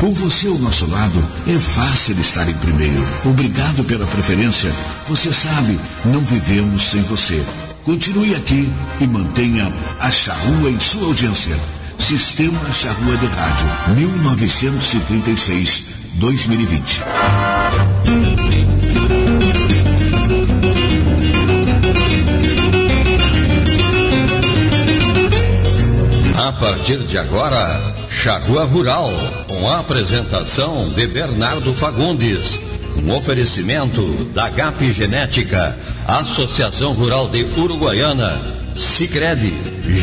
Com 0.00 0.14
você 0.14 0.46
ao 0.46 0.54
nosso 0.58 0.86
lado, 0.88 1.20
é 1.48 1.58
fácil 1.58 2.18
estar 2.20 2.48
em 2.48 2.54
primeiro. 2.54 3.04
Obrigado 3.24 3.82
pela 3.82 4.06
preferência. 4.06 4.72
Você 5.08 5.32
sabe, 5.32 5.76
não 6.04 6.20
vivemos 6.20 6.90
sem 6.90 7.02
você. 7.02 7.44
Continue 7.84 8.36
aqui 8.36 8.72
e 9.00 9.06
mantenha 9.08 9.72
a 9.98 10.08
Charrua 10.10 10.70
em 10.70 10.78
sua 10.78 11.06
audiência. 11.06 11.56
Sistema 11.98 12.72
Charrua 12.72 13.16
de 13.16 13.26
Rádio, 13.26 13.66
1936-2020. 16.20 17.02
A 26.38 26.52
partir 26.52 26.98
de 26.98 27.18
agora, 27.18 27.97
Charrua 28.08 28.64
Rural, 28.64 29.12
com 29.46 29.68
a 29.68 29.80
apresentação 29.80 30.88
de 30.90 31.06
Bernardo 31.06 31.74
Fagundes. 31.74 32.60
Um 32.96 33.14
oferecimento 33.14 34.02
da 34.34 34.48
GAP 34.48 34.92
Genética, 34.92 35.78
Associação 36.06 36.92
Rural 36.92 37.28
de 37.28 37.44
Uruguaiana, 37.56 38.40
Sicredi, 38.74 39.52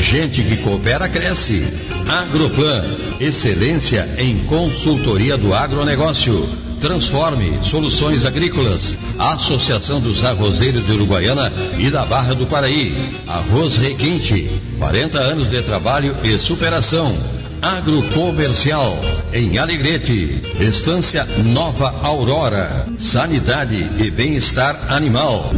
gente 0.02 0.44
que 0.44 0.58
coopera 0.58 1.09
cresce. 1.09 1.68
Agroplan, 2.08 2.84
excelência 3.20 4.08
em 4.17 4.40
consultoria 4.45 5.38
do 5.38 5.53
agronegócio. 5.53 6.48
Transforme 6.80 7.58
Soluções 7.64 8.26
Agrícolas, 8.26 8.95
Associação 9.17 10.00
dos 10.00 10.23
Arrozeiros 10.23 10.86
de 10.86 10.92
Uruguaiana 10.92 11.52
e 11.80 11.90
da 11.90 12.06
Barra 12.06 12.36
do 12.36 12.45
Paraí. 12.45 12.95
Arroz 13.28 13.78
Requinte, 13.78 14.52
40 14.78 15.17
anos 15.17 15.50
de 15.50 15.62
trabalho 15.64 16.16
e 16.23 16.38
superação. 16.38 17.16
Agrocomercial, 17.62 18.98
em 19.34 19.58
Alegrete, 19.58 20.41
Estância 20.59 21.25
Nova 21.45 21.94
Aurora, 22.03 22.88
Sanidade 23.00 23.89
e 23.98 24.09
Bem-Estar 24.11 24.78
Animal. 24.89 25.52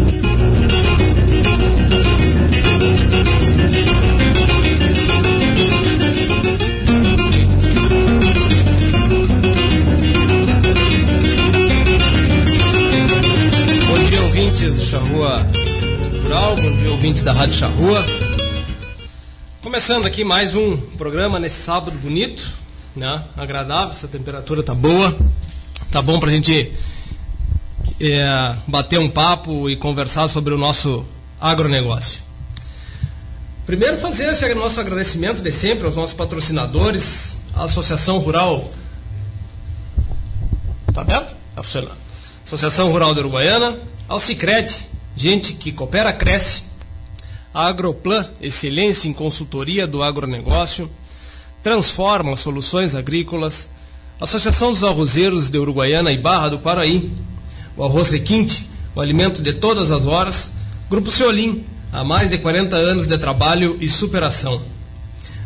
Bom 13.87 14.05
dia, 14.09 14.21
ouvintes 14.21 14.75
do 14.75 14.81
Charrua 14.83 15.45
Rural, 16.27 16.55
bom 16.57 16.71
dia, 16.75 16.91
ouvintes 16.91 17.23
da 17.23 17.31
Rádio 17.31 17.53
Charrua. 17.53 18.03
Começando 19.77 20.07
aqui 20.07 20.23
mais 20.23 20.55
um 20.55 20.75
programa 20.75 21.39
nesse 21.39 21.61
sábado 21.61 21.95
bonito, 21.99 22.51
né? 22.95 23.23
agradável, 23.37 23.91
essa 23.91 24.07
temperatura 24.07 24.63
tá 24.63 24.73
boa, 24.73 25.15
tá 25.91 26.01
bom 26.01 26.19
pra 26.19 26.31
gente 26.31 26.73
é, 28.01 28.55
bater 28.65 28.97
um 28.97 29.07
papo 29.07 29.69
e 29.69 29.77
conversar 29.77 30.29
sobre 30.29 30.51
o 30.51 30.57
nosso 30.57 31.05
agronegócio. 31.39 32.23
Primeiro 33.67 33.99
fazer 33.99 34.31
esse 34.31 34.51
nosso 34.55 34.79
agradecimento 34.79 35.43
de 35.43 35.51
sempre 35.51 35.85
aos 35.85 35.95
nossos 35.95 36.15
patrocinadores, 36.15 37.35
a 37.53 37.65
Associação 37.65 38.17
Rural. 38.17 38.65
Tá 40.91 41.01
aberto? 41.01 41.35
Tá 41.53 41.61
funcionando. 41.61 41.97
Associação 42.43 42.91
Rural 42.91 43.13
de 43.13 43.19
Uruguaiana, 43.19 43.77
ao 44.07 44.19
Cicred, 44.19 44.75
gente 45.15 45.53
que 45.53 45.71
coopera, 45.71 46.11
cresce, 46.11 46.63
Agroplan, 47.57 48.29
excelência 48.39 49.09
em 49.09 49.13
consultoria 49.13 49.87
do 49.87 50.03
agronegócio, 50.03 50.87
Transforma 51.63 52.37
Soluções 52.37 52.93
Agrícolas, 52.93 53.67
Associação 54.21 54.71
dos 54.71 54.83
Arrozeiros 54.83 55.49
de 55.49 55.57
Uruguaiana 55.57 56.11
e 56.11 56.21
Barra 56.21 56.49
do 56.49 56.59
Paraí, 56.59 57.11
o 57.75 57.83
Arroz 57.83 58.11
Requinte, 58.11 58.69
o 58.93 59.01
alimento 59.01 59.41
de 59.41 59.53
todas 59.53 59.89
as 59.89 60.05
horas, 60.05 60.51
Grupo 60.87 61.09
Ceolim, 61.09 61.65
há 61.91 62.03
mais 62.03 62.29
de 62.29 62.37
40 62.37 62.75
anos 62.75 63.07
de 63.07 63.17
trabalho 63.17 63.75
e 63.81 63.89
superação. 63.89 64.61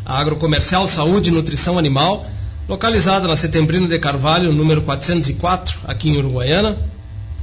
A 0.04 0.18
Agrocomercial 0.18 0.86
Saúde 0.86 1.30
e 1.30 1.32
Nutrição 1.32 1.78
Animal, 1.78 2.26
localizada 2.68 3.26
na 3.26 3.36
Setembrino 3.36 3.88
de 3.88 3.98
Carvalho, 3.98 4.52
número 4.52 4.82
404, 4.82 5.80
aqui 5.86 6.10
em 6.10 6.18
Uruguaiana, 6.18 6.76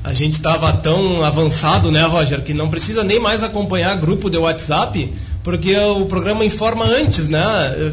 a 0.01 0.13
gente 0.13 0.35
estava 0.35 0.71
tão 0.71 1.21
avançado, 1.21 1.91
né, 1.91 2.05
Roger, 2.05 2.41
que 2.43 2.53
não 2.53 2.69
precisa 2.69 3.03
nem 3.03 3.19
mais 3.19 3.43
acompanhar 3.43 3.93
grupo 3.97 4.29
de 4.29 4.37
WhatsApp, 4.37 5.13
porque 5.45 5.77
o 5.77 6.07
programa 6.07 6.43
informa 6.43 6.85
antes, 6.85 7.29
né? 7.29 7.39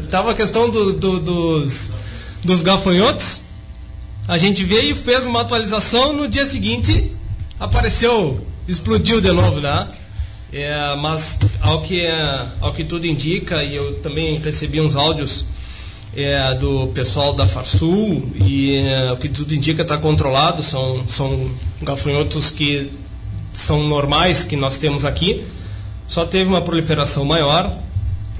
Tava 0.09 0.31
a 0.31 0.33
questão 0.33 0.71
do, 0.71 0.91
do, 0.91 1.19
dos, 1.19 1.91
dos 2.43 2.63
gafanhotos. 2.63 3.43
A 4.27 4.39
gente 4.39 4.63
veio, 4.63 4.95
fez 4.95 5.27
uma 5.27 5.41
atualização, 5.41 6.13
no 6.13 6.27
dia 6.27 6.47
seguinte 6.47 7.11
apareceu, 7.59 8.43
explodiu 8.67 9.21
de 9.21 9.31
novo, 9.31 9.61
né? 9.61 9.87
É, 10.51 10.95
mas 10.95 11.37
ao 11.61 11.83
que, 11.83 12.07
ao 12.59 12.73
que 12.73 12.83
tudo 12.83 13.05
indica, 13.05 13.63
e 13.63 13.75
eu 13.75 13.99
também 13.99 14.39
recebi 14.39 14.81
uns 14.81 14.95
áudios 14.95 15.45
é, 16.15 16.55
do 16.55 16.87
pessoal 16.87 17.33
da 17.33 17.47
Farsul, 17.47 18.31
e 18.35 18.77
é, 18.77 19.11
o 19.11 19.17
que 19.17 19.29
tudo 19.29 19.53
indica 19.53 19.83
está 19.83 19.95
controlado, 19.95 20.63
são, 20.63 21.07
são 21.07 21.51
gafanhotos 21.83 22.49
que 22.49 22.91
são 23.53 23.83
normais 23.83 24.43
que 24.43 24.55
nós 24.55 24.79
temos 24.79 25.05
aqui. 25.05 25.43
Só 26.07 26.25
teve 26.25 26.49
uma 26.49 26.61
proliferação 26.61 27.25
maior, 27.25 27.75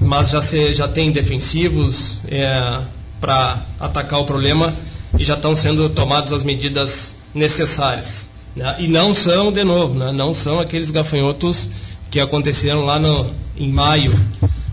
mas 0.00 0.30
já, 0.30 0.42
se, 0.42 0.72
já 0.74 0.86
tem 0.86 1.10
defensivos 1.10 2.20
é, 2.28 2.80
para 3.20 3.62
atacar 3.80 4.20
o 4.20 4.24
problema 4.24 4.74
e 5.18 5.24
já 5.24 5.34
estão 5.34 5.54
sendo 5.56 5.88
tomadas 5.88 6.32
as 6.32 6.42
medidas 6.42 7.16
necessárias. 7.34 8.28
Né? 8.54 8.76
E 8.80 8.88
não 8.88 9.14
são, 9.14 9.52
de 9.52 9.64
novo, 9.64 9.94
né? 9.94 10.12
não 10.12 10.34
são 10.34 10.60
aqueles 10.60 10.90
gafanhotos 10.90 11.70
que 12.10 12.20
aconteceram 12.20 12.84
lá 12.84 12.98
no, 12.98 13.30
em 13.56 13.68
maio, 13.68 14.12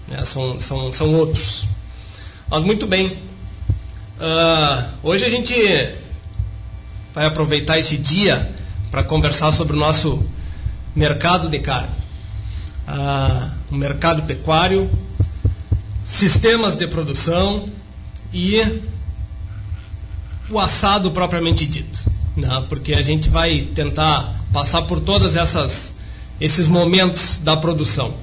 né? 0.08 0.24
são, 0.26 0.60
são, 0.60 0.92
são 0.92 1.16
outros. 1.16 1.66
Mas 2.50 2.64
muito 2.64 2.86
bem. 2.86 3.18
Uh, 4.20 4.84
hoje 5.02 5.26
a 5.26 5.30
gente 5.30 5.56
vai 7.14 7.26
aproveitar 7.26 7.80
esse 7.80 7.98
dia 7.98 8.52
para 8.92 9.04
conversar 9.04 9.52
sobre 9.52 9.76
o 9.76 9.80
nosso 9.80 10.24
mercado 10.96 11.50
de 11.50 11.60
carne. 11.60 12.01
Uh, 12.92 13.50
o 13.72 13.76
mercado 13.76 14.24
pecuário, 14.24 14.90
sistemas 16.04 16.76
de 16.76 16.86
produção 16.88 17.66
e 18.34 18.82
o 20.50 20.60
assado 20.60 21.12
propriamente 21.12 21.66
dito. 21.66 22.04
Né? 22.36 22.64
Porque 22.68 22.94
a 22.94 23.02
gente 23.02 23.30
vai 23.30 23.70
tentar 23.74 24.36
passar 24.52 24.82
por 24.84 25.00
todas 25.00 25.36
essas 25.36 25.94
esses 26.40 26.68
momentos 26.68 27.40
da 27.44 27.56
produção 27.56 28.16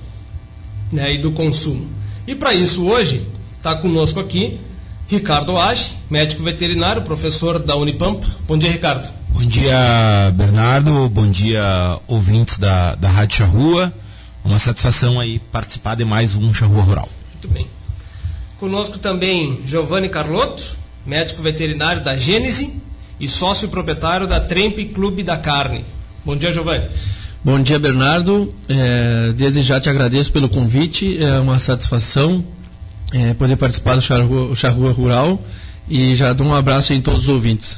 né, 0.90 1.14
e 1.14 1.18
do 1.18 1.30
consumo. 1.30 1.88
E 2.26 2.34
para 2.34 2.52
isso 2.52 2.84
hoje 2.84 3.24
está 3.56 3.76
conosco 3.76 4.18
aqui 4.18 4.58
Ricardo 5.08 5.56
Age, 5.56 5.96
médico 6.10 6.42
veterinário, 6.42 7.00
professor 7.00 7.58
da 7.58 7.74
Unipampa. 7.76 8.26
Bom 8.46 8.58
dia, 8.58 8.70
Ricardo. 8.70 9.10
Bom 9.30 9.40
dia, 9.40 10.30
Bernardo. 10.34 11.08
Bom 11.08 11.26
dia, 11.30 11.98
ouvintes 12.06 12.58
da, 12.58 12.94
da 12.94 13.08
Rádio 13.08 13.38
Charrua. 13.38 13.94
Uma 14.48 14.58
satisfação 14.58 15.20
aí 15.20 15.38
participar 15.38 15.94
de 15.94 16.06
mais 16.06 16.34
um 16.34 16.54
Charrua 16.54 16.82
Rural. 16.82 17.08
Muito 17.34 17.48
bem. 17.48 17.66
Conosco 18.58 18.98
também 18.98 19.60
Giovanni 19.66 20.08
Carlotto, 20.08 20.74
médico 21.04 21.42
veterinário 21.42 22.02
da 22.02 22.16
Gênese 22.16 22.72
e 23.20 23.28
sócio 23.28 23.68
proprietário 23.68 24.26
da 24.26 24.40
Trempe 24.40 24.86
Clube 24.86 25.22
da 25.22 25.36
Carne. 25.36 25.84
Bom 26.24 26.34
dia, 26.34 26.50
Giovanni. 26.50 26.88
Bom 27.44 27.60
dia, 27.60 27.78
Bernardo. 27.78 28.54
É, 28.70 29.34
desde 29.36 29.60
já 29.60 29.78
te 29.78 29.90
agradeço 29.90 30.32
pelo 30.32 30.48
convite. 30.48 31.22
É 31.22 31.38
uma 31.38 31.58
satisfação 31.58 32.42
é, 33.12 33.34
poder 33.34 33.56
participar 33.56 33.96
do 33.96 34.00
Charrua, 34.00 34.56
Charrua 34.56 34.92
Rural 34.92 35.44
e 35.90 36.16
já 36.16 36.32
dou 36.32 36.46
um 36.46 36.54
abraço 36.54 36.94
em 36.94 37.02
todos 37.02 37.24
os 37.24 37.28
ouvintes. 37.28 37.76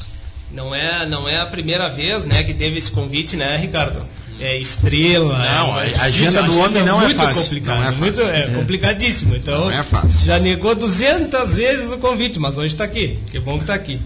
Não 0.53 0.73
é, 0.73 1.05
não 1.05 1.29
é 1.29 1.41
a 1.41 1.47
primeira 1.47 1.89
vez 1.89 2.25
né, 2.25 2.45
que 2.45 2.55
teve 2.55 2.79
esse 2.79 2.93
convite, 2.93 3.37
né, 3.37 3.57
Ricardo? 3.57 4.07
É 4.41 4.57
estrela. 4.57 5.39
Não, 5.39 5.81
é, 5.81 5.95
a 5.95 6.03
agenda 6.05 6.43
do 6.43 6.59
homem 6.59 6.83
não 6.83 7.01
é 7.01 7.05
muito 7.05 7.21
fácil. 7.21 7.43
Complicado, 7.43 7.77
não 7.77 7.83
é 7.83 7.87
fácil. 7.87 8.01
Muito, 8.01 8.21
é, 8.23 8.47
complicadíssimo. 8.47 9.37
Então, 9.37 9.65
não 9.67 9.71
é 9.71 9.83
fácil. 9.83 10.27
já 10.27 10.39
negou 10.39 10.75
200 10.75 11.57
vezes 11.57 11.93
o 11.93 11.99
convite, 11.99 12.39
mas 12.39 12.57
hoje 12.57 12.73
está 12.75 12.85
aqui. 12.85 13.19
Que 13.31 13.39
bom 13.39 13.57
que 13.57 13.65
está 13.65 13.75
aqui. 13.75 14.01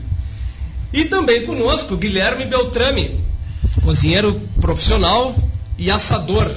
E 0.93 1.05
também 1.05 1.45
conosco 1.47 1.97
Guilherme 1.97 2.45
Beltrame, 2.45 3.21
cozinheiro 3.83 4.41
profissional 4.61 5.37
e 5.79 5.91
assador. 5.91 6.51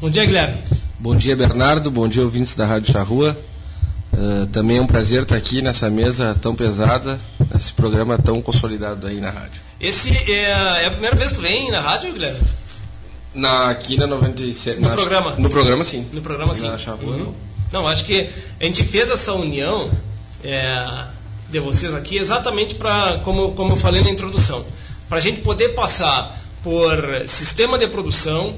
Bom 0.00 0.10
dia, 0.10 0.24
Guilherme. 0.24 0.58
Bom 0.98 1.16
dia, 1.16 1.36
Bernardo. 1.36 1.90
Bom 1.90 2.06
dia, 2.08 2.22
ouvintes 2.22 2.54
da 2.54 2.66
Rádio 2.66 2.92
Charrua. 2.92 3.36
Uh, 4.12 4.46
também 4.48 4.78
é 4.78 4.80
um 4.82 4.86
prazer 4.86 5.22
estar 5.22 5.36
aqui 5.36 5.62
nessa 5.62 5.88
mesa 5.88 6.36
tão 6.40 6.54
pesada, 6.54 7.18
nesse 7.52 7.72
programa 7.72 8.18
tão 8.18 8.42
consolidado 8.42 9.06
aí 9.06 9.20
na 9.20 9.30
rádio. 9.30 9.60
Esse 9.80 10.10
é, 10.30 10.82
é 10.82 10.86
a 10.86 10.90
primeira 10.90 11.16
vez 11.16 11.30
que 11.30 11.36
tu 11.36 11.42
vem 11.42 11.70
na 11.70 11.80
rádio, 11.80 12.12
Guilherme? 12.12 12.38
Na, 13.34 13.70
aqui 13.70 13.96
na 13.96 14.06
97. 14.06 14.80
No 14.80 14.88
na, 14.88 14.94
programa? 14.94 15.34
No 15.38 15.50
programa, 15.50 15.84
sim. 15.84 16.06
No 16.12 16.20
programa, 16.20 16.54
sim. 16.54 16.68
Na 16.68 16.78
Charrua, 16.78 17.12
Uhum. 17.12 17.18
não. 17.18 17.34
Não, 17.72 17.86
acho 17.88 18.04
que 18.04 18.28
a 18.60 18.64
gente 18.64 18.82
fez 18.82 19.08
essa 19.10 19.32
união 19.32 19.88
é, 20.42 21.04
de 21.48 21.60
vocês 21.60 21.94
aqui 21.94 22.16
exatamente 22.16 22.74
para, 22.74 23.18
como, 23.18 23.52
como 23.52 23.72
eu 23.74 23.76
falei 23.76 24.02
na 24.02 24.10
introdução, 24.10 24.64
para 25.08 25.18
a 25.18 25.20
gente 25.20 25.40
poder 25.42 25.68
passar 25.70 26.40
por 26.64 26.98
sistema 27.28 27.78
de 27.78 27.86
produção, 27.86 28.56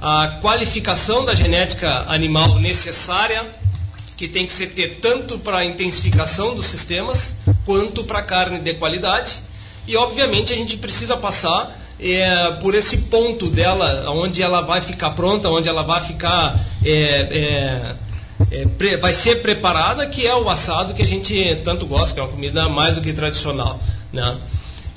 a 0.00 0.38
qualificação 0.40 1.24
da 1.24 1.34
genética 1.34 2.04
animal 2.08 2.56
necessária, 2.60 3.44
que 4.16 4.28
tem 4.28 4.46
que 4.46 4.52
ser 4.52 4.68
ter 4.68 4.98
tanto 5.00 5.38
para 5.38 5.58
a 5.58 5.64
intensificação 5.64 6.54
dos 6.54 6.66
sistemas, 6.66 7.34
quanto 7.64 8.04
para 8.04 8.22
carne 8.22 8.60
de 8.60 8.74
qualidade. 8.74 9.38
E, 9.88 9.96
obviamente, 9.96 10.52
a 10.52 10.56
gente 10.56 10.76
precisa 10.76 11.16
passar 11.16 11.76
é, 12.02 12.52
por 12.60 12.74
esse 12.74 12.98
ponto 12.98 13.48
dela, 13.48 14.10
onde 14.10 14.42
ela 14.42 14.60
vai 14.60 14.80
ficar 14.80 15.10
pronta, 15.10 15.48
onde 15.48 15.68
ela 15.68 15.82
vai 15.82 16.00
ficar. 16.00 16.58
é, 16.84 16.92
é, 16.92 17.94
é, 18.50 18.66
pre- 18.66 18.96
vai 18.96 19.12
ser 19.12 19.36
preparada, 19.36 20.06
que 20.06 20.26
é 20.26 20.34
o 20.34 20.48
assado 20.50 20.94
que 20.94 21.02
a 21.02 21.06
gente 21.06 21.34
tanto 21.64 21.86
gosta, 21.86 22.14
que 22.14 22.20
é 22.20 22.22
uma 22.24 22.28
comida 22.32 22.68
mais 22.68 22.96
do 22.96 23.00
que 23.00 23.12
tradicional. 23.12 23.78
Né? 24.12 24.36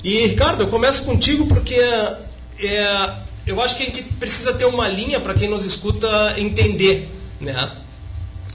E, 0.02 0.26
Ricardo, 0.26 0.62
eu 0.62 0.68
começo 0.68 1.04
contigo 1.04 1.46
porque 1.46 1.74
é, 1.74 3.10
eu 3.46 3.60
acho 3.62 3.76
que 3.76 3.84
a 3.84 3.86
gente 3.86 4.02
precisa 4.02 4.52
ter 4.52 4.64
uma 4.64 4.88
linha 4.88 5.20
para 5.20 5.32
quem 5.34 5.48
nos 5.48 5.64
escuta 5.64 6.34
entender. 6.38 7.08
Né? 7.40 7.70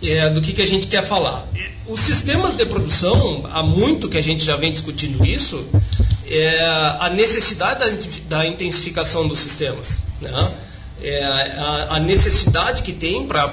é, 0.04 0.30
do 0.30 0.42
que, 0.42 0.54
que 0.54 0.62
a 0.62 0.68
gente 0.68 0.88
quer 0.88 1.04
falar. 1.04 1.48
Os 1.88 2.00
sistemas 2.00 2.56
de 2.56 2.66
produção, 2.66 3.44
há 3.52 3.62
muito 3.62 4.10
que 4.10 4.18
a 4.18 4.22
gente 4.22 4.44
já 4.44 4.56
vem 4.56 4.72
discutindo 4.74 5.24
isso, 5.24 5.66
é 6.32 6.66
a 7.00 7.10
necessidade 7.10 7.80
da, 7.80 8.38
da 8.38 8.48
intensificação 8.48 9.28
dos 9.28 9.40
sistemas. 9.40 10.04
Né? 10.22 10.52
É 11.04 11.24
a, 11.24 11.96
a 11.96 12.00
necessidade 12.00 12.84
que 12.84 12.94
tem 12.94 13.26
para 13.28 13.48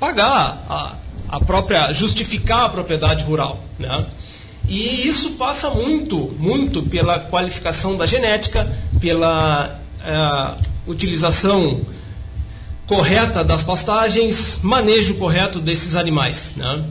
pagar 0.00 0.64
a, 0.68 0.94
a 1.28 1.40
própria, 1.40 1.92
justificar 1.92 2.64
a 2.64 2.68
propriedade 2.68 3.24
rural. 3.24 3.62
Né? 3.78 4.06
E 4.68 5.06
isso 5.06 5.32
passa 5.32 5.70
muito, 5.70 6.34
muito 6.38 6.82
pela 6.82 7.20
qualificação 7.20 7.96
da 7.96 8.04
genética, 8.04 8.68
pela 9.00 9.78
eh, 10.04 10.64
utilização 10.86 11.82
correta 12.86 13.44
das 13.44 13.62
pastagens, 13.62 14.58
manejo 14.62 15.14
correto 15.14 15.60
desses 15.60 15.94
animais. 15.94 16.52
Né? 16.56 16.84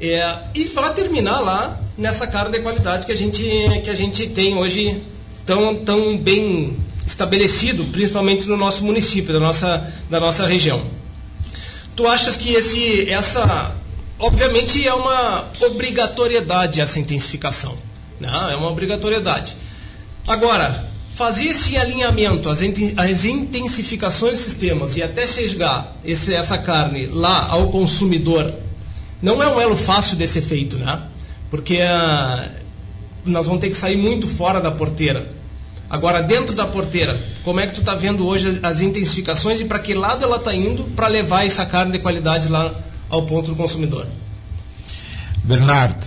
É, 0.00 0.36
e 0.54 0.64
para 0.66 0.90
terminar 0.90 1.40
lá 1.40 1.80
nessa 1.98 2.26
carne 2.26 2.52
de 2.52 2.60
qualidade 2.62 3.04
que 3.04 3.12
a 3.12 3.16
gente, 3.16 3.42
que 3.82 3.90
a 3.90 3.94
gente 3.94 4.28
tem 4.28 4.56
hoje 4.56 5.02
tão, 5.44 5.74
tão 5.74 6.16
bem 6.16 6.76
estabelecido, 7.06 7.84
principalmente 7.86 8.46
no 8.46 8.56
nosso 8.56 8.84
município, 8.84 9.32
da 9.32 9.40
nossa, 9.40 9.92
da 10.08 10.20
nossa 10.20 10.46
região. 10.46 10.82
Tu 11.96 12.06
achas 12.06 12.36
que 12.36 12.54
esse, 12.54 13.10
essa, 13.10 13.74
obviamente 14.18 14.86
é 14.86 14.94
uma 14.94 15.46
obrigatoriedade 15.62 16.80
essa 16.80 17.00
intensificação, 17.00 17.76
né? 18.20 18.30
é 18.52 18.56
uma 18.56 18.70
obrigatoriedade. 18.70 19.56
Agora, 20.26 20.88
fazer 21.14 21.46
esse 21.46 21.76
alinhamento, 21.76 22.48
as, 22.48 22.60
as 22.96 23.24
intensificações 23.24 24.32
dos 24.34 24.40
sistemas 24.40 24.96
e 24.96 25.02
até 25.02 25.26
chegar 25.26 25.96
esse- 26.04 26.32
essa 26.34 26.56
carne 26.58 27.06
lá 27.06 27.46
ao 27.48 27.68
consumidor, 27.70 28.54
não 29.20 29.42
é 29.42 29.48
um 29.48 29.60
elo 29.60 29.74
fácil 29.74 30.16
de 30.16 30.28
ser 30.28 30.42
feito, 30.42 30.76
né? 30.78 31.02
Porque 31.50 31.80
ah, 31.80 32.50
nós 33.24 33.46
vamos 33.46 33.60
ter 33.60 33.68
que 33.68 33.76
sair 33.76 33.96
muito 33.96 34.26
fora 34.26 34.60
da 34.60 34.70
porteira. 34.70 35.30
Agora, 35.90 36.22
dentro 36.22 36.54
da 36.54 36.66
porteira, 36.66 37.18
como 37.42 37.60
é 37.60 37.66
que 37.66 37.74
tu 37.74 37.80
está 37.80 37.94
vendo 37.94 38.26
hoje 38.26 38.48
as, 38.48 38.64
as 38.64 38.80
intensificações 38.80 39.60
e 39.60 39.64
para 39.64 39.78
que 39.78 39.94
lado 39.94 40.22
ela 40.22 40.36
está 40.36 40.54
indo 40.54 40.84
para 40.94 41.08
levar 41.08 41.46
essa 41.46 41.64
carne 41.64 41.92
de 41.92 41.98
qualidade 41.98 42.48
lá 42.48 42.74
ao 43.08 43.22
ponto 43.22 43.50
do 43.50 43.56
consumidor? 43.56 44.06
Bernardo, 45.42 46.04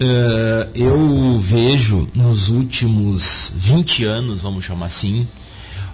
eh, 0.00 0.68
eu 0.74 1.38
vejo 1.38 2.08
nos 2.14 2.48
últimos 2.48 3.52
20 3.54 4.04
anos, 4.06 4.40
vamos 4.40 4.64
chamar 4.64 4.86
assim, 4.86 5.28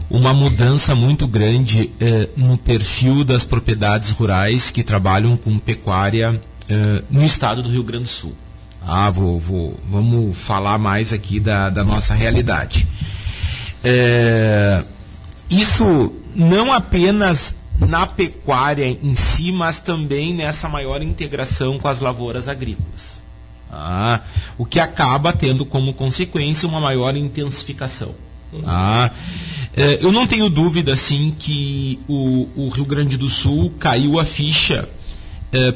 uma 0.08 0.32
mudança 0.32 0.94
muito 0.94 1.26
grande 1.26 1.90
eh, 1.98 2.28
no 2.36 2.56
perfil 2.56 3.24
das 3.24 3.44
propriedades 3.44 4.10
rurais 4.10 4.70
que 4.70 4.84
trabalham 4.84 5.36
com 5.36 5.58
pecuária 5.58 6.40
eh, 6.68 7.02
no 7.10 7.24
estado 7.24 7.60
do 7.60 7.68
Rio 7.68 7.82
Grande 7.82 8.04
do 8.04 8.10
Sul. 8.10 8.36
Ah, 8.86 9.10
vou, 9.10 9.38
vou- 9.38 9.80
vamos 9.90 10.36
falar 10.38 10.78
mais 10.78 11.12
aqui 11.12 11.40
da, 11.40 11.68
da 11.70 11.82
nossa 11.84 12.14
realidade. 12.14 12.86
É, 13.82 14.84
isso 15.50 16.12
não 16.34 16.72
apenas 16.72 17.54
na 17.80 18.06
pecuária 18.06 18.86
em 18.86 19.14
si, 19.14 19.50
mas 19.52 19.80
também 19.80 20.34
nessa 20.34 20.68
maior 20.68 21.02
integração 21.02 21.78
com 21.78 21.88
as 21.88 22.00
lavouras 22.00 22.48
agrícolas. 22.48 23.22
Ah, 23.70 24.20
o 24.56 24.64
que 24.64 24.78
acaba 24.80 25.32
tendo 25.32 25.66
como 25.66 25.92
consequência 25.92 26.68
uma 26.68 26.80
maior 26.80 27.16
intensificação. 27.16 28.14
Ah, 28.64 29.10
é, 29.76 29.98
eu 30.00 30.12
não 30.12 30.26
tenho 30.26 30.48
dúvida 30.48 30.92
assim 30.94 31.34
que 31.36 31.98
o, 32.08 32.48
o 32.56 32.68
Rio 32.68 32.84
Grande 32.86 33.16
do 33.16 33.28
Sul 33.28 33.74
caiu 33.78 34.18
a 34.18 34.24
ficha 34.24 34.88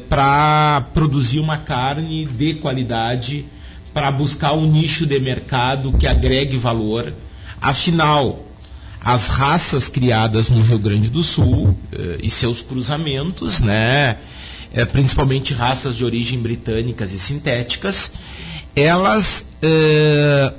para 0.09 0.89
produzir 0.93 1.41
uma 1.41 1.57
carne 1.57 2.27
de 2.27 2.55
qualidade, 2.55 3.47
para 3.95 4.11
buscar 4.11 4.53
um 4.53 4.67
nicho 4.67 5.07
de 5.07 5.19
mercado 5.19 5.93
que 5.93 6.07
agregue 6.07 6.57
valor. 6.57 7.15
Afinal, 7.61 8.45
as 9.00 9.29
raças 9.29 9.89
criadas 9.89 10.50
no 10.50 10.62
Rio 10.62 10.79
Grande 10.79 11.09
do 11.09 11.23
Sul 11.23 11.77
eh, 11.93 12.19
e 12.23 12.31
seus 12.31 12.61
cruzamentos, 12.61 13.61
né, 13.61 14.19
eh, 14.73 14.85
principalmente 14.85 15.55
raças 15.55 15.97
de 15.97 16.05
origem 16.05 16.39
britânicas 16.39 17.12
e 17.12 17.19
sintéticas, 17.19 18.12
elas, 18.77 19.47
eh, 19.62 20.53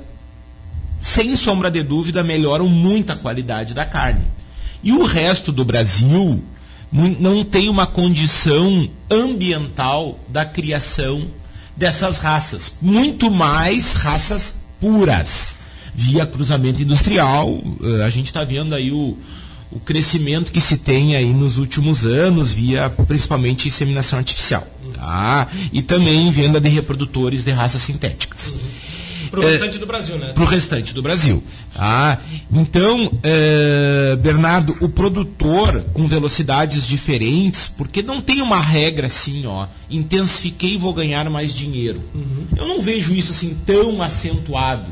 sem 1.00 1.34
sombra 1.36 1.70
de 1.70 1.82
dúvida, 1.82 2.22
melhoram 2.22 2.68
muito 2.68 3.12
a 3.12 3.16
qualidade 3.16 3.74
da 3.74 3.84
carne. 3.84 4.26
E 4.82 4.92
o 4.92 5.04
resto 5.04 5.52
do 5.52 5.64
Brasil 5.64 6.44
não 6.92 7.42
tem 7.44 7.68
uma 7.70 7.86
condição 7.86 8.88
ambiental 9.10 10.18
da 10.28 10.44
criação 10.44 11.26
dessas 11.74 12.18
raças, 12.18 12.74
muito 12.82 13.30
mais 13.30 13.94
raças 13.94 14.56
puras 14.78 15.56
via 15.94 16.26
cruzamento 16.26 16.82
industrial. 16.82 17.48
eh, 17.82 18.04
a 18.04 18.10
gente 18.10 18.26
está 18.26 18.44
vendo 18.44 18.74
aí 18.74 18.90
o, 18.92 19.16
o 19.70 19.80
crescimento 19.80 20.52
que 20.52 20.60
se 20.60 20.76
tem 20.76 21.16
aí 21.16 21.32
nos 21.32 21.56
últimos 21.56 22.04
anos 22.04 22.52
via 22.52 22.90
principalmente 22.90 23.68
inseminação 23.68 24.18
artificial, 24.18 24.66
tá? 24.94 25.48
E 25.72 25.82
também 25.82 26.30
venda 26.30 26.60
de 26.60 26.68
reprodutores 26.68 27.42
de 27.42 27.52
raças 27.52 27.80
sintéticas 27.82 28.54
Para 29.32 29.40
o 29.40 29.44
restante 29.44 29.78
do 29.78 29.86
Brasil, 29.86 30.18
né? 30.18 30.32
para 30.34 30.42
o 30.42 30.46
restante 30.46 30.92
do 30.92 31.00
Brasil. 31.00 31.42
Tá? 31.74 32.20
Então, 32.52 33.10
eh, 33.22 34.14
Bernardo, 34.20 34.76
o 34.78 34.90
produtor 34.90 35.86
com 35.94 36.06
velocidades 36.06 36.86
diferentes, 36.86 37.66
porque 37.66 38.02
não 38.02 38.20
tem 38.20 38.42
uma 38.42 38.60
regra 38.60 39.06
assim, 39.06 39.46
ó, 39.46 39.68
intensifiquei 39.88 40.74
e 40.74 40.76
vou 40.76 40.92
ganhar 40.92 41.30
mais 41.30 41.54
dinheiro. 41.54 42.02
Eu 42.54 42.68
não 42.68 42.78
vejo 42.82 43.14
isso 43.14 43.32
assim 43.32 43.56
tão 43.64 44.02
acentuado, 44.02 44.90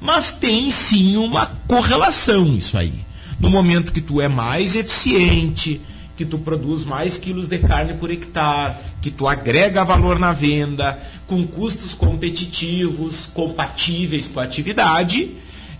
mas 0.00 0.32
tem 0.32 0.70
sim 0.70 1.18
uma 1.18 1.44
correlação 1.68 2.56
isso 2.56 2.78
aí. 2.78 2.94
No 3.38 3.50
momento 3.50 3.92
que 3.92 4.00
tu 4.00 4.22
é 4.22 4.28
mais 4.28 4.74
eficiente, 4.74 5.82
que 6.16 6.24
tu 6.24 6.38
produz 6.38 6.84
mais 6.86 7.18
quilos 7.18 7.46
de 7.46 7.58
carne 7.58 7.92
por 7.94 8.10
hectare, 8.10 8.76
que 9.02 9.10
tu 9.10 9.26
agrega 9.26 9.84
valor 9.84 10.18
na 10.18 10.32
venda, 10.32 10.98
com 11.26 11.44
custos 11.46 11.92
competitivos, 11.92 13.26
compatíveis 13.26 14.28
com 14.28 14.38
a 14.38 14.44
atividade, 14.44 15.32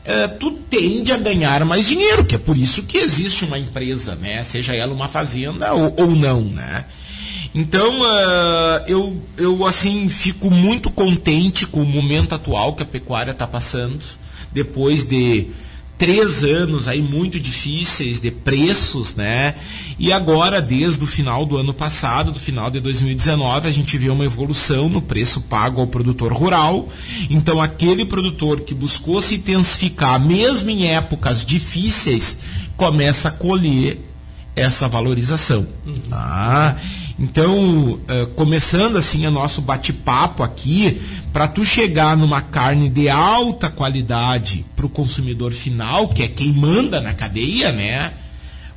é, 0.05 0.27
tu 0.27 0.51
tende 0.51 1.13
a 1.13 1.17
ganhar 1.17 1.65
mais 1.65 1.87
dinheiro, 1.87 2.25
que 2.25 2.35
é 2.35 2.39
por 2.39 2.57
isso 2.57 2.83
que 2.83 2.99
existe 2.99 3.45
uma 3.45 3.59
empresa, 3.59 4.17
né? 4.17 4.43
Seja 4.43 4.75
ela 4.75 4.93
uma 4.93 5.07
fazenda 5.07 5.73
ou, 5.73 5.95
ou 5.97 6.11
não, 6.11 6.43
né? 6.43 6.85
Então, 7.55 8.01
uh, 8.01 8.85
eu, 8.87 9.23
eu, 9.37 9.65
assim, 9.67 10.09
fico 10.09 10.51
muito 10.51 10.91
contente 10.91 11.67
com 11.67 11.83
o 11.83 11.87
momento 11.87 12.35
atual 12.35 12.75
que 12.75 12.83
a 12.83 12.87
pecuária 12.87 13.33
está 13.33 13.47
passando, 13.47 14.03
depois 14.51 15.05
de 15.05 15.49
três 15.99 16.43
anos 16.43 16.89
aí 16.89 17.01
muito 17.01 17.39
difíceis 17.39 18.19
de 18.19 18.31
preços, 18.31 19.15
né? 19.15 19.55
E 19.99 20.13
agora, 20.13 20.61
desde 20.61 21.05
o 21.05 21.07
final 21.07 21.47
do 21.47 21.57
ano 21.57 21.73
passado, 21.73 22.33
do 22.33 22.41
final 22.41 22.71
de 22.71 22.81
2019, 22.81 23.69
a 23.69 23.71
gente 23.71 23.97
vê 23.97 24.11
uma 24.11 24.25
evolução 24.25 24.89
no 24.89 25.01
preço 25.01 25.43
pago 25.43 25.81
ao 25.81 25.87
produtor 25.87 26.33
rural. 26.33 26.89
Então, 27.31 27.61
aquele 27.61 28.05
produtor 28.05 28.61
que 28.61 28.75
buscou 28.75 29.21
se 29.21 29.37
intensificar, 29.37 30.19
mesmo 30.19 30.71
em 30.71 30.89
épocas 30.89 31.45
difíceis, 31.47 32.41
começa 32.77 33.29
a 33.29 33.33
colher 33.33 34.12
essa 34.55 34.89
valorização. 34.89 35.67
Uhum. 35.87 35.95
Tá? 36.11 36.77
Então, 37.19 37.93
uh, 37.93 38.27
começando 38.35 38.97
assim 38.97 39.27
o 39.27 39.31
nosso 39.31 39.61
bate-papo 39.61 40.43
aqui, 40.43 41.01
para 41.33 41.47
tu 41.49 41.65
chegar 41.65 42.17
numa 42.17 42.41
carne 42.41 42.89
de 42.89 43.09
alta 43.09 43.71
qualidade 43.71 44.65
para 44.75 44.87
o 44.87 44.89
consumidor 44.89 45.53
final, 45.53 46.09
que 46.09 46.23
é 46.23 46.29
quem 46.29 46.53
manda 46.53 47.01
na 47.01 47.15
cadeia, 47.15 47.73
né? 47.73 48.15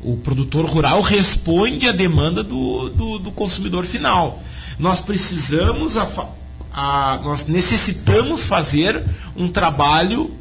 O 0.01 0.17
produtor 0.17 0.65
rural 0.65 1.01
responde 1.01 1.87
à 1.89 1.91
demanda 1.91 2.43
do, 2.43 2.89
do, 2.89 3.19
do 3.19 3.31
consumidor 3.31 3.85
final. 3.85 4.43
Nós 4.77 5.01
precisamos, 5.01 5.97
a, 5.97 6.07
a, 6.71 7.19
nós 7.23 7.47
necessitamos 7.47 8.43
fazer 8.43 9.03
um 9.35 9.47
trabalho 9.47 10.31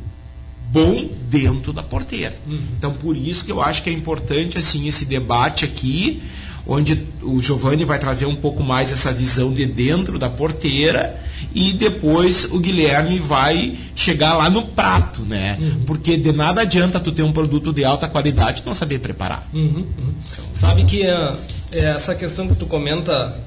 bom 0.75 1.09
dentro 1.31 1.73
da 1.73 1.85
porteira. 1.85 2.37
Uhum. 2.45 2.59
Então, 2.77 2.93
por 2.93 3.17
isso 3.17 3.45
que 3.45 3.53
eu 3.53 3.63
acho 3.63 3.81
que 3.85 3.89
é 3.89 3.93
importante 3.93 4.59
assim 4.59 4.89
esse 4.89 5.05
debate 5.05 5.65
aqui 5.65 6.21
onde 6.67 7.07
o 7.23 7.41
Giovanni 7.41 7.85
vai 7.85 7.99
trazer 7.99 8.25
um 8.25 8.35
pouco 8.35 8.63
mais 8.63 8.91
essa 8.91 9.13
visão 9.13 9.53
de 9.53 9.67
dentro 9.67 10.19
da 10.19 10.31
porteira 10.31 11.21
e 11.55 11.73
depois 11.75 12.49
o 12.51 12.59
Guilherme 12.59 13.21
vai 13.21 13.77
chegar 13.95 14.35
lá 14.35 14.49
no 14.49 14.63
prato, 14.63 15.23
né? 15.23 15.59
Uhum. 15.61 15.85
Porque 15.85 16.17
de 16.17 16.33
nada 16.33 16.63
adianta 16.63 16.99
tu 16.99 17.13
ter 17.13 17.23
um 17.23 17.33
produto 17.33 17.73
de 17.73 17.85
alta 17.85 18.09
qualidade 18.09 18.63
e 18.63 18.67
não 18.67 18.75
saber 18.75 18.99
preparar. 18.99 19.47
Uhum, 19.53 19.87
uhum. 19.99 20.15
Sabe 20.55 20.85
que 20.85 21.03
uh, 21.03 21.37
essa 21.71 22.15
questão 22.15 22.49
que 22.49 22.57
tu 22.57 22.65
comenta 22.65 23.39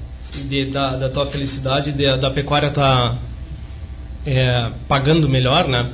de, 0.48 0.66
da, 0.66 0.96
da, 0.96 1.08
tua 1.08 1.26
felicidade 1.26 1.90
de, 1.90 2.16
da 2.16 2.30
pecuária 2.30 2.70
tá 2.70 3.16
é, 4.24 4.70
pagando 4.86 5.28
melhor, 5.28 5.66
né? 5.66 5.86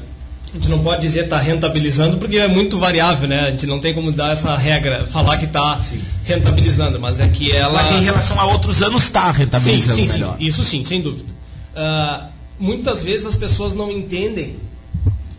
A 0.54 0.56
gente 0.56 0.68
não 0.68 0.78
pode 0.78 1.02
dizer 1.02 1.24
está 1.24 1.36
rentabilizando 1.36 2.16
porque 2.16 2.36
é 2.36 2.46
muito 2.46 2.78
variável, 2.78 3.28
né? 3.28 3.40
A 3.40 3.50
gente 3.50 3.66
não 3.66 3.80
tem 3.80 3.92
como 3.92 4.12
dar 4.12 4.32
essa 4.32 4.54
regra, 4.56 5.04
falar 5.04 5.36
que 5.36 5.46
está 5.46 5.80
rentabilizando, 6.22 7.00
mas 7.00 7.18
é 7.18 7.26
que 7.26 7.50
ela. 7.50 7.72
Mas 7.72 7.90
em 7.90 8.04
relação 8.04 8.38
a 8.38 8.46
outros 8.46 8.80
anos 8.80 9.02
está 9.02 9.32
rentabilizando 9.32 9.96
sim, 9.96 10.06
sim, 10.06 10.12
melhor. 10.12 10.38
Sim, 10.38 10.44
isso 10.44 10.62
sim, 10.62 10.84
sem 10.84 11.00
dúvida. 11.00 11.28
Uh, 11.74 12.28
muitas 12.56 13.02
vezes 13.02 13.26
as 13.26 13.34
pessoas 13.34 13.74
não 13.74 13.90
entendem 13.90 14.56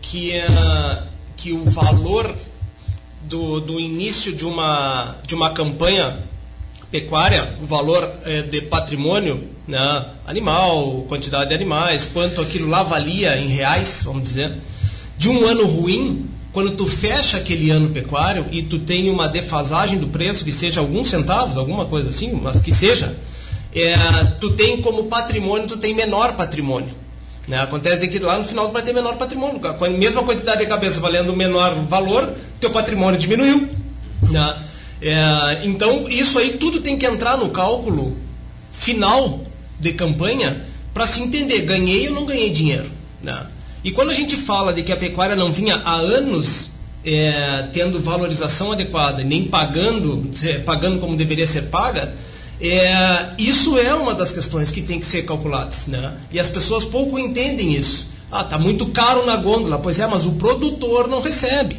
que, 0.02 0.32
uh, 0.38 1.02
que 1.34 1.50
o 1.50 1.64
valor 1.64 2.36
do, 3.22 3.58
do 3.60 3.80
início 3.80 4.36
de 4.36 4.44
uma, 4.44 5.16
de 5.26 5.34
uma 5.34 5.48
campanha 5.48 6.18
pecuária, 6.90 7.56
o 7.62 7.66
valor 7.66 8.04
uh, 8.04 8.50
de 8.50 8.60
patrimônio 8.60 9.48
né, 9.66 10.04
animal, 10.26 11.06
quantidade 11.08 11.48
de 11.48 11.54
animais, 11.54 12.04
quanto 12.04 12.42
aquilo 12.42 12.68
lá 12.68 12.82
valia 12.82 13.38
em 13.38 13.48
reais, 13.48 14.02
vamos 14.04 14.22
dizer 14.22 14.52
de 15.18 15.28
um 15.28 15.46
ano 15.46 15.66
ruim, 15.66 16.26
quando 16.52 16.70
tu 16.72 16.86
fecha 16.86 17.36
aquele 17.36 17.70
ano 17.70 17.90
pecuário 17.90 18.46
e 18.50 18.62
tu 18.62 18.78
tem 18.78 19.10
uma 19.10 19.28
defasagem 19.28 19.98
do 19.98 20.06
preço, 20.06 20.44
que 20.44 20.52
seja 20.52 20.80
alguns 20.80 21.08
centavos, 21.08 21.56
alguma 21.56 21.84
coisa 21.84 22.10
assim, 22.10 22.32
mas 22.32 22.60
que 22.60 22.74
seja, 22.74 23.16
é, 23.74 23.94
tu 24.40 24.52
tem 24.52 24.80
como 24.80 25.04
patrimônio, 25.04 25.66
tu 25.66 25.76
tem 25.76 25.94
menor 25.94 26.34
patrimônio. 26.34 26.94
Né? 27.46 27.60
Acontece 27.60 28.08
que 28.08 28.18
lá 28.18 28.38
no 28.38 28.44
final 28.44 28.68
tu 28.68 28.72
vai 28.72 28.82
ter 28.82 28.92
menor 28.92 29.16
patrimônio. 29.16 29.60
Com 29.60 29.84
a 29.84 29.90
mesma 29.90 30.22
quantidade 30.22 30.60
de 30.60 30.66
cabeça 30.66 30.98
valendo 31.00 31.34
menor 31.36 31.74
valor, 31.84 32.32
teu 32.58 32.70
patrimônio 32.70 33.18
diminuiu. 33.20 33.68
Né? 34.22 34.56
É, 35.00 35.60
então, 35.64 36.08
isso 36.08 36.38
aí 36.38 36.54
tudo 36.54 36.80
tem 36.80 36.98
que 36.98 37.06
entrar 37.06 37.36
no 37.36 37.50
cálculo 37.50 38.16
final 38.72 39.44
de 39.78 39.92
campanha 39.92 40.64
para 40.92 41.06
se 41.06 41.22
entender, 41.22 41.60
ganhei 41.60 42.08
ou 42.08 42.14
não 42.14 42.26
ganhei 42.26 42.50
dinheiro. 42.50 42.90
Né? 43.22 43.46
E 43.86 43.92
quando 43.92 44.10
a 44.10 44.12
gente 44.12 44.36
fala 44.36 44.72
de 44.72 44.82
que 44.82 44.90
a 44.90 44.96
pecuária 44.96 45.36
não 45.36 45.52
vinha 45.52 45.76
há 45.76 45.94
anos 45.94 46.72
é, 47.04 47.68
tendo 47.72 48.00
valorização 48.00 48.72
adequada, 48.72 49.22
nem 49.22 49.44
pagando, 49.44 50.28
pagando 50.64 50.98
como 50.98 51.16
deveria 51.16 51.46
ser 51.46 51.66
paga, 51.66 52.12
é, 52.60 53.28
isso 53.38 53.78
é 53.78 53.94
uma 53.94 54.12
das 54.12 54.32
questões 54.32 54.72
que 54.72 54.82
tem 54.82 54.98
que 54.98 55.06
ser 55.06 55.22
calculadas. 55.22 55.86
Né? 55.86 56.14
E 56.32 56.40
as 56.40 56.48
pessoas 56.48 56.84
pouco 56.84 57.16
entendem 57.16 57.74
isso. 57.74 58.08
Ah, 58.28 58.40
está 58.40 58.58
muito 58.58 58.86
caro 58.86 59.24
na 59.24 59.36
gôndola. 59.36 59.78
Pois 59.78 60.00
é, 60.00 60.06
mas 60.08 60.26
o 60.26 60.32
produtor 60.32 61.06
não 61.06 61.20
recebe. 61.20 61.76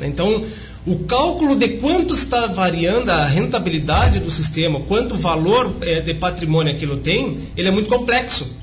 Então, 0.00 0.42
o 0.86 1.00
cálculo 1.00 1.54
de 1.56 1.68
quanto 1.76 2.14
está 2.14 2.46
variando 2.46 3.10
a 3.10 3.26
rentabilidade 3.26 4.18
do 4.18 4.30
sistema, 4.30 4.80
quanto 4.80 5.14
valor 5.14 5.76
é, 5.82 6.00
de 6.00 6.14
patrimônio 6.14 6.72
aquilo 6.72 6.96
tem, 6.96 7.50
ele 7.54 7.68
é 7.68 7.70
muito 7.70 7.90
complexo. 7.90 8.59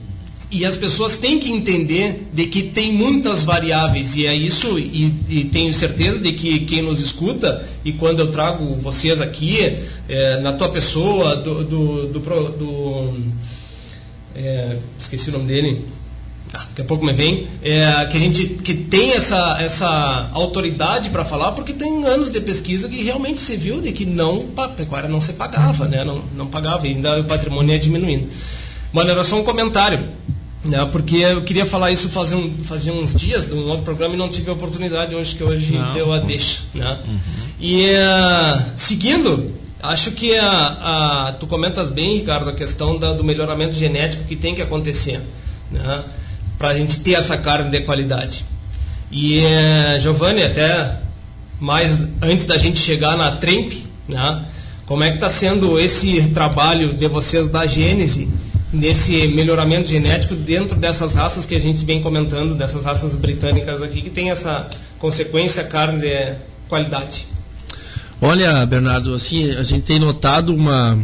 E 0.49 0.65
as 0.65 0.77
pessoas 0.77 1.17
têm 1.17 1.39
que 1.39 1.51
entender 1.51 2.29
de 2.31 2.45
que 2.45 2.63
tem 2.63 2.93
muitas 2.93 3.43
variáveis, 3.43 4.15
e 4.15 4.25
é 4.25 4.33
isso, 4.33 4.79
e, 4.79 5.13
e 5.27 5.43
tenho 5.43 5.73
certeza 5.73 6.19
de 6.19 6.31
que 6.31 6.61
quem 6.61 6.81
nos 6.81 7.01
escuta, 7.01 7.67
e 7.83 7.91
quando 7.91 8.19
eu 8.19 8.31
trago 8.31 8.75
vocês 8.75 9.19
aqui, 9.19 9.77
é, 10.07 10.39
na 10.39 10.53
tua 10.53 10.69
pessoa, 10.69 11.35
do. 11.35 11.65
do, 11.65 12.07
do, 12.07 12.19
do 12.19 13.13
é, 14.33 14.77
esqueci 14.97 15.29
o 15.29 15.33
nome 15.33 15.47
dele, 15.47 15.85
ah, 16.53 16.59
daqui 16.69 16.81
a 16.81 16.85
pouco 16.85 17.05
me 17.05 17.11
vem, 17.11 17.47
é, 17.61 18.05
que 18.05 18.15
a 18.15 18.19
gente 18.19 18.45
que 18.45 18.73
tem 18.73 19.11
essa, 19.11 19.57
essa 19.59 20.29
autoridade 20.31 21.09
para 21.09 21.25
falar, 21.25 21.51
porque 21.51 21.73
tem 21.73 22.05
anos 22.05 22.31
de 22.31 22.39
pesquisa 22.39 22.87
que 22.87 23.03
realmente 23.03 23.41
se 23.41 23.57
viu 23.57 23.81
de 23.81 23.91
que 23.91 24.05
não, 24.05 24.45
a 24.55 24.69
pecuária 24.69 25.09
não 25.09 25.19
se 25.19 25.33
pagava, 25.33 25.85
né? 25.89 26.05
não, 26.05 26.23
não 26.35 26.47
pagava, 26.47 26.87
e 26.87 26.91
ainda 26.91 27.19
o 27.19 27.25
patrimônio 27.25 27.73
ia 27.73 27.79
diminuindo. 27.79 28.29
Mano, 28.93 29.11
era 29.11 29.23
só 29.23 29.39
um 29.39 29.43
comentário. 29.43 30.07
Né, 30.69 30.85
porque 30.91 31.17
eu 31.17 31.41
queria 31.43 31.65
falar 31.65 31.91
isso 31.91 32.09
fazia, 32.09 32.37
um, 32.37 32.63
fazia 32.63 32.91
uns 32.91 33.15
dias, 33.15 33.47
num 33.47 33.67
outro 33.69 33.83
programa, 33.83 34.15
e 34.15 34.17
não 34.17 34.27
tive 34.27 34.49
a 34.49 34.53
oportunidade 34.53 35.15
hoje, 35.15 35.35
que 35.35 35.43
hoje 35.43 35.73
não. 35.73 35.93
deu 35.93 36.11
a 36.11 36.19
deixa. 36.19 36.61
Né? 36.73 36.97
Uhum. 37.07 37.17
E 37.59 37.91
uh, 37.91 38.63
seguindo, 38.75 39.53
acho 39.81 40.11
que 40.11 40.35
a, 40.37 41.27
a, 41.27 41.33
tu 41.33 41.47
comentas 41.47 41.89
bem, 41.89 42.17
Ricardo, 42.17 42.49
a 42.49 42.53
questão 42.53 42.97
da, 42.97 43.13
do 43.13 43.23
melhoramento 43.23 43.73
genético 43.73 44.25
que 44.25 44.35
tem 44.35 44.53
que 44.53 44.61
acontecer 44.61 45.21
né? 45.71 46.03
para 46.57 46.69
a 46.69 46.77
gente 46.77 46.99
ter 46.99 47.13
essa 47.13 47.37
carne 47.37 47.69
de 47.69 47.81
qualidade. 47.81 48.43
E 49.09 49.39
uh, 49.39 50.01
Giovanni, 50.01 50.43
até 50.43 50.99
mais 51.59 52.05
antes 52.21 52.45
da 52.45 52.57
gente 52.57 52.79
chegar 52.79 53.15
na 53.15 53.37
Tremp, 53.37 53.71
né? 54.07 54.45
como 54.85 55.03
é 55.03 55.09
que 55.09 55.15
está 55.15 55.29
sendo 55.29 55.79
esse 55.79 56.21
trabalho 56.29 56.93
de 56.93 57.07
vocês 57.07 57.47
da 57.47 57.65
Gênese? 57.65 58.29
Nesse 58.71 59.27
melhoramento 59.27 59.89
genético 59.89 60.35
dentro 60.35 60.77
dessas 60.77 61.13
raças 61.13 61.45
que 61.45 61.55
a 61.55 61.59
gente 61.59 61.85
vem 61.85 62.01
comentando, 62.01 62.55
dessas 62.55 62.83
raças 62.83 63.15
britânicas 63.15 63.81
aqui, 63.81 64.01
que 64.01 64.09
tem 64.09 64.29
essa 64.29 64.69
consequência 64.99 65.63
carne 65.63 66.01
de 66.01 66.33
qualidade. 66.67 67.27
Olha, 68.21 68.65
Bernardo, 68.65 69.13
assim, 69.13 69.51
a 69.51 69.63
gente 69.63 69.83
tem 69.83 69.99
notado 69.99 70.53
uma, 70.53 70.97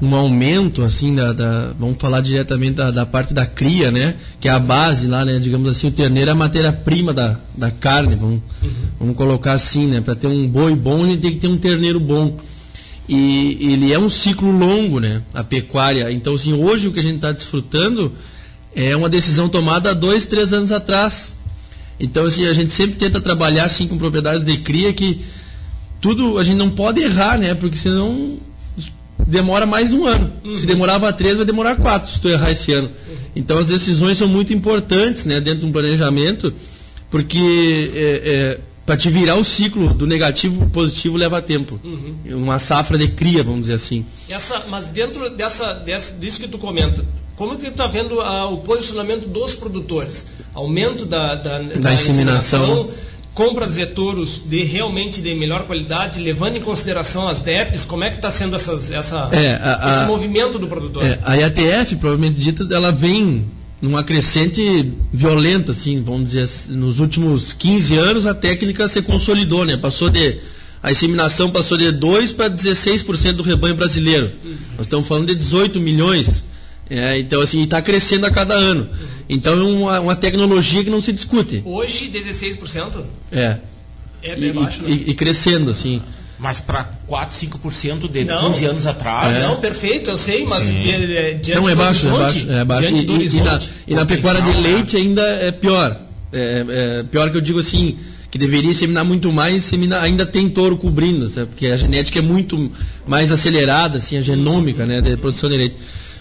um 0.00 0.14
aumento, 0.14 0.82
assim, 0.82 1.14
da, 1.14 1.32
da 1.32 1.72
vamos 1.78 1.98
falar 1.98 2.20
diretamente 2.20 2.72
da, 2.72 2.90
da, 2.90 3.06
parte 3.06 3.34
da 3.34 3.44
cria, 3.44 3.90
né? 3.90 4.14
Que 4.40 4.48
é 4.48 4.50
a 4.50 4.58
base 4.58 5.06
lá, 5.06 5.24
né? 5.24 5.38
Digamos 5.38 5.68
assim, 5.68 5.88
o 5.88 5.90
terneiro 5.90 6.30
é 6.30 6.32
a 6.32 6.36
matéria-prima 6.36 7.12
da, 7.12 7.38
da 7.56 7.70
carne, 7.70 8.16
vamos, 8.16 8.40
uhum. 8.62 8.70
vamos 8.98 9.16
colocar 9.16 9.52
assim, 9.52 9.86
né? 9.86 10.00
Para 10.00 10.14
ter 10.14 10.26
um 10.26 10.48
boi 10.48 10.74
bom, 10.74 11.04
a 11.04 11.06
gente 11.06 11.20
tem 11.20 11.32
que 11.32 11.40
ter 11.40 11.48
um 11.48 11.58
terneiro 11.58 12.00
bom. 12.00 12.36
E 13.08 13.58
ele 13.72 13.92
é 13.92 13.98
um 13.98 14.08
ciclo 14.08 14.50
longo, 14.50 14.98
né? 14.98 15.22
A 15.32 15.44
pecuária. 15.44 16.10
Então, 16.10 16.34
assim, 16.34 16.52
hoje 16.54 16.88
o 16.88 16.92
que 16.92 17.00
a 17.00 17.02
gente 17.02 17.16
está 17.16 17.32
desfrutando 17.32 18.12
é 18.74 18.96
uma 18.96 19.08
decisão 19.08 19.48
tomada 19.48 19.90
há 19.90 19.94
dois, 19.94 20.24
três 20.24 20.52
anos 20.52 20.72
atrás. 20.72 21.34
Então, 22.00 22.24
assim, 22.24 22.46
a 22.46 22.52
gente 22.52 22.72
sempre 22.72 22.96
tenta 22.96 23.20
trabalhar 23.20 23.64
assim 23.64 23.86
com 23.86 23.98
propriedades 23.98 24.42
de 24.42 24.56
cria 24.58 24.92
que 24.92 25.20
tudo 26.00 26.38
a 26.38 26.44
gente 26.44 26.56
não 26.56 26.70
pode 26.70 27.00
errar, 27.00 27.38
né? 27.38 27.54
Porque 27.54 27.76
senão 27.76 28.38
demora 29.26 29.66
mais 29.66 29.92
um 29.92 30.06
ano. 30.06 30.32
Uhum. 30.44 30.56
Se 30.56 30.66
demorava 30.66 31.12
três, 31.12 31.36
vai 31.36 31.44
demorar 31.44 31.76
quatro 31.76 32.10
se 32.10 32.20
tu 32.20 32.28
errar 32.28 32.50
esse 32.50 32.72
ano. 32.72 32.90
Então, 33.36 33.58
as 33.58 33.66
decisões 33.66 34.18
são 34.18 34.28
muito 34.28 34.52
importantes, 34.52 35.24
né? 35.24 35.40
Dentro 35.40 35.60
de 35.60 35.66
um 35.66 35.72
planejamento, 35.72 36.52
porque 37.10 37.90
é, 37.94 38.22
é, 38.24 38.60
para 38.86 38.96
te 38.96 39.08
virar 39.10 39.36
o 39.36 39.44
ciclo 39.44 39.94
do 39.94 40.06
negativo 40.06 40.60
para 40.60 40.68
positivo 40.70 41.16
leva 41.16 41.40
tempo. 41.40 41.80
Uhum. 41.82 42.14
Uma 42.36 42.58
safra 42.58 42.98
de 42.98 43.08
cria, 43.08 43.42
vamos 43.42 43.62
dizer 43.62 43.74
assim. 43.74 44.04
Essa, 44.28 44.64
mas 44.68 44.86
dentro 44.86 45.30
dessa, 45.34 45.72
dessa, 45.72 46.12
disso 46.14 46.38
que 46.40 46.48
tu 46.48 46.58
comenta, 46.58 47.04
como 47.36 47.56
que 47.56 47.66
está 47.68 47.86
vendo 47.86 48.20
a, 48.20 48.46
o 48.46 48.58
posicionamento 48.58 49.26
dos 49.26 49.54
produtores? 49.54 50.26
Aumento 50.52 51.04
da, 51.06 51.34
da, 51.34 51.58
da, 51.58 51.74
da 51.76 51.92
inseminação. 51.94 52.62
inseminação 52.62 52.90
compras 53.34 53.74
de 53.74 53.84
touros 53.86 54.42
de 54.46 54.62
realmente 54.62 55.20
de 55.20 55.34
melhor 55.34 55.64
qualidade, 55.64 56.20
levando 56.20 56.56
em 56.56 56.60
consideração 56.60 57.26
as 57.26 57.42
DEPs, 57.42 57.84
como 57.84 58.04
é 58.04 58.10
que 58.10 58.14
está 58.16 58.30
sendo 58.30 58.54
essas, 58.54 58.92
essa, 58.92 59.28
É, 59.32 59.54
a- 59.56 59.88
esse 59.90 60.04
a- 60.04 60.06
movimento 60.06 60.56
do 60.56 60.68
produtor? 60.68 61.04
É, 61.04 61.18
a 61.24 61.34
IATF, 61.34 61.96
provavelmente 61.96 62.38
dita, 62.38 62.64
ela 62.72 62.92
vem 62.92 63.44
numa 63.84 64.02
crescente 64.02 64.92
violenta, 65.12 65.72
assim, 65.72 66.02
vamos 66.02 66.30
dizer, 66.32 66.48
nos 66.70 66.98
últimos 66.98 67.52
15 67.52 67.94
anos 67.96 68.26
a 68.26 68.32
técnica 68.34 68.88
se 68.88 69.02
consolidou, 69.02 69.64
né? 69.64 69.76
Passou 69.76 70.08
de 70.10 70.38
a 70.82 70.90
inseminação 70.92 71.50
passou 71.50 71.78
de 71.78 71.90
2 71.92 72.32
para 72.32 72.50
16% 72.50 73.32
do 73.32 73.42
rebanho 73.42 73.74
brasileiro. 73.74 74.32
Nós 74.76 74.86
estamos 74.86 75.06
falando 75.06 75.28
de 75.28 75.34
18 75.34 75.80
milhões. 75.80 76.44
É, 76.90 77.18
então, 77.18 77.40
assim, 77.40 77.62
está 77.62 77.80
crescendo 77.80 78.26
a 78.26 78.30
cada 78.30 78.54
ano. 78.54 78.88
Então, 79.28 79.54
é 79.58 79.62
uma, 79.62 80.00
uma 80.00 80.16
tecnologia 80.16 80.84
que 80.84 80.90
não 80.90 81.00
se 81.00 81.12
discute. 81.12 81.62
Hoje, 81.64 82.10
16%? 82.12 83.02
É. 83.32 83.56
É 84.22 84.36
E, 84.36 84.40
bem 84.40 84.52
baixo, 84.52 84.82
né? 84.82 84.90
e- 84.90 85.10
e 85.10 85.14
crescendo, 85.14 85.70
assim. 85.70 86.02
Mas 86.44 86.60
para 86.60 86.84
4, 87.06 87.34
5% 87.38 88.06
de 88.06 88.22
Não. 88.26 88.52
15 88.52 88.66
anos 88.66 88.86
atrás. 88.86 89.34
Não, 89.44 89.56
perfeito, 89.62 90.10
eu 90.10 90.18
sei, 90.18 90.44
mas 90.44 90.64
Sim. 90.64 90.90
é, 90.90 91.30
é, 91.30 91.30
diante 91.32 91.54
Não, 91.58 91.66
é 91.66 91.70
do 91.74 91.76
baixo, 91.78 92.06
é 92.06 92.12
horizonte, 92.12 92.44
baixo. 92.44 92.60
É 92.60 92.64
baixo. 92.66 92.82
diante 92.82 93.02
E, 93.02 93.06
do 93.06 93.12
e- 93.12 93.14
e 93.14 93.18
na, 93.40 93.52
horizonte. 93.54 93.70
e 93.88 93.94
na 93.94 94.04
pecuária 94.04 94.42
de 94.42 94.60
leite 94.60 94.94
ainda 94.94 95.22
é 95.22 95.50
pior. 95.50 95.98
É, 96.30 96.64
é 97.00 97.02
pior 97.04 97.30
que 97.30 97.38
eu 97.38 97.40
digo 97.40 97.60
assim, 97.60 97.96
que 98.30 98.36
deveria 98.36 98.74
seminar 98.74 99.06
muito 99.06 99.32
mais, 99.32 99.62
semina, 99.64 100.00
ainda 100.02 100.26
tem 100.26 100.50
touro 100.50 100.76
cobrindo, 100.76 101.30
sabe? 101.30 101.46
porque 101.46 101.68
a 101.68 101.78
genética 101.78 102.18
é 102.18 102.22
muito 102.22 102.70
mais 103.06 103.32
acelerada, 103.32 103.96
assim, 103.96 104.18
a 104.18 104.20
genômica 104.20 104.84
né, 104.84 105.00
da 105.00 105.16
produção 105.16 105.48
de 105.48 105.56
leite. 105.56 105.78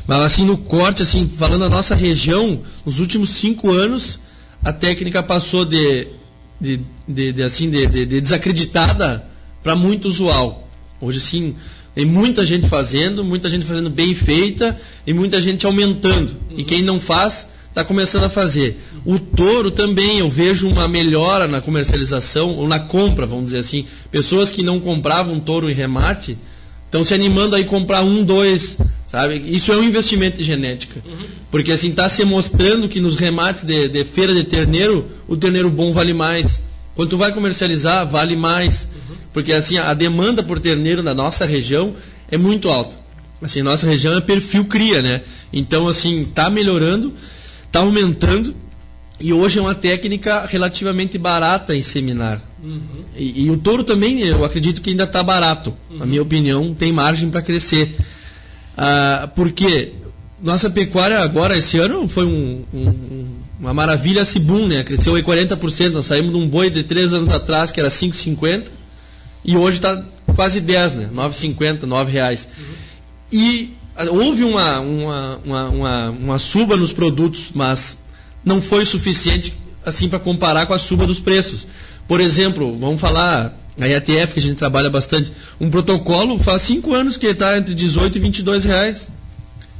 Mas 0.08 0.20
assim, 0.22 0.46
no 0.46 0.56
corte, 0.56 1.01
assim, 1.01 1.27
falando 1.27 1.63
da 1.63 1.70
nossa 1.70 1.96
região, 1.96 2.62
nos 2.86 2.98
últimos 2.98 3.32
cinco 3.32 3.74
anos, 3.74 4.22
a 4.63 4.72
técnica 4.72 5.22
passou 5.22 5.65
de, 5.65 6.08
de, 6.62 6.80
de, 7.06 7.34
de, 7.34 7.44
assim, 7.44 7.70
de, 7.70 7.86
de- 7.88 8.06
de 8.06 8.22
desacreditada 8.22 9.33
para 9.63 9.75
muito 9.75 10.08
usual. 10.08 10.67
Hoje, 11.01 11.20
sim, 11.20 11.55
tem 11.96 12.05
muita 12.05 12.46
gente 12.46 12.67
fazendo, 12.67 13.24
muita 13.24 13.50
gente 13.50 13.65
fazendo 13.65 13.89
bem 13.89 14.13
feita 14.13 14.79
e 15.08 15.13
muita 15.13 15.39
gente 15.39 15.65
aumentando. 15.65 16.36
E 16.55 16.63
quem 16.63 16.82
não 16.82 17.00
faz, 17.00 17.48
está 17.70 17.84
começando 17.84 18.25
a 18.25 18.29
fazer. 18.29 18.79
O 19.05 19.17
touro 19.17 19.72
também, 19.72 20.20
eu 20.20 20.29
vejo 20.29 20.67
uma 20.67 20.88
melhora 20.88 21.48
na 21.48 21.62
comercialização, 21.62 22.51
ou 22.51 22.67
na 22.67 22.79
compra, 22.79 23.25
vamos 23.25 23.46
dizer 23.46 23.60
assim. 23.60 23.86
Pessoas 24.12 24.51
que 24.51 24.62
não 24.62 24.79
compravam 24.79 25.39
touro 25.39 25.70
em 25.70 25.74
remate, 25.74 26.38
estão 26.86 27.03
se 27.03 27.13
animando 27.13 27.55
a 27.55 27.60
ir 27.60 27.65
comprar 27.65 28.03
um, 28.03 28.24
dois, 28.24 28.77
sabe? 29.10 29.36
Isso 29.48 29.72
é 29.72 29.75
um 29.75 29.84
investimento 29.84 30.39
em 30.39 30.43
genética. 30.43 31.03
Porque 31.50 31.72
assim, 31.72 31.89
está 31.89 32.08
se 32.10 32.24
mostrando 32.24 32.88
que 32.88 33.00
nos 33.00 33.15
remates 33.15 33.63
de, 33.63 33.89
de 33.89 34.03
feira 34.05 34.34
de 34.34 34.43
terneiro, 34.43 35.08
o 35.27 35.36
terneiro 35.36 35.70
bom 35.70 35.91
vale 35.91 36.13
mais. 36.13 36.63
Quando 36.96 37.10
tu 37.10 37.18
vai 37.18 37.32
comercializar, 37.34 38.08
vale 38.08 38.36
mais. 38.36 38.88
Porque 39.32 39.52
assim, 39.52 39.78
a 39.78 39.94
demanda 39.94 40.44
por 40.44 40.60
terneiro 40.60 41.02
na 41.02 41.14
nossa 41.14 41.46
região 41.46 41.96
é 42.30 42.38
muito 42.38 42.70
alta. 42.70 42.96
Assim, 43.42 43.62
nossa 43.62 43.86
região 43.88 44.16
é 44.16 44.22
perfil 44.22 44.66
cria, 44.66 45.02
né? 45.02 45.22
Então, 45.52 45.88
assim, 45.88 46.22
está 46.22 46.50
melhorando, 46.50 47.14
está 47.66 47.80
aumentando. 47.80 48.56
E 49.20 49.32
hoje 49.34 49.60
é 49.60 49.62
uma 49.62 49.76
técnica 49.76 50.46
relativamente 50.46 51.18
barata 51.18 51.76
em 51.76 51.82
seminar. 51.82 52.42
E, 53.18 53.46
e 53.46 53.52
o 53.52 53.58
touro 53.58 53.84
também, 53.84 54.22
eu 54.22 54.44
acredito 54.46 54.82
que 54.82 54.90
ainda 54.92 55.04
está 55.04 55.22
barato. 55.24 55.74
Na 55.92 56.06
minha 56.06 56.22
opinião, 56.22 56.74
tem 56.74 56.92
margem 56.92 57.30
para 57.30 57.42
crescer. 57.42 57.96
Ah, 58.78 59.30
porque 59.36 59.92
nossa 60.42 60.70
pecuária 60.70 61.20
agora, 61.20 61.58
esse 61.58 61.78
ano, 61.78 62.08
foi 62.08 62.26
um- 62.26 62.64
um- 62.74 62.88
um- 62.90 63.28
uma 63.63 63.74
maravilha 63.74 64.25
Cibum, 64.25 64.67
né? 64.67 64.84
Cresceu 64.84 65.15
aí 65.15 65.24
40%. 65.24 65.91
Nós 65.91 66.08
saímos 66.08 66.32
de 66.34 66.38
um 66.38 66.48
boi 66.48 66.70
de 66.70 66.84
três 66.84 67.13
anos 67.13 67.29
atrás, 67.29 67.72
que 67.72 67.79
era 67.79 67.88
5,50, 67.88 68.65
e 69.46 69.55
hoje 69.55 69.77
está 69.77 70.03
quase 70.36 70.60
10, 70.60 70.93
né? 70.96 71.10
9,50, 71.15 71.83
9 71.83 72.11
reais. 72.11 72.48
E 73.31 73.74
ah, 73.96 74.03
houve 74.09 74.44
uma, 74.44 74.81
uma, 74.81 75.40
uma, 75.46 75.70
uma, 75.70 76.09
uma 76.09 76.40
suba 76.40 76.75
nos 76.75 76.92
produtos, 76.92 77.51
mas 77.53 77.98
não 78.44 78.61
foi 78.61 78.85
suficiente 78.85 79.53
assim 79.85 80.09
para 80.09 80.20
comparar 80.20 80.66
com 80.66 80.74
a 80.74 80.79
suba 80.79 81.07
dos 81.07 81.22
preços. 81.22 81.66
Por 82.05 82.20
exemplo, 82.20 82.77
vamos 82.77 83.00
falar 83.00 83.57
a 83.79 83.88
IATF, 83.88 84.33
que 84.33 84.40
a 84.40 84.44
gente 84.44 84.57
trabalha 84.57 84.90
bastante, 84.90 85.31
um 85.59 85.70
protocolo 85.70 86.38
faz 86.38 86.64
5 86.64 86.94
anos 86.94 87.16
que 87.16 87.27
está 87.27 87.57
entre 87.57 87.74
18 87.74 88.18
e 88.18 88.22
22 88.22 88.66
reais. 88.66 89.09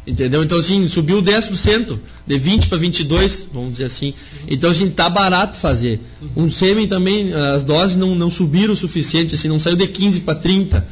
Entendeu? 0.05 0.43
Então, 0.43 0.57
assim, 0.57 0.85
subiu 0.85 1.21
10%, 1.21 1.97
de 2.27 2.37
20 2.37 2.67
para 2.67 2.77
22, 2.77 3.49
vamos 3.53 3.71
dizer 3.71 3.85
assim. 3.85 4.13
Então, 4.47 4.69
assim, 4.69 4.89
tá 4.89 5.09
barato 5.09 5.57
fazer. 5.57 6.01
Um 6.35 6.51
sêmen 6.51 6.87
também, 6.87 7.33
as 7.33 7.63
doses 7.63 7.95
não, 7.95 8.13
não 8.13 8.29
subiram 8.29 8.73
o 8.73 8.77
suficiente, 8.77 9.35
assim, 9.35 9.47
não 9.47 9.59
saiu 9.59 9.77
de 9.77 9.87
15 9.87 10.21
para 10.21 10.35
30. 10.35 10.85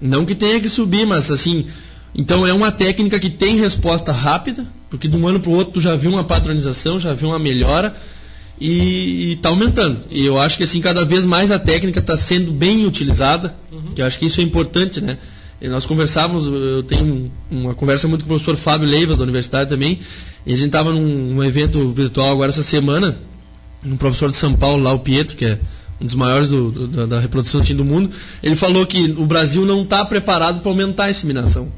Não 0.00 0.26
que 0.26 0.34
tenha 0.34 0.60
que 0.60 0.68
subir, 0.68 1.06
mas 1.06 1.30
assim, 1.30 1.66
então 2.14 2.46
é 2.46 2.52
uma 2.52 2.70
técnica 2.70 3.18
que 3.18 3.30
tem 3.30 3.56
resposta 3.56 4.12
rápida, 4.12 4.66
porque 4.90 5.08
de 5.08 5.16
um 5.16 5.26
ano 5.26 5.40
para 5.40 5.50
o 5.50 5.54
outro 5.54 5.74
tu 5.74 5.80
já 5.80 5.96
viu 5.96 6.10
uma 6.10 6.22
padronização, 6.22 7.00
já 7.00 7.14
viu 7.14 7.28
uma 7.28 7.38
melhora 7.38 7.94
e 8.60 9.32
está 9.32 9.48
aumentando. 9.48 10.00
E 10.10 10.24
eu 10.24 10.38
acho 10.38 10.58
que 10.58 10.64
assim 10.64 10.80
cada 10.80 11.04
vez 11.04 11.24
mais 11.24 11.50
a 11.50 11.58
técnica 11.58 12.00
está 12.00 12.16
sendo 12.16 12.52
bem 12.52 12.84
utilizada, 12.86 13.54
que 13.94 14.02
eu 14.02 14.06
acho 14.06 14.18
que 14.18 14.26
isso 14.26 14.40
é 14.40 14.44
importante, 14.44 15.00
né? 15.00 15.16
E 15.60 15.68
nós 15.68 15.86
conversávamos, 15.86 16.46
eu 16.46 16.82
tenho 16.82 17.04
um- 17.04 17.30
uma 17.50 17.74
conversa 17.74 18.06
muito 18.08 18.22
com 18.22 18.26
o 18.26 18.34
professor 18.34 18.56
Fábio 18.56 18.88
Leivas 18.88 19.16
da 19.16 19.22
universidade 19.22 19.70
também, 19.70 19.98
e 20.44 20.52
a 20.52 20.56
gente 20.56 20.66
estava 20.66 20.92
num, 20.92 21.34
num 21.34 21.44
evento 21.44 21.88
virtual 21.90 22.30
agora 22.32 22.50
essa 22.50 22.62
semana, 22.62 23.16
um 23.84 23.96
professor 23.96 24.30
de 24.30 24.36
São 24.36 24.54
Paulo 24.54 24.82
lá, 24.82 24.92
o 24.92 24.98
Pietro, 24.98 25.36
que 25.36 25.44
é 25.46 25.58
um 26.00 26.06
dos 26.06 26.16
maiores 26.16 26.50
do- 26.50 26.70
do- 26.70 26.88
da, 26.88 27.06
da 27.06 27.20
reprodução 27.20 27.60
do 27.60 27.74
do 27.74 27.84
mundo, 27.84 28.10
ele 28.42 28.56
falou 28.56 28.84
que 28.84 29.14
o 29.16 29.24
Brasil 29.26 29.64
não 29.64 29.82
está 29.82 30.04
preparado 30.04 30.60
para 30.60 30.70
aumentar 30.70 31.04
a 31.04 31.10
inseminação. 31.10 31.72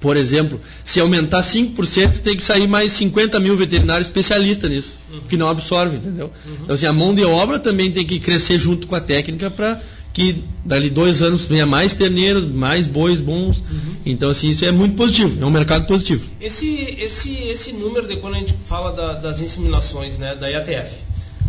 Por 0.00 0.16
exemplo, 0.16 0.60
se 0.84 1.00
aumentar 1.00 1.42
5%, 1.42 2.20
tem 2.20 2.36
que 2.36 2.44
sair 2.44 2.68
mais 2.68 2.92
50 2.92 3.40
mil 3.40 3.56
veterinários 3.56 4.06
especialistas 4.08 4.70
nisso, 4.70 4.98
que 5.28 5.36
não 5.36 5.48
absorve, 5.48 5.96
entendeu? 5.96 6.30
Então, 6.62 6.74
assim, 6.74 6.86
a 6.86 6.92
mão 6.92 7.12
de 7.14 7.24
obra 7.24 7.58
também 7.58 7.90
tem 7.90 8.04
que 8.06 8.20
crescer 8.20 8.58
junto 8.58 8.86
com 8.86 8.94
a 8.94 9.00
técnica 9.00 9.50
para 9.50 9.80
que 10.18 10.44
dali 10.64 10.90
dois 10.90 11.22
anos 11.22 11.44
venha 11.44 11.64
mais 11.64 11.94
terneiros, 11.94 12.44
mais 12.44 12.86
bois 12.86 13.20
bons. 13.20 13.62
Então, 14.04 14.30
assim, 14.30 14.50
isso 14.50 14.64
é 14.64 14.72
muito 14.72 14.96
positivo, 14.96 15.40
é 15.40 15.46
um 15.46 15.50
mercado 15.50 15.86
positivo. 15.86 16.24
Esse, 16.40 16.96
esse, 16.98 17.32
esse 17.44 17.72
número 17.72 18.06
de 18.08 18.16
quando 18.16 18.34
a 18.34 18.38
gente 18.38 18.54
fala 18.66 18.90
da- 18.92 19.12
das 19.14 19.40
inseminações 19.40 20.18
né, 20.18 20.34
da 20.34 20.48
IATF, 20.48 20.90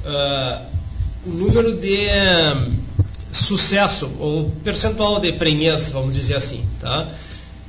ah, 0.05 0.61
o 1.25 1.29
número 1.31 1.75
de 1.77 1.95
eh, 2.05 2.67
sucesso, 3.31 4.09
ou 4.19 4.51
percentual 4.63 5.19
de 5.19 5.33
prenhez, 5.33 5.89
vamos 5.89 6.13
dizer 6.13 6.35
assim, 6.35 6.63
tá? 6.79 7.07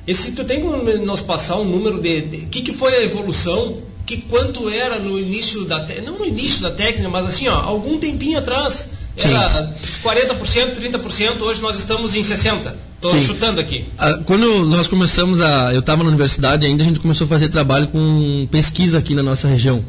Esse, 0.06 0.32
tu 0.32 0.44
tem 0.44 0.60
como 0.60 0.76
nos 0.98 1.20
passar 1.20 1.56
um 1.56 1.64
número 1.64 2.00
de... 2.00 2.18
O 2.44 2.46
que, 2.48 2.62
que 2.62 2.72
foi 2.72 2.94
a 2.94 3.02
evolução? 3.02 3.78
Que 4.06 4.18
quanto 4.22 4.68
era 4.68 4.98
no 4.98 5.18
início 5.18 5.64
da... 5.64 5.80
te- 5.84 6.00
Não 6.00 6.18
no 6.18 6.24
início 6.26 6.60
da 6.62 6.70
técnica, 6.70 7.08
mas 7.08 7.26
assim, 7.26 7.48
ó, 7.48 7.54
algum 7.54 7.98
tempinho 7.98 8.38
atrás... 8.38 8.90
Era 9.16 9.74
40%, 10.02 10.76
30%, 10.76 11.40
hoje 11.40 11.60
nós 11.60 11.78
estamos 11.78 12.14
em 12.14 12.22
60%. 12.22 12.74
Estou 12.96 13.12
Sim. 13.12 13.22
chutando 13.22 13.60
aqui. 13.60 13.86
Ah, 13.96 14.20
Quando 14.26 14.66
nós 14.66 14.86
começamos 14.86 15.40
a. 15.40 15.72
Eu 15.72 15.80
estava 15.80 16.02
na 16.02 16.10
universidade 16.10 16.66
ainda, 16.66 16.82
a 16.82 16.86
gente 16.86 17.00
começou 17.00 17.24
a 17.24 17.28
fazer 17.28 17.48
trabalho 17.48 17.88
com 17.88 18.46
pesquisa 18.50 18.98
aqui 18.98 19.14
na 19.14 19.22
nossa 19.22 19.48
região. 19.48 19.82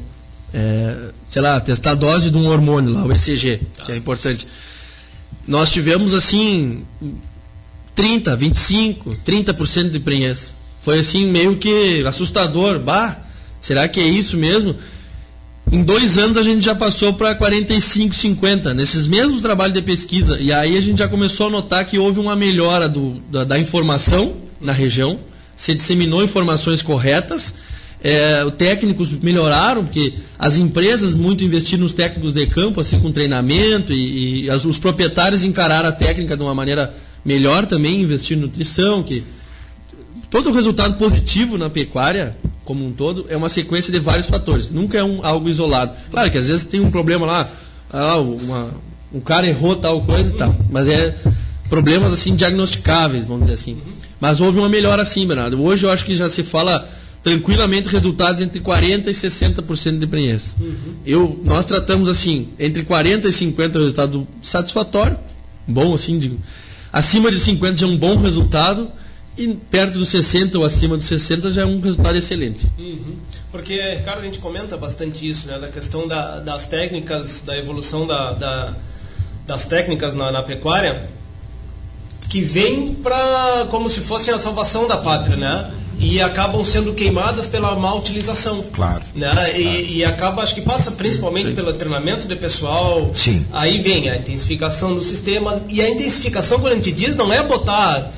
É, 0.53 0.95
sei 1.29 1.41
lá, 1.41 1.59
testar 1.59 1.91
a 1.91 1.95
dose 1.95 2.31
de 2.31 2.37
um 2.37 2.47
hormônio 2.47 2.93
lá, 2.93 3.03
o 3.03 3.11
ECG, 3.11 3.61
que 3.85 3.91
é 3.91 3.97
importante. 3.97 4.47
Nós 5.45 5.71
tivemos 5.71 6.13
assim 6.13 6.85
30, 7.95 8.33
25, 8.35 9.09
30% 9.25 9.89
de 9.89 9.99
prenhez. 9.99 10.55
Foi 10.79 10.99
assim 10.99 11.27
meio 11.27 11.57
que 11.57 12.05
assustador. 12.07 12.79
Bah, 12.79 13.19
será 13.59 13.89
que 13.89 13.99
é 13.99 14.07
isso 14.07 14.37
mesmo? 14.37 14.75
Em 15.71 15.83
dois 15.83 16.17
anos 16.17 16.35
a 16.35 16.43
gente 16.43 16.65
já 16.65 16.75
passou 16.75 17.13
para 17.13 17.33
45, 17.33 18.13
50, 18.13 18.73
nesses 18.73 19.07
mesmos 19.07 19.41
trabalhos 19.41 19.73
de 19.73 19.81
pesquisa. 19.81 20.37
E 20.37 20.51
aí 20.51 20.77
a 20.77 20.81
gente 20.81 20.99
já 20.99 21.07
começou 21.07 21.47
a 21.47 21.49
notar 21.49 21.85
que 21.85 21.97
houve 21.97 22.19
uma 22.19 22.35
melhora 22.35 22.89
do- 22.89 23.21
da, 23.31 23.45
da 23.45 23.57
informação 23.57 24.35
na 24.59 24.73
região, 24.73 25.19
se 25.55 25.73
disseminou 25.73 26.21
informações 26.23 26.81
corretas, 26.81 27.53
é, 28.03 28.43
os 28.43 28.53
técnicos 28.55 29.11
melhoraram, 29.11 29.85
porque 29.85 30.13
as 30.37 30.57
empresas 30.57 31.13
muito 31.15 31.43
investiram 31.43 31.83
nos 31.83 31.93
técnicos 31.93 32.33
de 32.33 32.45
campo, 32.47 32.81
assim, 32.81 32.99
com 32.99 33.11
treinamento, 33.11 33.93
e, 33.93 34.45
e 34.45 34.49
as- 34.49 34.65
os 34.65 34.77
proprietários 34.77 35.43
encararam 35.43 35.87
a 35.87 35.91
técnica 35.93 36.35
de 36.35 36.43
uma 36.43 36.53
maneira 36.53 36.93
melhor 37.23 37.65
também, 37.65 38.01
investir 38.01 38.35
em 38.37 38.41
nutrição, 38.41 39.03
que 39.03 39.23
todo 40.29 40.51
resultado 40.51 40.97
positivo 40.97 41.57
na 41.57 41.69
pecuária, 41.69 42.35
como 42.71 42.87
um 42.87 42.93
todo, 42.93 43.25
é 43.27 43.35
uma 43.35 43.49
sequência 43.49 43.91
de 43.91 43.99
vários 43.99 44.27
fatores. 44.27 44.69
Nunca 44.69 44.97
é 44.97 45.03
um, 45.03 45.25
algo 45.25 45.49
isolado. 45.49 45.91
Claro 46.09 46.31
que 46.31 46.37
às 46.37 46.47
vezes 46.47 46.63
tem 46.63 46.79
um 46.79 46.89
problema 46.89 47.25
lá, 47.25 47.49
ah, 47.91 48.15
uma, 48.15 48.69
um 49.13 49.19
cara 49.19 49.45
errou 49.45 49.75
tal 49.75 49.99
coisa 49.99 50.33
e 50.33 50.37
tal. 50.37 50.55
Mas 50.71 50.87
é 50.87 51.13
problemas 51.67 52.13
assim 52.13 52.33
diagnosticáveis, 52.33 53.25
vamos 53.25 53.41
dizer 53.41 53.55
assim. 53.55 53.77
Mas 54.21 54.39
houve 54.39 54.57
uma 54.57 54.69
melhora 54.69 55.03
sim, 55.03 55.27
Bernardo. 55.27 55.61
Hoje 55.61 55.85
eu 55.85 55.91
acho 55.91 56.05
que 56.05 56.15
já 56.15 56.29
se 56.29 56.43
fala 56.43 56.89
tranquilamente 57.21 57.89
resultados 57.89 58.41
entre 58.41 58.61
40% 58.61 59.07
e 59.07 59.11
60% 59.11 59.99
de 59.99 60.07
prenhez. 60.07 60.55
Uhum. 60.57 60.75
Eu, 61.05 61.41
nós 61.43 61.65
tratamos 61.65 62.07
assim, 62.07 62.47
entre 62.57 62.85
40% 62.85 63.25
e 63.25 63.53
50% 63.53 63.73
resultado 63.73 64.25
satisfatório, 64.41 65.17
bom 65.67 65.93
assim, 65.93 66.17
de, 66.17 66.31
acima 66.93 67.29
de 67.29 67.37
50% 67.37 67.75
já 67.75 67.85
é 67.85 67.89
um 67.89 67.97
bom 67.97 68.15
resultado, 68.15 68.89
e 69.37 69.47
perto 69.47 69.97
dos 69.97 70.09
60 70.09 70.57
ou 70.57 70.65
acima 70.65 70.97
dos 70.97 71.05
60 71.05 71.51
já 71.51 71.61
é 71.61 71.65
um 71.65 71.79
resultado 71.79 72.17
excelente. 72.17 72.67
Uhum. 72.77 73.15
Porque, 73.51 73.81
Ricardo, 73.95 74.19
a 74.19 74.25
gente 74.25 74.39
comenta 74.39 74.77
bastante 74.77 75.27
isso, 75.27 75.47
né, 75.47 75.57
da 75.57 75.67
questão 75.67 76.07
da, 76.07 76.39
das 76.39 76.67
técnicas, 76.67 77.41
da 77.41 77.57
evolução 77.57 78.05
da, 78.05 78.33
da 78.33 78.73
das 79.47 79.65
técnicas 79.65 80.13
na, 80.13 80.31
na 80.31 80.43
pecuária, 80.43 81.09
que 82.29 82.41
vem 82.41 82.93
para 82.93 83.67
como 83.69 83.89
se 83.89 83.99
fossem 83.99 84.33
a 84.33 84.37
salvação 84.37 84.87
da 84.87 84.97
pátria, 84.97 85.35
né? 85.35 85.71
e 86.01 86.19
acabam 86.19 86.65
sendo 86.65 86.93
queimadas 86.93 87.45
pela 87.45 87.75
má 87.75 87.93
utilização. 87.93 88.63
Claro. 88.73 89.03
Né? 89.13 89.29
claro. 89.29 89.55
E, 89.55 89.97
e, 89.97 90.05
acaba, 90.05 90.41
acho 90.41 90.55
que 90.55 90.61
passa 90.61 90.91
principalmente 90.91 91.49
Sim. 91.49 91.55
pelo 91.55 91.71
treinamento 91.73 92.27
de 92.27 92.35
pessoal. 92.35 93.11
Sim. 93.13 93.45
Aí 93.51 93.79
vem 93.79 94.09
a 94.09 94.17
intensificação 94.17 94.95
do 94.95 95.03
sistema. 95.03 95.61
E 95.69 95.79
a 95.79 95.87
intensificação, 95.87 96.59
quando 96.59 96.73
a 96.73 96.75
gente 96.75 96.91
diz, 96.91 97.15
não 97.15 97.31
é 97.31 97.43
botar 97.43 98.11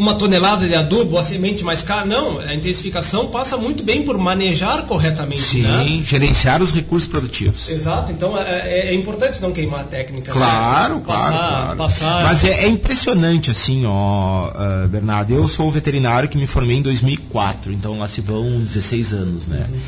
uma 0.00 0.14
tonelada 0.14 0.66
de 0.66 0.74
adubo, 0.74 1.18
a 1.18 1.22
semente 1.22 1.62
mais 1.62 1.82
cara. 1.82 2.06
Não, 2.06 2.38
a 2.38 2.54
intensificação 2.54 3.26
passa 3.26 3.56
muito 3.56 3.82
bem 3.82 4.02
por 4.02 4.16
manejar 4.16 4.86
corretamente. 4.86 5.42
Sim, 5.42 5.62
né? 5.62 6.02
gerenciar 6.02 6.62
os 6.62 6.72
recursos 6.72 7.08
produtivos. 7.08 7.68
Exato, 7.68 8.10
então 8.10 8.36
é, 8.36 8.68
é, 8.68 8.86
é 8.88 8.94
importante 8.94 9.40
não 9.42 9.52
queimar 9.52 9.80
a 9.80 9.84
técnica. 9.84 10.32
Claro, 10.32 10.96
né? 10.96 11.02
passar, 11.06 11.28
claro, 11.28 11.56
claro. 11.56 11.76
Passar... 11.76 12.24
Mas 12.24 12.44
é, 12.44 12.64
é, 12.64 12.68
impressionante, 12.68 13.50
assim, 13.50 13.84
ó, 13.84 14.48
uh, 14.48 14.88
Bernardo. 14.88 15.34
Eu 15.34 15.46
sou 15.46 15.70
veterinário 15.70 16.28
que 16.28 16.38
me 16.38 16.46
formei 16.46 16.78
em 16.78 16.82
2004, 16.82 17.72
então 17.72 17.98
lá 17.98 18.08
se 18.08 18.20
vão 18.20 18.60
16 18.60 19.12
anos, 19.12 19.46
né? 19.46 19.66
Uhum. 19.70 19.80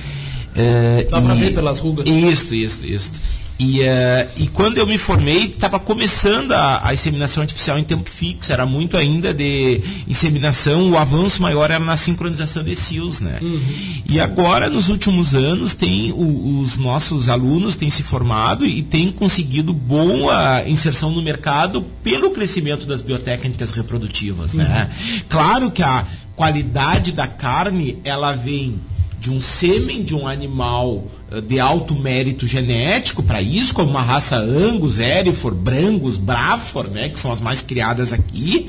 É, 0.54 1.06
Dá 1.10 1.20
para 1.20 1.34
ver 1.34 1.54
pelas 1.54 1.78
rugas? 1.78 2.06
Isso, 2.06 2.54
isso, 2.54 2.86
isso. 2.86 3.12
E, 3.58 3.80
uh, 3.80 4.28
e 4.36 4.48
quando 4.48 4.78
eu 4.78 4.86
me 4.86 4.98
formei, 4.98 5.44
estava 5.44 5.78
começando 5.78 6.52
a, 6.52 6.88
a, 6.88 6.94
inseminação 6.94 7.42
artificial 7.42 7.78
em 7.78 7.84
tempo 7.84 8.08
fixo, 8.10 8.52
era 8.52 8.66
muito 8.66 8.96
ainda 8.96 9.32
de 9.32 9.80
inseminação, 10.08 10.90
o 10.90 10.98
avanço 10.98 11.40
maior 11.42 11.70
era 11.70 11.84
na 11.84 11.96
sincronização 11.96 12.64
de 12.64 12.74
CIOs, 12.74 13.20
né? 13.20 13.38
Uhum. 13.40 13.60
E 14.08 14.18
agora, 14.18 14.68
nos 14.68 14.88
últimos 14.88 15.34
anos, 15.34 15.74
tem 15.74 16.10
o, 16.12 16.60
os 16.60 16.76
nossos 16.76 17.28
alunos 17.28 17.76
têm 17.76 17.90
se 17.90 18.02
formado 18.02 18.64
e 18.66 18.82
têm 18.82 19.12
conseguido 19.12 19.72
boa 19.72 20.62
inserção 20.66 21.10
no 21.10 21.22
mercado 21.22 21.82
pelo 22.02 22.30
crescimento 22.30 22.86
das 22.86 23.00
biotécnicas 23.00 23.70
reprodutivas, 23.70 24.54
né? 24.54 24.64
uhum. 24.64 24.70
né? 24.70 24.90
Claro 25.28 25.70
que 25.70 25.82
a 25.82 26.06
qualidade 26.34 27.12
da 27.12 27.26
carne, 27.26 27.98
ela 28.04 28.32
vem 28.32 28.80
de 29.22 29.30
um 29.30 29.40
sêmen 29.40 30.02
de 30.02 30.16
um 30.16 30.26
animal 30.26 31.06
eh, 31.30 31.40
de 31.40 31.60
alto 31.60 31.94
mérito 31.94 32.44
genético 32.44 33.22
para 33.22 33.40
isso, 33.40 33.72
como 33.72 33.88
uma 33.88 34.02
raça 34.02 34.36
Angus, 34.36 34.98
Hereford, 34.98 35.56
Brangus, 35.56 36.16
Braford, 36.16 36.90
né, 36.90 37.08
que 37.08 37.20
são 37.20 37.30
as 37.30 37.40
mais 37.40 37.62
criadas 37.62 38.12
aqui, 38.12 38.68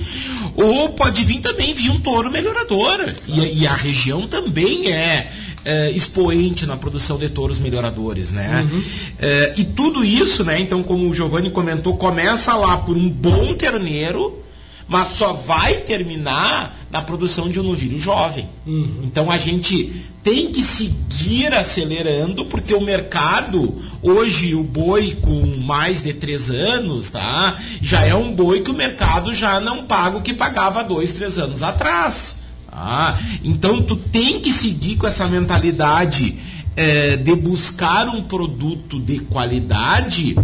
ou 0.55 0.89
pode 0.89 1.25
vir 1.25 1.41
também 1.41 1.73
vir 1.73 1.89
um 1.89 1.99
touro 1.99 2.29
melhorador. 2.29 3.15
E, 3.27 3.61
e 3.61 3.67
a 3.67 3.73
região 3.73 4.27
também 4.27 4.91
é, 4.91 5.31
é, 5.65 5.89
expoente 5.89 6.67
na 6.67 6.77
produção 6.77 7.17
de 7.17 7.29
touros 7.29 7.57
melhoradores, 7.57 8.31
né? 8.31 8.69
Uhum. 8.71 8.83
É, 9.17 9.53
e 9.57 9.65
tudo 9.65 10.05
isso, 10.05 10.43
né? 10.43 10.59
Então, 10.59 10.83
como 10.83 11.09
o 11.09 11.15
Giovanni 11.15 11.49
comentou, 11.49 11.97
começa 11.97 12.53
lá 12.53 12.77
por 12.77 12.95
um 12.95 13.09
bom 13.09 13.55
terneiro 13.55 14.42
mas 14.87 15.09
só 15.09 15.33
vai 15.33 15.75
terminar 15.77 16.77
na 16.91 17.01
produção 17.01 17.49
de 17.49 17.59
um 17.59 17.63
novilho 17.63 17.97
jovem. 17.97 18.47
Uhum. 18.65 19.01
Então 19.03 19.31
a 19.31 19.37
gente 19.37 19.91
tem 20.23 20.51
que 20.51 20.61
seguir 20.61 21.53
acelerando, 21.53 22.45
porque 22.45 22.73
o 22.73 22.79
mercado, 22.79 23.75
hoje 24.01 24.55
o 24.55 24.63
boi 24.63 25.17
com 25.21 25.57
mais 25.63 26.01
de 26.01 26.13
três 26.13 26.49
anos, 26.49 27.09
tá? 27.09 27.59
Já 27.81 28.05
é 28.05 28.15
um 28.15 28.33
boi 28.33 28.61
que 28.61 28.71
o 28.71 28.75
mercado 28.75 29.35
já 29.35 29.59
não 29.59 29.83
paga 29.83 30.17
o 30.17 30.21
que 30.21 30.33
pagava 30.33 30.83
dois, 30.83 31.11
três 31.11 31.37
anos 31.37 31.61
atrás. 31.61 32.37
Tá? 32.69 33.19
Então 33.43 33.81
tu 33.81 33.95
tem 33.95 34.39
que 34.39 34.51
seguir 34.51 34.95
com 34.95 35.05
essa 35.05 35.27
mentalidade 35.27 36.35
é, 36.75 37.17
de 37.17 37.35
buscar 37.35 38.07
um 38.07 38.23
produto 38.23 38.99
de 38.99 39.19
qualidade, 39.19 40.35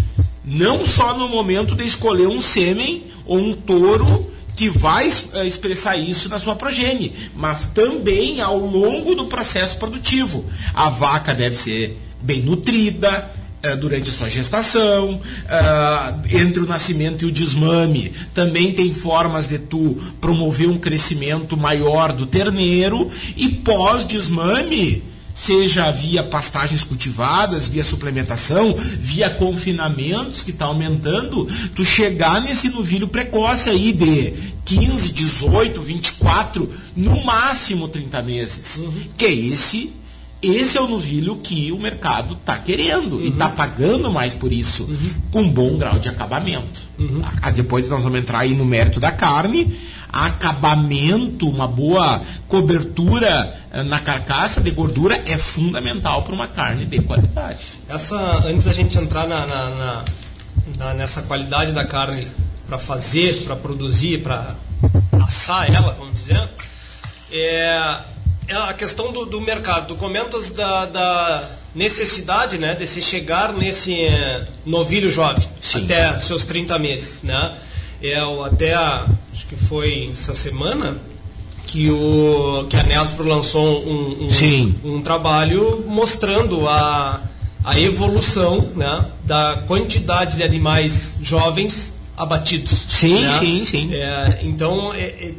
não 0.44 0.84
só 0.84 1.18
no 1.18 1.30
momento 1.30 1.76
de 1.76 1.88
escolher 1.88 2.28
um 2.28 2.42
sêmen 2.42 3.06
ou 3.26 3.40
um 3.40 3.54
touro 3.54 4.29
que 4.60 4.68
vai 4.68 5.08
uh, 5.08 5.46
expressar 5.46 5.96
isso 5.96 6.28
na 6.28 6.38
sua 6.38 6.54
progenie, 6.54 7.14
mas 7.34 7.68
também 7.68 8.42
ao 8.42 8.58
longo 8.58 9.16
do 9.16 9.28
processo 9.28 9.78
produtivo. 9.78 10.44
A 10.74 10.90
vaca 10.90 11.34
deve 11.34 11.56
ser 11.56 11.98
bem 12.22 12.42
nutrida, 12.42 13.32
uh, 13.66 13.78
durante 13.78 14.10
a 14.10 14.14
sua 14.14 14.30
gestação, 14.30 15.14
uh, 15.14 16.22
entre 16.30 16.62
o 16.62 16.66
nascimento 16.66 17.24
e 17.24 17.30
o 17.30 17.32
desmame, 17.32 18.12
também 18.34 18.74
tem 18.74 18.94
formas 18.94 19.48
de 19.48 19.60
tu 19.60 19.98
promover 20.20 20.68
um 20.68 20.78
crescimento 20.78 21.56
maior 21.56 22.12
do 22.12 22.26
terneiro 22.26 23.10
e 23.38 23.48
pós-desmame 23.48 25.02
seja 25.40 25.90
via 25.90 26.22
pastagens 26.22 26.84
cultivadas, 26.84 27.68
via 27.68 27.84
suplementação, 27.84 28.76
via 29.00 29.30
confinamentos 29.30 30.44
que 30.44 30.52
está 30.52 30.66
aumentando, 30.66 31.48
tu 31.74 31.86
chegar 31.86 32.42
nesse 32.42 32.70
novilho 32.70 33.08
precoce 33.08 33.70
aí 33.70 33.94
de 33.94 34.34
15, 34.66 35.14
18, 35.14 35.82
24, 35.82 36.70
no 36.96 37.24
máximo 37.24 37.88
30 37.88 38.22
meses. 38.22 38.78
Uhum. 38.78 38.92
Que 39.18 39.26
é 39.26 39.32
esse 39.32 39.94
esse 40.42 40.78
é 40.78 40.82
o 40.82 40.88
novilho 40.88 41.36
que 41.38 41.70
o 41.70 41.78
mercado 41.78 42.34
está 42.34 42.58
querendo 42.58 43.18
uhum. 43.18 43.22
e 43.22 43.28
está 43.28 43.50
pagando 43.50 44.10
mais 44.10 44.34
por 44.34 44.54
isso, 44.54 44.84
uhum. 44.84 45.12
com 45.32 45.42
um 45.42 45.50
bom 45.50 45.78
grau 45.78 46.00
de 46.00 46.08
acabamento. 46.08 46.80
Uhum. 46.98 47.22
Ah, 47.42 47.52
depois 47.52 47.90
nós 47.90 48.04
vamos 48.04 48.20
entrar 48.20 48.40
aí 48.40 48.56
no 48.56 48.64
mérito 48.64 49.02
da 49.02 49.12
carne 49.12 49.78
acabamento, 50.12 51.48
uma 51.48 51.68
boa 51.68 52.22
cobertura 52.48 53.58
eh, 53.72 53.84
na 53.84 54.00
carcaça 54.00 54.60
de 54.60 54.72
gordura 54.72 55.22
é 55.28 55.38
fundamental 55.38 56.24
para 56.24 56.34
uma 56.34 56.48
carne 56.48 56.86
de 56.86 57.00
qualidade. 57.02 57.60
Essa, 57.88 58.18
antes 58.46 58.66
da 58.66 58.74
gente 58.74 58.98
entrar 58.98 59.28
na, 59.28 59.46
na, 59.46 59.70
na, 59.70 60.06
na 60.78 60.94
nessa 60.94 61.22
qualidade 61.22 61.72
da 61.74 61.86
carne 61.86 62.28
para 62.68 62.80
fazer, 62.80 63.44
para 63.44 63.56
produzir, 63.56 64.22
para 64.22 64.56
assar 65.26 65.74
ela, 65.74 65.94
vamos 65.94 66.20
dizer, 66.20 66.50
é, 67.32 67.98
é 68.48 68.56
a 68.56 68.74
questão 68.74 69.12
do, 69.12 69.26
do, 69.26 69.42
mercado. 69.42 69.88
Tu 69.88 69.96
comentas 69.96 70.52
da, 70.52 70.86
da, 70.86 71.50
necessidade 71.74 72.58
né, 72.58 72.74
de 72.74 72.88
se 72.88 73.02
chegar 73.02 73.54
nesse 73.54 73.94
eh, 74.02 74.48
novilho 74.66 75.12
jovem, 75.12 75.48
Sim. 75.62 75.84
até 75.86 76.18
seus 76.20 76.44
30 76.44 76.80
meses. 76.80 77.24
Né? 77.24 77.54
É, 78.02 78.18
até 78.46 78.74
a, 78.74 79.06
acho 79.32 79.46
que 79.48 79.56
foi 79.56 80.10
essa 80.12 80.34
semana, 80.34 80.98
que, 81.66 81.90
o, 81.92 82.66
que 82.70 82.76
a 82.76 82.84
Nespro 82.84 83.28
lançou 83.28 83.84
um, 83.86 84.28
um, 84.28 84.96
um, 84.96 85.02
trabalho 85.02 85.86
mostrando 85.88 86.68
a, 86.68 87.22
a 87.64 87.80
evolução 87.80 88.70
né, 88.76 89.06
da 89.24 89.64
quantidade 89.68 90.38
de 90.38 90.44
animais 90.44 91.20
jovens 91.22 91.94
abatidos. 92.18 92.86
Sim, 92.88 93.22
né? 93.22 93.40
sim, 93.40 93.66
sim. 93.66 93.94
É, 93.94 94.40
então, 94.42 94.94
é, 94.94 95.00
é, 95.00 95.34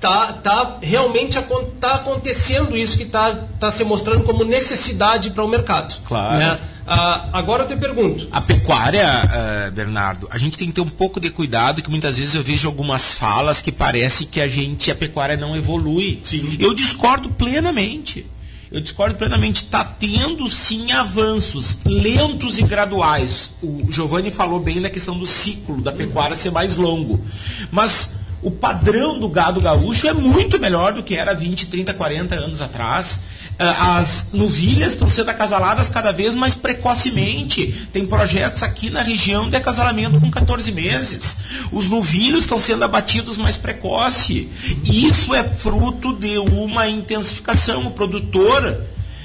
tá, 0.00 0.32
tá 0.34 0.78
realmente 0.80 1.38
tá 1.80 1.94
acontecendo 1.94 2.76
isso 2.76 2.96
que 2.96 3.04
está 3.04 3.34
tá 3.58 3.70
se 3.70 3.82
mostrando 3.82 4.22
como 4.22 4.44
necessidade 4.44 5.30
para 5.30 5.44
o 5.44 5.48
mercado. 5.48 5.96
Claro. 6.06 6.38
Né? 6.38 6.60
Ah, 6.86 7.28
agora 7.32 7.64
eu 7.64 7.68
te 7.68 7.76
pergunto. 7.76 8.28
A 8.30 8.40
pecuária, 8.40 9.06
uh, 9.06 9.70
Bernardo, 9.72 10.28
a 10.30 10.38
gente 10.38 10.58
tem 10.58 10.68
que 10.68 10.74
ter 10.74 10.80
um 10.80 10.88
pouco 10.88 11.18
de 11.18 11.30
cuidado, 11.30 11.80
que 11.82 11.90
muitas 11.90 12.18
vezes 12.18 12.34
eu 12.34 12.42
vejo 12.42 12.68
algumas 12.68 13.14
falas 13.14 13.62
que 13.62 13.72
parece 13.72 14.26
que 14.26 14.40
a 14.40 14.48
gente, 14.48 14.90
a 14.90 14.94
pecuária 14.94 15.36
não 15.36 15.56
evolui. 15.56 16.20
Sim. 16.22 16.56
Eu 16.60 16.74
discordo 16.74 17.30
plenamente. 17.30 18.26
Eu 18.70 18.80
discordo 18.80 19.14
plenamente. 19.14 19.64
Está 19.64 19.84
tendo 19.84 20.48
sim 20.50 20.92
avanços 20.92 21.78
lentos 21.84 22.58
e 22.58 22.62
graduais. 22.62 23.52
O 23.62 23.90
Giovanni 23.90 24.30
falou 24.30 24.60
bem 24.60 24.82
da 24.82 24.90
questão 24.90 25.16
do 25.16 25.26
ciclo 25.26 25.80
da 25.80 25.92
pecuária 25.92 26.36
ser 26.36 26.50
mais 26.50 26.76
longo. 26.76 27.24
Mas 27.70 28.10
o 28.42 28.50
padrão 28.50 29.18
do 29.18 29.28
gado 29.28 29.60
gaúcho 29.60 30.06
é 30.06 30.12
muito 30.12 30.58
melhor 30.60 30.92
do 30.92 31.02
que 31.02 31.14
era 31.14 31.32
20, 31.32 31.66
30, 31.68 31.94
40 31.94 32.34
anos 32.34 32.60
atrás. 32.60 33.20
Ah, 33.58 33.98
as 33.98 34.28
novilhas 34.32 34.92
estão 34.92 35.08
sendo 35.08 35.30
acasaladas 35.30 35.88
cada 35.88 36.12
vez 36.12 36.34
mais 36.34 36.54
precocemente. 36.54 37.86
Tem 37.92 38.04
projetos 38.04 38.62
aqui 38.62 38.90
na 38.90 39.02
região 39.02 39.48
de 39.48 39.56
acasalamento 39.56 40.20
com 40.20 40.30
14 40.30 40.72
meses. 40.72 41.36
Os 41.70 41.88
novilhos 41.88 42.42
estão 42.42 42.58
sendo 42.58 42.84
abatidos 42.84 43.36
mais 43.36 43.56
precoce. 43.56 44.48
Isso 44.84 45.34
é 45.34 45.44
fruto 45.44 46.12
de 46.12 46.38
uma 46.38 46.88
intensificação. 46.88 47.86
O 47.86 47.90
produtor 47.92 48.84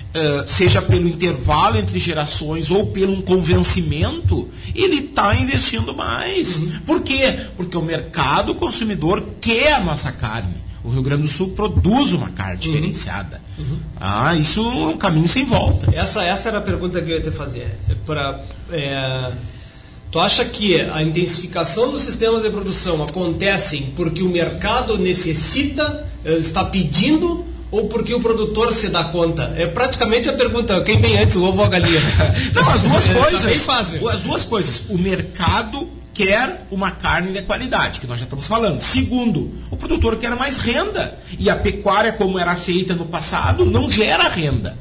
Uh, 0.10 0.44
seja 0.48 0.82
pelo 0.82 1.08
intervalo 1.08 1.78
entre 1.78 2.00
gerações 2.00 2.72
ou 2.72 2.88
pelo 2.88 3.13
um 3.13 3.22
convencimento, 3.22 4.50
ele 4.74 4.96
está 4.96 5.36
investindo 5.36 5.96
mais. 5.96 6.58
Uhum. 6.58 6.80
Por 6.84 7.02
quê? 7.02 7.42
Porque 7.56 7.78
o 7.78 7.82
mercado 7.84 8.56
consumidor 8.56 9.24
quer 9.39 9.74
a 9.74 9.80
nossa 9.80 10.12
carne. 10.12 10.56
O 10.84 10.89
Rio 10.89 11.02
Grande 11.02 11.24
do 11.24 11.28
Sul 11.28 11.50
produz 11.50 12.13
uma 12.13 12.30
carne 12.30 12.58
diferenciada. 12.58 13.42
Ah, 14.00 14.36
isso 14.36 14.62
é 14.62 14.88
um 14.88 14.98
caminho 14.98 15.28
sem 15.28 15.46
volta. 15.46 15.89
Essa, 15.94 16.24
essa 16.24 16.48
era 16.50 16.60
a 16.60 16.62
pergunta 16.62 17.02
que 17.02 17.12
eu 17.12 17.15
ia 17.18 17.22
te 17.22 17.32
fazer. 17.32 17.76
É 17.89 17.96
Pra, 18.06 18.39
é, 18.72 19.32
tu 20.10 20.20
acha 20.20 20.44
que 20.46 20.80
a 20.80 21.04
intensificação 21.04 21.92
dos 21.92 22.02
sistemas 22.02 22.44
de 22.44 22.50
produção 22.50 23.04
acontecem 23.04 23.94
porque 23.96 24.24
o 24.24 24.30
mercado 24.30 24.98
necessita, 24.98 26.08
eh, 26.24 26.38
está 26.38 26.63
pedindo, 26.63 27.46
ou 27.72 27.88
porque 27.88 28.13
o 28.15 28.20
produtor 28.22 28.72
se 28.74 28.88
dá 28.88 29.04
conta? 29.06 29.54
É 29.58 29.68
praticamente 29.68 30.28
a 30.30 30.34
pergunta, 30.34 30.82
quem 30.82 31.00
vem 31.00 31.20
antes, 31.20 31.36
o 31.36 31.44
ovo 31.44 31.60
ou 31.60 31.65
a 31.65 31.70
galinha? 31.70 32.02
Não, 32.56 32.70
as 32.70 32.82
duas 32.82 33.06
É, 33.10 33.13
tá 33.13 33.20
coisas. 33.22 33.44
bem 33.46 33.60
fácil. 33.60 34.08
As 34.10 34.22
duas 34.22 34.46
coisas. 34.46 34.84
O 34.89 34.98
mercado 34.98 35.88
quer 36.19 36.65
uma 36.69 36.91
carne 36.91 37.32
de 37.32 37.41
qualidade, 37.43 38.01
que 38.01 38.05
nós 38.05 38.19
já 38.19 38.25
estamos 38.25 38.45
falando. 38.45 38.82
Segundo, 38.82 39.53
o 39.71 39.77
produtor 39.77 40.17
quer 40.17 40.36
mais 40.36 40.58
renda. 40.58 41.17
E 41.39 41.49
a 41.49 41.55
pecuária, 41.55 42.12
como 42.12 42.38
era 42.38 42.58
feita 42.58 42.93
no 42.93 43.05
passado, 43.05 43.65
não 43.65 43.89
gera 43.89 44.27
renda. 44.27 44.77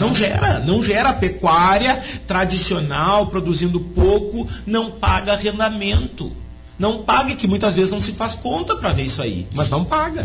Não 0.00 0.14
gera, 0.14 0.60
não 0.60 0.82
gera 0.82 1.12
pecuária 1.12 2.02
tradicional, 2.26 3.26
produzindo 3.26 3.78
pouco, 3.78 4.48
não 4.66 4.90
paga 4.90 5.34
arrendamento. 5.34 6.32
Não 6.78 7.02
paga, 7.02 7.34
que 7.34 7.46
muitas 7.46 7.74
vezes 7.74 7.90
não 7.90 8.00
se 8.00 8.12
faz 8.12 8.34
conta 8.34 8.74
para 8.74 8.92
ver 8.92 9.02
isso 9.02 9.20
aí, 9.20 9.46
mas 9.52 9.68
não 9.68 9.84
paga. 9.84 10.24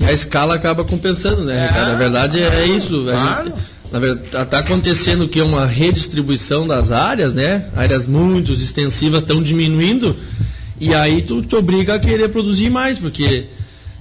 E 0.00 0.04
a 0.04 0.12
escala 0.12 0.56
acaba 0.56 0.84
compensando, 0.84 1.44
né, 1.44 1.68
Ricardo? 1.68 1.92
Na 1.92 1.98
verdade 1.98 2.42
é 2.42 2.66
isso. 2.66 3.08
A 3.10 3.12
Claro. 3.12 3.54
Na 3.92 3.98
verdade, 3.98 4.44
está 4.44 4.58
acontecendo 4.58 5.28
que 5.28 5.40
é 5.40 5.42
uma 5.44 5.66
redistribuição 5.66 6.66
das 6.66 6.92
áreas, 6.92 7.34
né? 7.34 7.66
Áreas 7.74 8.06
muito 8.06 8.52
extensivas 8.52 9.22
estão 9.22 9.42
diminuindo 9.42 10.16
e 10.80 10.94
aí 10.94 11.22
tu 11.22 11.42
te 11.42 11.54
obriga 11.56 11.94
a 11.94 11.98
querer 11.98 12.28
produzir 12.28 12.70
mais, 12.70 12.98
porque 12.98 13.46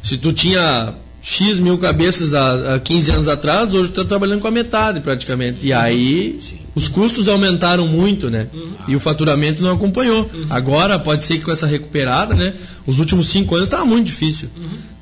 se 0.02 0.18
tu 0.18 0.32
tinha 0.32 0.94
X 1.22 1.60
mil 1.60 1.78
cabeças 1.78 2.34
há, 2.34 2.76
há 2.76 2.80
15 2.80 3.12
anos 3.12 3.28
atrás, 3.28 3.74
hoje 3.74 3.90
tu 3.90 4.00
está 4.00 4.06
trabalhando 4.06 4.42
com 4.42 4.48
a 4.48 4.52
metade 4.52 5.02
praticamente. 5.02 5.66
E 5.66 5.74
aí 5.74 6.40
os 6.74 6.88
custos 6.88 7.28
aumentaram 7.28 7.88
muito, 7.88 8.30
né? 8.30 8.48
E 8.88 8.96
o 8.96 9.00
faturamento 9.00 9.62
não 9.62 9.72
acompanhou. 9.72 10.30
Agora 10.50 10.98
pode 10.98 11.26
ser 11.26 11.38
que 11.38 11.44
com 11.44 11.52
essa 11.52 11.68
recuperada, 11.68 12.34
né? 12.34 12.54
Os 12.86 13.00
últimos 13.00 13.30
cinco 13.30 13.56
anos 13.56 13.68
estava 13.68 13.86
muito 13.86 14.06
difícil. 14.06 14.50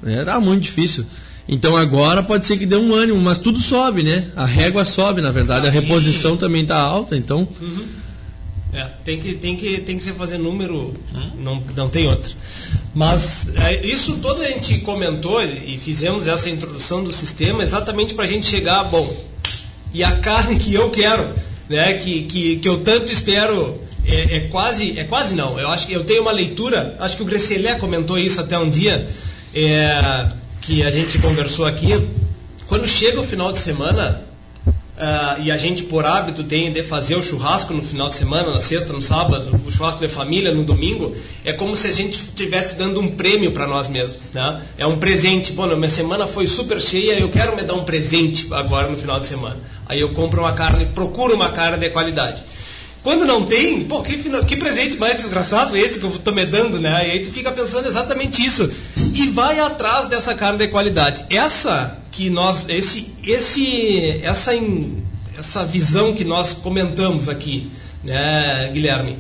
Né? 0.02 0.23
Tava 0.23 0.39
muito 0.39 0.63
difícil. 0.63 1.06
Então 1.47 1.77
agora 1.77 2.21
pode 2.21 2.45
ser 2.45 2.57
que 2.57 2.65
dê 2.65 2.75
um 2.75 2.93
ânimo, 2.93 3.21
mas 3.21 3.38
tudo 3.38 3.60
sobe, 3.60 4.03
né? 4.03 4.29
A 4.36 4.45
régua 4.45 4.83
sobe, 4.83 5.21
na 5.21 5.31
verdade, 5.31 5.67
a 5.67 5.69
reposição 5.69 6.36
também 6.36 6.63
está 6.63 6.77
alta, 6.77 7.15
então. 7.15 7.47
É, 8.73 8.86
tem 9.05 9.17
que, 9.19 9.33
tem 9.33 9.55
que, 9.55 9.79
tem 9.79 9.97
que 9.97 10.03
se 10.03 10.12
fazer 10.12 10.38
número, 10.38 10.93
não, 11.39 11.63
não 11.75 11.89
tem 11.89 12.07
outra. 12.07 12.33
Mas 12.93 13.49
é, 13.55 13.86
isso 13.86 14.17
todo 14.17 14.41
a 14.41 14.47
gente 14.47 14.79
comentou 14.79 15.41
e 15.41 15.77
fizemos 15.77 16.27
essa 16.27 16.49
introdução 16.49 17.03
do 17.03 17.13
sistema 17.13 17.63
exatamente 17.63 18.13
para 18.13 18.25
a 18.25 18.27
gente 18.27 18.45
chegar, 18.45 18.83
bom, 18.83 19.15
e 19.93 20.03
a 20.03 20.19
carne 20.19 20.57
que 20.57 20.73
eu 20.73 20.89
quero, 20.89 21.33
né, 21.69 21.93
que, 21.93 22.23
que, 22.23 22.57
que 22.57 22.67
eu 22.67 22.79
tanto 22.79 23.12
espero, 23.12 23.79
é, 24.05 24.38
é 24.38 24.39
quase, 24.49 24.99
é 24.99 25.05
quase 25.05 25.33
não, 25.33 25.57
eu 25.60 25.69
acho 25.69 25.88
que 25.88 25.93
eu 25.93 26.03
tenho 26.03 26.21
uma 26.21 26.31
leitura, 26.31 26.97
acho 26.99 27.15
que 27.15 27.23
o 27.23 27.25
Grecelé 27.25 27.75
comentou 27.75 28.17
isso 28.17 28.41
até 28.41 28.60
um 28.60 28.69
dia, 28.69 29.07
é, 29.55 30.27
que 30.67 30.84
a 30.84 30.91
gente 30.91 31.17
conversou 31.19 31.65
aqui, 31.65 32.10
quando 32.67 32.86
chega 32.86 33.21
o 33.21 33.23
final 33.23 33.53
de 33.53 33.60
semana, 33.60 34.21
ah, 34.97 35.38
e 35.39 35.49
a 35.49 35.58
gente, 35.58 35.84
por 35.84 36.06
hábito, 36.06 36.43
tem 36.43 36.73
de 36.73 36.84
fazer 36.84 37.15
o 37.15 37.23
churrasco 37.23 37.73
no 37.73 37.82
final 37.82 38.10
de 38.10 38.15
semana, 38.15 38.51
na 38.51 38.60
sexta, 38.60 38.91
no 38.91 39.01
sábado, 39.01 39.62
o 39.65 39.71
churrasco 39.71 40.01
de 40.01 40.10
família 40.10 40.53
no 40.53 40.65
domingo, 40.65 41.15
é 41.45 41.53
como 41.53 41.73
se 41.77 41.88
a 41.88 41.91
gente 41.91 42.15
estivesse 42.17 42.75
dando 42.75 42.99
um 42.99 43.08
prêmio 43.12 43.53
para 43.53 43.65
nós 43.65 43.88
mesmos. 43.88 44.34
Né? 44.34 44.62
É 44.77 44.86
um 44.86 44.97
presente. 44.97 45.53
Bom, 45.53 45.73
minha 45.73 45.88
semana 45.88 46.27
foi 46.27 46.45
super 46.45 46.82
cheia, 46.82 47.17
eu 47.17 47.30
quero 47.30 47.56
me 47.56 47.63
dar 47.63 47.75
um 47.75 47.86
presente 47.86 48.49
agora 48.51 48.89
no 48.89 48.97
final 48.97 49.21
de 49.21 49.25
semana. 49.25 49.56
Aí 49.86 50.01
eu 50.01 50.10
compro 50.10 50.41
uma 50.41 50.51
carne, 50.51 50.88
procuro 50.88 51.34
uma 51.34 51.53
carne 51.53 51.77
de 51.77 51.89
qualidade. 51.91 52.43
Quando 53.03 53.25
não 53.25 53.43
tem, 53.45 53.86
pô, 53.86 54.01
que, 54.01 54.17
que 54.17 54.57
presente 54.57 54.97
mais 54.97 55.17
desgraçado 55.17 55.77
esse 55.77 55.97
que 55.99 56.05
eu 56.05 56.12
tô 56.19 56.31
me 56.31 56.45
dando, 56.45 56.79
né? 56.79 57.07
E 57.07 57.12
aí 57.12 57.19
tu 57.23 57.31
fica 57.31 57.51
pensando 57.51 57.88
exatamente 57.88 58.45
isso. 58.45 58.69
E 59.13 59.27
vai 59.27 59.60
atrás 59.60 60.07
dessa 60.07 60.33
carne 60.36 60.60
de 60.60 60.67
qualidade. 60.67 61.25
Essa 61.29 61.97
que 62.12 62.29
nós, 62.29 62.67
esse, 62.67 63.07
esse, 63.23 64.19
essa, 64.23 64.51
essa 65.38 65.65
visão 65.65 66.13
que 66.13 66.25
nós 66.25 66.53
comentamos 66.53 67.29
aqui, 67.29 67.71
né, 68.03 68.69
Guilherme? 68.73 69.17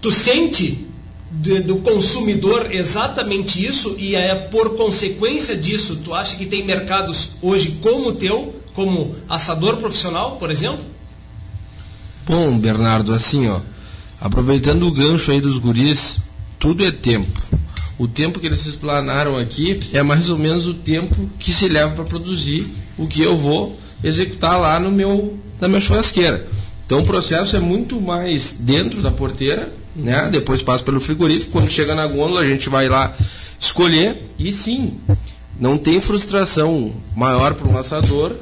Tu 0.00 0.10
sente 0.10 0.86
de- 1.30 1.60
do 1.60 1.76
consumidor 1.76 2.72
exatamente 2.72 3.64
isso 3.64 3.94
e 3.98 4.16
é 4.16 4.34
por 4.34 4.76
consequência 4.76 5.56
disso, 5.56 6.00
tu 6.02 6.12
acha 6.14 6.34
que 6.34 6.46
tem 6.46 6.64
mercados 6.64 7.30
hoje 7.40 7.78
como 7.80 8.08
o 8.08 8.12
teu, 8.12 8.56
como 8.74 9.14
assador 9.28 9.76
profissional, 9.76 10.36
por 10.36 10.50
exemplo? 10.50 10.84
Bom, 12.30 12.56
Bernardo, 12.56 13.12
assim, 13.12 13.48
ó, 13.48 13.58
aproveitando 14.20 14.84
o 14.84 14.92
gancho 14.92 15.32
aí 15.32 15.40
dos 15.40 15.58
guris, 15.58 16.20
tudo 16.60 16.86
é 16.86 16.92
tempo. 16.92 17.42
O 17.98 18.06
tempo 18.06 18.38
que 18.38 18.46
eles 18.46 18.64
explanaram 18.64 19.36
aqui 19.36 19.80
é 19.92 20.00
mais 20.00 20.30
ou 20.30 20.38
menos 20.38 20.64
o 20.64 20.72
tempo 20.72 21.28
que 21.40 21.52
se 21.52 21.66
leva 21.66 21.92
para 21.92 22.04
produzir 22.04 22.68
o 22.96 23.08
que 23.08 23.20
eu 23.20 23.36
vou 23.36 23.76
executar 24.04 24.60
lá 24.60 24.78
no 24.78 24.92
meu 24.92 25.40
na 25.60 25.66
minha 25.66 25.80
churrasqueira. 25.80 26.46
Então 26.86 27.00
o 27.00 27.04
processo 27.04 27.56
é 27.56 27.58
muito 27.58 28.00
mais 28.00 28.56
dentro 28.60 29.02
da 29.02 29.10
porteira, 29.10 29.74
né? 29.96 30.28
Depois 30.30 30.62
passa 30.62 30.84
pelo 30.84 31.00
frigorífico, 31.00 31.50
quando 31.50 31.68
chega 31.68 31.96
na 31.96 32.06
gôndola 32.06 32.42
a 32.42 32.48
gente 32.48 32.68
vai 32.68 32.88
lá 32.88 33.12
escolher 33.58 34.30
e 34.38 34.52
sim, 34.52 35.00
não 35.58 35.76
tem 35.76 36.00
frustração 36.00 36.94
maior 37.16 37.54
para 37.54 37.66
um 37.66 37.76
assador 37.76 38.36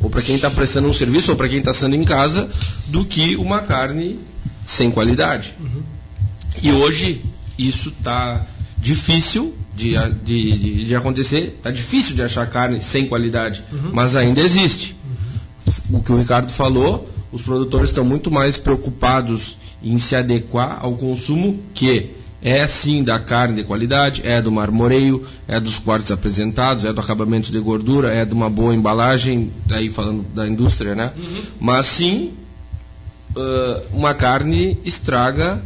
ou 0.00 0.08
para 0.10 0.22
quem 0.22 0.36
está 0.36 0.50
prestando 0.50 0.88
um 0.88 0.92
serviço 0.92 1.30
ou 1.30 1.36
para 1.36 1.48
quem 1.48 1.58
está 1.58 1.74
sendo 1.74 1.94
em 1.94 2.04
casa 2.04 2.50
do 2.86 3.04
que 3.04 3.36
uma 3.36 3.60
carne 3.60 4.18
sem 4.64 4.90
qualidade. 4.90 5.54
E 6.62 6.72
hoje 6.72 7.22
isso 7.58 7.90
está 7.90 8.46
difícil 8.78 9.54
de, 9.74 9.94
de, 10.24 10.58
de, 10.58 10.84
de 10.86 10.94
acontecer, 10.94 11.54
está 11.56 11.70
difícil 11.70 12.14
de 12.14 12.22
achar 12.22 12.46
carne 12.48 12.82
sem 12.82 13.06
qualidade, 13.06 13.62
mas 13.92 14.16
ainda 14.16 14.40
existe. 14.40 14.96
O 15.90 16.00
que 16.02 16.12
o 16.12 16.18
Ricardo 16.18 16.50
falou, 16.52 17.08
os 17.32 17.42
produtores 17.42 17.90
estão 17.90 18.04
muito 18.04 18.30
mais 18.30 18.58
preocupados 18.58 19.56
em 19.82 19.98
se 19.98 20.14
adequar 20.14 20.78
ao 20.80 20.94
consumo 20.94 21.58
que 21.74 22.10
é 22.42 22.66
sim 22.66 23.02
da 23.02 23.18
carne 23.18 23.56
de 23.56 23.64
qualidade, 23.64 24.22
é 24.24 24.40
do 24.40 24.50
marmoreio, 24.50 25.26
é 25.46 25.60
dos 25.60 25.78
cortes 25.78 26.10
apresentados, 26.10 26.84
é 26.84 26.92
do 26.92 27.00
acabamento 27.00 27.52
de 27.52 27.58
gordura, 27.60 28.12
é 28.12 28.24
de 28.24 28.32
uma 28.32 28.48
boa 28.48 28.74
embalagem, 28.74 29.52
aí 29.70 29.90
falando 29.90 30.24
da 30.34 30.46
indústria, 30.48 30.94
né? 30.94 31.12
Mas 31.60 31.86
sim, 31.86 32.32
uma 33.92 34.14
carne 34.14 34.78
estraga 34.84 35.62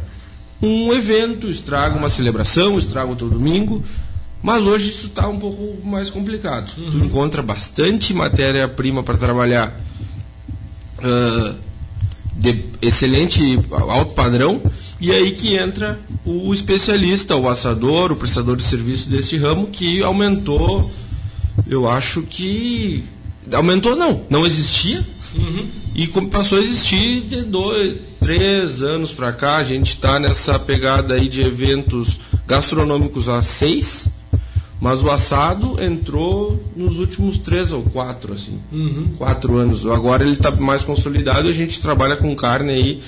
um 0.61 0.91
evento, 0.93 1.49
estraga 1.49 1.95
uma 1.95 2.09
celebração, 2.09 2.77
estraga 2.77 3.09
outro 3.09 3.29
domingo. 3.29 3.83
Mas 4.41 4.63
hoje 4.63 4.89
isso 4.89 5.07
está 5.07 5.27
um 5.27 5.39
pouco 5.39 5.85
mais 5.85 6.09
complicado. 6.09 6.71
Tu 6.75 6.97
encontra 6.97 7.41
bastante 7.41 8.13
matéria-prima 8.13 9.01
para 9.01 9.17
trabalhar 9.17 9.75
ah, 11.01 11.55
de 12.35 12.65
excelente 12.81 13.59
alto 13.71 14.13
padrão 14.13 14.61
e 14.99 15.11
aí 15.11 15.31
que 15.31 15.55
entra 15.55 15.99
o 16.25 16.53
especialista, 16.53 17.35
o 17.35 17.47
assador, 17.47 18.11
o 18.11 18.15
prestador 18.15 18.55
de 18.57 18.63
serviço 18.63 19.09
deste 19.09 19.37
ramo 19.37 19.67
que 19.67 20.01
aumentou, 20.03 20.91
eu 21.67 21.89
acho 21.89 22.21
que 22.23 23.03
aumentou 23.53 23.95
não, 23.95 24.25
não 24.29 24.45
existia 24.45 25.05
e 25.93 26.07
com- 26.07 26.27
passou 26.27 26.57
a 26.57 26.61
existir 26.61 27.21
de 27.21 27.41
dois, 27.43 27.95
três 28.21 28.81
anos 28.81 29.11
para 29.13 29.31
cá. 29.33 29.57
A 29.57 29.63
gente 29.63 29.89
está 29.89 30.19
nessa 30.19 30.57
pegada 30.57 31.15
aí 31.15 31.27
de 31.27 31.41
eventos 31.41 32.19
gastronômicos 32.47 33.27
há 33.27 33.41
seis, 33.43 34.07
mas 34.79 35.01
o 35.03 35.09
assado 35.09 35.81
entrou 35.81 36.61
nos 36.75 36.97
últimos 36.97 37.37
três 37.37 37.71
ou 37.71 37.81
quatro, 37.83 38.33
assim, 38.33 38.59
quatro 39.17 39.57
anos. 39.57 39.85
Agora 39.85 40.23
ele 40.23 40.33
está 40.33 40.51
mais 40.51 40.83
consolidado 40.83 41.47
e 41.47 41.51
a 41.51 41.53
gente 41.53 41.81
trabalha 41.81 42.15
com 42.15 42.35
carne 42.35 42.73
aí 42.73 43.01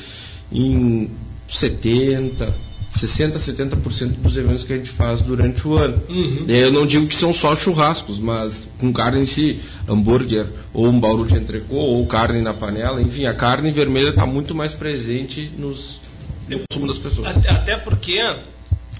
em 0.51 1.09
70, 1.47 2.53
60, 2.89 3.37
70% 3.37 4.07
dos 4.21 4.37
eventos 4.37 4.63
que 4.63 4.73
a 4.73 4.77
gente 4.77 4.89
faz 4.89 5.21
durante 5.21 5.67
o 5.67 5.75
ano. 5.75 6.01
Aí 6.47 6.59
eu 6.59 6.71
não 6.71 6.85
digo 6.85 7.05
que 7.05 7.15
são 7.15 7.33
só 7.33 7.55
churrascos, 7.55 8.17
mas 8.19 8.69
com 8.79 8.91
carne 8.93 9.21
em 9.21 9.25
si, 9.25 9.59
hambúrguer, 9.87 10.47
ou 10.73 10.87
um 10.87 10.99
bauru 10.99 11.25
de 11.25 11.35
entrecô, 11.35 11.75
ou 11.75 12.05
carne 12.05 12.41
na 12.41 12.53
panela, 12.53 13.01
enfim, 13.01 13.25
a 13.25 13.33
carne 13.33 13.71
vermelha 13.71 14.09
está 14.09 14.25
muito 14.25 14.55
mais 14.55 14.73
presente 14.73 15.51
nos, 15.57 15.99
no 16.47 16.59
consumo 16.69 16.87
das 16.87 16.97
pessoas. 16.97 17.35
Até, 17.35 17.49
até 17.49 17.75
porque 17.75 18.19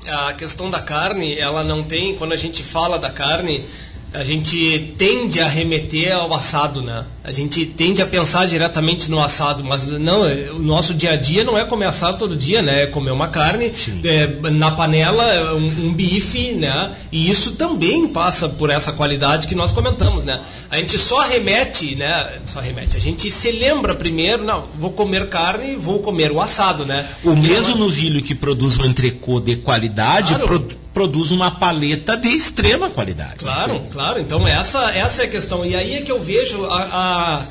a 0.08 0.34
questão 0.34 0.70
da 0.70 0.82
carne, 0.82 1.38
ela 1.38 1.64
não 1.64 1.84
tem, 1.84 2.16
quando 2.16 2.34
a 2.34 2.38
gente 2.38 2.64
fala 2.64 2.98
da 2.98 3.10
carne, 3.10 3.66
a 4.14 4.24
gente 4.24 4.94
tende 4.98 5.40
a 5.40 5.48
remeter 5.48 6.16
ao 6.16 6.34
assado, 6.34 6.82
né? 6.82 7.06
A 7.24 7.32
gente 7.32 7.66
tende 7.66 8.02
a 8.02 8.06
pensar 8.06 8.48
diretamente 8.48 9.12
no 9.12 9.22
assado, 9.22 9.64
mas 9.64 9.88
não, 9.88 10.22
o 10.56 10.60
nosso 10.60 10.94
dia 10.94 11.12
a 11.12 11.16
dia 11.18 11.44
não 11.44 11.58
é 11.58 11.66
comer 11.66 11.86
assado 11.86 12.18
todo 12.18 12.36
dia, 12.36 12.62
né? 12.62 12.84
É 12.84 12.88
comer 12.88 13.12
uma 13.12 13.28
carne 13.28 13.72
é, 14.04 14.50
na 14.50 14.72
panela, 14.72 15.54
um, 15.56 15.88
um, 15.88 15.94
bife, 15.94 16.54
né? 16.54 16.96
E 17.12 17.30
isso 17.30 17.52
também 17.52 18.08
passa 18.08 18.48
por 18.48 18.70
essa 18.70 18.94
qualidade 18.94 19.48
que 19.48 19.56
nós 19.56 19.72
comentamos, 19.74 20.24
né? 20.24 20.40
A 20.72 20.78
gente 20.78 20.98
só 20.98 21.20
remete, 21.22 21.96
né? 21.96 22.30
Só 22.46 22.62
remete. 22.62 22.96
A 22.96 23.02
gente 23.02 23.30
se 23.30 23.52
lembra 23.52 23.94
primeiro, 23.94 24.44
não, 24.44 24.66
vou 24.78 24.92
comer 24.92 25.28
carne, 25.28 25.76
vou 25.76 26.00
comer 26.00 26.32
o 26.32 26.40
assado, 26.40 26.86
né? 26.86 27.08
O 27.24 27.36
mesmo 27.36 27.76
novilho 27.76 28.24
que 28.24 28.34
produz 28.34 28.80
um 28.80 28.86
entrecô 28.86 29.42
de 29.42 29.58
qualidade 29.58 30.34
claro. 30.34 30.48
pro 30.48 30.87
produz 30.98 31.30
uma 31.30 31.52
paleta 31.52 32.18
de 32.18 32.28
extrema 32.28 32.90
qualidade. 32.90 33.36
Claro, 33.36 33.84
claro. 33.92 34.20
Então 34.20 34.48
essa, 34.48 34.90
essa 34.90 35.22
é 35.22 35.26
a 35.26 35.30
questão. 35.30 35.64
E 35.64 35.76
aí 35.76 35.94
é 35.94 36.02
que 36.02 36.12
eu 36.12 36.20
vejo 36.20 36.66
a, 36.66 37.46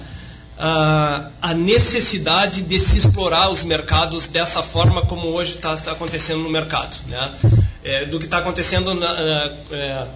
a, 0.58 1.30
a 1.40 1.54
necessidade 1.54 2.62
de 2.62 2.80
se 2.80 2.98
explorar 2.98 3.48
os 3.50 3.62
mercados 3.62 4.26
dessa 4.26 4.64
forma 4.64 5.02
como 5.02 5.28
hoje 5.28 5.54
está 5.54 5.74
acontecendo 5.92 6.40
no 6.40 6.50
mercado. 6.50 6.96
Né? 7.06 7.34
É, 7.84 8.04
do 8.06 8.18
que 8.18 8.24
está 8.24 8.38
acontecendo 8.38 8.92
na, 8.94 9.16
é, 9.16 9.52
é, 9.70 10.06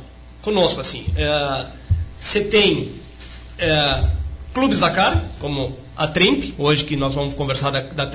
conosco. 0.42 0.80
assim. 0.80 1.06
Você 2.18 2.40
tem 2.40 2.90
é, 3.58 4.08
clubes 4.52 4.80
da 4.80 4.90
carne, 4.90 5.22
como 5.38 5.78
a 5.96 6.08
Tremp, 6.08 6.52
hoje 6.58 6.84
que 6.84 6.96
nós 6.96 7.14
vamos 7.14 7.36
conversar 7.36 7.70
da, 7.70 7.80
da. 7.80 8.10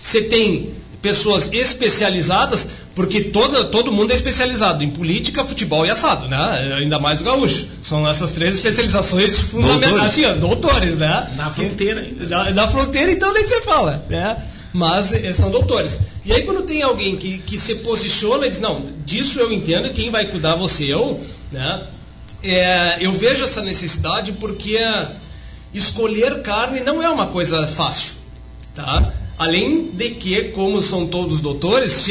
Você 0.00 0.22
tem 0.22 0.72
pessoas 1.06 1.48
especializadas, 1.52 2.68
porque 2.96 3.20
toda, 3.20 3.66
todo 3.66 3.92
mundo 3.92 4.10
é 4.10 4.14
especializado 4.16 4.82
em 4.82 4.90
política, 4.90 5.44
futebol 5.44 5.86
e 5.86 5.90
assado, 5.90 6.26
né? 6.26 6.74
Ainda 6.78 6.98
mais 6.98 7.20
o 7.20 7.24
gaúcho. 7.24 7.68
São 7.80 8.08
essas 8.08 8.32
três 8.32 8.56
especializações 8.56 9.38
fundamentais. 9.38 10.02
Assim, 10.02 10.24
ó, 10.24 10.34
doutores, 10.34 10.98
né? 10.98 11.30
Na 11.36 11.48
fronteira 11.48 12.00
ainda. 12.00 12.26
Na, 12.26 12.50
na, 12.50 12.66
fronteira, 12.66 13.12
então 13.12 13.32
nem 13.32 13.44
se 13.44 13.60
fala, 13.60 14.04
né? 14.08 14.36
Mas 14.72 15.12
eh, 15.12 15.32
são 15.32 15.48
doutores. 15.48 16.00
E 16.24 16.32
aí 16.32 16.42
quando 16.42 16.62
tem 16.62 16.82
alguém 16.82 17.16
que, 17.16 17.38
que 17.38 17.56
se 17.56 17.76
posiciona 17.76 18.44
e 18.46 18.50
diz, 18.50 18.58
não, 18.58 18.84
disso 19.04 19.38
eu 19.38 19.52
entendo, 19.52 19.90
quem 19.90 20.10
vai 20.10 20.26
cuidar 20.26 20.56
você 20.56 20.92
eu, 20.92 21.20
né? 21.52 21.84
É, 22.42 22.96
eu 22.98 23.12
vejo 23.12 23.44
essa 23.44 23.62
necessidade 23.62 24.32
porque 24.32 24.76
escolher 25.72 26.42
carne 26.42 26.80
não 26.80 27.00
é 27.00 27.08
uma 27.08 27.28
coisa 27.28 27.64
fácil, 27.68 28.14
tá? 28.74 29.12
Além 29.38 29.90
de 29.92 30.10
que, 30.10 30.44
como 30.44 30.80
são 30.80 31.06
todos 31.06 31.42
doutores, 31.42 32.06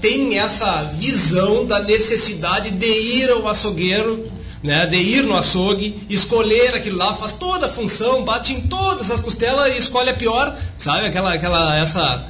tem 0.00 0.38
essa 0.38 0.82
visão 0.84 1.64
da 1.64 1.78
necessidade 1.78 2.72
de 2.72 2.86
ir 2.86 3.30
ao 3.30 3.46
açougueiro, 3.46 4.28
né, 4.60 4.84
de 4.86 4.96
ir 4.96 5.22
no 5.22 5.36
açougue, 5.36 5.94
escolher 6.08 6.74
aquilo 6.74 6.96
lá, 6.96 7.14
faz 7.14 7.34
toda 7.34 7.66
a 7.66 7.68
função, 7.68 8.24
bate 8.24 8.54
em 8.54 8.62
todas 8.62 9.10
as 9.10 9.20
costelas 9.20 9.72
e 9.72 9.76
escolhe 9.76 10.10
a 10.10 10.14
pior, 10.14 10.58
sabe? 10.78 11.06
Aquela, 11.06 11.34
aquela, 11.34 11.78
essa, 11.78 12.24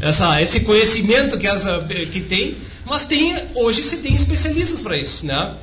essa, 0.00 0.42
esse 0.42 0.60
conhecimento 0.60 1.38
que, 1.38 1.46
essa, 1.46 1.86
que 2.12 2.20
tem. 2.20 2.56
Mas 2.84 3.06
tem, 3.06 3.34
hoje 3.54 3.82
se 3.82 3.98
tem 3.98 4.14
especialistas 4.14 4.82
para 4.82 4.96
isso, 4.96 5.24
né? 5.24 5.54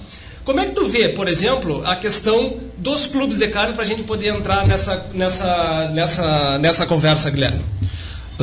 Como 0.46 0.60
é 0.60 0.65
que 0.65 0.72
tu 0.72 0.88
vê, 0.88 1.10
por 1.10 1.28
exemplo, 1.28 1.86
a 1.86 1.96
questão 1.96 2.58
dos 2.78 3.06
clubes 3.06 3.38
de 3.38 3.48
carne 3.50 3.74
para 3.74 3.84
a 3.84 3.86
gente 3.86 4.04
poder 4.04 4.30
entrar 4.30 4.65
nessa, 4.65 5.06
nessa, 5.13 5.89
nessa, 5.93 6.58
nessa 6.58 6.86
conversa, 6.86 7.30
Guilherme? 7.30 7.62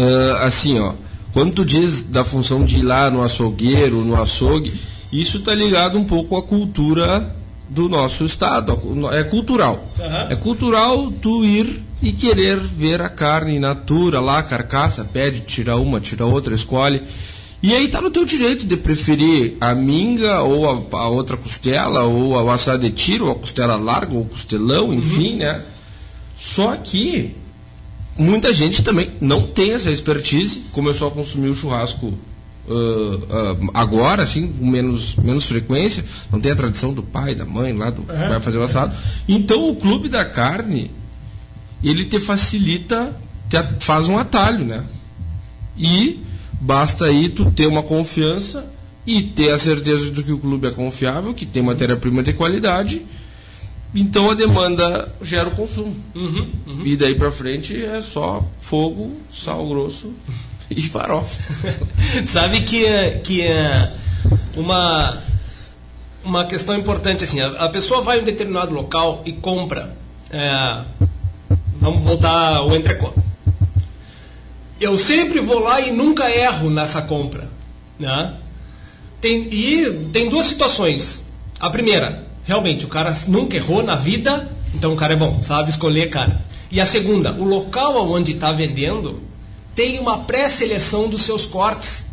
Uh, 0.01 0.45
assim, 0.45 0.79
ó, 0.79 0.95
quando 1.33 1.53
tu 1.53 1.65
diz 1.65 2.03
da 2.03 2.25
função 2.25 2.65
de 2.65 2.79
ir 2.79 2.83
lá 2.83 3.11
no 3.11 3.23
açougueiro, 3.23 4.05
no 4.05 4.21
açougue, 4.21 4.73
isso 5.13 5.37
está 5.37 5.55
ligado 5.55 5.99
um 5.99 6.05
pouco 6.05 6.37
à 6.37 6.43
cultura 6.43 7.37
do 7.69 7.89
nosso 7.89 8.25
estado. 8.25 8.81
É 9.13 9.23
cultural. 9.23 9.85
Uhum. 9.99 10.31
É 10.31 10.37
cultural 10.37 11.13
tu 11.21 11.45
ir 11.45 11.83
e 12.03 12.13
querer 12.13 12.59
ver 12.59 13.03
a 13.03 13.11
carne 13.11 13.59
natura 13.59 14.21
lá, 14.21 14.39
a 14.39 14.43
carcaça, 14.43 15.05
pede, 15.05 15.41
tira 15.41 15.77
uma, 15.77 16.01
tira 16.01 16.25
outra, 16.25 16.55
escolhe. 16.55 17.03
E 17.63 17.75
aí 17.75 17.89
tá 17.89 18.01
no 18.01 18.11
teu 18.11 18.25
direito 18.25 18.65
de 18.67 18.75
preferir 18.75 19.57
a 19.61 19.75
minga 19.75 20.41
ou 20.41 20.67
a, 20.67 20.99
a 20.99 21.09
outra 21.09 21.37
costela, 21.37 22.05
ou 22.05 22.49
a 22.49 22.55
assada 22.55 22.79
de 22.79 22.91
tiro, 22.91 23.27
ou 23.27 23.33
a 23.33 23.35
costela 23.35 23.77
larga, 23.77 24.15
ou 24.15 24.25
costelão, 24.25 24.95
enfim, 24.95 25.33
uhum. 25.33 25.39
né? 25.39 25.63
Só 26.39 26.75
que 26.77 27.37
muita 28.19 28.53
gente 28.53 28.83
também 28.83 29.11
não 29.21 29.47
tem 29.47 29.73
essa 29.73 29.91
expertise, 29.91 30.63
começou 30.73 31.09
a 31.09 31.11
consumir 31.11 31.49
o 31.49 31.55
churrasco 31.55 32.07
uh, 32.07 33.15
uh, 33.15 33.71
agora, 33.75 34.23
assim, 34.23 34.53
com 34.53 34.67
menos, 34.67 35.17
menos 35.17 35.45
frequência, 35.45 36.05
não 36.31 36.41
tem 36.41 36.53
a 36.53 36.57
tradição 36.57 36.93
do 36.93 37.03
pai, 37.03 37.35
da 37.35 37.45
mãe 37.45 37.73
lá, 37.73 37.91
do, 37.91 38.03
uhum. 38.03 38.29
vai 38.29 38.41
fazer 38.41 38.59
o 38.59 38.63
assado. 38.63 38.97
Então 39.29 39.69
o 39.69 39.77
clube 39.77 40.09
da 40.09 40.25
carne, 40.25 40.91
ele 41.83 42.05
te 42.05 42.21
facilita, 42.21 43.17
te 43.49 43.57
faz 43.81 44.09
um 44.09 44.19
atalho, 44.19 44.65
né? 44.65 44.85
E 45.77 46.23
basta 46.61 47.07
aí 47.07 47.29
tu 47.29 47.51
ter 47.51 47.67
uma 47.67 47.83
confiança 47.83 48.71
e 49.07 49.23
ter 49.23 49.51
a 49.51 49.59
certeza 49.59 50.11
de 50.11 50.23
que 50.23 50.33
o 50.33 50.39
clube 50.39 50.67
é 50.67 50.71
confiável, 50.71 51.33
que 51.33 51.47
tem 51.47 51.63
matéria-prima 51.63 52.23
de 52.23 52.33
qualidade 52.35 53.03
então 53.95 54.31
a 54.31 54.35
demanda 54.35 55.13
gera 55.23 55.49
o 55.49 55.53
consumo. 55.53 55.97
Uhum, 56.15 56.49
uhum. 56.67 56.83
E 56.85 56.97
daí 56.97 57.15
para 57.15 57.33
frente 57.33 57.85
é 57.85 58.01
só 58.01 58.45
fogo, 58.61 59.17
sal 59.33 59.67
grosso 59.69 60.13
e 60.71 60.83
farofa. 60.83 61.41
Sabe 62.27 62.63
que, 62.63 62.85
que 63.25 63.43
é 63.43 63.93
uma, 64.57 65.19
uma 66.25 66.45
questão 66.45 66.77
importante 66.77 67.25
assim, 67.25 67.41
a, 67.41 67.49
a 67.49 67.69
pessoa 67.69 68.01
vai 68.03 68.19
em 68.19 68.23
um 68.23 68.25
determinado 68.25 68.73
local 68.73 69.23
e 69.27 69.33
compra. 69.33 69.97
É, 70.31 70.85
vamos 71.77 72.03
voltar 72.03 72.57
ao 72.57 72.75
entrecô. 72.77 73.13
Eu 74.81 74.97
sempre 74.97 75.41
vou 75.41 75.59
lá 75.59 75.81
e 75.81 75.91
nunca 75.91 76.31
erro 76.31 76.71
nessa 76.71 77.03
compra. 77.03 77.51
Né? 77.99 78.35
Tem, 79.21 79.49
e 79.53 80.09
tem 80.13 80.29
duas 80.29 80.47
situações. 80.47 81.25
A 81.59 81.69
primeira, 81.69 82.30
realmente, 82.51 82.85
o 82.85 82.89
cara 82.89 83.17
nunca 83.29 83.57
errou 83.57 83.81
na 83.81 83.95
vida, 83.95 84.51
então 84.75 84.93
o 84.93 84.97
cara 84.97 85.13
é 85.13 85.17
bom, 85.17 85.41
sabe 85.41 85.71
escolher, 85.71 86.11
cara. 86.11 86.45
E 86.69 86.81
a 86.81 86.85
segunda, 86.85 87.31
o 87.33 87.45
local 87.45 88.11
onde 88.11 88.33
está 88.33 88.51
vendendo 88.51 89.23
tem 89.73 90.01
uma 90.01 90.25
pré-seleção 90.25 91.09
dos 91.09 91.23
seus 91.23 91.47
cortes. 91.47 92.07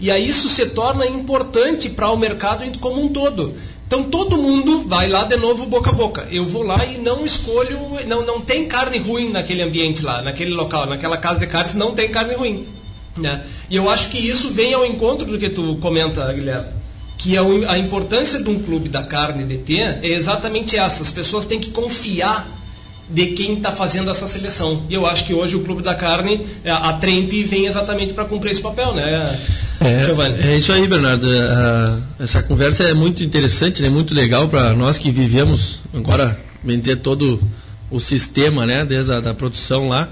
E 0.00 0.10
aí 0.10 0.26
isso 0.26 0.48
se 0.48 0.64
torna 0.70 1.06
importante 1.06 1.90
para 1.90 2.10
o 2.10 2.16
mercado 2.16 2.64
como 2.78 3.02
um 3.02 3.08
todo. 3.10 3.54
Então 3.86 4.04
todo 4.04 4.38
mundo 4.38 4.80
vai 4.88 5.08
lá 5.10 5.24
de 5.24 5.36
novo 5.36 5.66
boca 5.66 5.90
a 5.90 5.92
boca. 5.92 6.26
Eu 6.30 6.46
vou 6.46 6.62
lá 6.62 6.82
e 6.86 6.96
não 6.96 7.26
escolho, 7.26 7.78
não, 8.06 8.24
não 8.24 8.40
tem 8.40 8.66
carne 8.66 8.96
ruim 8.96 9.28
naquele 9.28 9.60
ambiente 9.60 10.02
lá, 10.02 10.22
naquele 10.22 10.54
local, 10.54 10.86
naquela 10.86 11.18
casa 11.18 11.40
de 11.40 11.46
carnes 11.48 11.74
não 11.74 11.92
tem 11.92 12.08
carne 12.08 12.34
ruim. 12.34 12.66
Né? 13.14 13.44
E 13.68 13.76
eu 13.76 13.90
acho 13.90 14.08
que 14.08 14.18
isso 14.18 14.48
vem 14.48 14.72
ao 14.72 14.86
encontro 14.86 15.26
do 15.26 15.38
que 15.38 15.50
tu 15.50 15.76
comenta, 15.82 16.32
Guilherme 16.32 16.75
que 17.18 17.36
a 17.36 17.78
importância 17.78 18.42
de 18.42 18.48
um 18.48 18.62
clube 18.62 18.88
da 18.88 19.02
carne 19.02 19.44
de 19.44 19.58
ter 19.58 19.98
é 20.02 20.08
exatamente 20.08 20.76
essa. 20.76 21.02
As 21.02 21.10
pessoas 21.10 21.44
têm 21.44 21.58
que 21.58 21.70
confiar 21.70 22.46
de 23.08 23.26
quem 23.28 23.54
está 23.54 23.72
fazendo 23.72 24.10
essa 24.10 24.26
seleção. 24.26 24.82
E 24.90 24.94
eu 24.94 25.06
acho 25.06 25.24
que 25.24 25.32
hoje 25.32 25.56
o 25.56 25.60
Clube 25.60 25.82
da 25.82 25.94
Carne, 25.94 26.44
é, 26.64 26.70
a 26.70 26.92
Tremp, 26.94 27.30
vem 27.46 27.66
exatamente 27.66 28.12
para 28.12 28.24
cumprir 28.24 28.50
esse 28.50 28.60
papel, 28.60 28.94
né, 28.94 29.38
é, 29.80 30.04
Giovanni? 30.04 30.38
É 30.40 30.56
isso 30.56 30.72
aí, 30.72 30.88
Bernardo. 30.88 31.32
É, 31.32 32.24
essa 32.24 32.42
conversa 32.42 32.82
é 32.82 32.94
muito 32.94 33.22
interessante, 33.22 33.82
né, 33.82 33.88
muito 33.88 34.12
legal 34.12 34.48
para 34.48 34.74
nós 34.74 34.98
que 34.98 35.10
vivemos, 35.10 35.80
agora, 35.94 36.38
bem 36.62 36.80
dizer, 36.80 36.96
todo 36.96 37.40
o 37.90 38.00
sistema, 38.00 38.66
né, 38.66 38.84
desde 38.84 39.12
a 39.12 39.20
da 39.20 39.32
produção 39.32 39.88
lá. 39.88 40.08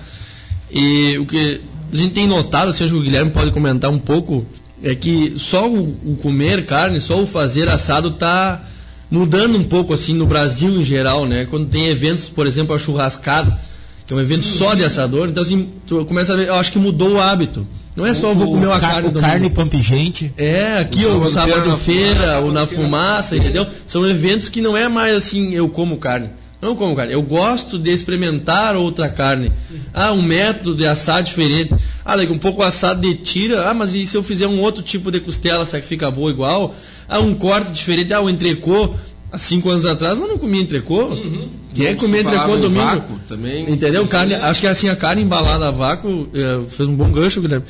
E 0.71 1.19
o 1.19 1.27
que 1.27 1.61
a 1.93 1.97
gente 1.97 2.15
tem 2.15 2.27
notado, 2.27 2.73
se 2.73 2.85
o 2.85 3.01
Guilherme 3.01 3.31
pode 3.31 3.51
comentar 3.51 3.91
um 3.91 3.99
pouco 3.99 4.47
é 4.85 4.95
que 4.95 5.35
só 5.39 5.67
o, 5.67 5.97
o, 6.05 6.17
comer 6.21 6.67
carne, 6.67 7.01
só 7.01 7.21
o 7.21 7.27
fazer 7.27 7.69
assado 7.69 8.09
está 8.11 8.63
mudando 9.11 9.57
um 9.57 9.65
pouco 9.65 9.95
assim 9.95 10.13
no 10.13 10.27
Brasil 10.27 10.71
em 10.79 10.85
geral, 10.85 11.25
né? 11.25 11.47
Quando 11.47 11.69
tem 11.69 11.89
eventos, 11.89 12.29
por 12.29 12.47
exemplo, 12.47 12.75
a 12.75 12.79
churrascada, 12.79 13.59
que 14.07 14.13
é 14.13 14.17
um 14.17 14.21
evento 14.21 14.45
só 14.45 14.75
de 14.75 14.85
assador, 14.85 15.29
então 15.29 15.43
assim, 15.43 15.71
tu 15.87 16.05
começa 16.05 16.35
a 16.35 16.37
ver, 16.37 16.49
eu 16.49 16.55
acho 16.55 16.71
que 16.71 16.79
mudou 16.79 17.15
o 17.15 17.21
hábito. 17.21 17.67
Não 17.97 18.05
é 18.05 18.13
só 18.13 18.33
o, 18.33 18.35
vou 18.35 18.49
comer 18.49 18.67
uma 18.67 18.81
carne 18.81 19.09
do 19.09 19.21
carne 19.21 19.49
pampigente. 19.49 20.33
É, 20.37 20.79
aqui 20.79 21.07
o, 21.07 21.21
o 21.21 21.27
sábado 21.27 21.77
feira, 21.79 22.41
ou 22.41 22.53
na 22.53 22.67
fumaça, 22.67 23.37
entendeu? 23.37 23.67
São 23.87 24.07
eventos 24.07 24.51
que 24.51 24.61
não 24.61 24.77
é 24.77 24.87
mais 24.87 25.17
assim, 25.17 25.55
eu 25.55 25.69
como 25.69 25.97
carne. 25.97 26.29
Não 26.65 26.75
como 26.75 26.97
carne. 26.97 27.13
Eu 27.13 27.21
gosto 27.21 27.79
de 27.79 27.91
experimentar 27.91 28.75
outra 28.75 29.07
carne. 29.07 29.53
Ah, 29.93 30.13
um 30.13 30.23
método 30.23 30.75
de 30.75 30.87
assar 30.87 31.23
diferente. 31.23 31.75
Ah, 32.03 32.17
um 32.17 32.39
pouco 32.39 32.63
assado 32.63 33.03
de 33.03 33.17
tira. 33.17 33.69
Ah, 33.69 33.75
mas 33.75 33.95
e 33.95 34.07
se 34.07 34.17
eu 34.17 34.23
fizer 34.23 34.47
um 34.47 34.59
outro 34.63 34.83
tipo 34.83 35.11
de 35.11 35.21
costela, 35.21 35.67
será 35.67 35.83
que 35.83 35.87
fica 35.87 36.11
boa 36.11 36.31
igual? 36.31 36.75
Ah, 37.07 37.21
um 37.21 37.35
corte 37.35 37.71
diferente. 37.71 38.15
Ah, 38.15 38.23
o 38.23 38.31
entrecô. 38.31 38.95
Há 39.31 39.37
cinco 39.37 39.69
anos 39.69 39.85
atrás 39.85 40.19
eu 40.19 40.27
não 40.27 40.39
comia 40.39 40.63
entrecô. 40.63 41.05
Uhum. 41.09 41.49
Quem 41.75 41.87
é 41.87 41.95
comer 41.95 42.21
entrecô 42.21 42.57
domingo? 42.57 42.83
Vácuo, 42.83 43.21
também. 43.29 43.71
Entendeu? 43.71 44.09
Carne, 44.09 44.35
acho 44.35 44.63
que 44.63 44.67
assim, 44.67 44.89
a 44.89 44.97
carne 44.97 45.21
embalada 45.21 45.69
a 45.69 45.71
vácuo 45.71 46.31
é, 46.33 46.61
fez 46.71 46.89
um 46.89 46.95
bom 46.95 47.11
gancho, 47.11 47.43
Guilherme. 47.43 47.67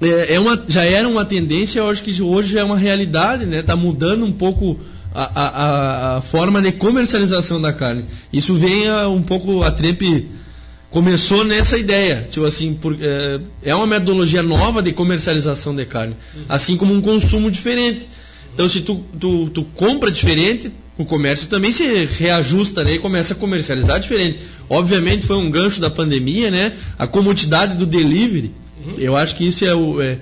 É, 0.00 0.36
é 0.36 0.40
uma, 0.40 0.62
já 0.66 0.82
era 0.82 1.06
uma 1.06 1.26
tendência, 1.26 1.80
eu 1.80 1.90
acho 1.90 2.02
que 2.02 2.22
hoje 2.22 2.56
é 2.56 2.64
uma 2.64 2.78
realidade, 2.78 3.44
né? 3.44 3.60
Tá 3.60 3.76
mudando 3.76 4.24
um 4.24 4.32
pouco 4.32 4.78
a, 5.14 5.22
a, 5.22 6.16
a, 6.16 6.20
forma 6.20 6.60
de 6.60 6.72
comercialização 6.72 7.60
da 7.60 7.72
carne. 7.72 8.04
Isso 8.32 8.54
vem 8.54 8.88
a, 8.88 9.08
um 9.08 9.22
pouco 9.22 9.62
a 9.62 9.70
Trempe 9.70 10.28
começou 10.90 11.44
nessa 11.44 11.76
ideia, 11.78 12.26
tipo 12.30 12.46
assim, 12.46 12.74
por, 12.74 12.96
é, 13.00 13.40
é, 13.64 13.74
uma 13.74 13.86
metodologia 13.86 14.42
nova 14.42 14.82
de 14.82 14.92
comercialização 14.92 15.74
de 15.74 15.84
carne, 15.84 16.14
assim 16.48 16.76
como 16.76 16.94
um 16.94 17.00
consumo 17.00 17.50
diferente. 17.50 18.06
Então, 18.54 18.68
se 18.68 18.80
tu, 18.80 19.04
tu, 19.18 19.50
tu 19.50 19.64
compra 19.74 20.10
diferente, 20.10 20.72
o 20.96 21.04
comércio 21.04 21.48
também 21.48 21.72
se 21.72 22.04
reajusta 22.04 22.84
né, 22.84 22.94
e 22.94 22.98
começa 22.98 23.34
a 23.34 23.36
comercializar 23.36 23.98
diferente. 23.98 24.38
Obviamente 24.68 25.26
foi 25.26 25.36
um 25.36 25.50
gancho 25.50 25.80
da 25.80 25.90
pandemia, 25.90 26.50
né? 26.50 26.72
A 26.96 27.06
comodidade 27.06 27.76
do 27.76 27.84
delivery. 27.84 28.52
Eu 28.96 29.16
acho 29.16 29.34
que 29.34 29.48
isso 29.48 29.64
é 29.64 29.74
o. 29.74 30.00
É, 30.00 30.18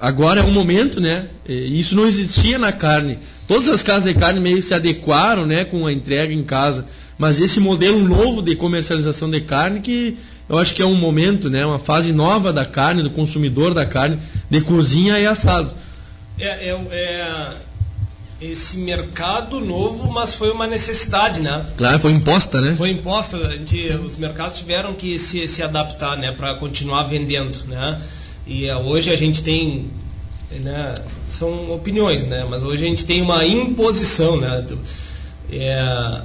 agora 0.00 0.40
é 0.40 0.44
um 0.44 0.52
momento, 0.52 1.00
né? 1.00 1.28
Isso 1.46 1.94
não 1.94 2.06
existia 2.06 2.58
na 2.58 2.72
carne. 2.72 3.18
Todas 3.46 3.68
as 3.68 3.82
casas 3.82 4.12
de 4.12 4.18
carne 4.18 4.40
meio 4.40 4.62
se 4.62 4.74
adequaram, 4.74 5.46
né, 5.46 5.64
com 5.64 5.86
a 5.86 5.92
entrega 5.92 6.32
em 6.32 6.42
casa. 6.42 6.86
Mas 7.18 7.40
esse 7.40 7.60
modelo 7.60 8.00
novo 8.00 8.42
de 8.42 8.56
comercialização 8.56 9.30
de 9.30 9.40
carne 9.40 9.80
que 9.80 10.16
eu 10.48 10.58
acho 10.58 10.74
que 10.74 10.82
é 10.82 10.86
um 10.86 10.94
momento, 10.94 11.48
né, 11.48 11.64
uma 11.64 11.78
fase 11.78 12.12
nova 12.12 12.52
da 12.52 12.66
carne, 12.66 13.02
do 13.02 13.10
consumidor 13.10 13.72
da 13.72 13.86
carne, 13.86 14.18
de 14.50 14.60
cozinha 14.60 15.18
e 15.18 15.26
assado. 15.26 15.72
É, 16.38 16.68
é, 16.68 16.76
é 16.90 17.52
esse 18.40 18.76
mercado 18.78 19.60
novo, 19.60 20.10
mas 20.10 20.34
foi 20.34 20.50
uma 20.50 20.66
necessidade, 20.66 21.40
né? 21.40 21.64
Claro, 21.76 21.98
foi 22.00 22.12
imposta, 22.12 22.60
né? 22.60 22.74
Foi 22.74 22.90
imposta. 22.90 23.38
Gente, 23.50 23.88
os 24.04 24.18
mercados 24.18 24.58
tiveram 24.58 24.92
que 24.92 25.18
se, 25.18 25.46
se 25.48 25.62
adaptar, 25.62 26.16
né, 26.16 26.32
para 26.32 26.54
continuar 26.56 27.04
vendendo, 27.04 27.64
né? 27.66 28.02
E 28.46 28.68
uh, 28.70 28.78
hoje 28.78 29.10
a 29.10 29.16
gente 29.16 29.42
tem, 29.42 29.90
né, 30.50 30.94
são 31.26 31.72
opiniões, 31.72 32.26
né? 32.26 32.46
Mas 32.48 32.62
hoje 32.62 32.84
a 32.84 32.88
gente 32.88 33.04
tem 33.04 33.22
uma 33.22 33.44
imposição, 33.44 34.36
né? 34.36 34.64
É, 35.50 36.22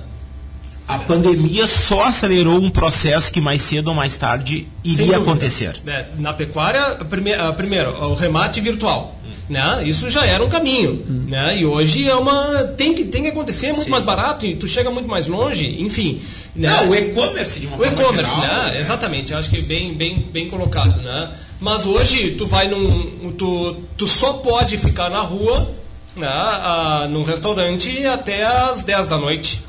a 0.89 0.97
pandemia 0.97 1.67
só 1.67 2.05
acelerou 2.05 2.59
um 2.59 2.71
processo 2.71 3.31
que 3.31 3.39
mais 3.39 3.61
cedo 3.61 3.89
ou 3.89 3.93
mais 3.93 4.17
tarde 4.17 4.67
iria 4.83 5.17
acontecer. 5.17 5.79
É, 5.85 6.07
na 6.17 6.33
pecuária, 6.33 6.95
primeiro, 7.07 7.53
primeiro, 7.53 7.91
o 7.91 8.15
remate 8.15 8.59
virtual. 8.59 9.15
Né? 9.47 9.83
Isso 9.85 10.09
já 10.09 10.25
era 10.25 10.43
um 10.43 10.49
caminho. 10.49 11.05
Hum. 11.07 11.25
Né? 11.27 11.59
E 11.59 11.65
hoje 11.65 12.09
é 12.09 12.15
uma. 12.15 12.63
Tem 12.75 12.95
que, 12.95 13.05
tem 13.05 13.21
que 13.21 13.29
acontecer, 13.29 13.67
é 13.67 13.71
muito 13.71 13.85
Sim. 13.85 13.91
mais 13.91 14.03
barato, 14.03 14.47
e 14.47 14.55
tu 14.55 14.67
chega 14.67 14.89
muito 14.89 15.07
mais 15.07 15.27
longe, 15.27 15.79
enfim. 15.79 16.21
Né? 16.55 16.67
Não, 16.69 16.89
o 16.89 16.95
e-commerce 16.95 17.59
de 17.59 17.67
uma 17.67 17.77
o 17.77 17.79
forma 17.79 18.01
e-commerce, 18.01 18.39
né? 18.39 18.73
É. 18.75 18.79
Exatamente, 18.79 19.33
acho 19.33 19.49
que 19.49 19.61
bem, 19.61 19.93
bem, 19.93 20.17
bem 20.31 20.49
colocado. 20.49 20.99
Né? 21.01 21.29
Mas 21.59 21.85
hoje 21.85 22.31
tu 22.31 22.45
vai 22.45 22.67
num. 22.67 23.33
Tu, 23.33 23.75
tu 23.97 24.07
só 24.07 24.33
pode 24.33 24.77
ficar 24.77 25.09
na 25.09 25.21
rua, 25.21 25.69
né, 26.15 26.27
a, 26.27 27.07
num 27.09 27.23
restaurante 27.23 28.05
até 28.05 28.45
as 28.45 28.83
10 28.83 29.07
da 29.07 29.17
noite 29.17 29.61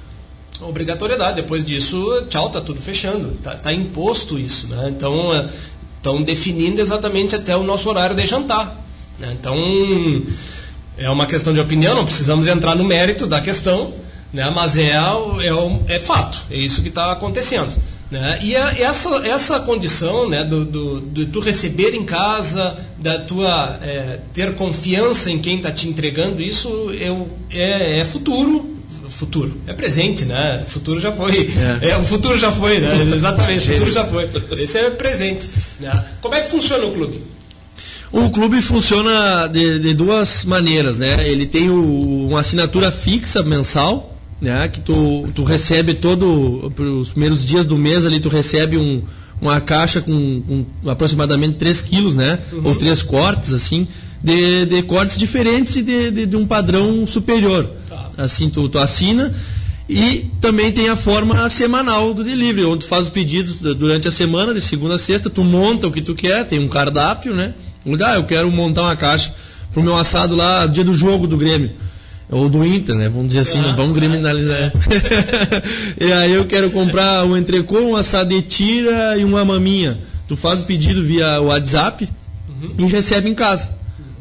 obrigatoriedade. 0.61 1.37
Depois 1.37 1.65
disso, 1.65 2.27
tchau, 2.29 2.51
tá 2.51 2.61
tudo 2.61 2.81
fechando. 2.81 3.39
Tá, 3.43 3.55
tá 3.55 3.73
imposto 3.73 4.39
isso, 4.39 4.69
né? 4.69 4.89
Então, 4.89 5.31
estão 5.97 6.19
é, 6.19 6.23
definindo 6.23 6.81
exatamente 6.81 7.35
até 7.35 7.57
o 7.57 7.63
nosso 7.63 7.89
horário 7.89 8.15
de 8.15 8.27
jantar. 8.27 8.85
Né? 9.19 9.37
Então, 9.39 9.57
é 10.97 11.09
uma 11.11 11.27
questão 11.27 11.53
de 11.53 11.61
opinião, 11.61 11.95
não 11.95 12.05
precisamos 12.05 12.47
entrar 12.47 12.75
no 12.75 12.85
mérito 12.85 13.27
da 13.27 13.41
questão, 13.41 13.95
né? 14.33 14.51
mas 14.55 14.77
é, 14.77 14.93
é, 14.93 15.95
é 15.95 15.99
fato, 15.99 16.39
é 16.51 16.57
isso 16.57 16.83
que 16.83 16.89
está 16.89 17.13
acontecendo. 17.13 17.75
Né? 18.11 18.41
E 18.43 18.57
a, 18.57 18.75
essa, 18.77 19.09
essa 19.27 19.61
condição 19.61 20.29
né, 20.29 20.43
do, 20.43 20.65
do, 20.65 21.01
do, 21.01 21.27
tu 21.27 21.39
receber 21.39 21.95
em 21.95 22.05
casa, 22.05 22.77
da 22.99 23.19
tua 23.21 23.79
é, 23.83 24.19
ter 24.35 24.55
confiança 24.57 25.31
em 25.31 25.39
quem 25.39 25.59
está 25.59 25.71
te 25.71 25.89
entregando, 25.89 26.43
isso 26.43 26.91
é, 26.93 27.57
é, 27.57 27.99
é 28.01 28.05
futuro, 28.05 28.79
futuro. 29.09 29.57
É 29.67 29.73
presente, 29.73 30.25
né? 30.25 30.65
Futuro 30.67 30.99
já 30.99 31.13
foi. 31.13 31.51
É. 31.83 31.91
é 31.91 31.97
o 31.97 32.05
futuro 32.05 32.37
já 32.37 32.51
foi, 32.51 32.79
né? 32.79 33.11
Exatamente, 33.15 33.69
o 33.69 33.73
futuro 33.75 33.93
já 33.93 34.05
foi. 34.05 34.29
Esse 34.59 34.79
é 34.79 34.91
presente. 34.91 35.49
Né? 35.79 36.05
Como 36.21 36.35
é 36.35 36.41
que 36.41 36.51
funciona 36.51 36.85
o 36.87 36.93
clube? 36.93 37.23
O 38.13 38.29
clube 38.31 38.61
funciona 38.61 39.47
de, 39.47 39.79
de 39.79 39.95
duas 39.95 40.45
maneiras, 40.45 40.97
né? 40.97 41.29
Ele 41.29 41.47
tem 41.47 41.71
o, 41.71 42.27
uma 42.29 42.41
assinatura 42.41 42.91
fixa 42.91 43.41
mensal, 43.43 44.10
né? 44.41 44.69
Que 44.69 44.81
tu, 44.81 45.29
tu 45.35 45.45
recebe 45.45 45.95
todo, 45.95 46.73
os 47.01 47.11
primeiros 47.11 47.45
dias 47.45 47.67
do 47.67 47.77
mês 47.77 48.07
ali, 48.07 48.21
tu 48.21 48.29
recebe 48.29 48.77
um, 48.79 49.03
uma 49.41 49.61
caixa 49.61 50.01
com, 50.01 50.43
com 50.43 50.91
aproximadamente 50.91 51.57
3 51.57 51.83
quilos, 51.83 52.15
né? 52.15 52.39
Uhum. 52.53 52.61
Ou 52.65 52.75
três 52.77 53.03
cortes, 53.03 53.53
assim, 53.53 53.87
de, 54.23 54.67
de 54.67 54.83
cortes 54.83 55.19
diferentes 55.19 55.77
e 55.77 55.83
de, 55.83 56.11
de, 56.11 56.27
de 56.27 56.37
um 56.37 56.47
padrão 56.47 57.07
superior. 57.07 57.69
Tá. 57.89 58.11
Assim, 58.17 58.49
tu, 58.49 58.69
tu 58.69 58.79
assina 58.79 59.35
e 59.91 60.31
também 60.41 60.71
tem 60.71 60.89
a 60.89 60.95
forma 60.95 61.51
semanal 61.51 62.15
do 62.15 62.23
delivery, 62.23 62.65
onde 62.65 62.85
tu 62.85 62.89
faz 62.89 63.07
os 63.07 63.11
pedidos 63.11 63.57
durante 63.57 64.07
a 64.07 64.13
semana, 64.13 64.55
de 64.55 64.61
segunda 64.61 64.95
a 64.95 64.99
sexta, 65.01 65.29
tu 65.29 65.43
monta 65.43 65.89
o 65.89 65.91
que 65.91 66.01
tu 66.01 66.15
quer, 66.15 66.47
tem 66.47 66.61
um 66.61 66.69
cardápio, 66.69 67.35
né? 67.35 67.55
Ah, 68.05 68.15
eu 68.15 68.23
quero 68.23 68.49
montar 68.53 68.83
uma 68.83 68.95
caixa 68.95 69.35
pro 69.73 69.83
meu 69.83 69.97
assado 69.97 70.37
lá, 70.37 70.65
dia 70.67 70.85
do 70.85 70.95
jogo 70.95 71.27
do 71.27 71.37
Grêmio. 71.37 71.73
Ou 72.31 72.49
do 72.49 72.65
Inter, 72.65 72.95
né? 72.95 73.09
Vamos 73.09 73.29
dizer 73.29 73.41
assim, 73.41 73.59
ah, 73.59 73.63
não 73.63 73.77
vamos 73.77 73.99
criminalizar. 73.99 74.73
e 76.01 76.13
aí 76.13 76.33
eu 76.33 76.47
quero 76.47 76.71
comprar 76.71 77.25
um 77.25 77.37
entrecô, 77.37 77.81
um 77.81 77.97
assado 77.97 78.31
de 78.31 78.43
tira 78.43 79.17
e 79.19 79.25
uma 79.25 79.45
maminha. 79.45 79.99
Tu 80.29 80.37
faz 80.37 80.61
o 80.61 80.65
pedido 80.65 81.03
via 81.03 81.41
WhatsApp 81.41 82.09
uhum. 82.49 82.87
e 82.87 82.87
recebe 82.87 83.29
em 83.29 83.35
casa, 83.35 83.71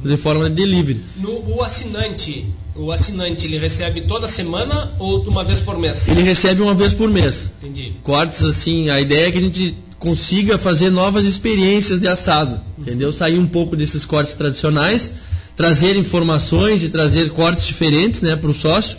de 0.03 0.17
forma 0.17 0.49
de 0.49 0.55
delivery. 0.55 1.03
No, 1.17 1.55
o 1.55 1.61
assinante, 1.61 2.47
o 2.75 2.91
assinante 2.91 3.45
ele 3.45 3.59
recebe 3.59 4.01
toda 4.01 4.27
semana 4.27 4.91
ou 4.97 5.21
uma 5.23 5.43
vez 5.43 5.59
por 5.59 5.77
mês? 5.77 6.07
Ele 6.07 6.23
recebe 6.23 6.63
uma 6.63 6.73
vez 6.73 6.95
por 6.95 7.11
mês. 7.11 7.51
Entendi. 7.61 7.93
Cortes 8.01 8.43
assim, 8.43 8.89
a 8.89 8.99
ideia 8.99 9.27
é 9.27 9.31
que 9.31 9.37
a 9.37 9.41
gente 9.41 9.77
consiga 9.99 10.57
fazer 10.57 10.89
novas 10.89 11.25
experiências 11.25 11.99
de 11.99 12.07
assado, 12.07 12.59
entendeu? 12.77 13.11
Sair 13.11 13.37
um 13.37 13.45
pouco 13.45 13.75
desses 13.75 14.05
cortes 14.05 14.33
tradicionais, 14.33 15.13
trazer 15.59 15.97
informações 15.97 16.83
e 16.83 16.89
trazer 16.89 17.31
cortes 17.31 17.67
diferentes, 17.67 18.21
né, 18.21 18.33
para 18.33 18.49
o 18.49 18.53
sócio. 18.53 18.97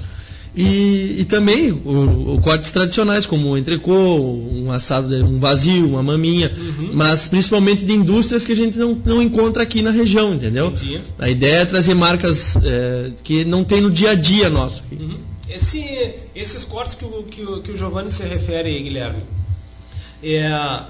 E, 0.54 1.16
e 1.20 1.24
também 1.24 1.72
o, 1.72 2.34
o, 2.34 2.40
cortes 2.42 2.70
tradicionais, 2.70 3.24
como 3.24 3.48
o 3.48 3.56
entrecô, 3.56 3.94
um 3.94 4.70
assado, 4.70 5.08
um 5.24 5.38
vazio, 5.38 5.88
uma 5.88 6.02
maminha, 6.02 6.52
uhum. 6.54 6.90
mas 6.92 7.28
principalmente 7.28 7.82
de 7.82 7.94
indústrias 7.94 8.44
que 8.44 8.52
a 8.52 8.56
gente 8.56 8.78
não, 8.78 8.92
não 8.92 9.22
encontra 9.22 9.62
aqui 9.62 9.80
na 9.80 9.90
região, 9.90 10.34
entendeu? 10.34 10.66
Entendi. 10.66 11.00
A 11.18 11.30
ideia 11.30 11.60
é 11.60 11.64
trazer 11.64 11.94
marcas 11.94 12.56
é, 12.62 13.12
que 13.24 13.42
não 13.42 13.64
tem 13.64 13.80
no 13.80 13.90
dia 13.90 14.10
a 14.10 14.14
dia 14.14 14.50
nosso. 14.50 14.82
Uhum. 14.92 15.16
Esse, 15.48 16.12
esses 16.34 16.62
cortes 16.62 16.94
que 16.94 17.06
o, 17.06 17.22
que, 17.22 17.42
o, 17.42 17.62
que 17.62 17.72
o 17.72 17.78
Giovanni 17.78 18.10
se 18.10 18.22
refere, 18.24 18.82
Guilherme, 18.82 19.22
é, 20.22 20.82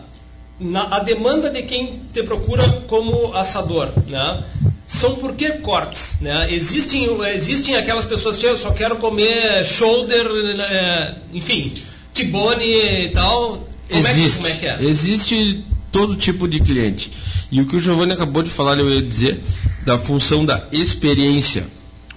na, 0.59 0.97
a 0.97 0.99
demanda 0.99 1.49
de 1.49 1.63
quem 1.63 2.01
te 2.13 2.25
procura 2.25 2.83
como 2.89 3.35
assador, 3.35 3.93
né? 4.09 4.43
São 4.91 5.15
por 5.15 5.37
que 5.37 5.49
cortes, 5.53 6.19
né? 6.21 6.53
Existem, 6.53 7.07
existem 7.33 7.77
aquelas 7.77 8.05
pessoas 8.05 8.37
que 8.37 8.45
eu 8.45 8.59
só 8.59 8.73
quero 8.73 8.97
comer 8.97 9.65
shoulder, 9.65 10.27
é, 10.59 11.15
enfim, 11.33 11.73
tibone 12.13 12.65
e 12.65 13.09
tal. 13.11 13.69
Como 13.89 14.09
existe, 14.09 14.21
é 14.21 14.25
que, 14.25 14.35
como 14.35 14.49
é 14.49 14.57
que 14.57 14.67
é? 14.67 14.85
Existe 14.85 15.65
todo 15.93 16.17
tipo 16.17 16.49
de 16.49 16.59
cliente. 16.59 17.13
E 17.53 17.61
o 17.61 17.67
que 17.67 17.77
o 17.77 17.81
Giovanni 17.81 18.11
acabou 18.11 18.43
de 18.43 18.51
falar, 18.51 18.81
eu 18.81 18.91
ia 18.91 19.01
dizer, 19.01 19.41
da 19.85 19.97
função 19.97 20.45
da 20.45 20.67
experiência. 20.73 21.69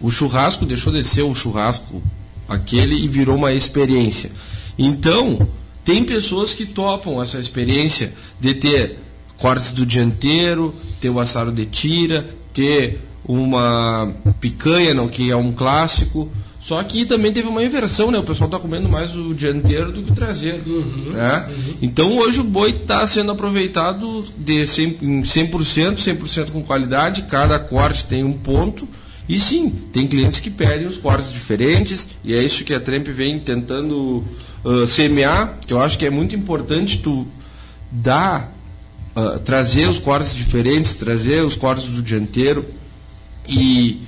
O 0.01 0.09
churrasco 0.09 0.65
deixou 0.65 0.91
de 0.91 1.03
ser 1.03 1.21
um 1.21 1.35
churrasco 1.35 2.01
aquele 2.49 2.95
e 2.95 3.07
virou 3.07 3.35
uma 3.35 3.53
experiência. 3.53 4.31
Então, 4.79 5.47
tem 5.85 6.03
pessoas 6.03 6.53
que 6.53 6.65
topam 6.65 7.21
essa 7.21 7.37
experiência 7.37 8.15
de 8.39 8.55
ter 8.55 8.97
cortes 9.37 9.69
do 9.69 9.85
dianteiro, 9.85 10.73
ter 10.99 11.11
o 11.11 11.19
assado 11.19 11.51
de 11.51 11.67
tira, 11.67 12.27
ter 12.53 12.99
uma 13.25 14.13
picanha, 14.39 14.93
não, 14.93 15.07
que 15.07 15.31
é 15.31 15.35
um 15.35 15.51
clássico. 15.51 16.31
Só 16.59 16.81
que 16.81 17.05
também 17.05 17.33
teve 17.33 17.49
uma 17.49 17.61
inversão, 17.61 18.09
né? 18.09 18.17
O 18.17 18.23
pessoal 18.23 18.47
está 18.47 18.57
comendo 18.57 18.87
mais 18.87 19.13
o 19.13 19.33
dianteiro 19.33 19.91
do 19.91 20.01
que 20.01 20.11
o 20.13 20.15
traseiro. 20.15 20.61
Uhum, 20.65 21.11
né? 21.11 21.45
Uhum. 21.49 21.73
Então 21.81 22.17
hoje 22.17 22.39
o 22.39 22.43
boi 22.43 22.69
está 22.69 23.05
sendo 23.05 23.33
aproveitado 23.33 24.23
de 24.37 24.61
100%, 24.61 25.23
100%, 25.23 25.95
100% 25.95 26.51
com 26.51 26.63
qualidade, 26.63 27.23
cada 27.23 27.59
corte 27.59 28.05
tem 28.05 28.23
um 28.23 28.31
ponto. 28.31 28.87
E 29.27 29.39
sim, 29.39 29.69
tem 29.91 30.07
clientes 30.07 30.39
que 30.39 30.49
pedem 30.49 30.87
os 30.87 30.97
cortes 30.97 31.31
diferentes, 31.31 32.07
e 32.23 32.33
é 32.33 32.43
isso 32.43 32.63
que 32.63 32.73
a 32.73 32.79
Tremp 32.79 33.07
vem 33.07 33.39
tentando 33.39 34.23
uh, 34.63 34.85
semear, 34.85 35.59
que 35.65 35.73
eu 35.73 35.81
acho 35.81 35.97
que 35.97 36.05
é 36.05 36.09
muito 36.09 36.35
importante 36.35 36.97
tu 36.97 37.25
dar, 37.89 38.52
uh, 39.15 39.39
trazer 39.39 39.87
os 39.87 39.97
cortes 39.97 40.35
diferentes, 40.35 40.93
trazer 40.93 41.43
os 41.43 41.55
cortes 41.55 41.85
do 41.85 42.01
dianteiro 42.01 42.65
e, 43.47 44.01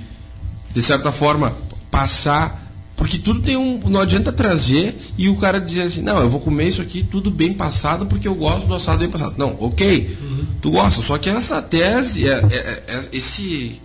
de 0.72 0.82
certa 0.82 1.12
forma, 1.12 1.56
passar. 1.90 2.64
Porque 2.96 3.18
tudo 3.18 3.40
tem 3.40 3.56
um. 3.56 3.78
Não 3.90 4.00
adianta 4.00 4.32
trazer 4.32 4.96
e 5.18 5.28
o 5.28 5.36
cara 5.36 5.60
dizer 5.60 5.82
assim, 5.82 6.00
não, 6.00 6.18
eu 6.18 6.30
vou 6.30 6.40
comer 6.40 6.68
isso 6.68 6.80
aqui 6.80 7.02
tudo 7.02 7.30
bem 7.30 7.52
passado 7.52 8.06
porque 8.06 8.26
eu 8.26 8.34
gosto 8.34 8.66
do 8.66 8.74
assado 8.74 8.98
bem 8.98 9.10
passado. 9.10 9.34
Não, 9.36 9.54
ok, 9.60 10.16
uhum. 10.20 10.46
tu 10.62 10.70
gosta. 10.70 11.02
Só 11.02 11.18
que 11.18 11.28
essa 11.28 11.60
tese, 11.60 12.26
é, 12.26 12.42
é, 12.50 12.82
é, 12.88 13.08
esse 13.12 13.80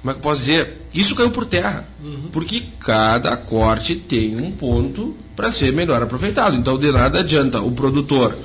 como 0.00 0.12
é 0.12 0.14
que 0.14 0.18
eu 0.20 0.22
posso 0.22 0.40
dizer? 0.42 0.86
Isso 0.94 1.14
caiu 1.14 1.30
por 1.30 1.44
terra. 1.44 1.84
Uhum. 2.02 2.28
Porque 2.32 2.62
cada 2.80 3.36
corte 3.36 3.96
tem 3.96 4.40
um 4.40 4.50
ponto 4.50 5.16
para 5.34 5.50
ser 5.50 5.72
melhor 5.72 6.02
aproveitado. 6.02 6.56
Então, 6.56 6.78
de 6.78 6.90
nada 6.90 7.20
adianta 7.20 7.60
o 7.60 7.72
produtor 7.72 8.36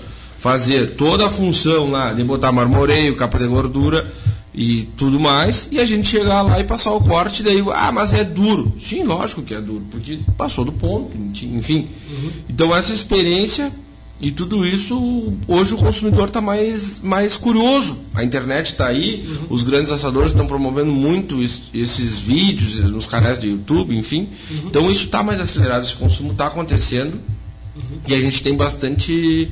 fazer 0.43 0.95
toda 0.97 1.25
a 1.25 1.29
função 1.29 1.89
lá 1.89 2.11
de 2.11 2.21
botar 2.21 2.51
marmoreio, 2.51 3.15
capa 3.15 3.39
de 3.39 3.47
gordura 3.47 4.11
e 4.53 4.89
tudo 4.97 5.17
mais, 5.17 5.69
e 5.71 5.79
a 5.79 5.85
gente 5.85 6.09
chegar 6.09 6.41
lá 6.41 6.59
e 6.59 6.65
passar 6.65 6.91
o 6.91 6.99
corte, 6.99 7.41
daí, 7.41 7.63
ah, 7.73 7.93
mas 7.93 8.11
é 8.11 8.25
duro. 8.25 8.73
Sim, 8.77 9.03
lógico 9.03 9.41
que 9.41 9.53
é 9.53 9.61
duro, 9.61 9.85
porque 9.89 10.19
passou 10.35 10.65
do 10.65 10.73
ponto, 10.73 11.11
enfim. 11.41 11.87
Uhum. 12.09 12.29
Então, 12.49 12.75
essa 12.75 12.93
experiência 12.93 13.71
e 14.19 14.31
tudo 14.31 14.67
isso, 14.67 15.33
hoje 15.47 15.75
o 15.75 15.77
consumidor 15.77 16.27
está 16.27 16.41
mais, 16.41 16.99
mais 17.01 17.37
curioso. 17.37 17.97
A 18.13 18.21
internet 18.21 18.73
está 18.73 18.87
aí, 18.87 19.25
uhum. 19.25 19.47
os 19.49 19.63
grandes 19.63 19.91
assadores 19.91 20.31
estão 20.31 20.45
promovendo 20.45 20.91
muito 20.91 21.41
isso, 21.41 21.63
esses 21.73 22.19
vídeos 22.19 22.79
nos 22.91 23.07
canais 23.07 23.39
do 23.39 23.45
YouTube, 23.45 23.95
enfim. 23.95 24.27
Uhum. 24.51 24.63
Então 24.65 24.91
isso 24.91 25.05
está 25.05 25.23
mais 25.23 25.39
acelerado, 25.39 25.85
esse 25.85 25.95
consumo 25.95 26.33
está 26.33 26.47
acontecendo. 26.47 27.13
Uhum. 27.75 27.81
E 28.07 28.13
a 28.13 28.19
gente 28.19 28.43
tem 28.43 28.55
bastante 28.55 29.49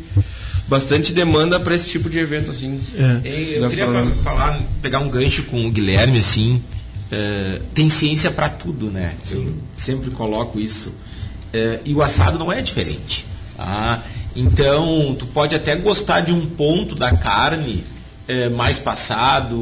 bastante 0.72 1.12
demanda 1.12 1.60
para 1.60 1.76
esse 1.76 1.90
tipo 1.90 2.10
de 2.10 2.18
evento 2.18 2.50
assim. 2.50 2.80
É. 2.96 3.58
Eu 3.58 3.70
queria 3.70 3.88
falar, 4.24 4.62
pegar 4.82 5.00
um 5.00 5.10
gancho 5.10 5.44
com 5.44 5.68
o 5.68 5.70
Guilherme 5.70 6.20
assim. 6.20 6.64
Uh, 7.12 7.62
tem 7.74 7.90
ciência 7.90 8.32
para 8.32 8.48
tudo, 8.48 8.90
né? 8.90 9.16
Sim. 9.22 9.48
Eu 9.48 9.54
sempre 9.76 10.12
coloco 10.12 10.58
isso. 10.58 10.88
Uh, 10.90 11.82
e 11.84 11.94
o 11.94 12.02
assado 12.02 12.40
não 12.40 12.50
é 12.50 12.62
diferente. 12.62 13.26
Ah, 13.60 14.02
então, 14.34 15.14
tu 15.20 15.26
pode 15.28 15.54
até 15.54 15.76
gostar 15.76 16.22
de 16.22 16.32
um 16.32 16.46
ponto 16.46 16.96
da 16.96 17.16
carne 17.18 17.84
é, 18.28 18.50
mais 18.50 18.80
passado, 18.80 19.58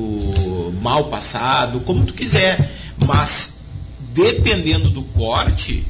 mal 0.79 1.05
passado, 1.05 1.81
como 1.81 2.05
tu 2.05 2.13
quiser, 2.13 2.71
mas 2.97 3.57
dependendo 4.13 4.89
do 4.89 5.01
corte, 5.01 5.85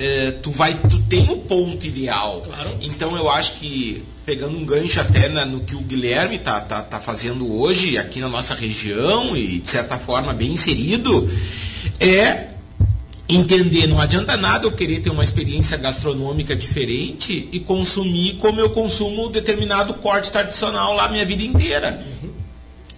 é, 0.00 0.32
tu 0.32 0.50
vai, 0.50 0.74
tu 0.74 0.98
tem 1.02 1.30
o 1.30 1.36
ponto 1.36 1.86
ideal. 1.86 2.40
Claro. 2.40 2.76
Então, 2.80 3.14
eu 3.14 3.30
acho 3.30 3.52
que 3.52 4.02
pegando 4.24 4.56
um 4.56 4.64
gancho 4.64 5.00
até 5.00 5.28
na, 5.28 5.44
no 5.44 5.60
que 5.60 5.74
o 5.74 5.80
Guilherme 5.80 6.38
tá, 6.38 6.60
tá, 6.60 6.82
tá 6.82 7.00
fazendo 7.00 7.52
hoje 7.52 7.98
aqui 7.98 8.20
na 8.20 8.28
nossa 8.28 8.54
região 8.54 9.36
e 9.36 9.60
de 9.60 9.68
certa 9.68 9.98
forma 9.98 10.32
bem 10.32 10.52
inserido, 10.52 11.28
é 12.00 12.48
entender, 13.28 13.86
não 13.86 14.00
adianta 14.00 14.36
nada 14.36 14.66
eu 14.66 14.72
querer 14.72 15.00
ter 15.00 15.10
uma 15.10 15.24
experiência 15.24 15.76
gastronômica 15.76 16.54
diferente 16.54 17.48
e 17.52 17.60
consumir 17.60 18.34
como 18.34 18.60
eu 18.60 18.70
consumo 18.70 19.28
determinado 19.28 19.94
corte 19.94 20.30
tradicional 20.30 20.94
lá 20.94 21.08
minha 21.08 21.24
vida 21.24 21.42
inteira. 21.42 22.04
Uhum. 22.22 22.33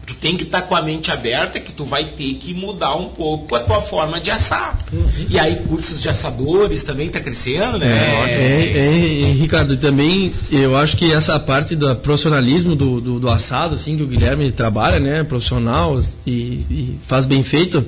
Tu 0.06 0.14
tem 0.14 0.36
que 0.36 0.44
estar 0.44 0.62
tá 0.62 0.66
com 0.66 0.76
a 0.76 0.82
mente 0.82 1.10
aberta 1.10 1.58
que 1.58 1.72
tu 1.72 1.84
vai 1.84 2.04
ter 2.04 2.34
que 2.34 2.54
mudar 2.54 2.94
um 2.94 3.08
pouco 3.08 3.56
a 3.56 3.60
tua 3.60 3.82
forma 3.82 4.20
de 4.20 4.30
assar. 4.30 4.78
Uhum. 4.92 5.04
E 5.28 5.38
aí 5.38 5.56
cursos 5.66 6.00
de 6.00 6.08
assadores 6.08 6.84
também 6.84 7.08
está 7.08 7.20
crescendo, 7.20 7.78
né? 7.78 7.86
É, 7.86 8.78
é, 8.78 9.30
é, 9.30 9.32
Ricardo, 9.32 9.76
também 9.76 10.32
eu 10.50 10.76
acho 10.76 10.96
que 10.96 11.12
essa 11.12 11.38
parte 11.40 11.74
do 11.74 11.94
profissionalismo 11.96 12.76
do, 12.76 13.00
do, 13.00 13.18
do 13.18 13.28
assado, 13.28 13.74
assim, 13.74 13.96
que 13.96 14.02
o 14.02 14.06
Guilherme 14.06 14.52
trabalha, 14.52 15.00
né? 15.00 15.24
Profissional 15.24 16.00
e, 16.24 16.32
e 16.32 16.98
faz 17.06 17.26
bem 17.26 17.42
feito 17.42 17.84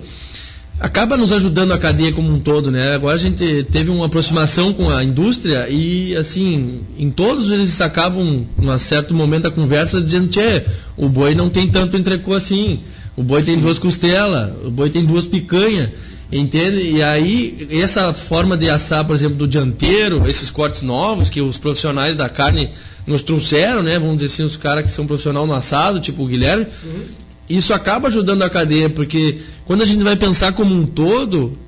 acaba 0.81 1.17
nos 1.17 1.33
ajudando 1.33 1.73
a 1.73 1.79
cadeia 1.79 2.13
como 2.13 2.33
um 2.33 2.39
todo, 2.39 2.71
né? 2.71 2.95
Agora 2.95 3.17
a 3.17 3.19
gente 3.19 3.65
teve 3.71 3.91
uma 3.91 4.07
aproximação 4.07 4.73
com 4.73 4.89
a 4.91 5.03
indústria 5.03 5.69
e, 5.69 6.17
assim, 6.17 6.81
em 6.97 7.11
todos 7.11 7.51
eles 7.51 7.81
acabam, 7.81 8.47
num 8.57 8.79
certo 8.79 9.15
momento 9.15 9.45
da 9.45 9.51
conversa, 9.51 10.01
dizendo 10.01 10.29
que 10.29 10.63
o 10.97 11.09
boi 11.09 11.35
não 11.35 11.51
tem 11.51 11.69
tanto 11.69 11.97
entrecô 11.97 12.35
assim, 12.35 12.81
o 13.17 13.23
boi 13.23 13.43
tem 13.43 13.59
duas 13.59 13.79
costelas, 13.79 14.53
o 14.65 14.71
boi 14.71 14.91
tem 14.91 15.05
duas 15.05 15.27
picanhas, 15.27 15.91
entende? 16.31 16.93
E 16.93 17.03
aí, 17.03 17.67
essa 17.71 18.13
forma 18.15 18.57
de 18.57 18.71
assar, 18.71 19.05
por 19.05 19.17
exemplo, 19.17 19.37
do 19.37 19.49
dianteiro, 19.49 20.29
esses 20.29 20.51
cortes 20.51 20.83
novos 20.83 21.29
que 21.29 21.41
os 21.41 21.59
profissionais 21.59 22.15
da 22.15 22.29
carne 22.29 22.71
nos 23.05 23.23
trouxeram, 23.23 23.83
né? 23.83 23.99
Vamos 23.99 24.19
dizer 24.19 24.27
assim, 24.27 24.43
os 24.45 24.57
caras 24.57 24.85
que 24.85 24.93
são 24.93 25.07
profissional 25.07 25.47
no 25.47 25.55
assado, 25.55 25.99
tipo 25.99 26.23
o 26.23 26.27
Guilherme, 26.27 26.67
uhum. 26.85 27.05
Isso 27.49 27.73
acaba 27.73 28.09
ajudando 28.09 28.43
a 28.43 28.51
cadeia, 28.51 28.91
porque 28.91 29.39
quando 29.65 29.83
a 29.83 29.87
gente 29.87 30.03
vai 30.03 30.17
pensar 30.17 30.53
como 30.53 30.75
um 30.75 30.85
todo, 30.85 31.59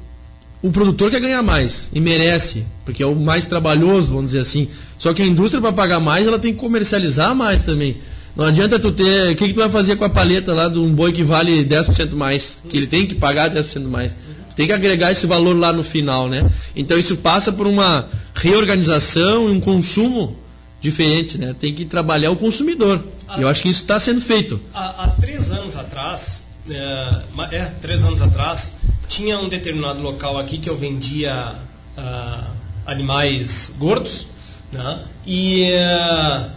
o 0.62 0.70
produtor 0.70 1.10
quer 1.10 1.20
ganhar 1.20 1.42
mais 1.42 1.88
e 1.92 2.00
merece, 2.00 2.64
porque 2.84 3.02
é 3.02 3.06
o 3.06 3.14
mais 3.14 3.46
trabalhoso, 3.46 4.08
vamos 4.08 4.26
dizer 4.26 4.40
assim. 4.40 4.68
Só 4.98 5.14
que 5.14 5.22
a 5.22 5.26
indústria 5.26 5.60
para 5.60 5.72
pagar 5.72 6.00
mais, 6.00 6.26
ela 6.26 6.38
tem 6.38 6.52
que 6.52 6.60
comercializar 6.60 7.34
mais 7.34 7.62
também. 7.62 7.96
Não 8.36 8.44
adianta 8.44 8.78
tu 8.78 8.92
ter, 8.92 9.32
o 9.32 9.36
que, 9.36 9.48
que 9.48 9.54
tu 9.54 9.60
vai 9.60 9.70
fazer 9.70 9.96
com 9.96 10.04
a 10.04 10.10
paleta 10.10 10.52
lá 10.52 10.68
de 10.68 10.78
um 10.78 10.92
boi 10.92 11.12
que 11.12 11.22
vale 11.22 11.64
10% 11.64 12.12
mais, 12.12 12.58
que 12.68 12.76
ele 12.76 12.86
tem 12.86 13.06
que 13.06 13.14
pagar 13.14 13.50
10% 13.50 13.82
mais. 13.88 14.14
tem 14.54 14.66
que 14.66 14.72
agregar 14.72 15.10
esse 15.10 15.26
valor 15.26 15.58
lá 15.58 15.72
no 15.72 15.82
final, 15.82 16.28
né? 16.28 16.48
Então 16.76 16.98
isso 16.98 17.16
passa 17.16 17.50
por 17.50 17.66
uma 17.66 18.08
reorganização 18.34 19.48
e 19.48 19.52
um 19.52 19.60
consumo 19.60 20.36
diferente, 20.80 21.36
né? 21.36 21.54
Tem 21.58 21.74
que 21.74 21.84
trabalhar 21.84 22.30
o 22.30 22.36
consumidor. 22.36 23.04
E 23.36 23.42
eu 23.42 23.48
acho 23.48 23.62
que 23.62 23.68
isso 23.68 23.82
está 23.82 24.00
sendo 24.00 24.20
feito. 24.20 24.60
Há, 24.72 25.04
há 25.04 25.08
três 25.08 25.50
anos 25.50 25.76
atrás, 25.76 26.42
é, 26.68 27.22
é, 27.52 27.64
três 27.80 28.02
anos 28.02 28.22
atrás, 28.22 28.74
tinha 29.06 29.38
um 29.38 29.48
determinado 29.48 30.00
local 30.00 30.38
aqui 30.38 30.58
que 30.58 30.70
eu 30.70 30.76
vendia 30.76 31.54
uh, 31.98 32.44
animais 32.86 33.74
gordos, 33.78 34.26
né? 34.72 35.00
E, 35.26 35.70
uh, 35.72 36.50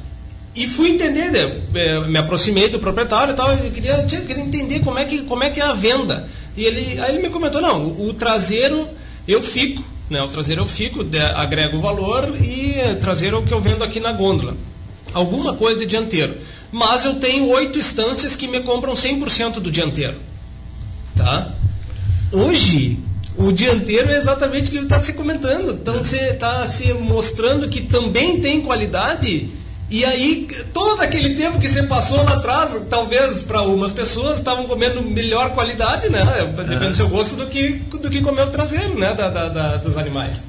e 0.55 0.67
fui 0.67 0.89
entender, 0.89 1.32
né? 1.32 1.61
É, 1.74 1.99
me 2.01 2.17
aproximei 2.17 2.69
do 2.69 2.80
proprietário 2.80 3.34
e 3.34 3.36
tal, 3.36 3.53
e 3.53 3.71
queria, 3.71 4.03
queria 4.03 4.43
entender 4.43 4.80
como 4.80 4.99
é, 4.99 5.05
que, 5.05 5.24
como 5.24 5.43
é 5.43 5.49
que 5.49 5.59
é 5.59 5.63
a 5.63 5.74
venda. 5.74 6.28
E 6.55 6.63
ele, 6.63 6.99
aí 7.01 7.11
ele 7.13 7.21
me 7.21 7.30
comentou, 7.30 7.59
não, 7.61 7.86
o, 7.86 8.09
o 8.09 8.13
traseiro 8.13 8.88
eu 9.28 9.41
fico, 9.41 9.84
né? 10.14 10.22
O 10.22 10.30
traseiro 10.30 10.61
eu 10.61 10.68
fico, 10.68 11.03
de, 11.03 11.20
agrego 11.20 11.78
o 11.78 11.82
valor 11.82 12.34
e 12.41 12.95
traseiro 13.01 13.38
é 13.38 13.39
o 13.39 13.43
que 13.43 13.53
eu 13.53 13.59
vendo 13.59 13.84
aqui 13.84 13.99
na 13.99 14.14
gôndola. 14.14 14.55
Alguma 15.14 15.53
coisa 15.53 15.82
de 15.82 15.88
dianteiro 15.88 16.36
mas 16.74 17.05
eu 17.05 17.14
tenho 17.14 17.47
oito 17.49 17.78
instâncias 17.78 18.36
que 18.36 18.47
me 18.47 18.61
compram 18.61 18.95
100% 18.95 19.59
do 19.59 19.70
dianteiro. 19.70 20.16
Tá? 21.16 21.51
Hoje, 22.32 22.97
o 23.38 23.51
dianteiro 23.51 24.09
é 24.09 24.18
exatamente 24.18 24.68
o 24.68 24.72
que 24.72 24.78
ele 24.78 24.88
está 24.88 24.99
se 24.99 25.14
comentando. 25.14 25.74
Então, 25.74 25.99
você 25.99 26.32
está 26.32 26.68
se 26.68 26.91
mostrando 26.93 27.70
que 27.70 27.82
também 27.82 28.41
tem 28.41 28.59
qualidade. 28.59 29.51
E 29.93 30.03
aí, 30.03 30.47
todo 30.73 30.99
aquele 31.03 31.35
tempo 31.35 31.59
que 31.59 31.69
você 31.69 31.83
passou 31.83 32.23
lá 32.23 32.33
atrás, 32.33 32.81
talvez 32.89 33.43
para 33.43 33.59
algumas 33.59 33.91
pessoas 33.91 34.39
estavam 34.39 34.63
comendo 34.65 35.03
melhor 35.03 35.51
qualidade, 35.51 36.09
né? 36.09 36.25
Depende 36.57 36.87
do 36.87 36.95
seu 36.95 37.07
gosto 37.07 37.35
do 37.35 37.45
que, 37.45 37.73
do 37.73 38.09
que 38.09 38.19
comer 38.19 38.47
o 38.47 38.49
traseiro, 38.49 38.97
né? 38.97 39.13
Da, 39.13 39.29
da, 39.29 39.49
da 39.49 39.77
dos 39.77 39.95
animais. 39.95 40.43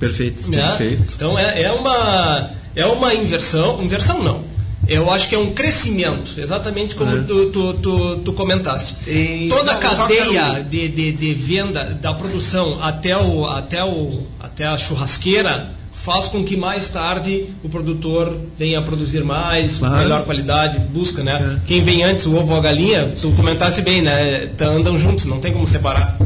Perfeito. 0.00 0.50
Né? 0.50 0.66
Perfeito. 0.68 1.12
Então 1.14 1.38
é, 1.38 1.64
é, 1.64 1.70
uma, 1.70 2.50
é 2.74 2.86
uma 2.86 3.12
inversão. 3.12 3.82
Inversão 3.82 4.22
não 4.22 4.42
eu 4.86 5.10
acho 5.10 5.28
que 5.28 5.34
é 5.34 5.38
um 5.38 5.52
crescimento, 5.52 6.40
exatamente 6.40 6.94
como 6.94 7.14
é. 7.14 7.20
tu, 7.20 7.50
tu, 7.50 7.74
tu, 7.74 8.16
tu, 8.24 8.32
comentaste. 8.32 8.96
E, 9.06 9.48
Toda 9.50 9.72
a 9.72 9.76
cadeia 9.76 10.52
quero... 10.52 10.64
de, 10.64 10.88
de, 10.88 11.12
de, 11.12 11.34
venda, 11.34 11.84
da 12.00 12.14
produção 12.14 12.78
até, 12.82 13.14
o, 13.14 13.44
até, 13.44 13.84
o, 13.84 14.22
até 14.40 14.66
a 14.66 14.78
churrasqueira 14.78 15.74
faz 16.08 16.28
com 16.28 16.42
que 16.42 16.56
mais 16.56 16.88
tarde 16.88 17.44
o 17.62 17.68
produtor 17.68 18.34
venha 18.58 18.78
a 18.78 18.82
produzir 18.82 19.22
mais, 19.22 19.76
claro. 19.76 19.98
melhor 19.98 20.24
qualidade, 20.24 20.78
busca, 20.78 21.22
né? 21.22 21.58
É. 21.62 21.66
Quem 21.66 21.82
vem 21.82 22.02
antes, 22.02 22.24
o 22.24 22.34
ovo 22.34 22.52
ou 22.52 22.58
a 22.58 22.62
galinha, 22.62 23.12
tu 23.20 23.30
comentasse 23.32 23.82
bem, 23.82 24.00
né? 24.00 24.46
Tá, 24.56 24.64
andam 24.68 24.98
juntos, 24.98 25.26
não 25.26 25.38
tem 25.38 25.52
como 25.52 25.66
separar. 25.66 26.18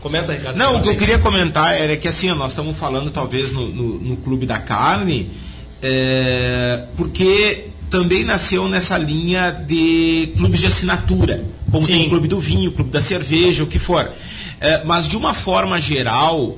Comenta, 0.00 0.32
Ricardo. 0.32 0.56
Não, 0.56 0.76
o 0.76 0.82
que 0.82 0.88
eu 0.90 0.96
queria 0.96 1.18
comentar 1.18 1.74
era 1.74 1.96
que 1.96 2.06
assim, 2.06 2.28
nós 2.34 2.50
estamos 2.50 2.76
falando 2.78 3.10
talvez 3.10 3.50
no, 3.50 3.68
no, 3.68 3.98
no 3.98 4.16
Clube 4.18 4.46
da 4.46 4.60
Carne, 4.60 5.28
é, 5.82 6.84
porque 6.96 7.64
também 7.90 8.22
nasceu 8.22 8.68
nessa 8.68 8.96
linha 8.96 9.50
de 9.50 10.34
clubes 10.36 10.60
de 10.60 10.66
assinatura, 10.68 11.44
como 11.68 11.84
Sim. 11.84 11.92
tem 11.94 12.06
o 12.06 12.10
Clube 12.10 12.28
do 12.28 12.40
Vinho, 12.40 12.70
o 12.70 12.72
Clube 12.72 12.92
da 12.92 13.02
Cerveja, 13.02 13.64
o 13.64 13.66
que 13.66 13.80
for. 13.80 14.08
É, 14.60 14.84
mas 14.84 15.08
de 15.08 15.16
uma 15.16 15.34
forma 15.34 15.80
geral, 15.80 16.56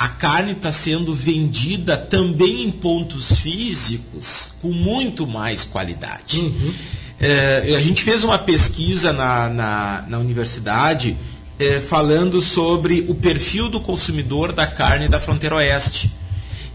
a 0.00 0.08
carne 0.08 0.52
está 0.52 0.72
sendo 0.72 1.14
vendida 1.14 1.94
também 1.94 2.62
em 2.62 2.70
pontos 2.70 3.38
físicos 3.38 4.54
com 4.62 4.72
muito 4.72 5.26
mais 5.26 5.62
qualidade. 5.62 6.40
Uhum. 6.40 6.72
É, 7.20 7.74
a 7.76 7.80
gente 7.80 8.02
fez 8.02 8.24
uma 8.24 8.38
pesquisa 8.38 9.12
na, 9.12 9.50
na, 9.50 10.04
na 10.08 10.18
universidade 10.18 11.18
é, 11.58 11.80
falando 11.80 12.40
sobre 12.40 13.04
o 13.08 13.14
perfil 13.14 13.68
do 13.68 13.78
consumidor 13.78 14.54
da 14.54 14.66
carne 14.66 15.06
da 15.06 15.20
fronteira 15.20 15.56
oeste. 15.56 16.10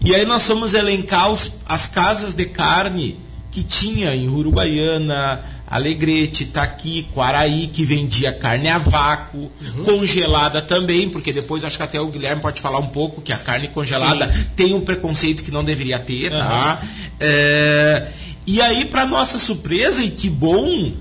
E 0.04 0.14
aí 0.14 0.24
nós 0.24 0.46
fomos 0.46 0.72
elencar 0.72 1.28
os, 1.28 1.52
as 1.66 1.88
casas 1.88 2.32
de 2.32 2.46
carne 2.46 3.18
que 3.50 3.64
tinha 3.64 4.14
em 4.14 4.28
Uruguaiana, 4.28 5.44
Alegrete, 5.66 6.44
Taqui, 6.46 7.08
Quaraí, 7.12 7.66
que 7.66 7.84
vendia 7.84 8.32
carne 8.32 8.68
a 8.68 8.78
vácuo, 8.78 9.50
uhum. 9.60 9.84
congelada 9.84 10.62
também, 10.62 11.08
porque 11.08 11.32
depois 11.32 11.64
acho 11.64 11.76
que 11.76 11.82
até 11.82 12.00
o 12.00 12.06
Guilherme 12.06 12.40
pode 12.40 12.60
falar 12.60 12.78
um 12.78 12.86
pouco 12.86 13.20
que 13.20 13.32
a 13.32 13.38
carne 13.38 13.68
congelada 13.68 14.32
Sim. 14.32 14.46
tem 14.54 14.74
um 14.74 14.80
preconceito 14.80 15.42
que 15.42 15.50
não 15.50 15.64
deveria 15.64 15.98
ter, 15.98 16.32
uhum. 16.32 16.38
tá? 16.38 16.82
É, 17.18 18.06
e 18.46 18.60
aí, 18.60 18.84
para 18.84 19.04
nossa 19.04 19.38
surpresa, 19.38 20.02
e 20.02 20.10
que 20.10 20.30
bom, 20.30 20.92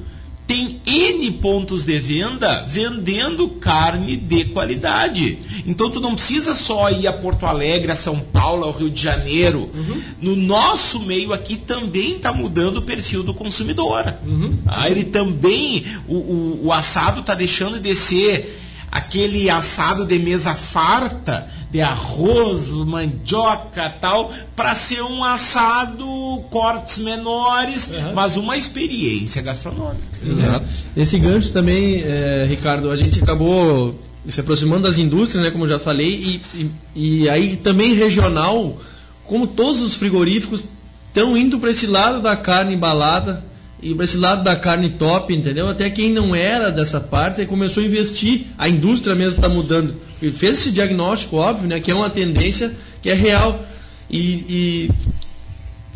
tem 0.47 0.79
N 0.85 1.31
pontos 1.31 1.85
de 1.85 1.97
venda 1.97 2.65
vendendo 2.69 3.47
carne 3.47 4.15
de 4.15 4.45
qualidade. 4.45 5.39
Então 5.65 5.89
tu 5.89 5.99
não 5.99 6.13
precisa 6.13 6.53
só 6.53 6.89
ir 6.91 7.07
a 7.07 7.13
Porto 7.13 7.45
Alegre, 7.45 7.91
a 7.91 7.95
São 7.95 8.19
Paulo, 8.19 8.63
ao 8.63 8.71
Rio 8.71 8.89
de 8.89 9.01
Janeiro. 9.01 9.69
Uhum. 9.73 10.01
No 10.21 10.35
nosso 10.35 10.99
meio 10.99 11.33
aqui 11.33 11.57
também 11.57 12.17
está 12.17 12.31
mudando 12.31 12.77
o 12.77 12.81
perfil 12.81 13.23
do 13.23 13.33
consumidor. 13.33 14.13
Uhum. 14.25 14.57
Ah, 14.67 14.89
ele 14.89 15.05
também, 15.05 15.85
o, 16.07 16.15
o, 16.15 16.65
o 16.65 16.73
assado 16.73 17.21
está 17.21 17.33
deixando 17.33 17.79
de 17.79 17.95
ser 17.95 18.64
aquele 18.95 19.49
assado 19.49 20.05
de 20.05 20.17
mesa 20.17 20.55
farta 20.55 21.49
de 21.69 21.81
arroz, 21.81 22.69
mandioca 22.69 23.89
tal, 23.99 24.31
para 24.55 24.73
ser 24.73 25.01
um 25.03 25.21
assado, 25.21 26.05
cortes 26.49 26.99
menores, 26.99 27.89
uhum. 27.89 28.13
mas 28.13 28.37
uma 28.37 28.55
experiência 28.55 29.41
gastronômica. 29.41 29.99
Exato. 30.25 30.65
Esse 30.95 31.19
gancho 31.19 31.51
também, 31.51 32.03
é, 32.03 32.45
Ricardo, 32.47 32.89
a 32.89 32.95
gente 32.95 33.21
acabou 33.21 33.99
se 34.29 34.39
aproximando 34.39 34.83
das 34.83 34.97
indústrias, 34.97 35.43
né, 35.43 35.51
como 35.51 35.65
eu 35.65 35.69
já 35.69 35.77
falei, 35.79 36.41
e, 36.55 36.71
e, 36.95 37.21
e 37.23 37.29
aí 37.29 37.57
também 37.57 37.93
regional, 37.95 38.79
como 39.25 39.45
todos 39.45 39.81
os 39.81 39.93
frigoríficos 39.95 40.63
estão 41.09 41.35
indo 41.35 41.59
para 41.59 41.71
esse 41.71 41.85
lado 41.85 42.21
da 42.21 42.37
carne 42.37 42.75
embalada, 42.75 43.43
e 43.81 43.93
para 43.93 44.05
esse 44.05 44.17
lado 44.17 44.43
da 44.43 44.55
carne 44.55 44.89
top, 44.89 45.33
entendeu? 45.33 45.67
Até 45.67 45.89
quem 45.89 46.11
não 46.11 46.35
era 46.35 46.71
dessa 46.71 46.99
parte 46.99 47.45
começou 47.45 47.83
a 47.83 47.85
investir, 47.85 48.47
a 48.57 48.69
indústria 48.69 49.15
mesmo 49.15 49.35
está 49.35 49.49
mudando. 49.49 49.95
Ele 50.21 50.31
fez 50.31 50.59
esse 50.59 50.71
diagnóstico, 50.71 51.37
óbvio, 51.37 51.67
né, 51.67 51.79
que 51.79 51.91
é 51.91 51.95
uma 51.95 52.09
tendência 52.09 52.73
que 53.01 53.09
é 53.09 53.13
real. 53.13 53.65
E, 54.09 54.19
e, 54.49 54.91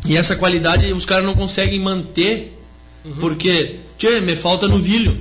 e 0.05 0.17
essa 0.17 0.35
qualidade 0.35 0.91
os 0.91 1.05
caras 1.05 1.25
não 1.25 1.33
conseguem 1.33 1.79
manter, 1.79 2.57
uhum. 3.05 3.13
porque, 3.19 3.77
tchê, 3.97 4.19
me 4.19 4.35
falta 4.35 4.67
no 4.67 4.77
vilho. 4.77 5.17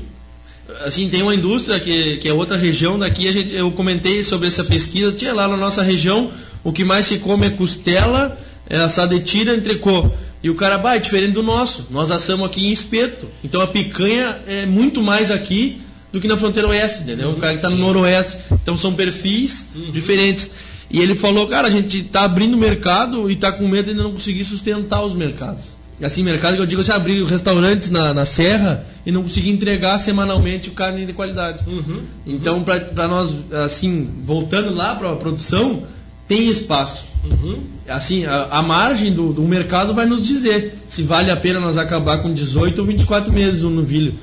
Assim, 0.85 1.09
tem 1.09 1.23
uma 1.23 1.35
indústria 1.35 1.81
que, 1.81 2.19
que 2.19 2.29
é 2.29 2.33
outra 2.33 2.57
região 2.57 2.99
daqui, 2.99 3.27
a 3.29 3.33
gente, 3.33 3.55
eu 3.55 3.71
comentei 3.71 4.23
sobre 4.23 4.49
essa 4.49 4.65
pesquisa, 4.65 5.13
tinha 5.13 5.33
lá 5.33 5.49
na 5.49 5.57
nossa 5.57 5.83
região, 5.83 6.31
o 6.63 6.73
que 6.73 6.85
mais 6.85 7.07
se 7.07 7.19
come 7.19 7.47
é 7.47 7.51
costela, 7.51 8.37
é 8.69 8.77
assada 8.77 9.19
de 9.19 9.25
tira, 9.25 9.55
entrecô. 9.55 10.11
E 10.43 10.49
o 10.49 10.55
cara, 10.55 10.79
bah, 10.79 10.97
é 10.97 10.99
diferente 10.99 11.33
do 11.33 11.43
nosso. 11.43 11.87
Nós 11.91 12.11
assamos 12.11 12.47
aqui 12.47 12.67
em 12.67 12.73
espeto. 12.73 13.29
Então 13.43 13.61
a 13.61 13.67
picanha 13.67 14.39
é 14.47 14.67
muito 14.67 15.03
mais 15.03 15.31
aqui 15.31 15.81
do 16.13 16.21
que 16.21 16.29
na 16.29 16.37
fronteira 16.37 16.69
oeste, 16.69 17.03
entendeu? 17.03 17.29
Uhum, 17.29 17.35
o 17.35 17.39
cara 17.39 17.53
que 17.53 17.59
está 17.59 17.71
no 17.71 17.77
noroeste. 17.77 18.39
Então 18.53 18.77
são 18.77 18.95
perfis 18.95 19.67
uhum. 19.75 19.91
diferentes. 19.91 20.51
E 20.91 21.01
ele 21.01 21.15
falou, 21.15 21.47
cara, 21.47 21.69
a 21.69 21.71
gente 21.71 22.01
está 22.01 22.23
abrindo 22.23 22.57
mercado 22.57 23.31
e 23.31 23.35
está 23.35 23.53
com 23.53 23.67
medo 23.69 23.93
de 23.93 23.95
não 23.95 24.13
conseguir 24.13 24.45
sustentar 24.45 25.05
os 25.05 25.15
mercados. 25.15 25.79
Assim, 26.01 26.23
mercado 26.23 26.55
que 26.55 26.63
eu 26.63 26.67
digo, 26.67 26.83
você 26.83 26.93
abrir 26.93 27.25
restaurantes 27.25 27.91
na, 27.91 28.15
na 28.15 28.25
serra 28.25 28.87
e 29.05 29.11
não 29.11 29.23
conseguir 29.23 29.51
entregar 29.51 29.99
semanalmente 29.99 30.71
carne 30.71 31.05
de 31.05 31.13
qualidade. 31.13 31.65
Uhum. 31.67 32.03
Então, 32.25 32.63
para 32.63 33.09
nós, 33.09 33.35
assim, 33.65 34.09
voltando 34.23 34.73
lá 34.73 34.95
para 34.95 35.11
a 35.11 35.17
produção, 35.17 35.83
tem 36.29 36.49
espaço. 36.49 37.07
Uhum. 37.25 37.59
Assim, 37.89 38.27
a, 38.27 38.45
a 38.51 38.63
margem 38.63 39.13
do, 39.13 39.33
do, 39.33 39.43
mercado 39.43 39.95
vai 39.95 40.07
nos 40.07 40.25
dizer 40.25 40.79
se 40.89 41.03
vale 41.03 41.31
a 41.31 41.37
pena 41.37 41.59
nós 41.59 41.77
acabar 41.77 42.19
com 42.19 42.33
18 42.33 42.79
ou 42.79 42.87
24 42.87 43.33
meses 43.33 43.63
no 43.63 43.71
novilho. 43.71 44.15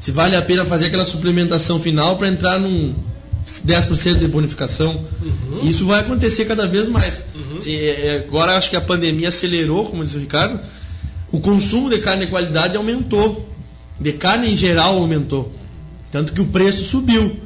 Se 0.00 0.10
vale 0.10 0.34
a 0.34 0.42
pena 0.42 0.64
fazer 0.64 0.86
aquela 0.86 1.04
suplementação 1.04 1.78
final 1.78 2.16
para 2.16 2.28
entrar 2.28 2.58
num 2.58 2.94
10% 3.46 4.18
de 4.18 4.26
bonificação. 4.26 5.04
Uhum. 5.22 5.68
Isso 5.68 5.84
vai 5.84 6.00
acontecer 6.00 6.46
cada 6.46 6.66
vez 6.66 6.88
mais. 6.88 7.22
Uhum. 7.34 7.58
Assim, 7.58 7.74
é, 7.74 8.06
é, 8.06 8.24
agora 8.26 8.56
acho 8.56 8.70
que 8.70 8.76
a 8.76 8.80
pandemia 8.80 9.28
acelerou, 9.28 9.86
como 9.86 10.02
disse 10.02 10.16
o 10.16 10.20
Ricardo, 10.20 10.60
o 11.30 11.40
consumo 11.40 11.90
de 11.90 11.98
carne 11.98 12.24
de 12.24 12.30
qualidade 12.30 12.76
aumentou. 12.76 13.48
De 13.98 14.12
carne 14.12 14.50
em 14.50 14.56
geral 14.56 14.96
aumentou. 14.96 15.52
Tanto 16.10 16.32
que 16.32 16.40
o 16.40 16.46
preço 16.46 16.84
subiu. 16.84 17.36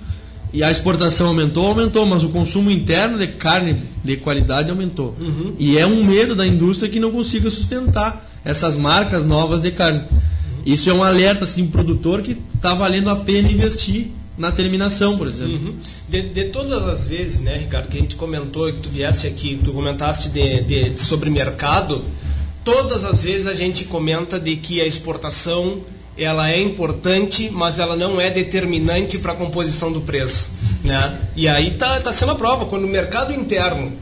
E 0.54 0.62
a 0.62 0.70
exportação 0.70 1.26
aumentou, 1.26 1.66
aumentou, 1.66 2.06
mas 2.06 2.22
o 2.22 2.28
consumo 2.28 2.70
interno 2.70 3.18
de 3.18 3.26
carne 3.26 3.82
de 4.04 4.16
qualidade 4.16 4.70
aumentou. 4.70 5.12
Uhum. 5.20 5.56
E 5.58 5.76
é 5.76 5.84
um 5.84 6.04
medo 6.04 6.36
da 6.36 6.46
indústria 6.46 6.88
que 6.88 7.00
não 7.00 7.10
consiga 7.10 7.50
sustentar 7.50 8.30
essas 8.44 8.76
marcas 8.76 9.26
novas 9.26 9.60
de 9.60 9.72
carne. 9.72 9.98
Uhum. 9.98 10.62
Isso 10.64 10.88
é 10.88 10.94
um 10.94 11.02
alerta 11.02 11.42
assim, 11.42 11.66
produtor 11.66 12.22
que 12.22 12.36
está 12.54 12.72
valendo 12.72 13.10
a 13.10 13.16
pena 13.16 13.50
investir 13.50 14.12
na 14.38 14.52
terminação, 14.52 15.18
por 15.18 15.26
exemplo. 15.26 15.54
Uhum. 15.54 15.74
De, 16.08 16.22
de, 16.22 16.44
todas 16.44 16.86
as 16.86 17.04
vezes, 17.04 17.40
né, 17.40 17.56
Ricardo, 17.56 17.88
que 17.88 17.98
a 17.98 18.00
gente 18.00 18.14
comentou, 18.14 18.72
que 18.72 18.78
tu 18.78 18.88
viesse 18.88 19.26
aqui, 19.26 19.58
tu 19.62 19.72
comentaste 19.72 20.28
de, 20.28 20.62
de, 20.62 20.90
de 20.90 21.00
sobre 21.00 21.30
mercado, 21.30 22.04
todas 22.64 23.04
as 23.04 23.24
vezes 23.24 23.48
a 23.48 23.54
gente 23.54 23.84
comenta 23.86 24.38
de 24.38 24.54
que 24.54 24.80
a 24.80 24.86
exportação 24.86 25.80
ela 26.16 26.50
é 26.50 26.60
importante, 26.60 27.50
mas 27.50 27.78
ela 27.78 27.96
não 27.96 28.20
é 28.20 28.30
determinante 28.30 29.18
para 29.18 29.32
a 29.32 29.36
composição 29.36 29.92
do 29.92 30.00
preço. 30.00 30.50
Né? 30.82 31.18
E 31.34 31.48
aí 31.48 31.68
está 31.68 32.00
tá 32.00 32.12
sendo 32.12 32.32
a 32.32 32.34
prova, 32.34 32.66
quando 32.66 32.84
o 32.84 32.88
mercado 32.88 33.32
interno 33.32 33.92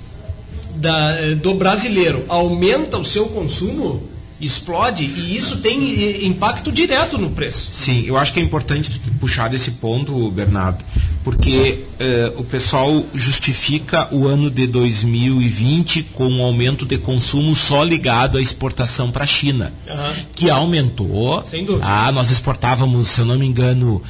da, 0.75 1.17
eh, 1.19 1.35
do 1.35 1.55
brasileiro 1.55 2.25
aumenta 2.29 2.99
o 2.99 3.05
seu 3.05 3.27
consumo, 3.27 4.09
explode 4.43 5.05
e 5.05 5.37
isso 5.37 5.59
tem 5.59 6.27
impacto 6.27 6.73
direto 6.73 7.17
no 7.17 7.31
preço. 7.31 7.71
Sim, 7.73 8.05
eu 8.07 8.17
acho 8.17 8.33
que 8.33 8.41
é 8.41 8.43
importante 8.43 9.01
puxar 9.21 9.49
desse 9.49 9.73
ponto, 9.73 10.31
Bernardo, 10.31 10.85
porque 11.23 11.85
uh, 12.01 12.41
o 12.41 12.45
pessoal 12.45 13.05
justifica 13.15 14.09
o 14.13 14.27
ano 14.27 14.51
de 14.51 14.67
2020 14.67 16.03
com 16.13 16.27
um 16.27 16.43
aumento 16.43 16.85
de 16.85 16.99
consumo 16.99 17.55
só 17.55 17.85
ligado 17.85 18.39
à 18.39 18.43
exportação 18.43 19.11
para 19.13 19.25
a 19.25 19.27
China, 19.27 19.73
uhum. 19.89 20.25
que 20.35 20.51
aumentou. 20.51 21.45
Sem 21.45 21.65
dúvida. 21.65 21.87
Ah, 21.87 22.11
nós 22.11 22.31
exportávamos, 22.31 23.09
se 23.09 23.21
eu 23.21 23.25
não 23.25 23.39
me 23.39 23.47
engano, 23.47 24.03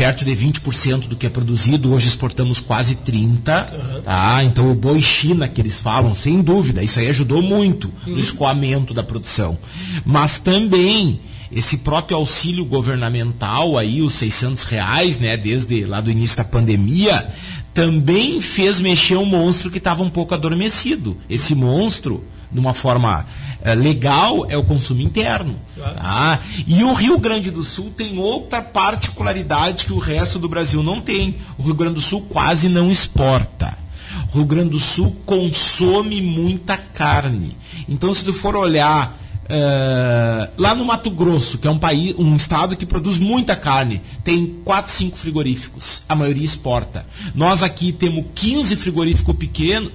perto 0.00 0.24
de 0.24 0.34
20% 0.34 1.08
do 1.08 1.14
que 1.14 1.26
é 1.26 1.28
produzido, 1.28 1.92
hoje 1.92 2.08
exportamos 2.08 2.58
quase 2.58 2.94
30%. 2.94 3.70
Uhum. 3.70 4.00
Tá? 4.00 4.42
Então 4.42 4.70
o 4.70 4.74
boi 4.74 5.02
China 5.02 5.46
que 5.46 5.60
eles 5.60 5.78
falam, 5.78 6.14
sem 6.14 6.40
dúvida, 6.40 6.82
isso 6.82 6.98
aí 6.98 7.10
ajudou 7.10 7.42
muito 7.42 7.92
uhum. 8.06 8.14
no 8.14 8.18
escoamento 8.18 8.94
da 8.94 9.02
produção. 9.02 9.58
Mas 10.02 10.38
também 10.38 11.20
esse 11.52 11.76
próprio 11.76 12.16
auxílio 12.16 12.64
governamental 12.64 13.76
aí, 13.76 14.00
os 14.00 14.14
600 14.14 14.64
reais, 14.64 15.18
né, 15.18 15.36
desde 15.36 15.84
lá 15.84 16.00
do 16.00 16.10
início 16.10 16.38
da 16.38 16.44
pandemia, 16.44 17.28
também 17.74 18.40
fez 18.40 18.80
mexer 18.80 19.16
um 19.16 19.26
monstro 19.26 19.70
que 19.70 19.76
estava 19.76 20.02
um 20.02 20.08
pouco 20.08 20.32
adormecido. 20.32 21.14
Esse 21.28 21.54
monstro 21.54 22.24
de 22.50 22.58
uma 22.58 22.74
forma 22.74 23.26
é, 23.62 23.74
legal 23.74 24.46
é 24.48 24.56
o 24.56 24.64
consumo 24.64 25.00
interno. 25.00 25.56
Tá? 25.76 26.40
E 26.66 26.82
o 26.82 26.92
Rio 26.92 27.18
Grande 27.18 27.50
do 27.50 27.62
Sul 27.62 27.92
tem 27.96 28.18
outra 28.18 28.62
particularidade 28.62 29.86
que 29.86 29.92
o 29.92 29.98
resto 29.98 30.38
do 30.38 30.48
Brasil 30.48 30.82
não 30.82 31.00
tem. 31.00 31.36
O 31.58 31.62
Rio 31.62 31.74
Grande 31.74 31.94
do 31.94 32.00
Sul 32.00 32.22
quase 32.22 32.68
não 32.68 32.90
exporta. 32.90 33.78
O 34.32 34.38
Rio 34.38 34.44
Grande 34.46 34.70
do 34.70 34.80
Sul 34.80 35.16
consome 35.24 36.20
muita 36.20 36.76
carne. 36.76 37.56
Então, 37.88 38.12
se 38.14 38.24
tu 38.24 38.32
for 38.32 38.56
olhar 38.56 39.18
Uh, 39.50 40.48
lá 40.56 40.76
no 40.76 40.84
Mato 40.84 41.10
Grosso, 41.10 41.58
que 41.58 41.66
é 41.66 41.70
um 41.72 41.78
país, 41.78 42.14
um 42.16 42.36
estado 42.36 42.76
que 42.76 42.86
produz 42.86 43.18
muita 43.18 43.56
carne, 43.56 44.00
tem 44.22 44.46
4, 44.64 44.92
5 44.92 45.16
frigoríficos. 45.16 46.04
A 46.08 46.14
maioria 46.14 46.44
exporta. 46.44 47.04
Nós 47.34 47.60
aqui 47.60 47.90
temos 47.90 48.26
15 48.32 48.76
frigoríficos 48.76 49.34
pequenos, 49.34 49.90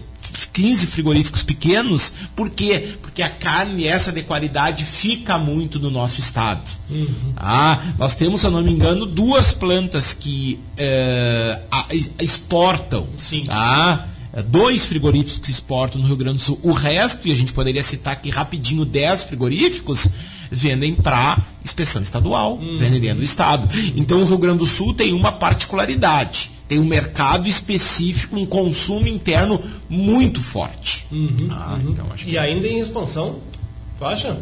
15 0.51 0.87
frigoríficos 0.87 1.43
pequenos, 1.43 2.13
por 2.35 2.49
quê? 2.49 2.95
Porque 3.01 3.21
a 3.21 3.29
carne 3.29 3.87
essa 3.87 4.11
de 4.11 4.21
qualidade 4.23 4.83
fica 4.83 5.37
muito 5.37 5.79
no 5.79 5.89
nosso 5.89 6.19
estado. 6.19 6.69
Uhum. 6.89 7.33
Ah, 7.35 7.81
nós 7.97 8.15
temos, 8.15 8.41
se 8.41 8.47
eu 8.47 8.51
não 8.51 8.61
me 8.61 8.71
engano, 8.71 9.05
duas 9.05 9.51
plantas 9.51 10.13
que 10.13 10.59
é, 10.77 11.61
a, 11.71 11.85
exportam. 12.21 13.07
Sim. 13.17 13.45
Tá? 13.45 14.07
Dois 14.47 14.85
frigoríficos 14.85 15.37
que 15.37 15.49
exportam 15.49 16.01
no 16.01 16.07
Rio 16.07 16.17
Grande 16.17 16.39
do 16.39 16.43
Sul. 16.43 16.59
O 16.61 16.73
resto, 16.73 17.27
e 17.27 17.31
a 17.31 17.35
gente 17.35 17.53
poderia 17.53 17.81
citar 17.81 18.13
aqui 18.13 18.29
rapidinho 18.29 18.83
10 18.83 19.23
frigoríficos, 19.23 20.09
vendem 20.51 20.93
para 20.93 21.37
inspeção 21.63 22.01
estadual, 22.01 22.57
uhum. 22.57 22.77
vendem 22.77 22.99
dentro 22.99 23.19
do 23.19 23.23
estado. 23.23 23.69
Então 23.95 24.21
o 24.21 24.25
Rio 24.25 24.37
Grande 24.37 24.59
do 24.59 24.65
Sul 24.65 24.93
tem 24.93 25.13
uma 25.13 25.31
particularidade 25.31 26.54
tem 26.67 26.79
um 26.79 26.85
mercado 26.85 27.47
específico, 27.47 28.37
um 28.37 28.45
consumo 28.45 29.07
interno 29.07 29.61
muito 29.87 30.41
forte. 30.41 31.07
Uhum, 31.11 31.47
ah, 31.51 31.79
uhum. 31.81 31.91
Então, 31.91 32.07
e 32.25 32.37
ainda 32.37 32.67
em 32.67 32.79
expansão, 32.79 33.39
tu 33.97 34.05
acha? 34.05 34.37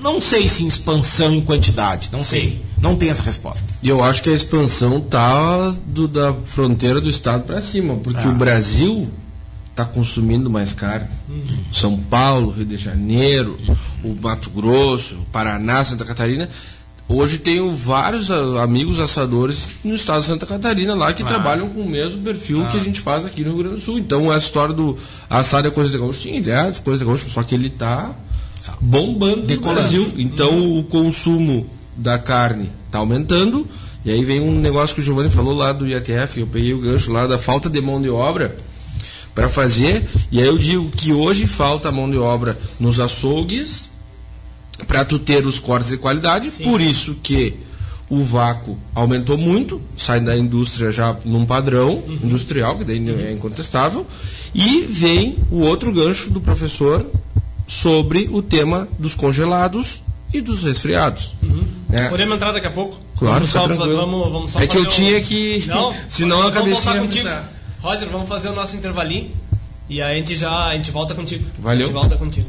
Não 0.00 0.20
sei 0.20 0.48
se 0.48 0.64
em 0.64 0.66
expansão 0.66 1.32
em 1.34 1.40
quantidade, 1.40 2.08
não 2.10 2.20
Sim. 2.20 2.24
sei. 2.24 2.62
Não 2.80 2.96
tem 2.96 3.10
essa 3.10 3.22
resposta. 3.22 3.64
E 3.80 3.88
eu 3.88 4.02
acho 4.02 4.22
que 4.22 4.28
a 4.28 4.32
expansão 4.32 5.00
tá 5.00 5.72
do, 5.86 6.08
da 6.08 6.34
fronteira 6.34 7.00
do 7.00 7.08
estado 7.08 7.44
para 7.44 7.60
cima, 7.60 7.94
porque 7.96 8.26
ah. 8.26 8.30
o 8.30 8.34
Brasil 8.34 9.08
está 9.70 9.84
consumindo 9.84 10.50
mais 10.50 10.72
carne. 10.72 11.08
Uhum. 11.28 11.58
São 11.72 11.96
Paulo, 11.96 12.50
Rio 12.50 12.64
de 12.64 12.76
Janeiro, 12.76 13.56
o 14.02 14.14
Mato 14.20 14.50
Grosso, 14.50 15.14
o 15.14 15.24
Paraná, 15.26 15.84
Santa 15.84 16.04
Catarina 16.04 16.48
Hoje 17.14 17.36
tenho 17.36 17.74
vários 17.76 18.30
amigos 18.30 18.98
assadores 18.98 19.74
no 19.84 19.94
estado 19.94 20.20
de 20.20 20.26
Santa 20.26 20.46
Catarina 20.46 20.94
lá 20.94 21.12
que 21.12 21.22
trabalham 21.22 21.68
com 21.68 21.82
o 21.82 21.88
mesmo 21.88 22.22
perfil 22.22 22.66
que 22.68 22.78
a 22.78 22.82
gente 22.82 23.00
faz 23.00 23.22
aqui 23.26 23.44
no 23.44 23.50
Rio 23.50 23.58
Grande 23.58 23.74
do 23.76 23.82
Sul. 23.82 23.98
Então 23.98 24.32
essa 24.32 24.46
história 24.46 24.74
do 24.74 24.96
assado 25.28 25.68
é 25.68 25.70
coisa 25.70 25.90
de 25.90 25.98
gaúcho, 25.98 26.22
sim, 26.22 26.38
é 26.38 26.72
coisa 26.82 27.00
de 27.00 27.04
gaúcho, 27.04 27.28
só 27.28 27.42
que 27.42 27.54
ele 27.54 27.66
está 27.66 28.16
bombando 28.80 29.46
no 29.46 29.60
Brasil. 29.60 30.10
Então 30.16 30.52
hum. 30.56 30.78
o 30.78 30.84
consumo 30.84 31.68
da 31.94 32.18
carne 32.18 32.70
está 32.86 32.98
aumentando, 32.98 33.68
e 34.06 34.10
aí 34.10 34.24
vem 34.24 34.40
um 34.40 34.58
negócio 34.58 34.94
que 34.94 35.02
o 35.02 35.04
Giovanni 35.04 35.28
falou 35.28 35.54
lá 35.54 35.70
do 35.70 35.86
IATF, 35.86 36.40
eu 36.40 36.46
peguei 36.46 36.72
o 36.72 36.78
gancho 36.78 37.12
lá 37.12 37.26
da 37.26 37.36
falta 37.36 37.68
de 37.68 37.80
mão 37.82 38.00
de 38.00 38.08
obra 38.08 38.56
para 39.34 39.50
fazer, 39.50 40.08
e 40.30 40.40
aí 40.40 40.46
eu 40.46 40.56
digo 40.56 40.88
que 40.88 41.12
hoje 41.12 41.46
falta 41.46 41.92
mão 41.92 42.10
de 42.10 42.16
obra 42.16 42.58
nos 42.80 42.98
açougues 42.98 43.91
para 44.86 45.04
tu 45.04 45.18
ter 45.18 45.46
os 45.46 45.58
cortes 45.58 45.90
de 45.90 45.96
qualidade, 45.96 46.50
Sim. 46.50 46.64
por 46.64 46.80
isso 46.80 47.16
que 47.22 47.56
o 48.08 48.22
vácuo 48.22 48.78
aumentou 48.94 49.38
muito, 49.38 49.80
sai 49.96 50.20
da 50.20 50.36
indústria 50.36 50.92
já 50.92 51.16
num 51.24 51.46
padrão 51.46 51.94
uhum. 52.06 52.18
industrial, 52.24 52.76
que 52.76 52.84
daí 52.84 52.98
é 53.08 53.32
incontestável, 53.32 54.06
e 54.54 54.82
vem 54.82 55.38
o 55.50 55.60
outro 55.60 55.90
gancho 55.92 56.30
do 56.30 56.40
professor 56.40 57.06
sobre 57.66 58.28
o 58.30 58.42
tema 58.42 58.86
dos 58.98 59.14
congelados 59.14 60.02
e 60.32 60.40
dos 60.40 60.62
resfriados. 60.62 61.34
Uhum. 61.42 61.64
É. 61.90 62.08
Podemos 62.08 62.34
entrar 62.34 62.52
daqui 62.52 62.66
a 62.66 62.70
pouco? 62.70 62.98
Claro, 63.16 63.46
vamos 63.46 63.50
só, 63.50 63.66
vamos, 63.66 64.32
vamos 64.32 64.50
só 64.50 64.60
É 64.60 64.66
que 64.66 64.76
eu 64.76 64.86
tinha 64.86 65.20
que. 65.20 65.64
Não, 65.66 65.94
senão 66.08 66.46
a 66.46 66.50
cabecinha. 66.50 67.00
Contigo. 67.00 67.28
Roger, 67.80 68.08
vamos 68.08 68.28
fazer 68.28 68.48
o 68.48 68.54
nosso 68.54 68.76
intervalinho 68.76 69.30
e 69.88 70.00
aí 70.00 70.14
a 70.14 70.18
gente 70.18 70.36
já 70.36 70.66
a 70.66 70.76
gente 70.76 70.90
volta 70.90 71.14
contigo. 71.14 71.44
Valeu. 71.58 71.82
A 71.82 71.84
gente 71.84 71.94
volta 71.94 72.16
contigo. 72.16 72.48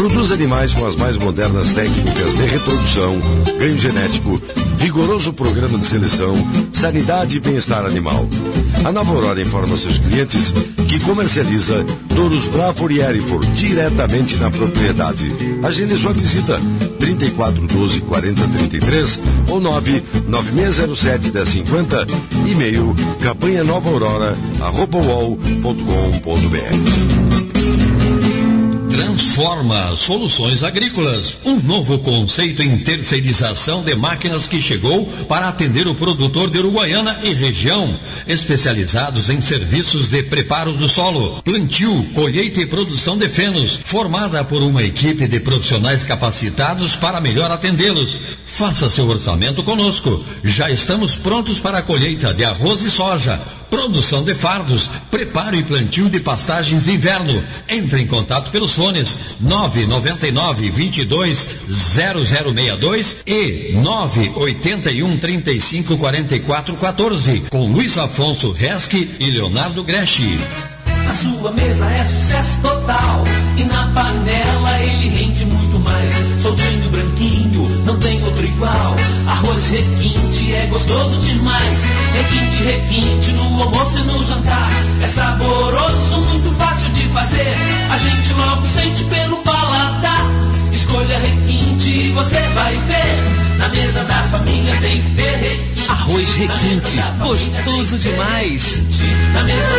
Produz 0.00 0.32
animais 0.32 0.72
com 0.72 0.86
as 0.86 0.96
mais 0.96 1.18
modernas 1.18 1.74
técnicas 1.74 2.34
de 2.34 2.46
reprodução, 2.46 3.20
ganho 3.58 3.76
genético, 3.76 4.40
rigoroso 4.78 5.30
programa 5.30 5.76
de 5.78 5.84
seleção, 5.84 6.34
sanidade 6.72 7.36
e 7.36 7.40
bem-estar 7.40 7.84
animal. 7.84 8.26
A 8.82 8.90
Nova 8.90 9.12
Aurora 9.12 9.42
informa 9.42 9.76
seus 9.76 9.98
clientes 9.98 10.54
que 10.88 10.98
comercializa 11.00 11.84
touros 12.16 12.48
Bravo 12.48 12.90
e 12.90 13.00
Erifor 13.00 13.44
diretamente 13.48 14.36
na 14.36 14.50
propriedade. 14.50 15.30
Agende 15.62 15.98
sua 15.98 16.14
visita 16.14 16.58
34 16.98 17.66
12 17.66 18.00
40 18.00 18.48
33 18.48 19.20
ou 19.50 19.60
9 19.60 20.02
9607 20.26 21.30
1050 21.30 22.06
e-mail 22.50 22.96
campanha 23.20 23.62
nova 23.62 23.90
aurora 23.90 24.34
arroba 24.62 24.98
Transforma 29.00 29.96
Soluções 29.96 30.62
Agrícolas, 30.62 31.38
um 31.42 31.56
novo 31.56 32.00
conceito 32.00 32.62
em 32.62 32.76
terceirização 32.76 33.82
de 33.82 33.94
máquinas 33.94 34.46
que 34.46 34.60
chegou 34.60 35.06
para 35.26 35.48
atender 35.48 35.88
o 35.88 35.94
produtor 35.94 36.50
de 36.50 36.58
Uruguaiana 36.58 37.18
e 37.22 37.32
região, 37.32 37.98
especializados 38.26 39.30
em 39.30 39.40
serviços 39.40 40.08
de 40.08 40.22
preparo 40.24 40.74
do 40.74 40.86
solo, 40.86 41.40
plantio, 41.42 42.04
colheita 42.12 42.60
e 42.60 42.66
produção 42.66 43.16
de 43.16 43.26
fenos, 43.26 43.80
formada 43.82 44.44
por 44.44 44.60
uma 44.60 44.82
equipe 44.82 45.26
de 45.26 45.40
profissionais 45.40 46.04
capacitados 46.04 46.94
para 46.94 47.22
melhor 47.22 47.50
atendê-los. 47.50 48.18
Faça 48.44 48.90
seu 48.90 49.08
orçamento 49.08 49.62
conosco. 49.62 50.22
Já 50.44 50.70
estamos 50.70 51.16
prontos 51.16 51.58
para 51.58 51.78
a 51.78 51.82
colheita 51.82 52.34
de 52.34 52.44
arroz 52.44 52.82
e 52.82 52.90
soja 52.90 53.40
produção 53.70 54.24
de 54.24 54.34
fardos, 54.34 54.90
preparo 55.10 55.56
e 55.56 55.62
plantio 55.62 56.10
de 56.10 56.20
pastagens 56.20 56.84
de 56.84 56.92
inverno. 56.92 57.42
Entre 57.68 58.02
em 58.02 58.06
contato 58.06 58.50
pelos 58.50 58.74
fones 58.74 59.16
999 59.40 60.70
22 60.70 61.48
0062 61.68 63.16
e 63.26 63.72
981 63.74 65.16
35 65.18 65.96
44 65.96 66.76
14 66.76 67.44
com 67.48 67.70
Luiz 67.72 67.96
Afonso 67.96 68.50
Resque 68.50 69.10
e 69.18 69.30
Leonardo 69.30 69.84
Greschi. 69.84 70.38
A 71.10 71.12
sua 71.12 71.50
mesa 71.50 71.86
é 71.86 72.04
sucesso 72.04 72.60
total 72.60 73.24
e 73.56 73.64
na 73.64 73.88
panela 73.88 74.80
ele 74.80 75.08
rende 75.08 75.44
muito 75.44 75.80
mais. 75.80 76.14
Soltinho 76.40 76.88
branquinho, 76.88 77.68
não 77.84 77.98
tem 77.98 78.22
outro 78.22 78.46
igual. 78.46 78.94
Arroz 79.26 79.70
requinte 79.72 80.54
é 80.54 80.66
gostoso 80.66 81.18
demais. 81.22 81.84
Requinte, 82.14 82.62
requinte 82.62 83.32
no 83.32 83.60
almoço 83.60 83.98
e 83.98 84.02
no 84.02 84.24
jantar. 84.24 84.70
É 85.02 85.06
saboroso, 85.08 86.20
muito 86.20 86.56
fácil 86.56 86.88
de 86.90 87.02
fazer. 87.08 87.56
A 87.90 87.98
gente 87.98 88.32
logo 88.32 88.64
sente 88.64 89.02
pelo 89.02 89.38
paladar. 89.38 90.26
Escolha 90.72 91.18
requinte 91.18 91.90
e 91.90 92.12
você 92.12 92.38
vai 92.54 92.76
ver. 92.76 93.49
Na 93.60 93.68
mesa 93.68 94.02
da 94.04 94.14
família 94.14 94.74
tem 94.80 95.02
que 95.02 95.10
ter 95.14 95.36
requinte. 95.36 95.90
Arroz 95.90 96.34
requinte, 96.34 96.96
gostoso 97.20 97.98
demais. 97.98 98.82
Na 99.34 99.42
mesa 99.44 99.70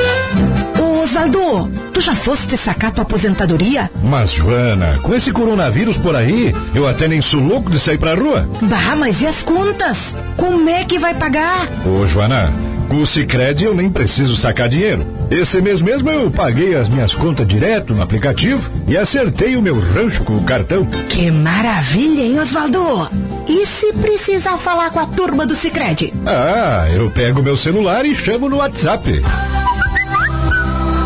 da... 0.75 0.81
Osvaldo, 1.01 1.67
tu 1.91 1.99
já 1.99 2.13
foste 2.13 2.55
sacar 2.55 2.91
tua 2.91 3.01
aposentadoria? 3.01 3.89
Mas, 4.03 4.33
Joana, 4.33 4.99
com 5.01 5.15
esse 5.15 5.31
coronavírus 5.31 5.97
por 5.97 6.15
aí, 6.15 6.53
eu 6.75 6.87
até 6.87 7.07
nem 7.07 7.19
sou 7.23 7.39
louco 7.39 7.71
de 7.71 7.79
sair 7.79 7.97
pra 7.97 8.13
rua. 8.13 8.47
Bah, 8.61 8.95
mas 8.95 9.19
e 9.19 9.25
as 9.25 9.41
contas? 9.41 10.15
Como 10.37 10.69
é 10.69 10.85
que 10.85 10.99
vai 10.99 11.15
pagar? 11.15 11.67
Ô, 11.83 12.05
Joana, 12.05 12.53
com 12.91 12.97
o 12.97 13.05
Cicred 13.05 13.63
eu 13.63 13.73
nem 13.73 13.89
preciso 13.89 14.35
sacar 14.35 14.67
dinheiro. 14.67 15.07
Esse 15.31 15.61
mês 15.61 15.81
mesmo 15.81 16.09
eu 16.09 16.29
paguei 16.29 16.75
as 16.75 16.89
minhas 16.89 17.15
contas 17.15 17.47
direto 17.47 17.95
no 17.95 18.03
aplicativo 18.03 18.69
e 18.85 18.97
acertei 18.97 19.55
o 19.55 19.61
meu 19.61 19.79
rancho 19.79 20.25
com 20.25 20.35
o 20.35 20.43
cartão. 20.43 20.85
Que 21.07 21.31
maravilha, 21.31 22.21
hein, 22.21 22.37
Osvaldo? 22.37 23.09
E 23.47 23.65
se 23.65 23.93
precisar 23.93 24.57
falar 24.57 24.89
com 24.89 24.99
a 24.99 25.05
turma 25.05 25.45
do 25.45 25.55
Cicred? 25.55 26.13
Ah, 26.25 26.85
eu 26.93 27.09
pego 27.09 27.41
meu 27.41 27.55
celular 27.55 28.05
e 28.05 28.13
chamo 28.13 28.49
no 28.49 28.57
WhatsApp. 28.57 29.23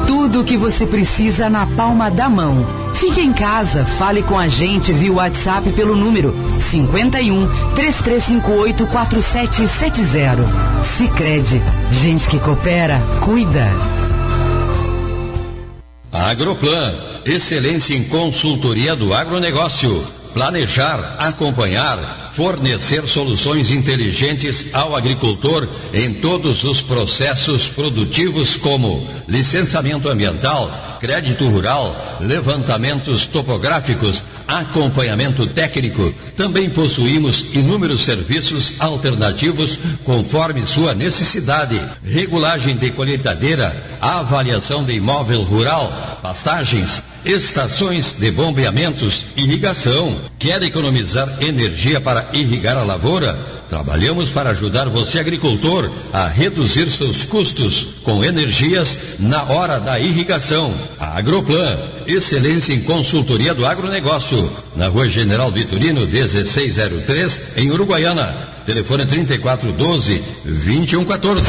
Tudo 0.07 0.41
o 0.41 0.43
que 0.43 0.57
você 0.57 0.87
precisa 0.87 1.51
na 1.51 1.67
palma 1.67 2.09
da 2.09 2.27
mão. 2.27 2.84
Fique 3.05 3.21
em 3.21 3.33
casa, 3.33 3.85
fale 3.85 4.23
com 4.23 4.35
a 4.35 4.47
gente 4.47 4.91
via 4.91 5.13
WhatsApp 5.13 5.71
pelo 5.73 5.95
número 5.95 6.33
51 6.59 7.47
3358 7.75 8.87
4770. 8.87 10.83
Sicredi, 10.83 11.61
gente 11.91 12.27
que 12.27 12.39
coopera, 12.39 12.99
cuida. 13.23 13.69
Agroplan, 16.11 16.95
excelência 17.27 17.93
em 17.95 18.05
consultoria 18.05 18.95
do 18.95 19.13
agronegócio. 19.13 20.03
planejar, 20.35 21.15
acompanhar, 21.17 22.31
fornecer 22.33 23.07
soluções 23.07 23.71
inteligentes 23.71 24.65
ao 24.73 24.93
agricultor 24.93 25.65
em 25.93 26.13
todos 26.15 26.65
os 26.65 26.81
processos 26.81 27.69
produtivos 27.69 28.57
como 28.57 29.07
licenciamento 29.29 30.09
ambiental, 30.09 30.94
crédito 31.05 31.47
rural, 31.47 32.17
levantamentos 32.19 33.27
topográficos, 33.27 34.23
acompanhamento 34.47 35.45
técnico. 35.45 36.11
Também 36.35 36.67
possuímos 36.67 37.53
inúmeros 37.53 38.03
serviços 38.03 38.73
alternativos 38.79 39.77
conforme 40.03 40.65
sua 40.65 40.95
necessidade. 40.95 41.79
Regulagem 42.03 42.75
de 42.75 42.89
colheitadeira, 42.89 43.75
avaliação 44.01 44.83
de 44.83 44.93
imóvel 44.93 45.43
rural, 45.43 46.19
pastagens, 46.23 47.03
estações 47.23 48.15
de 48.19 48.31
bombeamentos, 48.31 49.27
irrigação. 49.37 50.17
Quer 50.39 50.63
economizar 50.63 51.37
energia 51.39 52.01
para 52.01 52.29
irrigar 52.33 52.77
a 52.77 52.83
lavoura? 52.83 53.39
Trabalhamos 53.69 54.29
para 54.29 54.51
ajudar 54.51 54.89
você, 54.89 55.19
agricultor, 55.19 55.91
a 56.13 56.27
reduzir 56.27 56.89
seus 56.91 57.23
custos 57.25 57.87
com 58.03 58.23
energias 58.23 58.97
na 59.19 59.43
hora 59.43 59.79
da 59.79 59.99
irrigação. 59.99 60.73
A 60.99 61.17
Agroplan, 61.17 61.77
excelência 62.05 62.73
em 62.73 62.81
consultoria 62.81 63.53
do 63.53 63.65
agronegócio. 63.65 64.51
Na 64.75 64.87
rua 64.87 65.09
General 65.09 65.51
Vitorino, 65.51 66.05
1603, 66.07 67.57
em 67.57 67.71
Uruguaiana. 67.71 68.55
Telefone 68.65 69.05
3412 69.05 70.23
2114. 70.43 71.45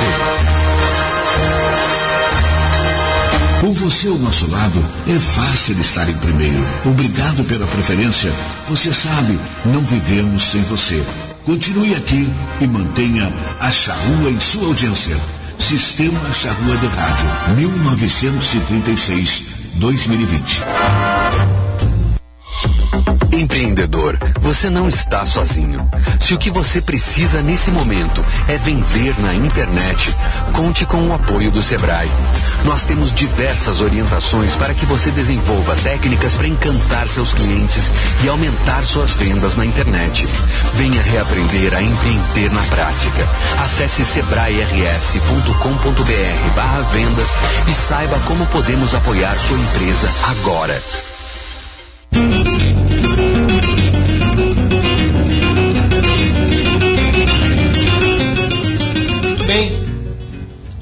Com 3.60 3.72
você 3.72 4.06
ao 4.08 4.18
nosso 4.18 4.50
lado, 4.50 4.84
é 5.08 5.18
fácil 5.18 5.80
estar 5.80 6.08
em 6.08 6.14
primeiro. 6.14 6.62
Obrigado 6.84 7.42
pela 7.44 7.66
preferência. 7.66 8.30
Você 8.68 8.92
sabe, 8.92 9.38
não 9.64 9.80
vivemos 9.80 10.42
sem 10.44 10.62
você. 10.64 11.02
Continue 11.46 11.94
aqui 11.94 12.28
e 12.60 12.66
mantenha 12.66 13.32
a 13.60 13.70
Charrua 13.70 14.30
em 14.30 14.40
sua 14.40 14.66
audiência. 14.66 15.16
Sistema 15.60 16.18
Charrua 16.32 16.76
de 16.76 16.88
Rádio, 16.88 17.28
1936-2020. 19.78 21.55
Empreendedor, 23.36 24.18
você 24.40 24.70
não 24.70 24.88
está 24.88 25.26
sozinho. 25.26 25.86
Se 26.18 26.32
o 26.32 26.38
que 26.38 26.50
você 26.50 26.80
precisa 26.80 27.42
nesse 27.42 27.70
momento 27.70 28.24
é 28.48 28.56
vender 28.56 29.14
na 29.20 29.34
internet, 29.34 30.16
conte 30.54 30.86
com 30.86 31.08
o 31.08 31.12
apoio 31.12 31.50
do 31.50 31.60
Sebrae. 31.60 32.10
Nós 32.64 32.84
temos 32.84 33.12
diversas 33.12 33.82
orientações 33.82 34.56
para 34.56 34.72
que 34.72 34.86
você 34.86 35.10
desenvolva 35.10 35.76
técnicas 35.76 36.32
para 36.32 36.48
encantar 36.48 37.08
seus 37.08 37.34
clientes 37.34 37.92
e 38.24 38.28
aumentar 38.28 38.82
suas 38.84 39.12
vendas 39.12 39.54
na 39.54 39.66
internet. 39.66 40.26
Venha 40.72 41.02
reaprender 41.02 41.74
a 41.74 41.82
empreender 41.82 42.50
na 42.52 42.62
prática. 42.62 43.28
Acesse 43.62 44.02
sebrae-rs.com.br 44.04 46.54
barra 46.54 46.80
vendas 46.90 47.34
e 47.68 47.74
saiba 47.74 48.18
como 48.20 48.46
podemos 48.46 48.94
apoiar 48.94 49.38
sua 49.38 49.58
empresa 49.58 50.08
agora. 50.30 50.80
Muito 59.22 59.44
bem. 59.44 59.82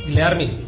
Guilherme, 0.07 0.59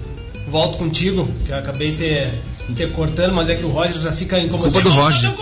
volto 0.49 0.79
contigo, 0.79 1.29
que 1.45 1.51
eu 1.51 1.57
acabei 1.57 1.97
te, 1.97 2.75
te 2.75 2.87
cortando, 2.89 3.35
mas 3.35 3.49
é 3.49 3.57
que 3.57 3.65
o 3.65 3.69
Roger 3.69 4.01
já 4.01 4.13
fica 4.13 4.39
incomodado. 4.39 4.75
Culpa 4.75 4.89
do 4.89 4.95
Roger. 4.95 5.33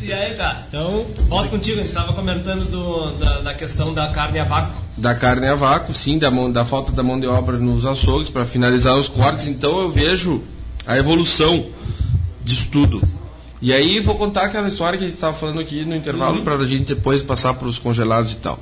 E 0.00 0.12
aí, 0.12 0.34
tá. 0.34 0.62
Então, 0.68 1.06
volto 1.28 1.50
contigo. 1.50 1.76
A 1.76 1.80
gente 1.80 1.88
estava 1.88 2.12
comentando 2.12 2.64
do, 2.70 3.12
da, 3.18 3.40
da 3.40 3.54
questão 3.54 3.92
da 3.92 4.08
carne 4.08 4.38
a 4.38 4.44
vácuo. 4.44 4.76
Da 4.96 5.14
carne 5.14 5.46
a 5.48 5.54
vácuo, 5.54 5.92
sim, 5.92 6.18
da, 6.18 6.30
mão, 6.30 6.50
da 6.50 6.64
falta 6.64 6.92
da 6.92 7.02
mão 7.02 7.18
de 7.20 7.26
obra 7.26 7.58
nos 7.58 7.84
açougues 7.84 8.30
para 8.30 8.46
finalizar 8.46 8.96
os 8.96 9.08
cortes. 9.08 9.46
Então 9.46 9.80
eu 9.80 9.90
vejo 9.90 10.42
a 10.86 10.96
evolução 10.96 11.66
disso 12.42 12.68
tudo. 12.70 13.02
E 13.60 13.72
aí 13.72 14.00
vou 14.00 14.14
contar 14.14 14.44
aquela 14.44 14.68
história 14.68 14.96
que 14.98 15.04
a 15.04 15.06
gente 15.08 15.16
estava 15.16 15.36
falando 15.36 15.58
aqui 15.60 15.84
no 15.84 15.94
intervalo 15.96 16.38
Uhum. 16.38 16.44
para 16.44 16.54
a 16.54 16.66
gente 16.66 16.94
depois 16.94 17.22
passar 17.22 17.54
para 17.54 17.66
os 17.66 17.78
congelados 17.78 18.32
e 18.32 18.36
tal. 18.36 18.58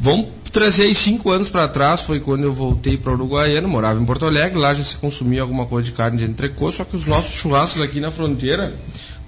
Vamos 0.00 0.28
trazer 0.50 0.84
aí 0.84 0.94
cinco 0.94 1.30
anos 1.30 1.48
para 1.48 1.66
trás, 1.68 2.02
foi 2.02 2.20
quando 2.20 2.44
eu 2.44 2.52
voltei 2.52 2.96
para 2.96 3.12
Uruguaiana, 3.12 3.66
morava 3.66 4.00
em 4.00 4.04
Porto 4.04 4.26
Alegre, 4.26 4.58
lá 4.58 4.74
já 4.74 4.82
se 4.82 4.96
consumia 4.96 5.42
alguma 5.42 5.64
coisa 5.66 5.86
de 5.86 5.92
carne 5.92 6.18
de 6.18 6.24
entrecô, 6.24 6.70
só 6.70 6.84
que 6.84 6.96
os 6.96 7.06
nossos 7.06 7.32
churrascos 7.34 7.80
aqui 7.80 8.00
na 8.00 8.10
fronteira, 8.10 8.74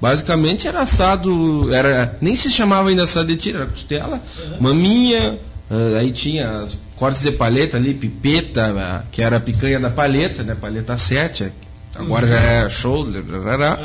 basicamente 0.00 0.66
era 0.68 0.80
assado, 0.80 1.72
era 1.72 2.16
nem 2.20 2.36
se 2.36 2.50
chamava 2.50 2.88
ainda 2.90 3.04
assado 3.04 3.28
de 3.28 3.36
tiro, 3.36 3.58
era 3.58 3.66
costela, 3.66 4.20
maminha, 4.60 5.38
ah, 5.70 5.98
aí 5.98 6.10
tinha 6.12 6.48
as 6.62 6.76
cortes 6.96 7.22
de 7.22 7.32
paleta 7.32 7.76
ali, 7.76 7.94
pipeta, 7.94 8.74
ah, 8.76 9.02
que 9.10 9.22
era 9.22 9.36
a 9.36 9.40
picanha 9.40 9.78
da 9.80 9.90
paleta, 9.90 10.42
né, 10.42 10.54
paleta 10.60 10.98
7, 10.98 11.52
agora 11.94 12.26
já 12.26 12.40
é 12.40 12.68
shoulder, 12.68 13.22
rará. 13.42 13.78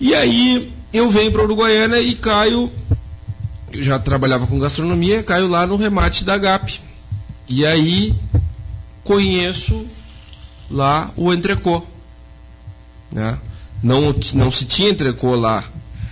E 0.00 0.14
aí 0.14 0.72
eu 0.92 1.10
venho 1.10 1.32
para 1.32 1.42
Uruguaiana 1.42 1.98
e 1.98 2.14
caio 2.14 2.70
eu 3.74 3.82
já 3.82 3.98
trabalhava 3.98 4.46
com 4.46 4.56
gastronomia, 4.56 5.22
caio 5.24 5.48
lá 5.48 5.66
no 5.66 5.74
remate 5.76 6.24
da 6.24 6.38
GAP. 6.38 6.80
E 7.48 7.66
aí 7.66 8.14
conheço 9.02 9.84
lá 10.70 11.10
o 11.16 11.32
entrecô. 11.32 11.82
Né? 13.10 13.36
Não, 13.82 14.14
não 14.34 14.50
se 14.50 14.64
tinha 14.64 14.90
entrecô 14.90 15.34
lá. 15.34 15.64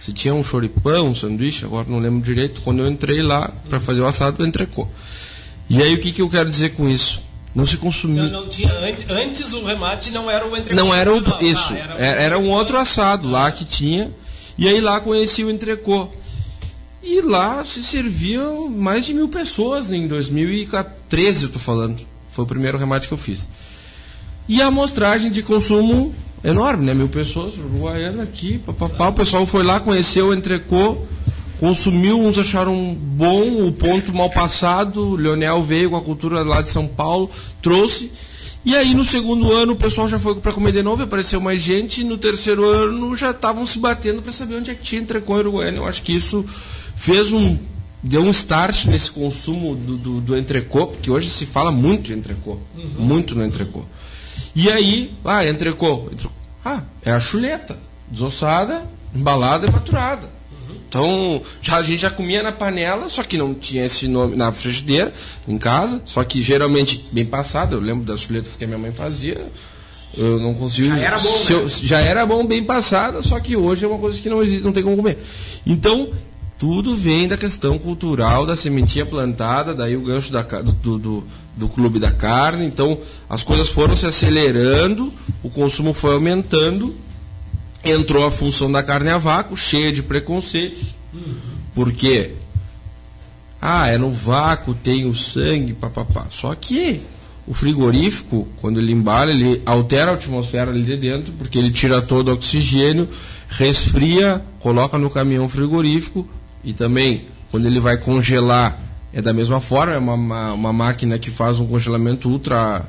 Se 0.05 0.13
tinha 0.13 0.35
um 0.35 0.43
choripão, 0.43 1.11
um 1.11 1.15
sanduíche, 1.15 1.65
agora 1.65 1.87
não 1.89 2.01
lembro 2.01 2.21
direito. 2.21 2.61
Quando 2.63 2.81
eu 2.81 2.89
entrei 2.89 3.23
lá 3.23 3.53
para 3.69 3.79
fazer 3.79 4.01
o 4.01 4.07
assado, 4.07 4.45
entrecô. 4.45 4.89
E 5.71 5.81
aí 5.81 5.95
o 5.95 6.01
que, 6.01 6.11
que 6.11 6.21
eu 6.21 6.29
quero 6.29 6.51
dizer 6.51 6.71
com 6.71 6.89
isso? 6.89 7.23
Não 7.55 7.67
se 7.67 7.77
consumia. 7.77 8.23
Não, 8.25 8.43
não 8.43 8.49
tinha, 8.49 8.73
antes, 8.73 9.09
antes 9.11 9.53
o 9.53 9.65
remate 9.65 10.11
não 10.11 10.31
era 10.31 10.47
o 10.47 10.57
entrecô. 10.57 10.75
Não 10.75 10.95
era 10.95 11.13
o, 11.13 11.21
Não, 11.21 11.41
isso. 11.41 11.73
ah, 11.73 11.77
era, 11.79 11.95
Era, 11.95 12.21
era 12.23 12.39
um 12.39 12.51
outro 12.51 12.79
assado 12.79 13.29
lá 13.31 13.51
que 13.53 13.65
tinha. 13.65 14.11
E 14.57 14.67
aí 14.69 14.81
lá 14.81 15.01
conheci 15.01 15.45
o 15.45 15.51
entrecô. 15.51 16.09
E 17.03 17.21
lá 17.21 17.65
se 17.65 17.83
serviam 17.83 18.69
mais 18.69 19.05
de 19.05 19.13
mil 19.13 19.29
pessoas 19.29 19.91
em 19.93 20.07
2013, 20.07 21.45
eu 21.45 21.49
tô 21.51 21.59
falando. 21.59 22.03
Foi 22.31 22.45
o 22.45 22.47
primeiro 22.49 22.79
remate 22.79 23.09
que 23.09 23.13
eu 23.15 23.19
fiz. 23.19 23.49
E 24.49 24.63
a 24.63 24.67
amostragem 24.67 25.31
de 25.31 25.43
consumo 25.43 26.15
enorme, 26.45 26.87
né? 26.87 26.95
Mil 26.95 27.09
pessoas, 27.09 27.55
Uruguaiana 27.55 28.23
aqui, 28.23 28.59
papapá. 28.59 29.09
O 29.09 29.13
pessoal 29.13 29.47
foi 29.47 29.63
lá, 29.63 29.79
conheceu 29.81 30.29
o 30.29 30.35
entrecô, 30.35 30.99
consumiu, 31.63 32.21
uns 32.21 32.37
acharam 32.37 32.93
bom, 32.93 33.69
o 33.69 33.71
ponto 33.71 34.13
mal 34.13 34.29
passado. 34.29 35.11
O 35.11 35.15
Leonel 35.15 35.63
veio 35.63 35.91
com 35.91 35.97
a 35.97 36.01
cultura 36.01 36.43
lá 36.43 36.61
de 36.61 36.69
São 36.69 36.89
Paulo, 36.89 37.31
trouxe. 37.63 38.11
E 38.65 38.75
aí 38.75 38.93
no 38.95 39.05
segundo 39.05 39.53
ano 39.53 39.75
o 39.75 39.77
pessoal 39.77 40.09
já 40.09 40.19
foi 40.19 40.35
para 40.41 40.53
comer 40.53 40.73
de 40.73 40.83
novo, 40.83 41.05
apareceu 41.05 41.41
mais 41.41 41.63
gente, 41.63 42.01
e 42.01 42.05
no 42.05 42.19
terceiro 42.19 42.69
ano 42.69 43.17
já 43.17 43.31
estavam 43.31 43.65
se 43.65 43.79
batendo 43.79 44.21
para 44.21 44.33
saber 44.33 44.57
onde 44.57 44.73
é 44.73 44.75
que 44.75 44.83
tinha 44.83 45.01
entrecô 45.01 45.37
em 45.37 45.39
Uruguaiana. 45.39 45.77
Eu 45.79 45.87
acho 45.87 46.03
que 46.03 46.13
isso 46.13 46.45
fez 46.97 47.31
um. 47.31 47.57
deu 48.03 48.23
um 48.23 48.31
start 48.31 48.87
nesse 48.87 49.13
consumo 49.13 49.77
do, 49.77 49.97
do, 49.97 50.21
do 50.21 50.37
entrecô, 50.37 50.89
porque 50.89 51.13
hoje 51.13 51.31
se 51.31 51.47
fala 51.47 51.71
muito 51.71 52.13
em 52.13 52.17
entrecô. 52.17 52.59
Muito 52.99 53.37
no 53.37 53.45
entrecô. 53.45 53.85
E 54.53 54.69
aí, 54.69 55.15
ah, 55.25 55.47
entrecô. 55.47 56.09
entrecô. 56.11 56.35
Ah, 56.65 56.83
é 57.05 57.13
a 57.13 57.21
chuleta. 57.21 57.79
Desossada, 58.11 58.85
embalada 59.15 59.69
e 59.69 59.71
maturada. 59.71 60.42
Então, 60.93 61.41
já, 61.63 61.77
a 61.77 61.83
gente 61.83 62.01
já 62.03 62.11
comia 62.11 62.43
na 62.43 62.53
panela, 62.53 63.09
só 63.09 63.23
que 63.23 63.39
não 63.39 63.55
tinha 63.55 63.87
esse 63.87 64.07
nome 64.07 64.37
na 64.37 64.53
frigideira, 64.53 65.15
em 65.49 65.57
casa, 65.57 66.03
só 66.05 66.23
que 66.23 66.43
geralmente 66.43 67.03
bem 67.11 67.25
passado, 67.25 67.75
eu 67.75 67.81
lembro 67.81 68.05
das 68.05 68.21
chuletas 68.21 68.57
que 68.57 68.65
a 68.65 68.67
minha 68.67 68.79
mãe 68.79 68.93
fazia, 68.93 69.47
eu 70.15 70.39
não 70.39 70.53
consigo. 70.53 70.89
Já 70.95 70.99
era 70.99 71.19
bom, 71.19 71.31
se 71.31 71.55
né? 71.55 71.59
eu- 71.63 71.69
já 71.71 71.99
era 71.99 72.27
bom 72.27 72.45
bem 72.47 72.63
passada, 72.63 73.23
só 73.23 73.41
que 73.41 73.57
hoje 73.57 73.87
é 73.87 73.89
uma 73.89 73.97
coisa 73.99 74.21
que 74.21 74.29
não 74.29 74.43
existe, 74.43 74.63
não 74.63 74.71
tem 74.73 74.83
como 74.83 74.95
comer. 74.99 75.17
Então, 75.65 76.11
tudo 76.59 76.95
vem 76.95 77.27
da 77.27 77.39
questão 77.39 77.79
cultural 77.79 78.45
da 78.45 78.55
sementinha 78.55 79.07
plantada, 79.07 79.75
daí 79.75 79.97
o 79.97 80.03
gancho 80.03 80.31
da 80.31 80.43
do, 80.43 80.99
do, 80.99 81.25
do 81.57 81.69
clube 81.71 81.99
da 81.99 82.11
carne. 82.11 82.67
Então, 82.67 82.99
as 83.31 83.43
coisas 83.43 83.71
foram 83.71 83.97
se 83.97 84.05
acelerando, 84.05 85.11
o 85.43 85.49
consumo 85.49 85.95
foi 85.95 86.13
aumentando, 86.13 86.95
entrou 87.85 88.27
a 88.27 88.31
função 88.31 88.71
da 88.71 88.83
carne 88.83 89.11
a 89.11 89.19
vácuo, 89.19 89.57
cheia 89.57 89.93
de 89.93 90.03
preconceitos. 90.03 90.95
Por 91.75 91.93
quê? 91.93 92.33
Ah, 93.61 93.89
é 93.89 93.97
no 93.97 94.11
vácuo, 94.11 94.75
tem 94.75 95.07
o 95.07 95.15
sangue, 95.15 95.73
papapá. 95.73 96.27
Só 96.31 96.55
que 96.55 97.01
o 97.47 97.55
frigorífico, 97.55 98.49
quando 98.61 98.79
ele 98.79 98.93
embala, 98.93 99.31
ele 99.31 99.63
altera 99.67 100.13
a 100.13 100.15
atmosfera 100.15 100.71
ali 100.71 100.83
de 100.83 100.97
dentro, 100.97 101.33
porque 101.35 101.59
ele 101.59 101.71
tira 101.71 102.01
todo 102.01 102.29
o 102.29 102.33
oxigênio, 102.35 103.09
resfria, 103.49 104.43
coloca 104.61 104.97
no 104.99 105.11
caminhão 105.11 105.49
frigorífico 105.49 106.29
e 106.65 106.73
também, 106.73 107.27
quando 107.51 107.67
ele 107.67 107.81
vai 107.81 107.97
congelar, 107.97 108.81
é 109.13 109.21
da 109.21 109.33
mesma 109.33 109.61
forma, 109.61 109.95
é 109.95 109.99
uma, 109.99 110.15
uma, 110.15 110.53
uma 110.53 110.73
máquina 110.73 111.19
que 111.19 111.31
faz 111.31 111.61
um 111.61 111.67
congelamento 111.67 112.29
ultra. 112.29 112.85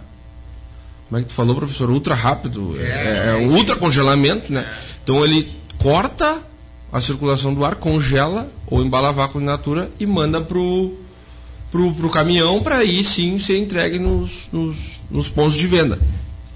Como 1.14 1.22
é 1.22 1.26
que 1.26 1.30
tu 1.30 1.36
falou, 1.36 1.56
professor? 1.56 1.92
Ultra 1.92 2.16
rápido. 2.16 2.76
É, 2.80 3.34
é 3.34 3.36
um 3.36 3.54
ultra 3.54 3.76
congelamento, 3.76 4.52
né? 4.52 4.66
Então 5.04 5.24
ele 5.24 5.48
corta 5.78 6.42
a 6.92 7.00
circulação 7.00 7.54
do 7.54 7.64
ar, 7.64 7.76
congela 7.76 8.52
ou 8.66 8.84
embala 8.84 9.10
a 9.10 9.12
vácuo 9.12 9.40
in 9.40 9.44
natura 9.44 9.92
e 10.00 10.08
manda 10.08 10.42
pro, 10.42 10.92
pro, 11.70 11.94
pro 11.94 12.10
caminhão 12.10 12.64
para 12.64 12.78
aí 12.78 13.06
sim 13.06 13.38
ser 13.38 13.60
entregue 13.60 14.00
nos, 14.00 14.50
nos, 14.52 14.76
nos 15.08 15.30
pontos 15.30 15.54
de 15.54 15.68
venda. 15.68 16.00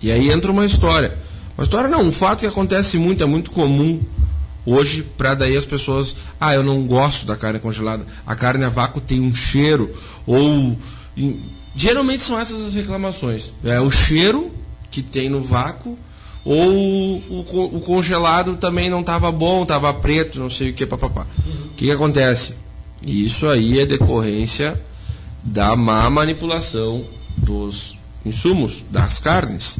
E 0.01 0.11
aí 0.11 0.31
entra 0.31 0.51
uma 0.51 0.65
história. 0.65 1.15
Uma 1.55 1.63
história 1.63 1.87
não, 1.87 2.01
um 2.01 2.11
fato 2.11 2.39
que 2.39 2.47
acontece 2.47 2.97
muito, 2.97 3.23
é 3.23 3.27
muito 3.27 3.51
comum 3.51 4.01
hoje 4.65 5.03
para 5.03 5.35
daí 5.35 5.55
as 5.55 5.67
pessoas, 5.67 6.15
ah, 6.41 6.55
eu 6.55 6.63
não 6.63 6.81
gosto 6.87 7.27
da 7.27 7.35
carne 7.35 7.59
congelada. 7.59 8.07
A 8.25 8.35
carne 8.35 8.63
a 8.63 8.69
vácuo 8.69 8.99
tem 8.99 9.21
um 9.21 9.35
cheiro 9.35 9.93
ou 10.25 10.75
geralmente 11.77 12.23
são 12.23 12.39
essas 12.39 12.61
as 12.65 12.73
reclamações. 12.73 13.51
É 13.63 13.79
o 13.79 13.91
cheiro 13.91 14.51
que 14.91 15.01
tem 15.01 15.29
no 15.29 15.41
vácuo 15.41 15.97
ou 16.43 16.71
o, 17.29 17.45
o 17.75 17.79
congelado 17.81 18.55
também 18.55 18.89
não 18.89 19.01
estava 19.01 19.31
bom, 19.31 19.63
estava 19.63 19.93
preto, 19.93 20.39
não 20.39 20.49
sei 20.49 20.69
o 20.71 20.73
que, 20.73 20.85
papapá. 20.85 21.25
O 21.71 21.75
que, 21.75 21.85
que 21.85 21.91
acontece? 21.91 22.53
Isso 23.05 23.47
aí 23.47 23.79
é 23.79 23.85
decorrência 23.85 24.81
da 25.43 25.75
má 25.75 26.09
manipulação 26.09 27.05
dos 27.37 27.97
insumos, 28.25 28.83
das 28.89 29.19
carnes. 29.19 29.77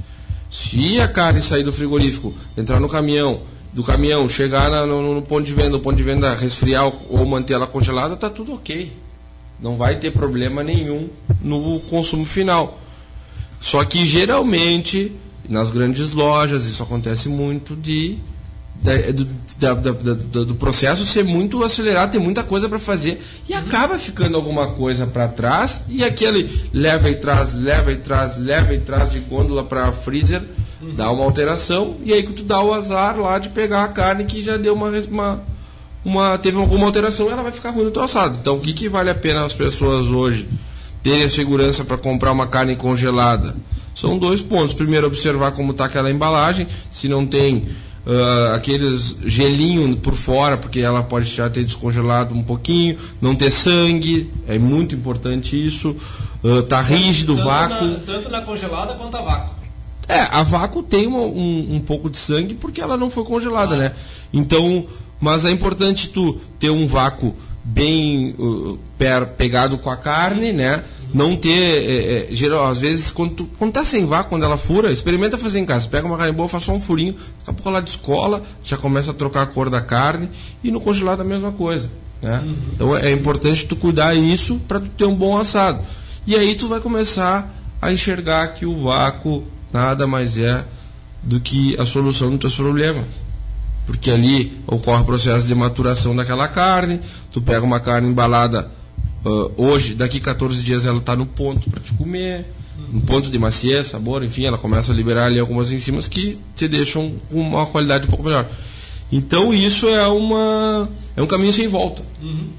Se 0.51 0.99
a 1.01 1.07
carne 1.07 1.41
sair 1.41 1.63
do 1.63 1.73
frigorífico, 1.73 2.33
entrar 2.57 2.79
no 2.79 2.87
caminhão, 2.87 3.41
do 3.73 3.83
caminhão 3.83 4.27
chegar 4.29 4.69
na- 4.69 4.85
no, 4.85 5.15
no 5.15 5.21
ponto 5.21 5.45
de 5.45 5.53
venda, 5.53 5.75
o 5.77 5.79
ponto 5.79 5.95
de 5.97 6.03
venda 6.03 6.35
resfriar 6.35 6.85
ou- 7.09 7.25
manter 7.25 7.53
ela 7.53 7.67
congelada, 7.67 8.15
tá 8.15 8.29
tudo 8.29 8.53
ok. 8.53 8.91
Não 9.59 9.75
vai 9.77 9.97
ter 9.99 10.11
problema 10.11 10.63
nenhum 10.63 11.09
no 11.41 11.79
consumo 11.89 12.25
final. 12.25 12.79
Só 13.59 13.83
que 13.83 14.05
geralmente 14.05 15.11
nas 15.49 15.71
grandes 15.71 16.11
lojas 16.11 16.65
isso 16.65 16.83
acontece 16.83 17.27
muito 17.29 17.75
de 17.75 18.17
da- 19.59 19.73
da- 19.73 19.73
da- 19.73 20.43
do 20.43 20.53
processo 20.53 21.03
ser 21.03 21.23
muito 21.23 21.63
acelerado, 21.63 22.11
tem 22.11 22.21
muita 22.21 22.43
coisa 22.43 22.69
para 22.69 22.77
fazer 22.77 23.19
e 23.49 23.53
acaba 23.55 23.97
ficando 23.97 24.35
alguma 24.37 24.73
coisa 24.75 25.07
para 25.07 25.27
trás 25.27 25.81
e 25.89 26.03
aquele 26.03 26.69
leva 26.71 27.09
e 27.09 27.15
traz, 27.15 27.55
leva 27.55 27.91
e 27.91 27.95
traz, 27.97 28.37
leva 28.37 28.75
e 28.75 28.79
traz 28.79 29.09
de 29.11 29.17
gôndola 29.19 29.63
para 29.63 29.91
freezer, 29.91 30.43
dá 30.95 31.09
uma 31.09 31.23
alteração 31.23 31.97
e 32.05 32.13
aí 32.13 32.21
que 32.21 32.33
tu 32.33 32.43
dá 32.43 32.61
o 32.61 32.71
azar 32.71 33.17
lá 33.19 33.39
de 33.39 33.49
pegar 33.49 33.83
a 33.83 33.87
carne 33.87 34.25
que 34.25 34.43
já 34.43 34.57
deu 34.57 34.75
uma, 34.75 34.89
uma, 35.09 35.43
uma 36.07 36.37
teve 36.37 36.57
alguma 36.57 36.85
alteração, 36.85 37.29
ela 37.29 37.43
vai 37.43 37.51
ficar 37.51 37.71
ruim 37.71 37.91
no 37.93 38.01
assado. 38.01 38.37
Então 38.41 38.55
o 38.55 38.59
que, 38.59 38.73
que 38.73 38.89
vale 38.89 39.09
a 39.09 39.15
pena 39.15 39.45
as 39.45 39.53
pessoas 39.53 40.07
hoje 40.07 40.47
terem 41.03 41.23
a 41.23 41.29
segurança 41.29 41.83
para 41.83 41.97
comprar 41.97 42.31
uma 42.31 42.47
carne 42.47 42.75
congelada? 42.75 43.55
São 43.93 44.17
dois 44.17 44.41
pontos. 44.41 44.73
Primeiro, 44.73 45.07
observar 45.07 45.51
como 45.51 45.71
está 45.71 45.85
aquela 45.85 46.09
embalagem, 46.11 46.67
se 46.91 47.07
não 47.07 47.25
tem 47.25 47.67
ah, 48.05 48.53
aqueles 48.55 49.17
gelinho 49.25 49.97
por 49.97 50.13
fora, 50.13 50.55
porque 50.55 50.79
ela 50.79 51.01
pode 51.03 51.29
já 51.29 51.49
ter 51.49 51.63
descongelado 51.63 52.33
um 52.35 52.43
pouquinho, 52.43 52.95
não 53.19 53.35
ter 53.35 53.51
sangue, 53.51 54.31
é 54.47 54.57
muito 54.59 54.93
importante 54.95 55.55
isso. 55.55 55.95
Ah, 56.43 56.63
tá 56.67 56.79
rígido, 56.81 57.35
tanto 57.35 57.45
vácuo. 57.45 57.87
Na, 57.87 57.97
tanto 57.97 58.29
na 58.29 58.41
congelada 58.41 58.93
quanto 58.93 59.17
a 59.17 59.21
vácuo. 59.21 59.55
É, 60.07 60.21
a 60.21 60.41
vácuo 60.41 60.81
tem 60.83 61.05
uma- 61.05 61.19
um, 61.19 61.67
um 61.75 61.79
pouco 61.81 62.09
de 62.09 62.17
sangue 62.17 62.53
porque 62.53 62.79
ela 62.79 62.95
não 62.95 63.09
foi 63.09 63.25
congelada, 63.25 63.75
né? 63.75 63.91
Então, 64.31 64.85
mas 65.19 65.45
é 65.45 65.51
importante 65.51 66.09
tu 66.09 66.39
ter 66.59 66.69
um 66.69 66.87
vácuo 66.87 67.35
bem 67.63 68.33
uh, 68.37 68.79
pegado 69.37 69.77
com 69.77 69.89
a 69.89 69.97
carne, 69.97 70.53
né? 70.53 70.83
Não 71.13 71.35
ter, 71.35 71.49
é, 71.49 72.31
é, 72.31 72.35
geral, 72.35 72.69
às 72.69 72.77
vezes, 72.77 73.11
quando, 73.11 73.31
tu, 73.31 73.49
quando 73.57 73.71
tá 73.71 73.85
sem 73.85 74.05
vácuo, 74.05 74.29
quando 74.29 74.43
ela 74.43 74.57
fura, 74.57 74.91
experimenta 74.91 75.37
fazer 75.37 75.59
em 75.59 75.65
casa. 75.65 75.87
Pega 75.87 76.05
uma 76.05 76.17
carne 76.17 76.33
boa, 76.33 76.49
faz 76.49 76.63
só 76.63 76.73
um 76.73 76.79
furinho, 76.79 77.13
daqui 77.13 77.49
a 77.49 77.53
pouco 77.53 77.69
ela 77.69 77.81
descola, 77.81 78.43
já 78.63 78.77
começa 78.77 79.11
a 79.11 79.13
trocar 79.13 79.43
a 79.43 79.45
cor 79.45 79.69
da 79.69 79.81
carne 79.81 80.29
e 80.63 80.69
no 80.69 80.81
congelado 80.81 81.21
a 81.21 81.23
mesma 81.23 81.51
coisa, 81.51 81.89
né? 82.21 82.43
Então 82.73 82.95
é 82.95 83.11
importante 83.11 83.65
tu 83.65 83.75
cuidar 83.75 84.15
isso 84.15 84.59
para 84.67 84.79
tu 84.79 84.89
ter 84.89 85.05
um 85.05 85.15
bom 85.15 85.37
assado. 85.37 85.81
E 86.25 86.35
aí 86.35 86.55
tu 86.55 86.67
vai 86.67 86.81
começar 86.81 87.53
a 87.81 87.91
enxergar 87.91 88.49
que 88.49 88.65
o 88.65 88.83
vácuo 88.83 89.43
nada 89.71 90.05
mais 90.05 90.37
é 90.37 90.65
do 91.23 91.39
que 91.39 91.79
a 91.79 91.85
solução 91.85 92.31
dos 92.31 92.39
teus 92.39 92.55
problemas. 92.55 93.05
Porque 93.87 94.11
ali 94.11 94.55
ocorre 94.67 95.01
o 95.01 95.05
processo 95.05 95.47
de 95.47 95.55
maturação 95.55 96.15
daquela 96.15 96.47
carne, 96.47 96.99
tu 97.31 97.41
pega 97.41 97.65
uma 97.65 97.79
carne 97.79 98.07
embalada 98.09 98.69
ah, 99.25 99.51
hoje, 99.57 99.95
daqui 99.95 100.19
14 100.19 100.61
dias 100.61 100.85
ela 100.85 100.99
está 100.99 101.15
no 101.15 101.25
ponto 101.25 101.69
para 101.69 101.81
te 101.81 101.91
comer, 101.93 102.45
no 102.91 103.01
ponto 103.01 103.31
de 103.31 103.39
maciez, 103.39 103.87
sabor, 103.87 104.23
enfim, 104.23 104.45
ela 104.45 104.57
começa 104.57 104.91
a 104.91 104.95
liberar 104.95 105.25
ali 105.25 105.39
algumas 105.39 105.71
enzimas 105.71 106.07
que 106.07 106.39
te 106.55 106.67
deixam 106.67 107.13
com 107.31 107.41
uma 107.41 107.65
qualidade 107.65 108.05
um 108.05 108.09
pouco 108.09 108.23
melhor. 108.23 108.47
Então 109.11 109.53
isso 109.53 109.87
é 109.87 110.05
uma 110.07 110.87
é 111.15 111.21
um 111.21 111.27
caminho 111.27 111.53
sem 111.53 111.67
volta, 111.67 112.03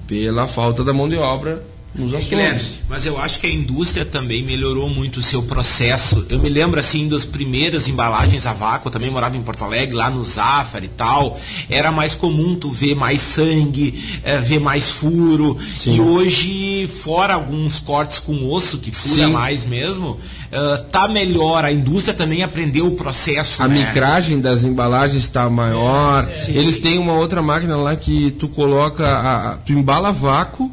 pela 0.07 0.49
falta 0.49 0.83
da 0.83 0.93
mão 0.93 1.09
de 1.09 1.17
obra 1.17 1.63
nos 1.95 2.13
É, 2.15 2.21
Guilherme, 2.21 2.63
mas 2.89 3.07
eu 3.07 3.19
acho 3.19 3.41
que 3.41 3.47
a 3.47 3.51
indústria 3.51 4.05
também 4.05 4.45
melhorou 4.45 4.89
muito 4.89 5.21
o 5.21 5.23
seu 5.23 5.43
processo. 5.43 6.27
Eu 6.29 6.39
me 6.39 6.49
lembro 6.49 6.79
assim 6.79 7.09
das 7.09 7.25
primeiras 7.25 7.89
embalagens 7.89 8.47
a 8.47 8.53
vácuo, 8.53 8.89
eu 8.89 8.93
também 8.93 9.11
morava 9.11 9.37
em 9.37 9.43
Porto 9.43 9.65
Alegre, 9.65 9.97
lá 9.97 10.11
no 10.11 10.25
Zafari 10.25 10.87
e 10.87 10.89
tal. 10.89 11.39
Era 11.69 11.91
mais 11.91 12.15
comum 12.15 12.55
tu 12.57 12.71
ver 12.71 12.95
mais 12.95 13.21
sangue, 13.21 14.21
eh, 14.23 14.39
ver 14.39 14.61
mais 14.61 14.91
furo. 14.91 15.57
E 15.87 16.01
hoje, 16.01 16.89
fora 16.89 17.35
alguns 17.35 17.81
cortes 17.81 18.19
com 18.19 18.49
osso 18.49 18.79
que 18.79 18.93
fura 18.93 19.27
Sim. 19.27 19.33
mais 19.33 19.65
mesmo, 19.65 20.19
eh, 20.53 20.85
tá 20.91 21.09
melhor. 21.09 21.65
A 21.65 21.73
indústria 21.73 22.15
também 22.15 22.43
aprendeu 22.43 22.87
o 22.87 22.93
processo. 22.93 23.63
A 23.63 23.69
né? 23.69 23.87
micragem 23.87 24.41
das 24.41 24.63
embalagens 24.63 25.23
está 25.23 25.49
maior. 25.49 26.29
Eles 26.49 26.79
têm 26.79 26.99
uma 26.99 27.15
outra 27.15 27.43
máquina 27.43 27.77
lá 27.77 27.97
que 27.97 28.31
tu 28.33 28.49
coloca, 28.49 29.07
a, 29.07 29.57
tu 29.57 29.73
embala 29.73 30.13
vácuo, 30.13 30.71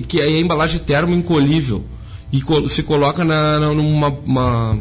que 0.00 0.20
é 0.20 0.24
a 0.24 0.40
embalagem 0.40 0.78
termoencolhível. 0.80 1.84
E 2.32 2.40
co- 2.40 2.66
se 2.68 2.82
coloca 2.82 3.24
na, 3.24 3.58
na- 3.60 3.74
numa. 3.74 4.08
uma- 4.08 4.78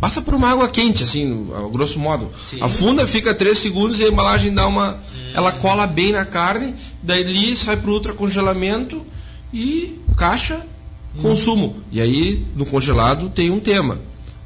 passa 0.00 0.20
por 0.22 0.34
uma 0.34 0.48
água 0.50 0.68
quente, 0.68 1.02
assim, 1.02 1.48
a 1.54 1.68
grosso 1.68 1.98
modo. 1.98 2.30
Afunda, 2.60 3.06
fica 3.06 3.34
3 3.34 3.58
segundos 3.58 3.98
e 3.98 4.04
a 4.04 4.08
embalagem 4.08 4.54
dá 4.54 4.66
uma. 4.66 4.98
Ela 5.34 5.52
cola 5.52 5.86
bem 5.86 6.12
na 6.12 6.24
carne, 6.24 6.74
daí 7.02 7.56
sai 7.56 7.76
para 7.76 7.90
o 7.90 7.94
ultracongelamento 7.94 9.02
e 9.52 9.98
caixa, 10.16 10.60
consumo. 11.20 11.76
E 11.90 12.00
aí, 12.00 12.44
no 12.54 12.64
congelado, 12.64 13.28
tem 13.30 13.50
um 13.50 13.58
tema. 13.60 13.98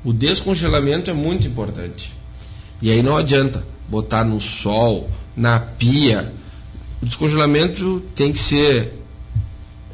O 0.04 0.12
descongelamento 0.12 1.10
é 1.10 1.12
muito 1.12 1.46
importante. 1.46 2.12
E 2.80 2.90
aí 2.90 3.02
não 3.02 3.16
adianta 3.16 3.66
botar 3.88 4.24
no 4.24 4.40
sol, 4.40 5.10
na 5.36 5.60
pia. 5.60 6.32
O 7.02 7.06
descongelamento 7.06 8.02
tem 8.14 8.32
que 8.32 8.38
ser 8.38 8.94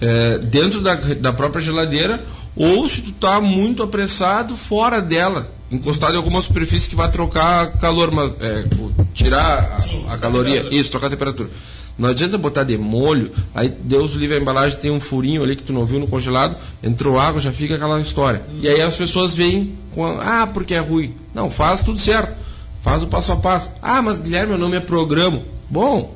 é, 0.01 0.39
dentro 0.39 0.81
da, 0.81 0.95
da 0.95 1.33
própria 1.33 1.63
geladeira 1.63 2.25
ou 2.57 2.89
se 2.89 3.03
tu 3.03 3.13
tá 3.13 3.41
muito 3.41 3.83
apressado, 3.83 4.57
fora 4.57 5.01
dela. 5.01 5.51
Encostado 5.71 6.15
em 6.15 6.17
alguma 6.17 6.41
superfície 6.41 6.89
que 6.89 6.97
vai 6.97 7.11
trocar 7.11 7.73
calor, 7.73 8.11
mas, 8.11 8.33
é, 8.41 8.65
tirar 9.13 9.79
a, 10.09 10.15
a 10.15 10.19
caloria. 10.19 10.67
Isso, 10.71 10.91
trocar 10.91 11.09
a 11.09 11.11
temperatura. 11.11 11.51
Não 11.99 12.11
adianta 12.11 12.37
botar 12.37 12.65
de 12.65 12.77
molho, 12.77 13.31
aí 13.55 13.69
Deus 13.69 14.13
livre 14.13 14.37
a 14.37 14.41
embalagem, 14.41 14.79
tem 14.79 14.91
um 14.91 15.01
furinho 15.01 15.43
ali 15.43 15.57
que 15.57 15.63
tu 15.63 15.73
não 15.73 15.87
viu 15.87 15.99
no 15.99 16.07
congelado, 16.07 16.55
entrou 16.83 17.19
água, 17.19 17.41
já 17.41 17.51
fica 17.53 17.75
aquela 17.75 17.99
história. 18.01 18.43
E 18.61 18.69
aí 18.69 18.83
as 18.83 18.95
pessoas 18.95 19.35
vêm 19.35 19.75
com, 19.95 20.05
a, 20.05 20.43
ah, 20.43 20.47
porque 20.47 20.75
é 20.75 20.79
ruim. 20.79 21.15
Não, 21.35 21.51
faz 21.51 21.83
tudo 21.83 21.99
certo. 21.99 22.37
Faz 22.83 23.03
o 23.03 23.07
passo 23.07 23.33
a 23.33 23.37
passo. 23.37 23.71
Ah, 23.83 24.01
mas 24.01 24.21
Guilherme, 24.21 24.53
eu 24.53 24.59
não 24.59 24.69
me 24.69 24.79
programo. 24.79 25.45
Bom, 25.69 26.15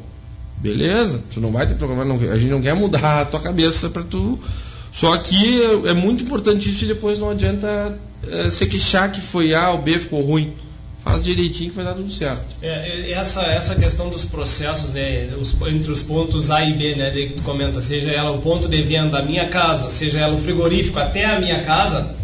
beleza, 0.61 1.21
tu 1.33 1.41
não 1.41 1.51
vai 1.53 1.67
ter 1.67 1.75
programa, 1.75 2.05
não, 2.05 2.17
a 2.17 2.37
gente 2.39 2.51
não 2.51 2.61
quer 2.63 2.75
mudar 2.75 3.23
a 3.23 3.25
tua 3.25 3.41
cabeça 3.41 3.89
para 3.89 4.03
tu. 4.03 4.39
Só 4.93 5.17
que 5.19 5.63
é, 5.87 5.93
muito 5.95 6.25
importante 6.25 6.71
isso 6.71 6.85
e 6.85 6.89
depois 6.89 7.19
não 7.19 7.31
adianta 7.31 7.97
é, 8.29 8.51
se 8.51 8.67
queixar 8.67 9.11
que 9.13 9.21
foi 9.21 9.55
A 9.55 9.71
ou 9.71 9.79
B 9.79 9.99
ficou 9.99 10.21
ruim. 10.23 10.53
Faz 11.03 11.25
direitinho 11.25 11.71
que 11.71 11.77
vai 11.77 11.85
dar 11.87 11.95
tudo 11.95 12.13
certo. 12.13 12.45
É, 12.61 12.69
é, 13.09 13.13
essa, 13.13 13.41
essa 13.43 13.75
questão 13.75 14.11
dos 14.11 14.25
processos, 14.27 14.91
né, 14.91 15.31
os- 15.41 15.57
entre 15.69 15.91
os 15.91 16.03
pontos 16.03 16.51
A 16.51 16.63
e 16.63 16.75
B, 16.77 16.95
né, 16.95 17.11
que 17.11 17.33
tu 17.33 17.43
comenta, 17.43 17.81
seja 17.81 18.11
ela 18.11 18.31
o 18.33 18.39
ponto 18.43 18.69
de 18.69 18.83
venda 18.83 19.13
da 19.13 19.23
minha 19.23 19.49
casa, 19.49 19.89
seja 19.89 20.19
ela 20.19 20.35
o 20.35 20.39
frigorífico 20.39 20.99
até 20.99 21.25
a 21.25 21.41
minha 21.41 21.63
casa, 21.63 22.15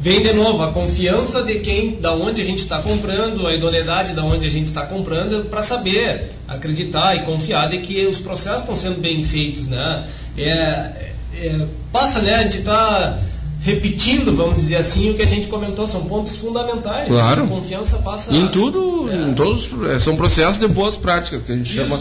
vem 0.00 0.22
de 0.22 0.32
novo 0.32 0.62
a 0.62 0.72
confiança 0.72 1.42
de 1.42 1.56
quem, 1.56 2.00
da 2.00 2.14
onde 2.14 2.40
a 2.40 2.44
gente 2.44 2.60
está 2.60 2.80
comprando, 2.80 3.46
a 3.46 3.54
idoneidade 3.54 4.14
da 4.14 4.24
onde 4.24 4.46
a 4.46 4.50
gente 4.50 4.68
está 4.68 4.86
comprando, 4.86 5.44
para 5.50 5.62
saber, 5.62 6.30
acreditar 6.54 7.16
e 7.16 7.20
confiar 7.20 7.68
de 7.68 7.78
que 7.78 8.06
os 8.06 8.18
processos 8.18 8.62
estão 8.62 8.76
sendo 8.76 9.00
bem 9.00 9.24
feitos, 9.24 9.68
né? 9.68 10.04
É, 10.36 11.12
é, 11.34 11.66
passa, 11.90 12.20
né, 12.20 12.34
a 12.34 12.42
gente 12.42 12.58
está 12.58 13.18
repetindo, 13.60 14.34
vamos 14.34 14.56
dizer 14.56 14.76
assim, 14.76 15.10
o 15.10 15.14
que 15.14 15.22
a 15.22 15.26
gente 15.26 15.46
comentou, 15.46 15.86
são 15.86 16.04
pontos 16.04 16.36
fundamentais. 16.36 17.08
Claro. 17.08 17.44
A 17.44 17.46
confiança 17.46 17.98
passa 17.98 18.34
em 18.34 18.48
tudo, 18.48 19.08
em 19.12 19.34
todos, 19.34 19.70
é, 19.88 19.98
são 19.98 20.16
processos 20.16 20.58
de 20.58 20.66
boas 20.66 20.96
práticas 20.96 21.42
que 21.42 21.52
a 21.52 21.56
gente 21.56 21.72
chama 21.72 21.98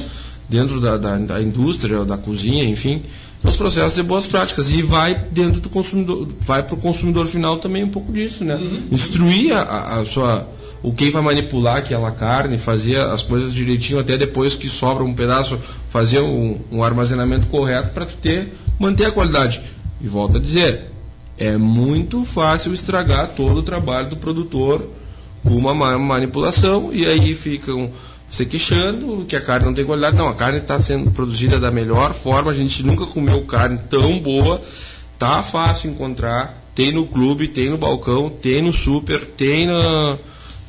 dentro 0.49 0.81
da, 0.81 0.97
da, 0.97 1.17
da 1.17 1.41
indústria, 1.41 2.03
da 2.03 2.17
cozinha, 2.17 2.63
enfim, 2.63 3.03
os 3.43 3.55
processos 3.55 3.95
de 3.95 4.03
boas 4.03 4.27
práticas 4.27 4.69
e 4.69 4.81
vai 4.81 5.15
dentro 5.31 5.61
do 5.61 5.69
consumidor, 5.69 6.27
vai 6.41 6.63
para 6.63 6.75
o 6.75 6.77
consumidor 6.77 7.27
final 7.27 7.57
também 7.57 7.83
um 7.83 7.89
pouco 7.89 8.11
disso, 8.11 8.43
né? 8.43 8.59
Instruir 8.91 9.55
a, 9.55 9.99
a 9.99 10.05
sua 10.05 10.47
o 10.84 10.91
quem 10.91 11.11
vai 11.11 11.21
manipular 11.21 11.77
aquela 11.77 12.11
carne, 12.11 12.57
fazer 12.57 12.97
as 12.97 13.21
coisas 13.21 13.53
direitinho, 13.53 13.99
até 13.99 14.17
depois 14.17 14.55
que 14.55 14.67
sobra 14.67 15.03
um 15.03 15.13
pedaço, 15.13 15.59
fazer 15.89 16.19
um, 16.21 16.59
um 16.71 16.84
armazenamento 16.84 17.47
correto 17.47 17.89
para 17.89 18.05
ter, 18.05 18.53
manter 18.79 19.05
a 19.05 19.11
qualidade. 19.11 19.61
E 20.01 20.07
volto 20.07 20.38
a 20.38 20.39
dizer, 20.39 20.91
é 21.38 21.55
muito 21.55 22.25
fácil 22.25 22.73
estragar 22.73 23.29
todo 23.36 23.59
o 23.59 23.63
trabalho 23.63 24.09
do 24.09 24.17
produtor 24.17 24.88
com 25.43 25.55
uma 25.55 25.73
ma- 25.73 25.97
manipulação 25.97 26.89
e 26.91 27.05
aí 27.05 27.36
ficam 27.36 27.91
se 28.29 28.45
queixando 28.45 29.25
que 29.27 29.36
a 29.36 29.41
carne 29.41 29.65
não 29.65 29.73
tem 29.73 29.86
qualidade. 29.86 30.15
Não, 30.15 30.29
a 30.29 30.34
carne 30.34 30.59
está 30.59 30.79
sendo 30.79 31.11
produzida 31.11 31.59
da 31.59 31.69
melhor 31.69 32.13
forma, 32.13 32.49
a 32.49 32.55
gente 32.55 32.82
nunca 32.82 33.05
comeu 33.05 33.43
carne 33.45 33.79
tão 33.89 34.19
boa, 34.19 34.61
tá 35.19 35.43
fácil 35.43 35.91
encontrar, 35.91 36.59
tem 36.73 36.91
no 36.91 37.05
clube, 37.05 37.47
tem 37.47 37.69
no 37.69 37.77
balcão, 37.77 38.29
tem 38.29 38.61
no 38.61 38.73
super, 38.73 39.19
tem 39.25 39.67
na, 39.67 40.17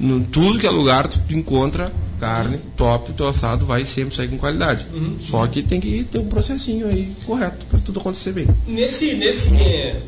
no 0.03 0.25
tudo 0.25 0.59
que 0.59 0.67
é 0.67 0.71
lugar 0.71 1.07
tu 1.07 1.21
encontra 1.31 1.93
carne 2.19 2.61
top, 2.77 3.13
teu 3.13 3.27
assado 3.29 3.65
vai 3.65 3.85
sempre 3.85 4.15
sair 4.15 4.29
com 4.29 4.37
qualidade. 4.37 4.87
Uhum. 4.93 5.17
Só 5.21 5.47
que 5.47 5.63
tem 5.63 5.81
que 5.81 6.05
ter 6.05 6.19
um 6.19 6.27
processinho 6.27 6.87
aí 6.87 7.17
correto 7.25 7.67
para 7.67 7.81
tudo 7.81 8.01
acontecer 8.01 8.33
bem. 8.33 8.47
Nesse, 8.67 9.15
nesse 9.15 9.53
é, 9.57 10.01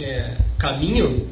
é, 0.00 0.36
caminho, 0.58 1.26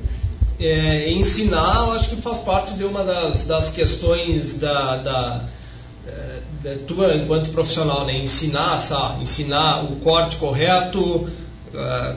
é, 0.58 1.10
ensinar, 1.12 1.86
eu 1.86 1.92
acho 1.92 2.10
que 2.10 2.16
faz 2.16 2.38
parte 2.38 2.74
de 2.74 2.82
uma 2.82 3.04
das, 3.04 3.44
das 3.44 3.70
questões 3.70 4.54
da, 4.54 4.96
da, 4.96 5.44
é, 6.06 6.40
da 6.62 6.74
tua 6.84 7.14
enquanto 7.14 7.50
profissional, 7.50 8.04
né? 8.04 8.18
Ensinar 8.18 8.74
assar, 8.74 9.20
ensinar 9.20 9.84
o 9.84 9.96
corte 9.96 10.36
correto, 10.36 11.28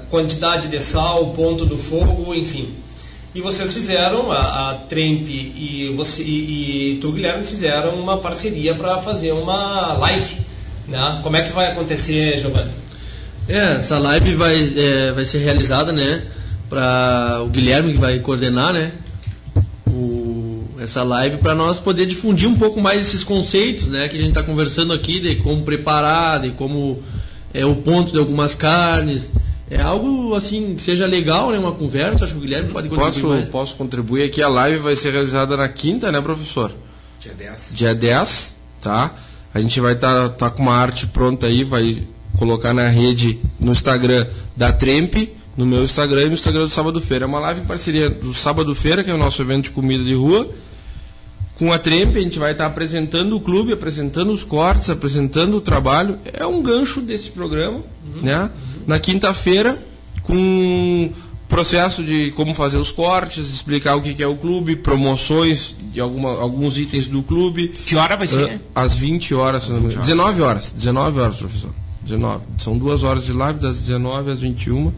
quantidade 0.10 0.70
de 0.70 0.80
sal, 0.80 1.24
o 1.24 1.34
ponto 1.34 1.66
do 1.66 1.78
fogo, 1.78 2.34
enfim. 2.34 2.74
E 3.34 3.40
vocês 3.40 3.74
fizeram, 3.74 4.30
a, 4.30 4.72
a 4.72 4.74
Tremp 4.74 5.26
e, 5.30 5.94
você, 5.96 6.22
e, 6.22 6.96
e 6.96 6.98
tu, 7.00 7.14
Guilherme, 7.14 7.46
fizeram 7.46 7.96
uma 7.96 8.18
parceria 8.18 8.76
para 8.76 8.98
fazer 8.98 9.32
uma 9.32 9.94
live. 9.94 10.42
Né? 10.86 11.20
Como 11.24 11.38
é 11.38 11.42
que 11.42 11.54
vai 11.54 11.68
acontecer, 11.68 12.38
Giovanni? 12.40 12.72
É, 13.48 13.76
essa 13.76 13.98
live 13.98 14.36
vai, 14.36 14.74
é, 14.76 15.12
vai 15.14 15.24
ser 15.24 15.40
realizada, 15.40 15.94
né? 15.94 16.26
Para 16.70 17.42
o 17.44 17.48
Guilherme 17.48 17.94
que 17.94 18.00
vai 18.00 18.20
coordenar, 18.20 18.74
né? 18.74 18.92
O, 19.88 20.66
essa 20.80 21.02
live 21.02 21.38
para 21.38 21.56
nós 21.56 21.80
poder 21.80 22.06
difundir 22.06 22.50
um 22.50 22.56
pouco 22.56 22.82
mais 22.82 23.08
esses 23.08 23.24
conceitos, 23.24 23.88
né? 23.88 24.10
Que 24.10 24.18
a 24.18 24.20
gente 24.20 24.30
está 24.30 24.44
conversando 24.44 24.92
aqui 24.92 25.22
de 25.22 25.36
como 25.38 25.64
preparar, 25.64 26.42
de 26.42 26.52
como 26.52 27.02
é 27.54 27.66
o 27.66 27.76
ponto 27.76 28.12
de 28.12 28.18
algumas 28.20 28.54
carnes. 28.54 29.32
É 29.72 29.80
algo 29.80 30.36
assim 30.36 30.76
que 30.76 30.84
seja 30.84 31.06
legal, 31.06 31.50
né? 31.50 31.58
Uma 31.58 31.72
conversa. 31.72 32.26
Acho 32.26 32.34
que 32.34 32.40
o 32.40 32.42
Guilherme 32.42 32.74
pode 32.74 32.90
contribuir 32.90 33.14
Posso, 33.14 33.28
mais. 33.28 33.50
posso 33.50 33.76
contribuir 33.76 34.24
aqui? 34.24 34.42
A 34.42 34.50
live 34.50 34.80
vai 34.80 34.98
ser 34.98 35.12
realizada 35.12 35.56
na 35.56 35.70
quinta, 35.70 36.12
né, 36.12 36.20
professor? 36.20 36.74
Dia 37.22 37.34
10. 37.34 37.70
Dia 37.74 37.96
10, 37.96 38.56
tá? 38.82 39.16
A 39.54 39.62
gente 39.62 39.80
vai 39.80 39.94
estar 39.94 40.28
tá, 40.32 40.50
com 40.50 40.64
uma 40.64 40.76
arte 40.76 41.08
pronta 41.08 41.48
aí, 41.48 41.64
vai 41.64 42.04
colocar 42.38 42.74
na 42.74 42.90
rede, 42.90 43.40
no 43.62 43.72
Instagram 43.72 44.28
da 44.58 44.74
Tremp, 44.74 45.16
no 45.56 45.66
meu 45.66 45.86
Instagram 45.86 46.24
e 46.24 46.28
no 46.28 46.34
Instagram 46.34 46.64
do 46.64 46.70
Sábado 46.70 47.00
Feira. 47.00 47.24
É 47.24 47.28
uma 47.28 47.40
live 47.40 47.62
em 47.62 47.66
parceria 47.66 48.10
do 48.10 48.34
Sábado 48.34 48.76
Feira, 48.76 49.06
que 49.06 49.10
é 49.10 49.14
o 49.14 49.18
nosso 49.18 49.42
evento 49.42 49.66
de 49.66 49.72
comida 49.72 50.04
de 50.04 50.14
rua. 50.14 50.50
Com 51.62 51.72
a 51.72 51.78
Tremp, 51.78 52.16
a 52.16 52.20
gente 52.20 52.39
vai 52.39 52.53
estar 52.53 52.66
apresentando 52.66 53.36
o 53.36 53.39
clube, 53.39 53.72
apresentando 53.72 54.34
os 54.34 54.43
cortes, 54.43 54.89
apresentando 54.89 55.57
o 55.57 55.62
trabalho. 55.62 56.18
É 56.34 56.43
um 56.43 56.59
gancho 56.59 57.01
desse 57.01 57.30
programa, 57.30 57.84
né? 58.20 58.49
Na 58.88 58.97
quinta-feira, 58.97 59.78
com 60.24 61.12
processo 61.47 62.01
de 62.03 62.32
como 62.32 62.55
fazer 62.55 62.78
os 62.78 62.91
cortes, 62.91 63.47
explicar 63.53 63.95
o 63.95 64.01
que 64.01 64.16
que 64.16 64.24
é 64.24 64.28
o 64.28 64.36
clube, 64.38 64.76
promoções 64.76 65.76
de 65.93 65.99
alguma, 65.99 66.32
alguns 66.32 66.80
itens 66.80 67.07
do 67.07 67.22
clube. 67.22 67.68
Que 67.68 67.95
hora 67.95 68.18
vai 68.18 68.26
ser? 68.26 68.59
Ah, 68.74 68.82
Às 68.82 68.95
20 68.95 69.36
horas, 69.36 69.68
engano. 69.68 69.88
19 69.88 70.41
horas. 70.41 70.72
19 70.76 71.20
horas, 71.20 71.36
professor. 71.36 71.70
19. 72.01 72.43
São 72.57 72.76
duas 72.76 73.03
horas 73.03 73.24
de 73.24 73.34
live, 73.34 73.59
das 73.59 73.80
19 73.82 74.32
às 74.32 74.39
21. 74.39 74.91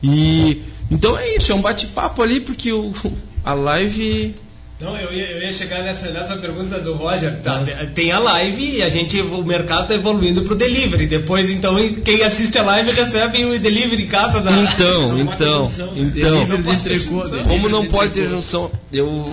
E 0.00 0.62
então 0.92 1.18
é 1.18 1.34
isso, 1.34 1.50
é 1.50 1.56
um 1.56 1.60
bate-papo 1.60 2.22
ali, 2.22 2.38
porque 2.38 2.70
o, 2.72 2.94
a 3.44 3.52
live. 3.52 4.36
Não, 4.80 4.96
eu 4.96 5.12
ia, 5.12 5.24
eu 5.32 5.42
ia 5.42 5.50
chegar 5.50 5.82
nessa, 5.82 6.10
nessa 6.12 6.36
pergunta 6.36 6.78
do 6.78 6.94
Roger. 6.94 7.40
Tá, 7.42 7.64
Tem 7.94 8.12
a 8.12 8.20
live 8.20 8.76
e 8.76 8.82
a 8.82 8.88
gente, 8.88 9.20
o 9.20 9.44
mercado 9.44 9.82
está 9.82 9.94
evoluindo 9.96 10.42
para 10.42 10.52
o 10.52 10.56
delivery. 10.56 11.06
Depois, 11.08 11.50
então, 11.50 11.74
quem 12.04 12.22
assiste 12.22 12.56
a 12.58 12.62
live 12.62 12.92
recebe 12.92 13.44
o 13.44 13.58
delivery 13.58 14.04
em 14.04 14.06
casa 14.06 14.40
da. 14.40 14.52
Então, 14.52 15.18
então, 15.18 15.68
então. 15.96 16.46
Não 16.46 16.62
pode 16.62 16.78
ter 16.82 17.00
junção. 17.00 17.42
Como 17.44 17.68
não 17.68 17.86
pode 17.86 18.12
ter 18.12 18.28
junção, 18.30 18.70
eu 18.92 19.32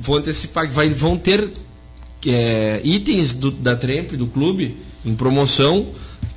vou- 0.00 0.16
antecipar 0.18 0.68
que 0.68 0.74
vão 0.90 1.16
ter 1.16 1.48
é, 2.26 2.80
itens 2.84 3.32
do- 3.32 3.50
da 3.50 3.74
Tremp, 3.76 4.12
do 4.12 4.26
clube, 4.26 4.76
em 5.04 5.14
promoção. 5.14 5.88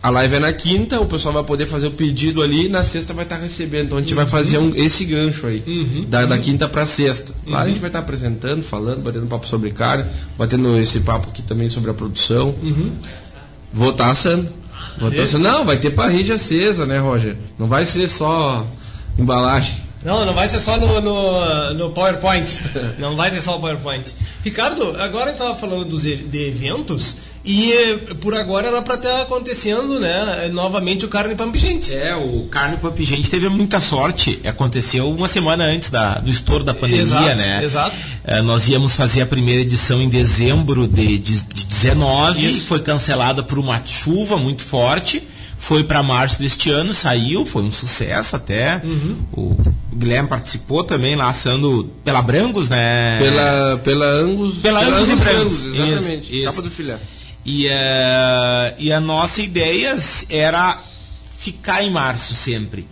A 0.07 0.09
live 0.09 0.35
é 0.35 0.39
na 0.39 0.53
quinta, 0.53 1.01
o 1.01 1.05
pessoal 1.05 1.33
vai 1.33 1.43
poder 1.43 1.65
fazer 1.65 1.87
o 1.87 1.91
pedido 1.91 2.41
ali 2.41 2.67
e 2.67 2.69
na 2.69 2.81
sexta 2.83 3.13
vai 3.13 3.25
estar 3.25 3.35
recebendo. 3.35 3.87
Então 3.87 3.97
a 3.97 4.01
gente 4.01 4.13
vai 4.13 4.25
fazer 4.25 4.57
um- 4.57 4.73
esse 4.73 5.03
gancho 5.03 5.45
aí, 5.47 5.61
da, 6.07 6.25
da 6.25 6.37
quinta 6.39 6.69
para 6.69 6.85
sexta. 6.87 7.33
Lá 7.45 7.63
a 7.63 7.67
gente 7.67 7.79
vai 7.79 7.89
estar 7.89 7.99
apresentando, 7.99 8.61
falando, 8.63 9.01
batendo 9.03 9.27
papo 9.27 9.45
sobre 9.45 9.69
carne, 9.71 10.05
batendo 10.37 10.77
esse 10.77 11.01
papo 11.01 11.27
aqui 11.27 11.41
também 11.41 11.69
sobre 11.69 11.91
a 11.91 11.93
produção. 11.93 12.55
Vou 13.73 13.89
estar 13.89 14.09
assando. 14.11 14.49
Vou 14.97 15.09
estar 15.09 15.23
assando. 15.23 15.43
Não, 15.43 15.65
vai 15.65 15.77
ter 15.77 15.91
parrilha 15.91 16.35
acesa, 16.35 16.85
né, 16.85 16.99
Roger? 16.99 17.35
Não 17.59 17.67
vai 17.67 17.85
ser 17.85 18.07
só 18.07 18.65
embalagem. 19.19 19.75
Não, 20.07 20.25
não 20.25 20.33
vai 20.33 20.47
ser 20.47 20.61
só 20.61 20.77
no, 20.77 21.01
no, 21.01 21.73
no 21.73 21.89
PowerPoint. 21.89 22.57
Não 22.97 23.17
vai 23.17 23.29
ser 23.29 23.41
só 23.41 23.57
o 23.57 23.59
PowerPoint. 23.59 24.09
Ricardo, 24.41 24.95
agora 25.01 25.31
estava 25.31 25.53
falando 25.53 25.83
dos, 25.83 26.03
de 26.03 26.47
eventos 26.47 27.17
e 27.43 27.73
por 28.21 28.33
agora 28.33 28.67
era 28.67 28.81
para 28.81 28.95
estar 28.95 29.23
acontecendo, 29.23 29.99
né? 29.99 30.47
Novamente 30.53 31.03
o 31.03 31.09
Carne 31.09 31.35
Pampigente. 31.35 31.93
É, 31.93 32.15
o 32.15 32.43
Carne 32.43 32.77
Pump 32.77 33.03
Gente 33.03 33.29
teve 33.29 33.49
muita 33.49 33.81
sorte. 33.81 34.39
Aconteceu 34.45 35.11
uma 35.11 35.27
semana 35.27 35.65
antes 35.65 35.89
da, 35.89 36.19
do 36.19 36.31
estouro 36.31 36.63
da 36.63 36.73
pandemia, 36.73 37.01
Exato, 37.01 37.35
né? 37.35 37.63
exato. 37.65 37.97
É, 38.23 38.41
nós 38.41 38.65
íamos 38.69 38.95
fazer 38.95 39.23
a 39.23 39.25
primeira 39.25 39.61
edição 39.61 40.01
em 40.01 40.07
dezembro 40.07 40.87
de, 40.87 41.17
de, 41.17 41.43
de 41.43 41.65
19, 41.65 42.47
Isso. 42.47 42.65
foi 42.67 42.79
cancelada 42.79 43.43
por 43.43 43.59
uma 43.59 43.85
chuva 43.85 44.37
muito 44.37 44.63
forte. 44.63 45.21
Foi 45.57 45.83
para 45.83 46.03
março 46.03 46.39
deste 46.39 46.69
ano, 46.69 46.93
saiu, 46.93 47.45
foi 47.45 47.63
um 47.63 47.71
sucesso 47.71 48.35
até. 48.35 48.79
Uhum. 48.83 49.17
O 49.33 49.57
Guilherme 49.93 50.29
participou 50.29 50.83
também 50.83 51.15
lá 51.15 51.29
assando 51.29 51.89
pela 52.03 52.21
Brangos, 52.21 52.69
né? 52.69 53.17
Pela, 53.19 53.77
pela 53.79 54.05
Angus. 54.05 54.55
Pela 54.55 54.85
Angus 54.85 55.09
e 55.09 55.15
Brangos. 55.15 55.65
Exatamente. 55.65 56.35
Isso, 56.35 56.45
Capa 56.45 56.61
do 56.61 56.69
filé. 56.69 56.99
E, 57.43 57.67
eh, 57.67 58.75
e 58.77 58.91
a 58.91 58.99
nossa 58.99 59.41
ideia 59.41 59.95
era 60.29 60.77
ficar 61.37 61.83
em 61.83 61.89
março 61.89 62.35
sempre. 62.35 62.87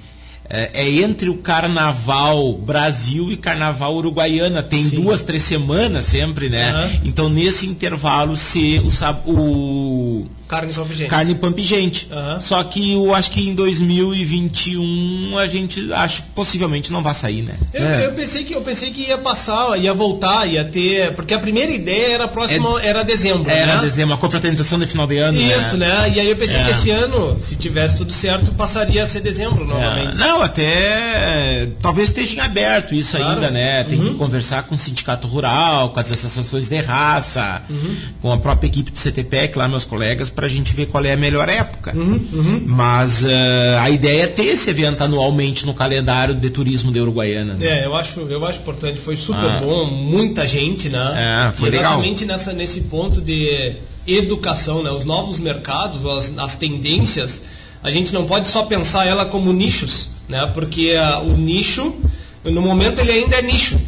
É, 0.47 0.85
é 0.85 0.89
entre 1.01 1.27
o 1.27 1.37
Carnaval 1.37 2.53
Brasil 2.53 3.31
e 3.31 3.37
Carnaval 3.37 3.95
Uruguaiana. 3.95 4.61
Tem 4.61 4.87
duas, 4.89 5.23
três 5.23 5.43
semanas 5.43 6.05
sempre, 6.05 6.49
né? 6.49 6.71
Aham. 6.71 6.91
Então 7.03 7.29
nesse 7.29 7.67
intervalo 7.67 8.35
ser 8.35 8.81
o, 8.81 8.89
o 9.31 10.27
Carne 10.47 10.71
Pampigente. 10.73 11.09
carne 11.09 11.35
pump 11.35 11.59
gente. 11.63 12.07
Aham. 12.11 12.39
Só 12.39 12.63
que 12.63 12.93
eu 12.93 13.13
acho 13.15 13.31
que 13.31 13.41
em 13.41 13.55
2021 13.55 15.37
a 15.37 15.47
gente 15.47 15.91
acho 15.93 16.21
que 16.23 16.29
possivelmente 16.29 16.91
não 16.91 17.01
vai 17.01 17.15
sair, 17.15 17.41
né? 17.41 17.55
Eu, 17.73 17.85
eu 17.85 18.13
pensei 18.13 18.43
que 18.43 18.53
eu 18.53 18.61
pensei 18.61 18.91
que 18.91 19.01
ia 19.07 19.17
passar, 19.17 19.77
ia 19.79 19.93
voltar, 19.93 20.45
ia 20.45 20.63
ter, 20.63 21.13
porque 21.13 21.33
a 21.33 21.39
primeira 21.39 21.71
ideia 21.71 22.13
era 22.13 22.27
próximo, 22.27 22.77
era 22.79 23.03
dezembro, 23.03 23.49
Era 23.49 23.77
né? 23.77 23.81
dezembro, 23.81 24.11
uma 24.11 24.17
confraternização 24.17 24.79
de 24.79 24.87
final 24.87 25.07
de 25.07 25.17
ano. 25.17 25.39
Isso, 25.39 25.77
né? 25.77 26.11
E 26.13 26.19
aí 26.19 26.29
eu 26.29 26.35
pensei 26.37 26.59
É. 26.59 26.63
que 26.65 26.71
esse 26.71 26.91
ano, 26.91 27.37
se 27.39 27.55
tivesse 27.55 27.97
tudo 27.97 28.11
certo, 28.13 28.51
passaria 28.53 29.03
a 29.03 29.05
ser 29.05 29.21
dezembro 29.21 29.65
novamente. 29.65 30.13
É, 30.13 30.15
não, 30.15 30.41
até 30.41 31.69
talvez 31.81 32.09
esteja 32.09 32.35
em 32.35 32.39
aberto 32.39 32.93
isso 32.93 33.17
Claro. 33.17 33.33
ainda, 33.33 33.51
né? 33.51 33.83
Tem 33.83 33.99
Uhum. 33.99 34.09
que 34.09 34.13
conversar 34.15 34.63
com 34.63 34.75
o 34.75 34.77
sindicato 34.77 35.27
rural, 35.27 35.89
com 35.89 35.99
as 35.99 36.11
associações 36.11 36.69
de 36.69 36.81
raça, 36.81 37.61
Uhum. 37.69 37.95
com 38.21 38.31
a 38.31 38.37
própria 38.37 38.67
equipe 38.67 38.91
do 38.91 38.97
CTPEC, 38.99 39.57
lá 39.57 39.67
meus 39.67 39.85
colegas, 39.85 40.29
para 40.35 40.45
a 40.47 40.49
gente 40.49 40.75
ver 40.75 40.87
qual 40.87 41.03
é 41.05 41.13
a 41.13 41.17
melhor 41.17 41.47
época. 41.47 41.93
Uhum, 41.95 42.63
Mas 42.65 43.23
eh, 43.23 43.77
a 43.79 43.89
ideia 43.89 44.23
é 44.23 44.27
ter 44.27 44.47
esse 44.47 44.69
evento 44.69 45.01
anualmente 45.03 45.65
no 45.65 45.73
calendário 45.73 46.35
de 46.35 46.49
turismo 46.49 46.91
de 46.91 46.99
Uruguaiana. 46.99 47.53
né? 47.53 47.65
É, 47.65 47.85
eu 47.85 47.95
acho, 47.95 48.19
eu 48.19 48.45
acho 48.45 48.59
importante, 48.59 48.99
foi 48.99 49.15
super 49.15 49.49
Ah. 49.49 49.61
bom, 49.61 49.85
muita 49.85 50.45
gente, 50.45 50.89
né? 50.89 51.47
É, 51.49 51.53
foi 51.57 51.69
E 51.69 51.71
legal. 51.71 51.93
Exatamente 51.93 52.25
nessa, 52.25 52.51
nesse 52.53 52.81
ponto 52.81 53.21
de 53.21 53.77
educação, 54.05 54.83
né? 54.83 54.91
Os 54.91 55.05
novos 55.05 55.39
mercados, 55.39 56.05
as, 56.05 56.37
as 56.37 56.55
tendências, 56.55 57.41
a 57.81 57.89
gente 57.89 58.13
não 58.13 58.25
pode 58.25 58.47
só 58.47 58.63
pensar 58.63 59.05
ela 59.07 59.25
como 59.25 59.53
nichos, 59.53 60.09
né? 60.27 60.45
Porque 60.53 60.95
ah, 60.99 61.19
o 61.19 61.33
nicho, 61.37 61.95
no 62.43 62.61
momento 62.61 62.99
ele 62.99 63.11
ainda 63.11 63.37
é 63.37 63.41
nicho. 63.41 63.79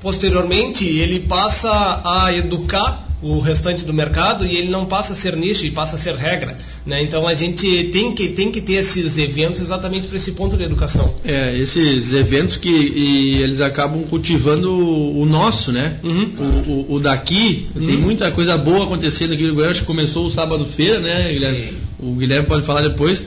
Posteriormente, 0.00 0.84
ele 0.86 1.20
passa 1.20 2.00
a 2.04 2.32
educar 2.32 3.05
o 3.28 3.40
restante 3.40 3.84
do 3.84 3.92
mercado 3.92 4.46
e 4.46 4.56
ele 4.56 4.68
não 4.70 4.86
passa 4.86 5.12
a 5.12 5.16
ser 5.16 5.36
nicho 5.36 5.64
e 5.66 5.70
passa 5.70 5.96
a 5.96 5.98
ser 5.98 6.14
regra. 6.14 6.56
Né? 6.84 7.02
Então 7.02 7.26
a 7.26 7.34
gente 7.34 7.84
tem 7.92 8.14
que, 8.14 8.28
tem 8.28 8.50
que 8.52 8.60
ter 8.60 8.74
esses 8.74 9.18
eventos 9.18 9.62
exatamente 9.62 10.06
para 10.06 10.16
esse 10.16 10.32
ponto 10.32 10.56
de 10.56 10.62
educação. 10.64 11.14
É, 11.24 11.56
esses 11.58 12.12
eventos 12.12 12.56
que 12.56 12.68
e 12.70 13.42
eles 13.42 13.60
acabam 13.60 14.02
cultivando 14.04 14.70
o, 14.70 15.20
o 15.22 15.26
nosso, 15.26 15.72
né? 15.72 15.96
Uhum. 16.02 16.30
O, 16.38 16.70
o, 16.92 16.94
o 16.94 17.00
daqui, 17.00 17.66
tem 17.74 17.96
muita 17.96 18.30
coisa 18.32 18.56
boa 18.56 18.84
acontecendo 18.84 19.32
aqui 19.34 19.42
no 19.44 19.54
Goiás, 19.54 19.72
acho 19.72 19.80
que 19.80 19.86
começou 19.86 20.26
o 20.26 20.30
sábado-feira, 20.30 21.00
né, 21.00 21.32
Guilherme? 21.32 21.72
O 21.98 22.12
Guilherme 22.14 22.46
pode 22.46 22.64
falar 22.66 22.82
depois. 22.82 23.24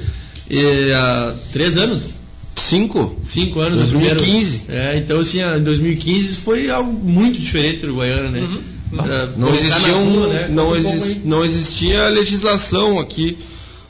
E, 0.50 0.92
há 0.94 1.36
três 1.52 1.78
anos? 1.78 2.10
Cinco? 2.56 3.18
Cinco 3.24 3.60
anos. 3.62 3.80
2015. 3.80 4.58
o 4.58 4.60
primeiro- 4.66 4.88
É, 4.90 4.98
então 4.98 5.20
assim, 5.20 5.40
em 5.42 5.64
2015 5.64 6.36
foi 6.36 6.70
algo 6.70 6.92
muito 6.92 7.40
diferente 7.40 7.86
do 7.86 7.94
Goiânia, 7.96 8.30
né? 8.30 8.40
Pra 8.42 8.60
Não 8.92 9.48
colocar 9.48 9.56
existia, 9.56 9.98
um- 9.98 10.14
rua, 10.14 10.28
né? 10.34 10.48
não, 10.50 10.70
um 10.72 10.76
exis- 10.76 11.04
aí. 11.04 11.22
não 11.24 11.46
existia 11.46 12.08
legislação 12.10 13.00
aqui 13.00 13.38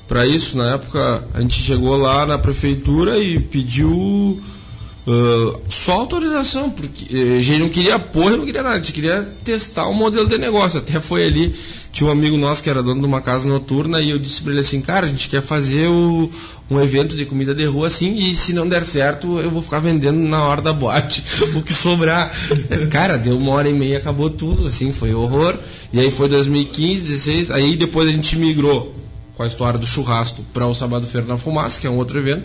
para 0.08 0.26
isso. 0.28 0.58
Na 0.58 0.74
época, 0.74 1.24
a 1.34 1.42
gente 1.42 1.62
chegou 1.64 1.96
lá 1.98 2.26
na 2.26 2.38
prefeitura 2.38 3.18
e 3.18 3.40
pediu 3.40 4.42
ah, 5.08 5.58
só 5.70 5.94
autorização, 5.94 6.70
porque 6.70 7.06
eh, 7.16 7.38
a 7.38 7.42
gente 7.42 7.60
não 7.60 7.70
queria 7.70 7.96
apoio, 7.96 8.38
não 8.38 8.46
queria 8.46 8.62
nada, 8.62 8.76
a 8.76 8.80
gente 8.80 8.94
queria 8.94 9.28
testar 9.44 9.88
o 9.88 9.94
modelo 9.94 10.28
de 10.28 10.38
negócio. 10.38 10.78
Até 10.80 11.00
foi 11.00 11.26
ali, 11.26 11.56
tinha 11.92 12.08
um 12.08 12.12
amigo 12.12 12.38
nosso 12.38 12.62
que 12.62 12.70
era 12.70 12.84
dono 12.84 13.02
de 13.02 13.08
uma 13.08 13.20
casa 13.22 13.50
noturna 13.50 14.00
e 14.00 14.12
eu 14.12 14.20
disse 14.20 14.42
para 14.42 14.52
ele 14.52 14.62
assim, 14.62 14.80
cara, 14.82 15.08
a 15.08 15.10
gente 15.10 15.28
quer 15.28 15.42
fazer 15.42 15.88
o- 15.88 16.30
um 16.70 16.80
evento 16.80 17.16
de 17.16 17.26
comida 17.26 17.54
de 17.56 17.66
rua 17.66 17.88
assim 17.88 18.16
e 18.16 18.36
se 18.36 18.54
não 18.54 18.68
der 18.70 18.86
certo 18.86 19.40
eu 19.40 19.50
vou 19.50 19.62
ficar 19.62 19.80
vendendo 19.80 20.20
na 20.20 20.44
hora 20.44 20.62
da 20.62 20.72
boate 20.72 21.24
o 21.56 21.64
que 21.64 21.74
sobrar. 21.74 22.32
cara, 22.92 23.18
deu 23.18 23.36
uma 23.38 23.54
hora 23.54 23.68
e 23.68 23.74
meia, 23.74 23.98
acabou 23.98 24.30
tudo, 24.30 24.68
assim, 24.68 24.92
foi 24.92 25.14
horror. 25.14 25.58
E 25.92 26.00
aí 26.00 26.12
foi 26.12 26.30
2015, 26.30 27.02
16, 27.02 27.52
aí 27.52 27.76
depois 27.76 28.08
a 28.08 28.12
gente 28.12 28.36
migrou 28.38 28.96
com 29.36 29.42
a 29.44 29.48
história 29.48 29.80
do 29.80 29.88
churrasco 29.88 30.44
para 30.54 30.68
o 30.68 30.76
Sábado 30.76 31.08
Feira 31.08 31.26
na 31.26 31.38
Fumaça, 31.38 31.80
que 31.80 31.88
é 31.88 31.90
um 31.90 31.98
outro 31.98 32.20
evento. 32.20 32.44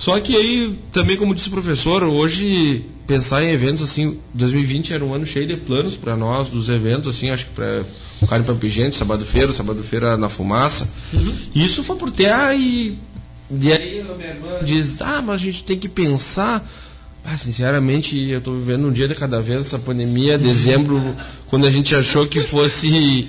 Só 0.00 0.18
que 0.18 0.34
aí, 0.34 0.78
também 0.90 1.14
como 1.14 1.34
disse 1.34 1.48
o 1.48 1.50
professor, 1.50 2.02
hoje 2.02 2.86
pensar 3.06 3.44
em 3.44 3.50
eventos 3.50 3.82
assim, 3.82 4.16
2020 4.32 4.94
era 4.94 5.04
um 5.04 5.12
ano 5.12 5.26
cheio 5.26 5.46
de 5.46 5.58
planos 5.58 5.94
para 5.94 6.16
nós, 6.16 6.48
dos 6.48 6.70
eventos, 6.70 7.14
assim, 7.14 7.28
acho 7.28 7.44
que 7.44 7.52
para 7.52 7.84
o 8.22 8.26
Carne 8.26 8.46
Pampigente, 8.46 8.96
Sábado 8.96 9.26
Feira, 9.26 9.52
Sábado 9.52 9.82
Feira 9.82 10.16
na 10.16 10.30
Fumaça. 10.30 10.88
E 11.54 11.66
isso 11.66 11.84
foi 11.84 11.96
por 11.96 12.10
terra 12.10 12.54
e, 12.54 12.96
e 13.50 13.72
aí 13.72 14.00
a 14.00 14.14
minha 14.14 14.28
irmã 14.30 14.64
diz, 14.64 15.02
ah, 15.02 15.20
mas 15.20 15.34
a 15.34 15.44
gente 15.44 15.62
tem 15.64 15.78
que 15.78 15.88
pensar. 15.88 16.66
Ah, 17.22 17.36
sinceramente, 17.36 18.16
eu 18.16 18.38
estou 18.38 18.54
vivendo 18.54 18.88
um 18.88 18.92
dia 18.92 19.06
de 19.06 19.14
cada 19.14 19.42
vez 19.42 19.66
essa 19.66 19.78
pandemia, 19.78 20.38
dezembro, 20.38 21.14
quando 21.48 21.66
a 21.66 21.70
gente 21.70 21.94
achou 21.94 22.26
que 22.26 22.40
fosse 22.40 23.28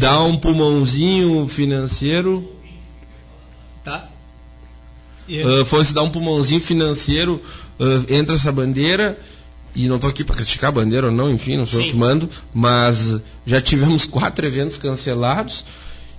dar 0.00 0.24
um 0.24 0.36
pulmãozinho 0.36 1.46
financeiro, 1.46 2.50
Tá? 3.82 4.08
E- 5.30 5.42
Uh, 5.44 5.64
fosse 5.64 5.94
dar 5.94 6.02
um 6.02 6.10
pulmãozinho 6.10 6.60
financeiro, 6.60 7.40
uh, 7.78 8.12
entra 8.12 8.34
essa 8.34 8.50
bandeira, 8.50 9.18
e 9.74 9.86
não 9.88 9.96
estou 9.96 10.10
aqui 10.10 10.24
para 10.24 10.34
criticar 10.36 10.68
a 10.68 10.72
bandeira 10.72 11.06
ou 11.06 11.12
não, 11.12 11.30
enfim, 11.30 11.56
não 11.56 11.64
sou 11.66 11.78
eu 11.80 11.84
Sim. 11.86 11.92
que 11.92 11.96
mando, 11.96 12.28
mas 12.52 13.16
já 13.46 13.60
tivemos 13.60 14.04
quatro 14.06 14.44
eventos 14.46 14.76
cancelados, 14.76 15.64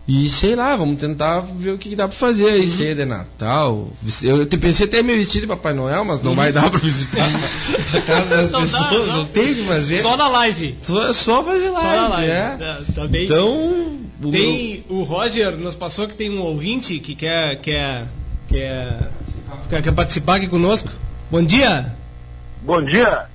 e 0.08 0.30
sei 0.30 0.56
lá, 0.56 0.76
vamos 0.76 1.00
tentar 1.00 1.42
ver 1.42 1.72
o 1.74 1.78
que, 1.78 1.90
que 1.90 1.96
dá 1.96 2.08
para 2.08 2.18
fazer 2.18 2.48
aí, 2.50 2.70
ceia 2.70 2.96
de 2.96 3.06
Natal. 3.06 3.88
Eu 4.24 4.46
pensei 4.48 4.86
até 4.88 5.00
em 5.00 5.04
me 5.04 5.16
vestir 5.16 5.42
de 5.42 5.48
Papai 5.48 5.74
Noel, 5.74 6.04
mas 6.04 6.22
não 6.24 6.34
vai 6.36 6.52
dar 6.52 6.70
para 6.72 6.80
visitar 6.80 7.24
a 7.96 8.02
casa 8.02 8.26
das 8.26 8.52
Não 8.52 8.66
dá, 8.66 8.80
pessoas, 8.80 9.08
não. 9.08 9.18
não, 9.18 9.26
tem 9.26 9.52
o 9.52 9.56
que 9.56 9.64
fazer. 9.64 10.02
Só 10.02 10.18
na 10.18 10.28
live. 10.28 10.76
Só, 10.82 11.08
é 11.08 11.14
só 11.14 11.44
fazer 11.44 11.68
Só 11.68 11.74
live, 11.82 12.02
na 12.02 12.08
live. 12.10 12.32
é. 12.32 12.42
Tá, 12.58 12.82
tá 12.96 13.08
bem. 13.08 13.26
Então, 13.26 14.00
o 14.24 14.32
Tem, 14.32 14.84
o 14.90 15.04
Roger 15.04 15.56
nos 15.56 15.76
passou 15.76 16.08
que 16.08 16.16
tem 16.16 16.30
um 16.32 16.42
ouvinte 16.42 16.98
que 17.00 17.14
quer, 17.16 17.56
quer, 17.62 18.08
quer, 18.52 19.82
quer, 19.82 19.92
participar 19.94 20.36
aqui 20.36 20.48
conosco. 20.48 20.90
Bom 21.30 21.42
dia. 21.44 21.96
Bom 22.62 22.82
dia. 22.84 23.26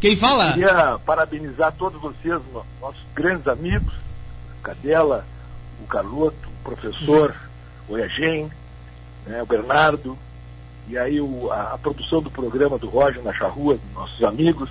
Quem 0.00 0.16
fala? 0.16 0.52
Queria 0.54 0.98
parabenizar 1.04 1.72
todos 1.72 2.00
vocês, 2.00 2.40
no- 2.52 2.64
nossos 2.80 3.00
grandes 3.14 3.46
amigos, 3.46 3.92
Cadela, 4.62 5.24
o 5.82 5.86
Carloto, 5.86 6.48
o 6.48 6.64
professor, 6.64 7.34
o 7.88 7.96
Eugênio, 7.98 8.50
né, 9.26 9.42
o 9.42 9.46
Bernardo, 9.46 10.18
e 10.88 10.96
aí 10.98 11.20
o- 11.20 11.50
a, 11.50 11.74
a 11.74 11.78
produção 11.78 12.20
do 12.22 12.30
programa 12.30 12.78
do 12.78 12.88
Roger 12.88 13.22
na 13.22 13.32
Charrua, 13.32 13.78
nossos 13.94 14.22
amigos, 14.24 14.68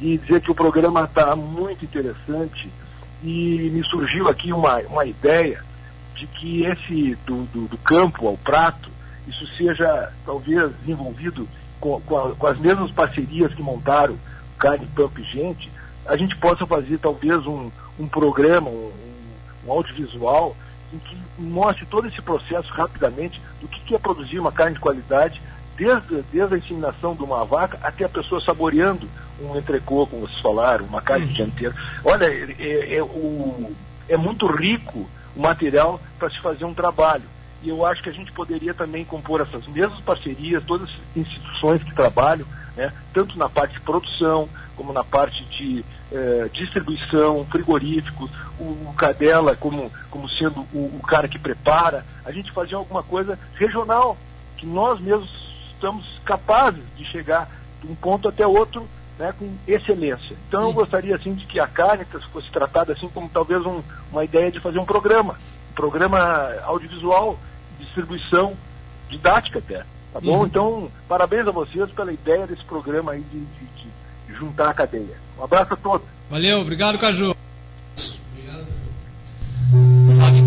e 0.00 0.18
dizer 0.18 0.40
que 0.40 0.50
o 0.50 0.54
programa 0.54 1.04
está 1.04 1.34
muito 1.34 1.84
interessante 1.84 2.70
e 3.22 3.70
me 3.72 3.82
surgiu 3.84 4.28
aqui 4.28 4.52
uma, 4.52 4.76
uma 4.82 5.04
ideia 5.04 5.62
de 6.14 6.26
que 6.26 6.64
esse 6.64 7.16
do, 7.26 7.44
do, 7.46 7.66
do 7.68 7.78
campo 7.78 8.26
ao 8.28 8.36
prato, 8.36 8.90
isso 9.28 9.46
seja 9.56 10.12
talvez 10.24 10.70
desenvolvido 10.80 11.46
com, 11.80 12.00
com, 12.00 12.18
a- 12.18 12.34
com 12.34 12.46
as 12.46 12.58
mesmas 12.58 12.90
parcerias 12.90 13.52
que 13.54 13.62
montaram 13.62 14.16
Carne 14.58 14.86
Pampa 14.86 15.20
e 15.20 15.24
Gente, 15.24 15.70
a 16.06 16.16
gente 16.16 16.36
possa 16.36 16.66
fazer 16.66 16.98
talvez 16.98 17.46
um, 17.46 17.70
um 17.98 18.08
programa, 18.08 18.68
um, 18.70 18.90
um 19.66 19.70
audiovisual 19.72 20.56
em 20.92 20.98
que 20.98 21.16
mostre 21.38 21.84
todo 21.86 22.08
esse 22.08 22.20
processo 22.22 22.72
rapidamente 22.72 23.40
do 23.60 23.68
que, 23.68 23.80
que 23.80 23.94
é 23.94 23.98
produzir 23.98 24.38
uma 24.38 24.50
carne 24.50 24.74
de 24.74 24.80
qualidade, 24.80 25.40
desde, 25.76 26.22
desde 26.32 26.54
a 26.54 26.58
inseminação 26.58 27.14
de 27.14 27.22
uma 27.22 27.44
vaca 27.44 27.78
até 27.82 28.04
a 28.04 28.08
pessoa 28.08 28.40
saboreando 28.40 29.08
um 29.40 29.56
entrecô, 29.56 30.06
como 30.06 30.22
vocês 30.26 30.40
falaram, 30.40 30.86
uma 30.86 31.00
carne 31.02 31.26
dianteira. 31.26 31.74
Olha, 32.04 32.24
é, 32.24 32.56
é- 32.58 32.94
é 32.96 33.02
o- 33.02 33.72
é 34.08 34.16
muito 34.16 34.46
rico 34.46 35.08
o 35.36 35.40
material 35.40 36.00
para 36.18 36.30
se 36.30 36.40
fazer 36.40 36.64
um 36.64 36.74
trabalho. 36.74 37.22
E 37.62 37.68
eu 37.68 37.84
acho 37.84 38.02
que 38.02 38.08
a 38.08 38.12
gente 38.12 38.30
poderia 38.32 38.72
também 38.72 39.04
compor 39.04 39.40
essas 39.40 39.66
mesmas 39.66 39.98
parcerias, 40.00 40.62
todas 40.64 40.88
as 40.90 41.16
instituições 41.16 41.82
que 41.82 41.94
trabalham, 41.94 42.46
né, 42.76 42.92
tanto 43.12 43.36
na 43.36 43.48
parte 43.48 43.74
de 43.74 43.80
produção, 43.80 44.48
como 44.76 44.92
na 44.92 45.02
parte 45.02 45.44
de 45.46 45.84
eh, 46.12 46.48
distribuição, 46.52 47.44
frigoríficos, 47.50 48.30
o, 48.60 48.62
o 48.62 48.94
Cadela 48.96 49.56
como, 49.56 49.90
como 50.08 50.28
sendo 50.28 50.60
o, 50.72 50.98
o 50.98 51.00
cara 51.06 51.26
que 51.26 51.38
prepara, 51.38 52.06
a 52.24 52.30
gente 52.30 52.52
fazer 52.52 52.76
alguma 52.76 53.02
coisa 53.02 53.36
regional, 53.56 54.16
que 54.56 54.64
nós 54.64 55.00
mesmos 55.00 55.28
estamos 55.74 56.20
capazes 56.24 56.82
de 56.96 57.04
chegar 57.04 57.50
de 57.80 57.88
um 57.90 57.94
ponto 57.96 58.28
até 58.28 58.46
outro 58.46 58.88
né, 59.18 59.34
com 59.36 59.52
excelência. 59.66 60.36
Então 60.48 60.62
eu 60.62 60.72
gostaria 60.72 61.16
assim 61.16 61.34
de 61.34 61.44
que 61.44 61.58
a 61.58 61.66
Caritas 61.66 62.22
fosse 62.26 62.48
tratada 62.52 62.92
assim 62.92 63.08
como 63.08 63.28
talvez 63.28 63.64
um- 63.66 63.82
uma 64.12 64.24
ideia 64.24 64.50
de 64.50 64.60
fazer 64.60 64.78
um 64.78 64.84
programa, 64.84 65.34
um 65.70 65.74
programa 65.74 66.18
audiovisual, 66.64 67.36
distribuição, 67.80 68.54
didática 69.08 69.58
até. 69.58 69.84
Tá 70.12 70.20
bom? 70.20 70.38
Uhum. 70.40 70.46
Então, 70.46 70.90
parabéns 71.08 71.46
a 71.46 71.50
vocês 71.50 71.90
pela 71.90 72.12
ideia 72.12 72.46
desse 72.46 72.64
programa 72.64 73.12
aí 73.12 73.20
de, 73.32 73.38
de- 73.40 73.88
de 74.28 74.34
juntar 74.34 74.70
a 74.70 74.74
cadeia. 74.74 75.16
Um 75.38 75.44
abraço 75.44 75.72
a 75.74 75.76
todos. 75.76 76.06
Valeu, 76.30 76.60
obrigado, 76.60 76.98
Caju. 76.98 77.34
Sabe 80.08 80.42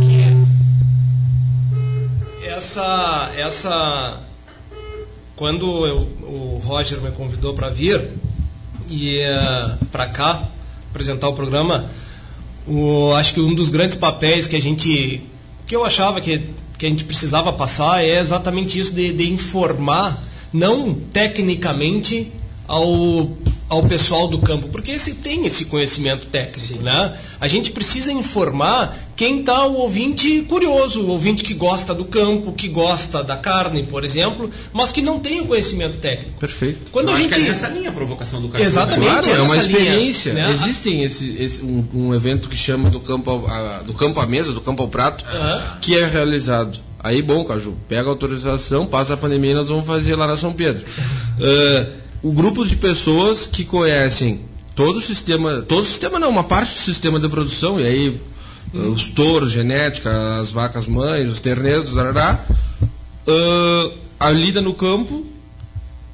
que 2.40 2.46
essa 2.48 3.32
essa 3.38 4.20
quando 5.36 5.86
eu- 5.86 6.02
o 6.24 6.62
Roger 6.64 7.00
me 7.02 7.12
convidou 7.12 7.54
para 7.54 7.70
vir 7.70 8.10
e 8.90 9.20
para 9.92 10.08
cá 10.08 10.48
apresentar 10.90 11.30
o 11.30 11.34
programa, 11.34 11.90
o, 12.68 13.12
acho 13.14 13.34
que 13.34 13.40
um 13.42 13.54
dos 13.56 13.70
grandes 13.70 13.96
papéis 13.98 14.48
que 14.48 14.56
a 14.56 14.62
gente 14.62 15.22
que 15.66 15.76
eu 15.76 15.86
achava 15.86 16.20
que, 16.20 16.38
que 16.82 16.88
a 16.88 16.90
gente 16.90 17.04
precisava 17.04 17.54
passar 17.54 18.04
é 18.04 18.20
exatamente 18.20 18.80
isso 18.80 18.92
de, 18.92 19.14
de 19.14 19.30
informar, 19.30 20.24
não 20.52 20.96
tecnicamente 20.96 22.32
ao, 22.68 23.30
ao 23.72 23.84
pessoal 23.84 24.28
do 24.28 24.38
campo, 24.40 24.68
porque 24.68 24.92
esse 24.92 25.14
tem 25.14 25.46
esse 25.46 25.64
conhecimento 25.64 26.26
técnico, 26.26 26.84
né? 26.84 27.18
A 27.40 27.48
gente 27.48 27.72
precisa 27.72 28.12
informar 28.12 28.98
quem 29.16 29.40
está 29.40 29.66
o 29.66 29.76
ouvinte 29.76 30.42
curioso, 30.42 31.02
o 31.02 31.08
ouvinte 31.08 31.42
que 31.46 31.54
gosta 31.54 31.94
do 31.94 32.04
campo, 32.04 32.52
que 32.52 32.68
gosta 32.68 33.24
da 33.24 33.38
carne, 33.38 33.84
por 33.84 34.04
exemplo, 34.04 34.50
mas 34.74 34.92
que 34.92 35.02
não 35.02 35.20
tem 35.20 35.40
o 35.40 35.46
conhecimento 35.46 35.96
técnico. 35.98 36.38
Perfeito. 36.38 36.92
Quando 36.92 37.08
Eu 37.08 37.12
a 37.12 37.14
acho 37.14 37.24
gente 37.24 37.36
que 37.36 37.42
é 37.42 37.48
nessa 37.48 37.70
linha 37.70 37.90
a 37.90 37.94
provocação 37.94 38.42
do 38.42 38.50
cara. 38.50 38.62
Exatamente, 38.62 39.08
Claro, 39.10 39.30
é 39.30 39.42
uma 39.42 39.56
essa 39.56 39.68
linha, 39.68 39.80
experiência. 39.80 40.34
né? 40.34 40.52
Existem 40.52 41.04
esse, 41.04 41.36
esse- 41.42 41.64
um, 41.64 41.86
um 41.94 42.14
evento 42.14 42.50
que 42.50 42.58
chama 42.58 42.90
do 42.90 43.00
campo, 43.00 43.30
ao- 43.32 43.48
a- 43.48 43.80
do 43.84 43.94
campo 43.94 44.20
à 44.20 44.28
mesa, 44.28 44.52
do 44.52 44.60
campo 44.60 44.84
ao 44.84 44.90
prato, 44.90 45.24
que 45.80 45.98
é 45.98 46.06
realizado. 46.06 46.78
Aí, 47.04 47.22
bom, 47.22 47.44
Caju, 47.46 47.76
pega 47.88 48.08
a 48.10 48.12
autorização, 48.12 48.86
passa 48.86 49.14
a 49.14 49.18
pandemia 49.18 49.52
e 49.52 49.56
nós 49.56 49.70
vamos 49.70 49.88
fazer 49.88 50.16
lá 50.18 50.28
na 50.28 50.36
São 50.38 50.52
Pedro. 50.52 50.84
Ah, 51.40 51.86
o 52.22 52.32
grupo 52.32 52.66
de 52.66 52.76
pessoas 52.76 53.46
que 53.46 53.64
conhecem 53.64 54.42
todo 54.76 54.98
o 54.98 55.02
sistema, 55.02 55.62
todo 55.62 55.82
o 55.82 55.86
sistema 55.86 56.20
não, 56.20 56.30
uma 56.30 56.44
parte 56.44 56.74
do 56.74 56.80
sistema 56.80 57.20
de 57.20 57.28
produção, 57.28 57.80
e 57.80 57.86
aí 57.86 58.22
ah, 58.74 58.78
os 58.78 59.08
touros, 59.10 59.52
genética, 59.52 60.40
as 60.40 60.52
vacas 60.52 60.88
mães, 60.88 61.30
os 61.30 61.40
terneiros, 61.40 61.98
arará, 61.98 62.46
ah, 63.28 63.92
a 64.20 64.32
lida 64.32 64.62
no 64.62 64.74
campo, 64.74 65.26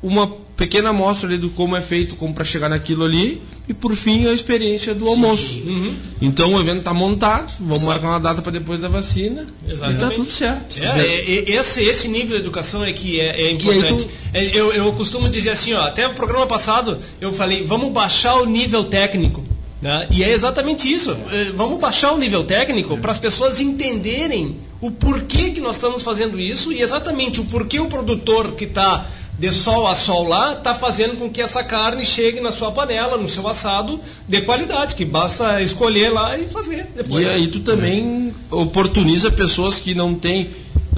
uma 0.02 0.32
pequena 0.58 0.90
amostra 0.90 1.30
ali 1.30 1.38
do 1.38 1.52
como 1.52 1.76
é 1.76 1.82
feito, 1.82 2.16
como 2.16 2.34
para 2.34 2.44
chegar 2.44 2.68
naquilo 2.68 3.06
ali, 3.06 3.42
e 3.70 3.74
por 3.76 3.96
fim 3.96 4.26
a 4.26 4.34
experiência 4.34 4.94
do 4.96 5.08
almoço. 5.08 5.60
Uhum. 5.60 5.96
Então 6.20 6.56
o 6.56 6.60
evento 6.60 6.80
está 6.80 6.94
montado, 6.96 7.54
vamos 7.60 7.84
marcar 7.84 8.10
uma 8.10 8.20
data 8.20 8.42
para 8.42 8.52
depois 8.52 8.82
da 8.82 8.88
vacina, 8.90 9.46
Exatamente. 9.68 10.04
e 10.04 10.10
tá 10.10 10.10
tudo 10.10 10.30
certo. 10.30 10.84
É, 10.84 11.00
é, 11.00 11.50
é, 11.52 11.52
esse, 11.52 11.84
esse 11.84 12.08
nível 12.08 12.38
de 12.38 12.44
educação 12.44 12.84
é 12.84 12.92
que 12.92 13.20
é, 13.20 13.40
é 13.40 13.52
importante. 13.52 14.08
É, 14.34 14.44
eu, 14.46 14.74
eu 14.74 14.92
costumo 14.94 15.30
dizer 15.30 15.52
assim, 15.52 15.74
ó, 15.74 15.82
até 15.82 16.08
o 16.08 16.16
programa 16.16 16.48
passado 16.48 16.98
eu 17.22 17.32
falei, 17.32 17.64
vamos 17.64 17.92
baixar 17.92 18.38
o 18.38 18.46
nível 18.46 18.84
técnico. 18.86 19.46
Né? 19.80 20.08
E 20.10 20.24
é 20.24 20.32
exatamente 20.32 20.92
isso. 20.92 21.16
É, 21.32 21.52
Vamos 21.56 21.80
baixar 21.80 22.12
o 22.12 22.18
nível 22.18 22.44
técnico 22.44 22.98
para 22.98 23.12
as 23.12 23.20
pessoas 23.20 23.62
entenderem 23.62 24.58
o 24.82 24.90
porquê 24.90 25.52
que 25.52 25.62
nós 25.62 25.76
estamos 25.76 26.02
fazendo 26.02 26.40
isso 26.40 26.74
e 26.74 26.82
exatamente 26.82 27.40
o 27.40 27.46
porquê 27.46 27.80
o 27.80 27.86
produtor 27.86 28.54
que 28.54 28.66
está 28.66 29.06
de 29.38 29.52
sol 29.52 29.88
a 29.88 29.94
sol 29.94 30.28
lá 30.28 30.54
está 30.54 30.74
fazendo 30.74 31.16
com 31.18 31.30
que 31.30 31.42
essa 31.42 31.64
carne 31.64 32.06
chegue 32.06 32.42
na 32.42 32.52
sua 32.52 32.72
panela, 32.72 33.18
no 33.18 33.30
seu 33.30 33.48
assado, 33.48 34.00
de 34.28 34.42
qualidade, 34.42 34.96
que 34.96 35.06
basta 35.06 35.62
escolher 35.62 36.10
lá 36.10 36.38
e 36.38 36.48
fazer. 36.48 36.88
Depois, 36.96 37.26
E 37.26 37.30
aí 37.30 37.48
tu 37.48 37.60
também 37.60 38.34
oportuniza 38.50 39.30
pessoas 39.30 39.78
que 39.80 39.94
não 39.94 40.16
têm 40.16 40.50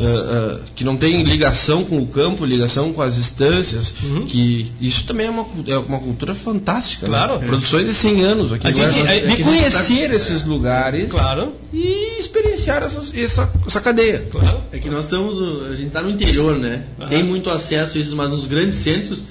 ah, 0.01 0.57
ah, 0.59 0.59
que 0.76 0.84
não 0.84 0.95
têm 0.95 1.23
ligação 1.23 1.84
com 1.84 1.97
o 1.99 2.05
campo, 2.07 2.45
ligação 2.45 2.93
com 2.93 3.01
as 3.01 3.17
instâncias, 3.17 3.93
que 4.27 4.71
isso 4.80 5.05
também 5.05 5.27
é 5.27 5.30
uma, 5.30 5.45
é 5.67 5.77
uma 5.77 5.99
cultura 5.99 6.34
fantástica. 6.34 7.07
né? 7.07 7.17
Claro. 7.17 7.39
Produções 7.39 7.85
de 7.85 7.93
100 7.93 8.21
anos 8.23 8.53
aqui. 8.53 8.67
A 8.67 8.71
gente- 8.71 8.99
é- 8.99 9.17
é 9.17 9.19
de 9.21 9.30
gente 9.30 9.43
conhecer 9.43 10.09
tá- 10.09 10.15
esses 10.15 10.43
lugares 10.45 11.09
Claro. 11.11 11.53
e 11.73 12.19
experienciar 12.19 12.84
essas- 12.84 13.13
essa, 13.13 13.51
essa 13.67 13.81
cadeia. 13.81 14.26
Claro. 14.31 14.61
É 14.71 14.80
que 14.80 14.89
nós 14.89 15.05
estamos, 15.05 15.39
a 15.67 15.76
gente 15.76 15.88
está 15.88 16.01
no 16.01 16.09
interior, 16.09 16.57
né? 16.57 16.84
Tem 17.09 17.23
muito 17.23 17.49
acesso 17.49 17.97
a 17.97 18.01
isso, 18.01 18.15
mas 18.15 18.31
nos 18.31 18.45
grandes 18.45 18.77
centros, 18.80 19.23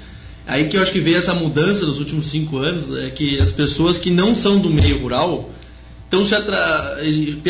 aí 0.46 0.68
que 0.68 0.76
eu 0.76 0.82
acho 0.82 0.92
que 0.92 1.00
veio 1.00 1.16
essa 1.16 1.32
mudança 1.34 1.86
nos 1.86 1.98
últimos 1.98 2.26
cinco 2.30 2.58
anos, 2.58 2.94
é 2.96 3.10
que 3.10 3.40
as 3.40 3.52
pessoas 3.52 3.98
que 3.98 4.10
não 4.10 4.34
são 4.34 4.58
do 4.58 4.68
meio 4.70 5.00
rural 5.00 5.50
estão 6.08 6.24
se 6.24 6.34
atra... 6.34 6.98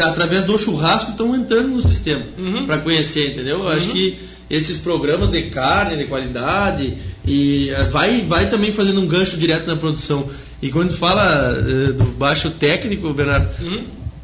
através 0.03 0.45
do 0.45 0.59
churrasco 0.59 1.13
estão 1.13 1.35
entrando 1.35 1.69
no 1.69 1.81
sistema 1.81 2.25
para 2.67 2.79
conhecer, 2.79 3.31
entendeu? 3.33 3.61
Eu 3.61 3.69
acho 3.69 3.91
que 3.91 4.19
esses 4.51 4.79
programas 4.79 5.31
de 5.31 5.43
carne, 5.45 5.97
de 5.97 6.07
qualidade, 6.07 6.95
e 7.27 7.69
eh, 7.71 7.85
vai, 7.85 8.23
vai 8.23 8.49
também 8.49 8.73
fazendo 8.73 9.01
um 9.01 9.07
gancho 9.07 9.37
direto 9.37 9.67
na 9.67 9.77
produção. 9.77 10.29
E 10.61 10.71
quando 10.71 10.93
fala 10.93 11.55
eh, 11.59 11.93
do 11.93 12.05
baixo 12.05 12.51
técnico, 12.51 13.13
Bernardo, 13.13 13.49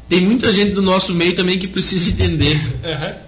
tem 0.09 0.21
muita 0.21 0.51
gente 0.51 0.71
do 0.71 0.81
nosso 0.81 1.13
meio 1.13 1.35
também 1.35 1.57
que 1.57 1.67
precisa 1.67 2.09
entender. 2.09 2.59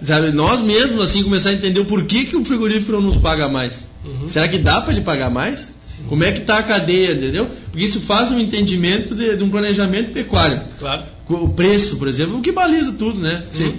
Sabe, 0.02 0.32
nós 0.32 0.60
mesmos 0.60 1.04
assim 1.04 1.22
começar 1.22 1.50
a 1.50 1.52
entender 1.52 1.80
o 1.80 1.84
porquê 1.84 2.24
que 2.24 2.36
o 2.36 2.44
frigorífico 2.44 2.92
não 2.92 3.00
nos 3.00 3.16
paga 3.16 3.48
mais. 3.48 3.86
Será 4.28 4.48
que 4.48 4.58
dá 4.58 4.80
para 4.80 4.92
ele 4.92 5.02
pagar 5.02 5.30
mais? 5.30 5.68
Como 6.08 6.24
é 6.24 6.32
que 6.32 6.40
está 6.40 6.58
a 6.58 6.62
cadeia, 6.62 7.12
entendeu? 7.12 7.48
Porque 7.70 7.84
isso 7.84 8.00
faz 8.00 8.30
um 8.30 8.38
entendimento 8.38 9.14
de, 9.14 9.36
de 9.36 9.44
um 9.44 9.50
planejamento 9.50 10.12
pecuário. 10.12 10.62
Claro. 10.78 11.02
O 11.28 11.48
preço, 11.50 11.98
por 11.98 12.08
exemplo, 12.08 12.38
o 12.38 12.42
que 12.42 12.52
baliza 12.52 12.92
tudo, 12.92 13.20
né? 13.20 13.44
Sim. 13.50 13.74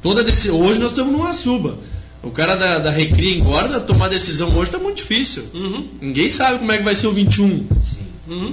Toda 0.00 0.22
desse, 0.22 0.50
hoje 0.50 0.78
nós 0.78 0.90
estamos 0.90 1.12
numa 1.12 1.32
suba. 1.32 1.78
O 2.22 2.30
cara 2.30 2.54
da, 2.54 2.78
da 2.78 2.90
Recria 2.90 3.36
engorda, 3.36 3.80
tomar 3.80 4.08
decisão 4.08 4.50
hoje 4.56 4.68
está 4.68 4.78
muito 4.78 4.98
difícil. 4.98 5.44
Ninguém 6.00 6.30
sabe 6.30 6.60
como 6.60 6.70
é 6.70 6.78
que 6.78 6.84
vai 6.84 6.94
ser 6.94 7.08
o 7.08 7.12
21. 7.12 7.66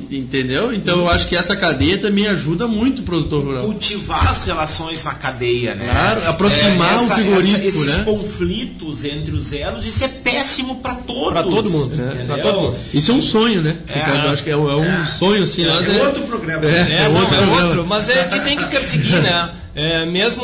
Entendeu? 0.09 0.73
Então 0.73 0.99
eu 0.99 1.09
acho 1.09 1.27
que 1.27 1.35
essa 1.35 1.55
cadeia 1.55 1.97
também 1.99 2.27
ajuda 2.27 2.67
muito 2.67 2.99
o 2.99 3.03
produtor 3.03 3.43
rural. 3.45 3.63
cultivar 3.65 4.29
as 4.31 4.43
relações 4.45 5.03
na 5.03 5.13
cadeia, 5.13 5.75
né? 5.75 5.87
Claro, 5.91 6.27
aproximar 6.27 7.03
o 7.03 7.07
frigorífico, 7.07 7.67
esses 7.67 7.95
né? 7.97 8.03
conflitos 8.03 9.03
entre 9.05 9.31
os 9.35 9.53
elos, 9.53 9.85
isso 9.85 10.03
é 10.03 10.07
péssimo 10.07 10.77
para 10.77 10.95
todos. 10.95 11.31
Pra 11.33 11.43
todo 11.43 11.69
mundo, 11.69 11.95
né? 11.95 12.23
Pra 12.25 12.37
todo 12.39 12.59
mundo. 12.61 12.75
Isso 12.93 13.11
é 13.11 13.13
um 13.13 13.21
sonho, 13.21 13.61
né? 13.61 13.77
Ricardo? 13.87 14.25
Eu 14.25 14.31
acho 14.33 14.43
que 14.43 14.49
é, 14.49 14.57
um- 14.57 14.69
é 14.71 14.75
um 14.75 15.05
sonho 15.05 15.43
assim. 15.43 15.65
nós 15.65 15.87
é 15.87 16.01
outro 16.03 16.23
programa. 16.23 16.65
É, 16.65 16.69
É, 16.69 16.95
é 17.03 17.09
não, 17.09 17.19
outro 17.19 17.35
é 17.35 17.37
programa. 17.37 17.63
outro, 17.65 17.85
mas 17.85 18.09
a 18.09 18.13
gente 18.13 18.43
tem 18.43 18.57
que 18.57 18.65
perseguir, 18.65 19.21
né? 19.21 19.51
É, 19.81 20.05
mesmo 20.05 20.43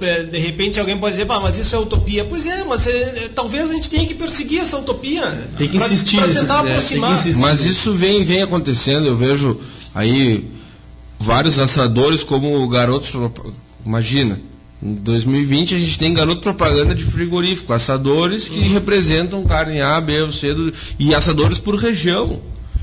é, 0.00 0.22
de 0.22 0.38
repente 0.38 0.80
alguém 0.80 0.96
pode 0.96 1.12
dizer, 1.12 1.26
"Bah, 1.26 1.38
mas 1.38 1.58
isso 1.58 1.74
é 1.74 1.78
utopia. 1.78 2.24
Pois 2.24 2.46
é, 2.46 2.64
mas 2.64 2.86
é, 2.86 3.24
é, 3.24 3.28
talvez 3.34 3.70
a 3.70 3.74
gente 3.74 3.90
tenha 3.90 4.06
que 4.06 4.14
perseguir 4.14 4.60
essa 4.60 4.78
utopia. 4.78 5.48
Tem 5.58 5.68
que 5.68 5.76
pra- 5.76 5.86
insistir 5.86 6.16
pra 6.16 6.26
nesse- 6.28 6.40
tentar 6.40 6.54
é, 6.54 6.56
tem 6.58 6.66
que 6.66 6.72
aproximar. 6.72 7.14
insistir. 7.14 7.38
Mas 7.40 7.64
isso 7.66 7.92
vem, 7.92 8.24
vem 8.24 8.42
acontecendo, 8.42 9.06
eu 9.06 9.16
vejo 9.16 9.60
aí 9.94 10.46
vários 11.18 11.58
assadores 11.58 12.22
como 12.22 12.66
garotos. 12.68 13.12
Imagina, 13.84 14.40
em 14.82 14.94
2020 14.94 15.74
a 15.74 15.78
gente 15.78 15.98
tem 15.98 16.14
garoto 16.14 16.40
propaganda 16.40 16.94
de 16.94 17.04
frigorífico, 17.04 17.72
assadores 17.74 18.48
que 18.48 18.60
representam 18.60 19.44
carne 19.44 19.82
A, 19.82 20.00
B 20.00 20.22
ou 20.22 20.32
C 20.32 20.54
do- 20.54 20.72
e 20.98 21.14
assadores 21.14 21.58
por 21.58 21.74
região. 21.76 22.40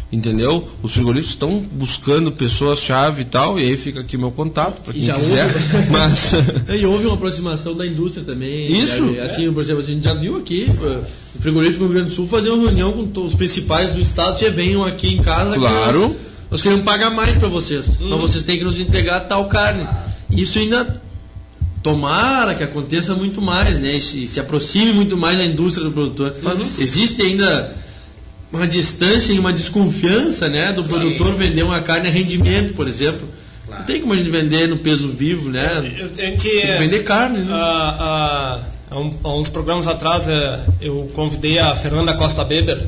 Entendeu? 0.09 0.65
Os 0.81 0.93
frigoríficos 0.93 1.33
estão 1.33 1.59
buscando 1.69 2.31
pessoas-chave 2.31 3.23
e 3.23 3.25
tal, 3.25 3.59
e 3.59 3.63
aí 3.63 3.75
fica 3.75 3.99
aqui 3.99 4.17
meu 4.17 4.31
contato 4.31 4.81
para 4.81 4.93
quem 4.93 5.03
já 5.03 5.15
quiser. 5.15 5.45
houve, 5.53 5.87
Mas 5.91 6.31
e 6.79 6.85
houve 6.85 7.05
uma 7.05 7.15
aproximação 7.15 7.75
da 7.75 7.85
indústria 7.85 8.23
também. 8.23 8.71
Isso. 8.71 9.03
né? 9.03 9.19
Assim, 9.21 9.51
por 9.51 9.61
exemplo, 9.61 9.81
a 9.81 9.85
gente 9.85 10.05
já 10.05 10.13
viu 10.13 10.37
aqui, 10.37 10.67
eh, 10.69 10.99
o 11.35 11.41
frigorífico 11.41 11.79
do 11.79 11.85
Rio 11.87 11.93
Grande 11.95 12.09
do 12.09 12.15
Sul 12.15 12.25
fazer 12.25 12.49
uma 12.51 12.63
reunião 12.63 12.93
com 12.93 13.25
os 13.25 13.35
principais 13.35 13.89
do 13.89 13.99
estado, 13.99 14.39
já 14.39 14.49
venham 14.49 14.85
aqui 14.85 15.09
em 15.13 15.21
casa. 15.21 15.51
que 15.55 15.59
Claro. 15.59 15.99
nós, 15.99 16.11
nós 16.51 16.61
queremos 16.61 16.85
pagar 16.85 17.09
mais 17.09 17.35
para 17.35 17.49
vocês. 17.49 17.99
Mas 17.99 18.19
vocês 18.21 18.45
têm 18.45 18.57
que 18.57 18.63
nos 18.63 18.79
entregar 18.79 19.19
tal 19.21 19.49
carne. 19.49 19.85
Isso 20.31 20.57
ainda 20.57 21.01
tomara 21.83 22.55
que 22.55 22.63
aconteça 22.63 23.13
muito 23.13 23.41
mais, 23.41 23.77
né? 23.77 23.97
E 23.97 24.01
se, 24.01 24.25
se 24.25 24.39
aproxime 24.39 24.93
muito 24.93 25.17
mais 25.17 25.37
da 25.37 25.45
indústria 25.45 25.85
do 25.85 25.91
produtor. 25.91 26.35
Mas 26.41 26.79
existe 26.79 27.21
ainda 27.21 27.75
uma 28.51 28.67
distância 28.67 29.33
e 29.33 29.39
uma 29.39 29.51
desconfiança, 29.53 30.47
né, 30.47 30.71
do 30.71 30.83
produtor 30.83 31.33
vender 31.35 31.63
uma 31.63 31.81
carne 31.81 32.07
a 32.07 32.11
rendimento, 32.11 32.73
por 32.73 32.87
exemplo. 32.87 33.27
Não 33.69 33.83
tem 33.83 33.99
como 33.99 34.13
a 34.13 34.15
gente 34.15 34.29
vender 34.29 34.67
no 34.67 34.77
peso 34.77 35.09
vivo, 35.09 35.49
né? 35.49 35.77
Eu- 35.99 36.07
gente, 36.15 36.15
Tem 36.15 36.35
que 36.37 36.65
vender 36.79 37.03
carne, 37.03 37.39
né? 37.43 37.51
há- 37.51 37.95
há- 37.99 38.95
há 38.95 38.99
um- 38.99 39.13
há 39.23 39.35
uns 39.35 39.49
programas 39.49 39.87
atrás 39.89 40.27
eh, 40.29 40.59
eu 40.79 41.11
convidei 41.13 41.59
a 41.59 41.75
Fernanda 41.75 42.13
Costa 42.15 42.43
Beber 42.45 42.79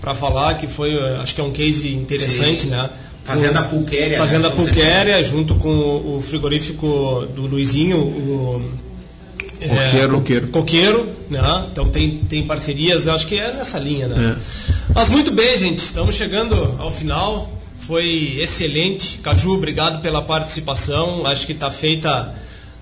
para 0.00 0.14
falar 0.14 0.54
que 0.54 0.66
foi, 0.66 0.94
eh, 0.96 1.18
acho 1.22 1.34
que 1.34 1.40
é 1.40 1.44
um 1.44 1.52
case 1.52 1.92
interessante, 1.92 2.62
Sim. 2.62 2.70
né? 2.70 2.88
Fazenda 3.24 3.62
Pulquéria, 3.62 4.18
Fazenda 4.18 4.48
né? 4.48 4.54
Pulquéria, 4.56 5.22
junto 5.22 5.54
com 5.56 5.68
o, 5.68 6.16
o 6.16 6.20
frigorífico 6.22 7.28
do 7.36 7.42
Luizinho, 7.42 7.98
o 7.98 8.62
é, 9.64 9.84
Coqueiro. 9.86 10.12
Coqueiro. 10.18 10.46
Coqueiro, 10.48 11.08
né? 11.30 11.64
Então 11.70 11.88
tem, 11.88 12.18
tem 12.28 12.46
parcerias, 12.46 13.06
eu 13.06 13.14
acho 13.14 13.26
que 13.26 13.38
é 13.38 13.52
nessa 13.52 13.78
linha, 13.78 14.08
né? 14.08 14.36
Mas 14.94 15.08
muito 15.10 15.30
bem, 15.30 15.56
gente, 15.56 15.78
estamos 15.78 16.14
chegando 16.14 16.76
ao 16.78 16.90
final. 16.90 17.50
Foi 17.80 18.36
excelente. 18.38 19.18
Caju, 19.18 19.54
obrigado 19.54 20.00
pela 20.00 20.22
participação. 20.22 21.26
Acho 21.26 21.44
que 21.46 21.52
está 21.52 21.70
feita. 21.70 22.32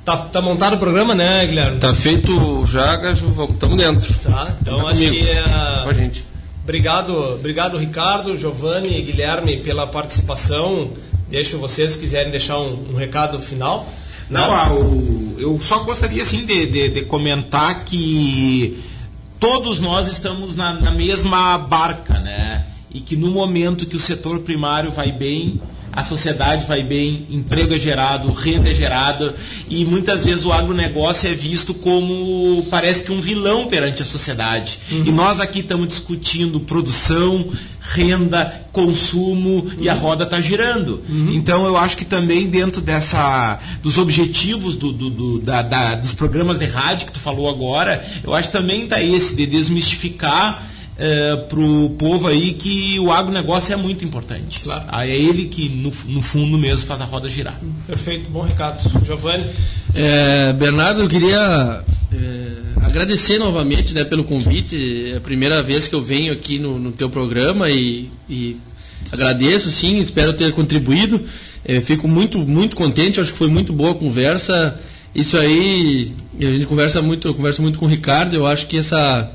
Tá, 0.04 0.16
tá 0.16 0.42
montado 0.42 0.74
o 0.76 0.78
programa, 0.78 1.14
né, 1.14 1.46
Guilherme? 1.46 1.78
Tá 1.78 1.94
feito 1.94 2.66
já, 2.66 2.96
estamos 3.12 3.76
dentro. 3.76 4.12
Tá, 4.22 4.56
então 4.60 4.78
Tá 4.82 4.88
acho 4.90 5.00
comigo. 5.00 5.16
que 5.16 5.30
é. 5.30 5.42
Com 5.84 5.88
a 5.90 5.94
gente. 5.94 6.24
Obrigado, 6.62 7.34
obrigado 7.34 7.78
Ricardo, 7.78 8.36
Giovanni 8.36 8.98
e 8.98 9.02
Guilherme 9.02 9.60
pela 9.62 9.86
participação. 9.86 10.90
Deixo 11.28 11.58
vocês 11.58 11.92
se 11.92 11.98
quiserem 11.98 12.30
deixar 12.30 12.58
um, 12.58 12.88
um 12.92 12.96
recado 12.96 13.40
final. 13.40 13.88
Não, 14.30 14.48
né? 14.48 14.54
ah, 14.54 14.72
o- 14.72 15.34
eu 15.38 15.58
só 15.60 15.80
gostaria 15.80 16.22
assim 16.22 16.44
de, 16.44 16.66
de- 16.66 16.88
de 16.90 17.02
comentar 17.06 17.84
que 17.84 18.78
todos 19.38 19.80
nós 19.80 20.06
estamos 20.08 20.54
na, 20.56 20.74
na 20.74 20.90
mesma 20.90 21.56
barca, 21.58 22.18
né? 22.20 22.66
E 22.92 23.00
que 23.00 23.16
no 23.16 23.30
momento 23.30 23.86
que 23.86 23.96
o 23.96 24.00
setor 24.00 24.40
primário 24.40 24.90
vai 24.90 25.12
bem, 25.12 25.60
a 26.00 26.04
sociedade 26.04 26.66
vai 26.66 26.82
bem, 26.82 27.26
emprego 27.30 27.74
é 27.74 27.78
gerado, 27.78 28.32
renda 28.32 28.70
é 28.70 28.74
gerada, 28.74 29.34
e 29.68 29.84
muitas 29.84 30.24
vezes 30.24 30.44
o 30.44 30.52
agronegócio 30.52 31.28
é 31.28 31.34
visto 31.34 31.74
como 31.74 32.66
parece 32.70 33.04
que 33.04 33.12
um 33.12 33.20
vilão 33.20 33.66
perante 33.66 34.02
a 34.02 34.04
sociedade. 34.04 34.78
E 34.90 35.10
nós 35.12 35.40
aqui 35.40 35.60
estamos 35.60 35.88
discutindo 35.88 36.58
produção, 36.60 37.50
renda, 37.80 38.62
consumo 38.72 39.70
e 39.78 39.88
a 39.88 39.94
roda 39.94 40.24
está 40.24 40.40
girando. 40.40 41.02
Então 41.08 41.64
eu 41.66 41.76
acho 41.76 41.96
que 41.96 42.04
também 42.04 42.46
dentro 42.48 42.80
dessa 42.80 43.58
dos 43.82 43.98
objetivos 43.98 44.76
do, 44.76 44.92
do- 44.92 45.10
do- 45.10 45.38
da- 45.40 45.62
da- 45.62 45.94
dos 45.96 46.12
programas 46.14 46.58
de 46.58 46.66
rádio 46.66 47.06
que 47.06 47.12
tu 47.12 47.20
falou 47.20 47.48
agora, 47.48 48.04
eu 48.24 48.34
acho 48.34 48.48
que 48.50 48.56
também 48.56 48.84
está 48.84 49.02
esse 49.02 49.34
de 49.34 49.46
desmistificar 49.46 50.69
para 51.48 51.58
o 51.58 51.90
povo 51.90 52.28
aí 52.28 52.52
que 52.54 52.98
o 52.98 53.10
agronegócio 53.10 53.72
é 53.72 53.76
muito 53.76 54.04
importante. 54.04 54.60
Claro. 54.60 54.84
É 54.92 55.08
ele 55.08 55.46
que, 55.46 55.68
no, 55.68 55.92
no 56.06 56.22
fundo 56.22 56.58
mesmo, 56.58 56.86
faz 56.86 57.00
a 57.00 57.04
roda 57.04 57.28
girar. 57.30 57.58
Perfeito, 57.86 58.30
bom 58.30 58.42
recado. 58.42 58.82
Giovanni? 59.04 59.44
É, 59.94 60.52
Bernardo, 60.52 61.00
eu 61.00 61.08
queria 61.08 61.82
é, 62.12 62.86
agradecer 62.86 63.38
novamente 63.38 63.94
né, 63.94 64.04
pelo 64.04 64.24
convite. 64.24 65.12
É 65.12 65.16
a 65.16 65.20
primeira 65.20 65.62
vez 65.62 65.88
que 65.88 65.94
eu 65.94 66.02
venho 66.02 66.32
aqui 66.32 66.58
no, 66.58 66.78
no 66.78 66.92
teu 66.92 67.08
programa 67.08 67.70
e, 67.70 68.10
e 68.28 68.56
agradeço, 69.10 69.70
sim, 69.70 69.98
espero 69.98 70.32
ter 70.32 70.52
contribuído. 70.52 71.20
É, 71.64 71.80
fico 71.80 72.08
muito, 72.08 72.38
muito 72.38 72.76
contente, 72.76 73.20
acho 73.20 73.32
que 73.32 73.38
foi 73.38 73.48
muito 73.48 73.72
boa 73.72 73.92
a 73.92 73.94
conversa. 73.94 74.78
Isso 75.14 75.36
aí, 75.36 76.12
a 76.38 76.44
gente 76.44 76.66
conversa 76.66 77.02
muito, 77.02 77.28
eu 77.28 77.34
converso 77.34 77.62
muito 77.62 77.78
com 77.78 77.86
o 77.86 77.88
Ricardo, 77.88 78.34
eu 78.34 78.46
acho 78.46 78.66
que 78.66 78.78
essa 78.78 79.30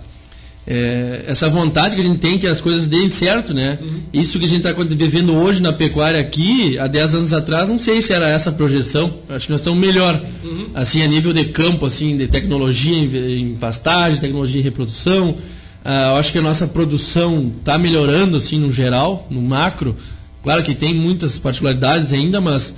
é, 0.68 1.26
essa 1.28 1.48
vontade 1.48 1.96
que 1.96 2.02
a 2.02 2.04
gente 2.04 2.18
tem 2.18 2.40
que 2.40 2.48
as 2.48 2.60
coisas 2.60 2.88
deem 2.88 3.08
certo, 3.08 3.54
né? 3.54 3.78
Uhum. 3.82 4.00
Isso 4.12 4.40
que 4.40 4.46
a 4.46 4.48
gente 4.48 4.68
está 4.68 4.74
vivendo 4.74 5.36
hoje 5.36 5.62
na 5.62 5.72
pecuária 5.72 6.20
aqui, 6.20 6.78
há 6.80 6.88
10 6.88 7.16
anos 7.16 7.34
atrás, 7.34 7.70
não 7.70 7.78
sei 7.78 8.02
se 8.02 8.12
era 8.12 8.28
essa 8.28 8.50
a 8.50 8.54
projeção. 8.54 9.20
Acho 9.30 9.46
que 9.46 9.52
nós 9.52 9.62
estamos 9.62 9.80
melhor. 9.80 10.20
Uhum. 10.44 10.68
Assim, 10.74 11.04
a 11.04 11.08
nível 11.08 11.34
de 11.34 11.46
campo, 11.46 11.86
assim, 11.86 12.18
de 12.18 12.28
tecnologia 12.28 12.98
em, 12.98 13.42
em 13.42 13.56
pastagem, 13.56 14.20
tecnologia 14.20 14.60
em 14.60 14.64
reprodução. 14.64 15.32
Uh, 15.32 15.88
eu 15.88 16.16
acho 16.16 16.32
que 16.32 16.40
a 16.40 16.42
nossa 16.42 16.66
produção 16.66 17.54
está 17.60 17.78
melhorando, 17.78 18.36
assim, 18.36 18.58
no 18.58 18.72
geral, 18.72 19.28
no 19.30 19.42
macro. 19.42 19.96
Claro 20.42 20.64
que 20.64 20.74
tem 20.74 20.96
muitas 20.96 21.38
particularidades 21.38 22.12
ainda, 22.12 22.42
mas 22.42 22.74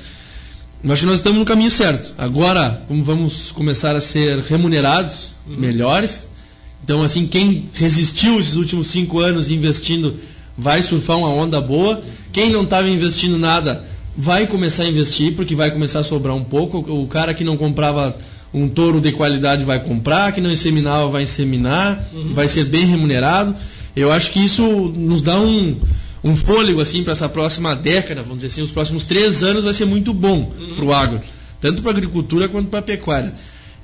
eu 0.83 0.91
acho 0.91 1.03
que 1.03 1.07
nós 1.07 1.19
estamos 1.19 1.39
no 1.39 1.45
caminho 1.45 1.71
certo. 1.71 2.13
Agora, 2.17 2.83
como 2.85 3.01
vamos 3.01 3.49
começar 3.51 3.95
a 3.95 4.01
ser 4.01 4.39
remunerados 4.39 5.35
uhum. 5.47 5.55
melhores, 5.55 6.26
então, 6.87 7.03
assim, 7.03 7.27
quem 7.27 7.65
resistiu 7.73 8.39
esses 8.39 8.55
últimos 8.55 8.87
cinco 8.87 9.19
anos 9.19 9.51
investindo 9.51 10.15
vai 10.57 10.81
surfar 10.81 11.17
uma 11.17 11.27
onda 11.27 11.59
boa. 11.59 12.01
Quem 12.31 12.49
não 12.49 12.63
estava 12.63 12.87
investindo 12.87 13.37
nada 13.37 13.83
vai 14.17 14.47
começar 14.47 14.83
a 14.83 14.87
investir, 14.87 15.33
porque 15.35 15.53
vai 15.53 15.69
começar 15.69 15.99
a 15.99 16.03
sobrar 16.05 16.33
um 16.33 16.45
pouco. 16.45 16.77
O 16.77 17.05
cara 17.05 17.33
que 17.33 17.43
não 17.43 17.57
comprava 17.57 18.17
um 18.53 18.69
touro 18.69 19.01
de 19.01 19.11
qualidade 19.11 19.65
vai 19.65 19.81
comprar, 19.81 20.31
que 20.31 20.39
não 20.39 20.49
inseminava 20.49 21.09
vai 21.09 21.23
inseminar, 21.23 22.07
uhum. 22.13 22.33
vai 22.33 22.47
ser 22.47 22.63
bem 22.63 22.85
remunerado. 22.85 23.53
Eu 23.93 24.09
acho 24.09 24.31
que 24.31 24.39
isso 24.39 24.63
nos 24.63 25.21
dá 25.21 25.41
um, 25.41 25.75
um 26.23 26.37
fôlego 26.37 26.79
assim 26.79 27.03
para 27.03 27.11
essa 27.11 27.27
próxima 27.27 27.75
década, 27.75 28.21
vamos 28.21 28.37
dizer 28.37 28.47
assim, 28.47 28.61
os 28.61 28.71
próximos 28.71 29.03
três 29.03 29.43
anos 29.43 29.65
vai 29.65 29.73
ser 29.73 29.83
muito 29.83 30.13
bom 30.13 30.53
uhum. 30.57 30.75
para 30.77 30.85
o 30.85 30.93
agro, 30.93 31.21
tanto 31.59 31.81
para 31.81 31.91
a 31.91 31.95
agricultura 31.95 32.47
quanto 32.47 32.69
para 32.69 32.79
a 32.79 32.83
pecuária. 32.83 33.33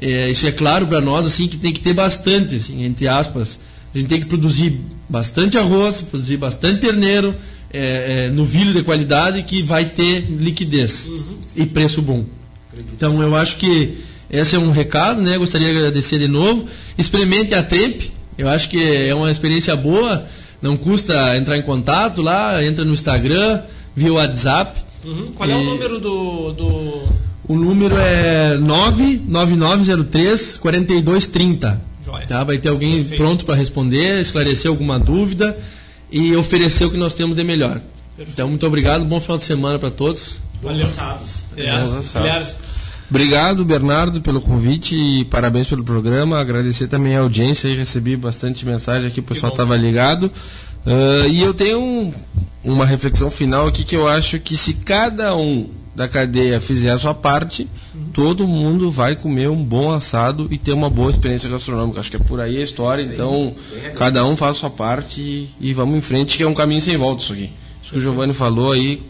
É, 0.03 0.29
isso 0.29 0.45
é 0.45 0.51
claro 0.51 0.85
para 0.85 0.99
nós 0.99 1.25
assim 1.25 1.47
que 1.47 1.55
tem 1.55 1.71
que 1.71 1.79
ter 1.79 1.93
bastante, 1.93 2.55
assim, 2.55 2.83
entre 2.83 3.07
aspas. 3.07 3.57
A 3.95 3.97
gente 3.97 4.09
tem 4.09 4.19
que 4.19 4.25
produzir 4.25 4.81
bastante 5.07 5.57
arroz, 5.57 6.01
produzir 6.01 6.35
bastante 6.35 6.81
terneiro, 6.81 7.33
é, 7.71 8.25
é, 8.25 8.29
novilho 8.29 8.73
de 8.73 8.83
qualidade 8.83 9.41
que 9.43 9.63
vai 9.63 9.85
ter 9.85 10.25
liquidez 10.29 11.05
uhum. 11.07 11.37
e 11.55 11.65
preço 11.65 12.01
bom. 12.01 12.25
Então 12.93 13.21
eu 13.21 13.33
acho 13.33 13.55
que 13.55 13.99
esse 14.29 14.57
é 14.57 14.59
um 14.59 14.71
recado, 14.71 15.21
né? 15.21 15.37
Gostaria 15.37 15.71
de 15.71 15.77
agradecer 15.77 16.19
de 16.19 16.27
novo. 16.27 16.67
Experimente 16.97 17.53
a 17.53 17.63
Temp, 17.63 18.01
eu 18.37 18.49
acho 18.49 18.69
que 18.69 18.83
é 18.83 19.15
uma 19.15 19.31
experiência 19.31 19.73
boa. 19.73 20.25
Não 20.61 20.75
custa 20.75 21.37
entrar 21.37 21.55
em 21.55 21.61
contato 21.61 22.21
lá, 22.21 22.61
entra 22.61 22.83
no 22.83 22.93
Instagram, 22.93 23.61
via 23.95 24.11
WhatsApp. 24.11 24.81
Uhum. 25.05 25.27
Qual 25.27 25.49
é 25.49 25.55
o 25.55 25.63
número 25.63 25.99
do, 25.99 26.51
do 26.51 27.07
o 27.47 27.55
número 27.55 27.95
é 27.97 28.57
99903 28.57 30.57
4230. 30.57 31.93
Tá? 32.27 32.43
Vai 32.43 32.57
ter 32.57 32.69
alguém 32.69 32.97
Perfeito. 32.97 33.17
pronto 33.17 33.45
para 33.45 33.55
responder, 33.55 34.21
esclarecer 34.21 34.69
alguma 34.69 34.99
dúvida 34.99 35.57
e 36.11 36.35
oferecer 36.35 36.85
o 36.85 36.91
que 36.91 36.97
nós 36.97 37.13
temos 37.13 37.35
de 37.35 37.43
melhor. 37.43 37.81
Perfeito. 38.15 38.31
Então, 38.33 38.47
muito 38.47 38.65
obrigado, 38.65 39.03
bom 39.03 39.19
final 39.19 39.37
de 39.37 39.45
semana 39.45 39.79
para 39.79 39.89
todos. 39.89 40.39
Bons. 40.61 41.45
É. 41.57 41.71
Obrigado, 43.09 43.65
Bernardo, 43.65 44.21
pelo 44.21 44.41
convite 44.41 44.95
e 44.95 45.25
parabéns 45.25 45.67
pelo 45.67 45.83
programa. 45.83 46.39
Agradecer 46.39 46.87
também 46.87 47.15
a 47.15 47.19
audiência 47.19 47.67
e 47.67 47.75
recebi 47.75 48.15
bastante 48.15 48.65
mensagem 48.65 49.07
aqui, 49.07 49.19
o 49.19 49.23
pessoal 49.23 49.51
estava 49.51 49.75
ligado. 49.75 50.31
Uh, 50.85 51.27
e 51.29 51.41
eu 51.41 51.53
tenho 51.53 51.79
um, 51.79 52.13
uma 52.63 52.85
reflexão 52.85 53.29
final 53.29 53.67
aqui 53.67 53.83
que 53.83 53.95
eu 53.95 54.07
acho 54.07 54.39
que 54.39 54.57
se 54.57 54.73
cada 54.73 55.35
um 55.35 55.69
da 55.95 56.07
cadeia 56.07 56.59
fizer 56.59 56.91
a 56.91 56.97
sua 56.97 57.13
parte, 57.13 57.67
uhum. 57.93 58.05
todo 58.13 58.47
mundo 58.47 58.89
vai 58.89 59.15
comer 59.15 59.49
um 59.49 59.63
bom 59.63 59.91
assado 59.91 60.47
e 60.49 60.57
ter 60.57 60.73
uma 60.73 60.89
boa 60.89 61.11
experiência 61.11 61.49
gastronômica. 61.49 61.99
Acho 61.99 62.09
que 62.09 62.15
é 62.15 62.19
por 62.19 62.39
aí 62.39 62.57
a 62.57 62.63
história. 62.63 63.03
Então, 63.03 63.53
cada 63.95 64.25
um 64.25 64.35
faz 64.35 64.57
a 64.57 64.59
sua 64.59 64.69
parte 64.69 65.21
e, 65.21 65.49
e, 65.59 65.73
vamos 65.73 65.95
em 65.95 66.01
frente, 66.01 66.35
que 66.35 66.43
é 66.43 66.47
um 66.47 66.53
caminho 66.53 66.81
sem 66.81 66.97
volta 66.97 67.21
isso 67.21 67.33
aqui. 67.33 67.51
Isso 67.81 67.91
que 67.91 67.99
o 67.99 68.01
Giovanni 68.01 68.33
falou 68.33 68.71
aí 68.71 69.03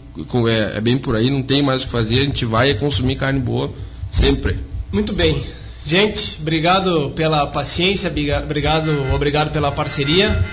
é, 0.48 0.76
é, 0.76 0.80
bem 0.80 0.96
por 0.96 1.16
aí, 1.16 1.30
não 1.30 1.42
tem 1.42 1.62
mais 1.62 1.82
o 1.82 1.86
que 1.86 1.92
fazer, 1.92 2.20
a 2.20 2.24
gente 2.24 2.44
vai 2.44 2.72
consumir 2.74 3.16
carne 3.16 3.40
boa 3.40 3.72
sempre. 4.10 4.58
Muito 4.92 5.12
bem. 5.12 5.42
Gente, 5.84 6.38
obrigado 6.40 7.10
pela 7.10 7.46
paciência, 7.46 8.08
obrigado, 8.08 8.90
obrigado 9.12 9.52
pela 9.52 9.72
parceria. 9.72 10.44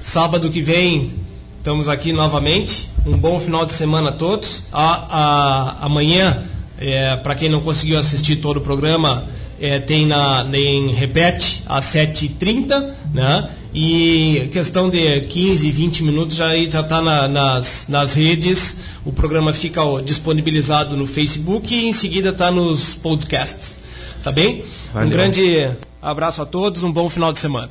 Sábado 0.00 0.50
que 0.50 0.62
vem 0.62 1.25
estamos 1.66 1.88
aqui 1.88 2.12
novamente. 2.12 2.88
Um 3.04 3.16
bom 3.16 3.40
final 3.40 3.66
de 3.66 3.72
semana 3.72 4.10
a 4.10 4.12
todos. 4.12 4.62
A, 4.72 5.80
a, 5.80 5.84
amanhã, 5.86 6.44
é, 6.78 7.16
para 7.16 7.34
quem 7.34 7.48
não 7.48 7.60
conseguiu 7.60 7.98
assistir 7.98 8.36
todo 8.36 8.58
o 8.58 8.60
programa, 8.60 9.24
é, 9.60 9.80
tem 9.80 10.06
na, 10.06 10.48
em 10.54 10.92
repete 10.92 11.64
às 11.66 11.86
7h30, 11.86 12.92
né? 13.12 13.50
E 13.74 14.48
questão 14.52 14.88
de 14.88 15.22
15, 15.22 15.68
20 15.72 16.04
minutos 16.04 16.36
já 16.36 16.56
está 16.56 17.02
na, 17.02 17.26
nas, 17.26 17.88
nas 17.88 18.14
redes. 18.14 18.76
O 19.04 19.12
programa 19.12 19.52
fica 19.52 19.80
disponibilizado 20.04 20.96
no 20.96 21.04
Facebook 21.04 21.74
e 21.74 21.88
em 21.88 21.92
seguida 21.92 22.28
está 22.28 22.48
nos 22.48 22.94
podcasts. 22.94 23.80
Tá 24.22 24.30
bem? 24.30 24.64
Valeu. 24.94 25.08
Um 25.08 25.10
grande 25.10 25.68
abraço 26.00 26.40
a 26.40 26.46
todos, 26.46 26.84
um 26.84 26.92
bom 26.92 27.08
final 27.08 27.32
de 27.32 27.40
semana. 27.40 27.70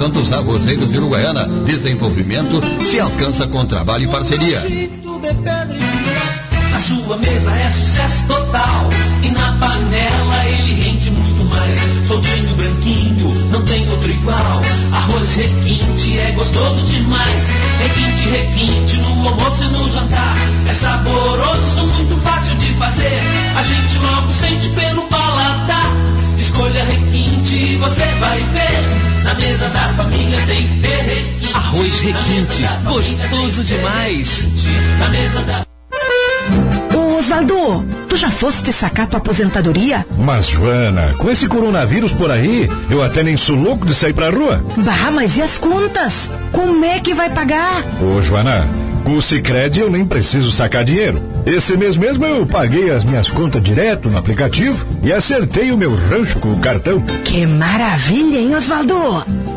Dos 0.09 0.33
Arrozeiros 0.33 0.91
de 0.91 0.97
Uruguaiana. 0.97 1.47
Desenvolvimento 1.63 2.59
se 2.83 2.99
alcança 2.99 3.47
com 3.47 3.63
trabalho 3.65 4.05
e 4.05 4.07
parceria. 4.07 4.63
A 6.73 6.79
sua 6.79 7.17
mesa 7.17 7.51
é 7.51 7.69
sucesso 7.69 8.25
total 8.25 8.89
e 9.21 9.29
na 9.29 9.51
panela 9.59 10.45
ele 10.47 10.73
rende 10.81 11.11
muito 11.11 11.45
mais. 11.49 11.79
Soltinho, 12.07 12.55
branquinho, 12.55 13.29
não 13.51 13.63
tem 13.63 13.87
outro 13.91 14.09
igual. 14.09 14.61
Arroz 14.91 15.35
requinte 15.35 16.17
é 16.17 16.31
gostoso 16.31 16.83
demais. 16.87 17.53
Requinte, 17.79 18.29
requinte 18.29 18.97
no 18.97 19.27
almoço 19.27 19.63
e 19.63 19.67
no 19.67 19.91
jantar. 19.91 20.35
É 20.67 20.73
saboroso, 20.73 21.85
muito 21.85 22.19
fácil 22.23 22.55
de 22.55 22.73
fazer. 22.73 23.21
A 23.55 23.61
gente 23.61 23.97
logo 23.99 24.31
sente 24.31 24.69
pelo 24.69 25.03
paladar. 25.03 25.91
Escolha 26.39 26.83
requinte 26.83 27.53
e 27.53 27.77
você 27.77 28.05
vai 28.19 28.39
ver. 28.39 29.10
Na 29.23 29.33
mesa 29.35 29.69
da 29.69 29.79
família 29.93 30.39
tem 30.47 30.61
requinte. 30.81 31.53
Arroz 31.53 31.99
requinte, 32.01 32.63
gostoso 32.85 33.63
demais. 33.63 34.47
Na 34.99 35.09
mesa 35.09 35.41
da 35.41 35.65
Ô 36.95 37.17
Osvaldo, 37.17 37.85
tu 38.09 38.15
já 38.17 38.29
foste 38.31 38.73
sacar 38.73 39.07
tua 39.07 39.19
aposentadoria? 39.19 40.05
Mas, 40.17 40.47
Joana, 40.47 41.13
com 41.17 41.29
esse 41.29 41.47
coronavírus 41.47 42.11
por 42.13 42.31
aí, 42.31 42.69
eu 42.89 43.01
até 43.03 43.23
nem 43.23 43.37
sou 43.37 43.55
louco 43.55 43.85
de 43.85 43.93
sair 43.93 44.13
pra 44.13 44.29
rua. 44.29 44.63
Bah, 44.77 45.11
mas 45.11 45.37
e 45.37 45.41
as 45.41 45.57
contas? 45.57 46.31
Como 46.51 46.83
é 46.83 46.99
que 46.99 47.13
vai 47.13 47.29
pagar? 47.29 47.83
Ô, 48.01 48.21
Joana, 48.21 48.67
Com 49.03 49.15
o 49.15 49.21
Cicred 49.21 49.79
eu 49.79 49.89
nem 49.89 50.05
preciso 50.05 50.51
sacar 50.51 50.83
dinheiro. 50.83 51.21
Esse 51.45 51.75
mês 51.75 51.97
mesmo 51.97 52.25
eu 52.25 52.45
paguei 52.45 52.91
as 52.91 53.03
minhas 53.03 53.29
contas 53.31 53.61
direto 53.61 54.09
no 54.09 54.17
aplicativo 54.17 54.85
e 55.03 55.11
acertei 55.11 55.71
o 55.71 55.77
meu 55.77 55.93
rancho 55.95 56.39
com 56.39 56.53
o 56.53 56.59
cartão. 56.59 57.01
Que 57.25 57.45
maravilha, 57.45 58.37
hein, 58.37 58.55
Osvaldo? 58.55 58.95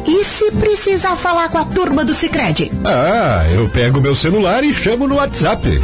E 0.06 0.24
se 0.24 0.50
precisar 0.52 1.16
falar 1.16 1.48
com 1.48 1.58
a 1.58 1.64
turma 1.64 2.04
do 2.04 2.14
Cicred? 2.14 2.70
Ah, 2.84 3.44
eu 3.54 3.68
pego 3.68 4.00
meu 4.00 4.14
celular 4.14 4.64
e 4.64 4.72
chamo 4.72 5.06
no 5.06 5.16
WhatsApp. 5.16 5.80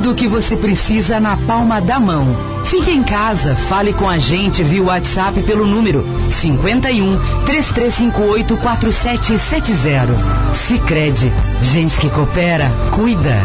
Tudo 0.00 0.12
o 0.12 0.14
que 0.14 0.26
você 0.26 0.56
precisa 0.56 1.20
na 1.20 1.36
palma 1.36 1.78
da 1.78 2.00
mão. 2.00 2.34
Fique 2.64 2.90
em 2.90 3.02
casa, 3.02 3.54
fale 3.54 3.92
com 3.92 4.08
a 4.08 4.16
gente 4.16 4.62
via 4.62 4.82
WhatsApp 4.82 5.42
pelo 5.42 5.66
número 5.66 6.06
51 6.30 7.18
3358 7.44 8.56
4770. 8.56 10.54
Sicredi, 10.54 11.30
gente 11.60 12.00
que 12.00 12.08
coopera, 12.08 12.72
cuida. 12.94 13.42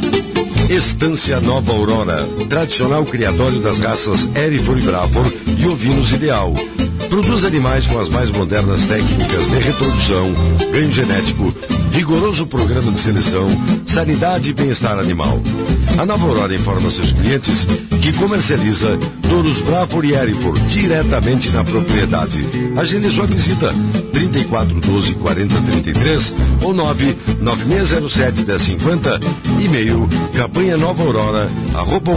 Estância 0.70 1.40
Nova 1.40 1.72
Aurora, 1.72 2.28
tradicional 2.50 3.06
criatório 3.06 3.62
das 3.62 3.80
raças 3.80 4.30
Erifor 4.36 4.78
e 4.78 4.82
Brafor 4.82 5.32
e 5.58 5.66
ovinos 5.66 6.12
ideal. 6.12 6.54
Produz 7.10 7.46
animais 7.46 7.88
com 7.88 8.00
as 8.00 8.10
mais 8.10 8.30
modernas 8.32 8.86
técnicas 8.86 9.50
de 9.50 9.60
reprodução, 9.60 10.34
ganho 10.72 10.92
genético, 10.92 11.54
rigoroso 11.92 12.46
programa 12.46 12.92
de 12.92 13.00
seleção, 13.00 13.48
sanidade 13.86 14.50
e 14.50 14.54
bem-estar 14.54 15.00
animal. 15.00 15.42
A 15.98 16.06
Nova 16.06 16.28
Aurora 16.28 16.54
informa 16.54 16.92
seus 16.92 17.12
clientes 17.14 17.66
que 18.02 18.12
comercializa 18.14 18.98
touros 19.28 19.62
Brafor 19.62 20.06
e 20.06 20.14
Erifor 20.14 20.60
diretamente 20.68 21.50
na 21.50 21.64
propriedade. 21.64 22.46
Agende 22.76 23.10
sua 23.10 23.26
visita 23.26 23.74
3412 24.12 25.16
4033 25.16 26.34
ou 26.62 26.74
99607 26.74 28.46
1050 28.46 29.20
e-mail 29.64 30.08
campanha 30.36 30.78
nova 30.78 31.04
aurora 31.04 31.50
arroba 31.74 32.12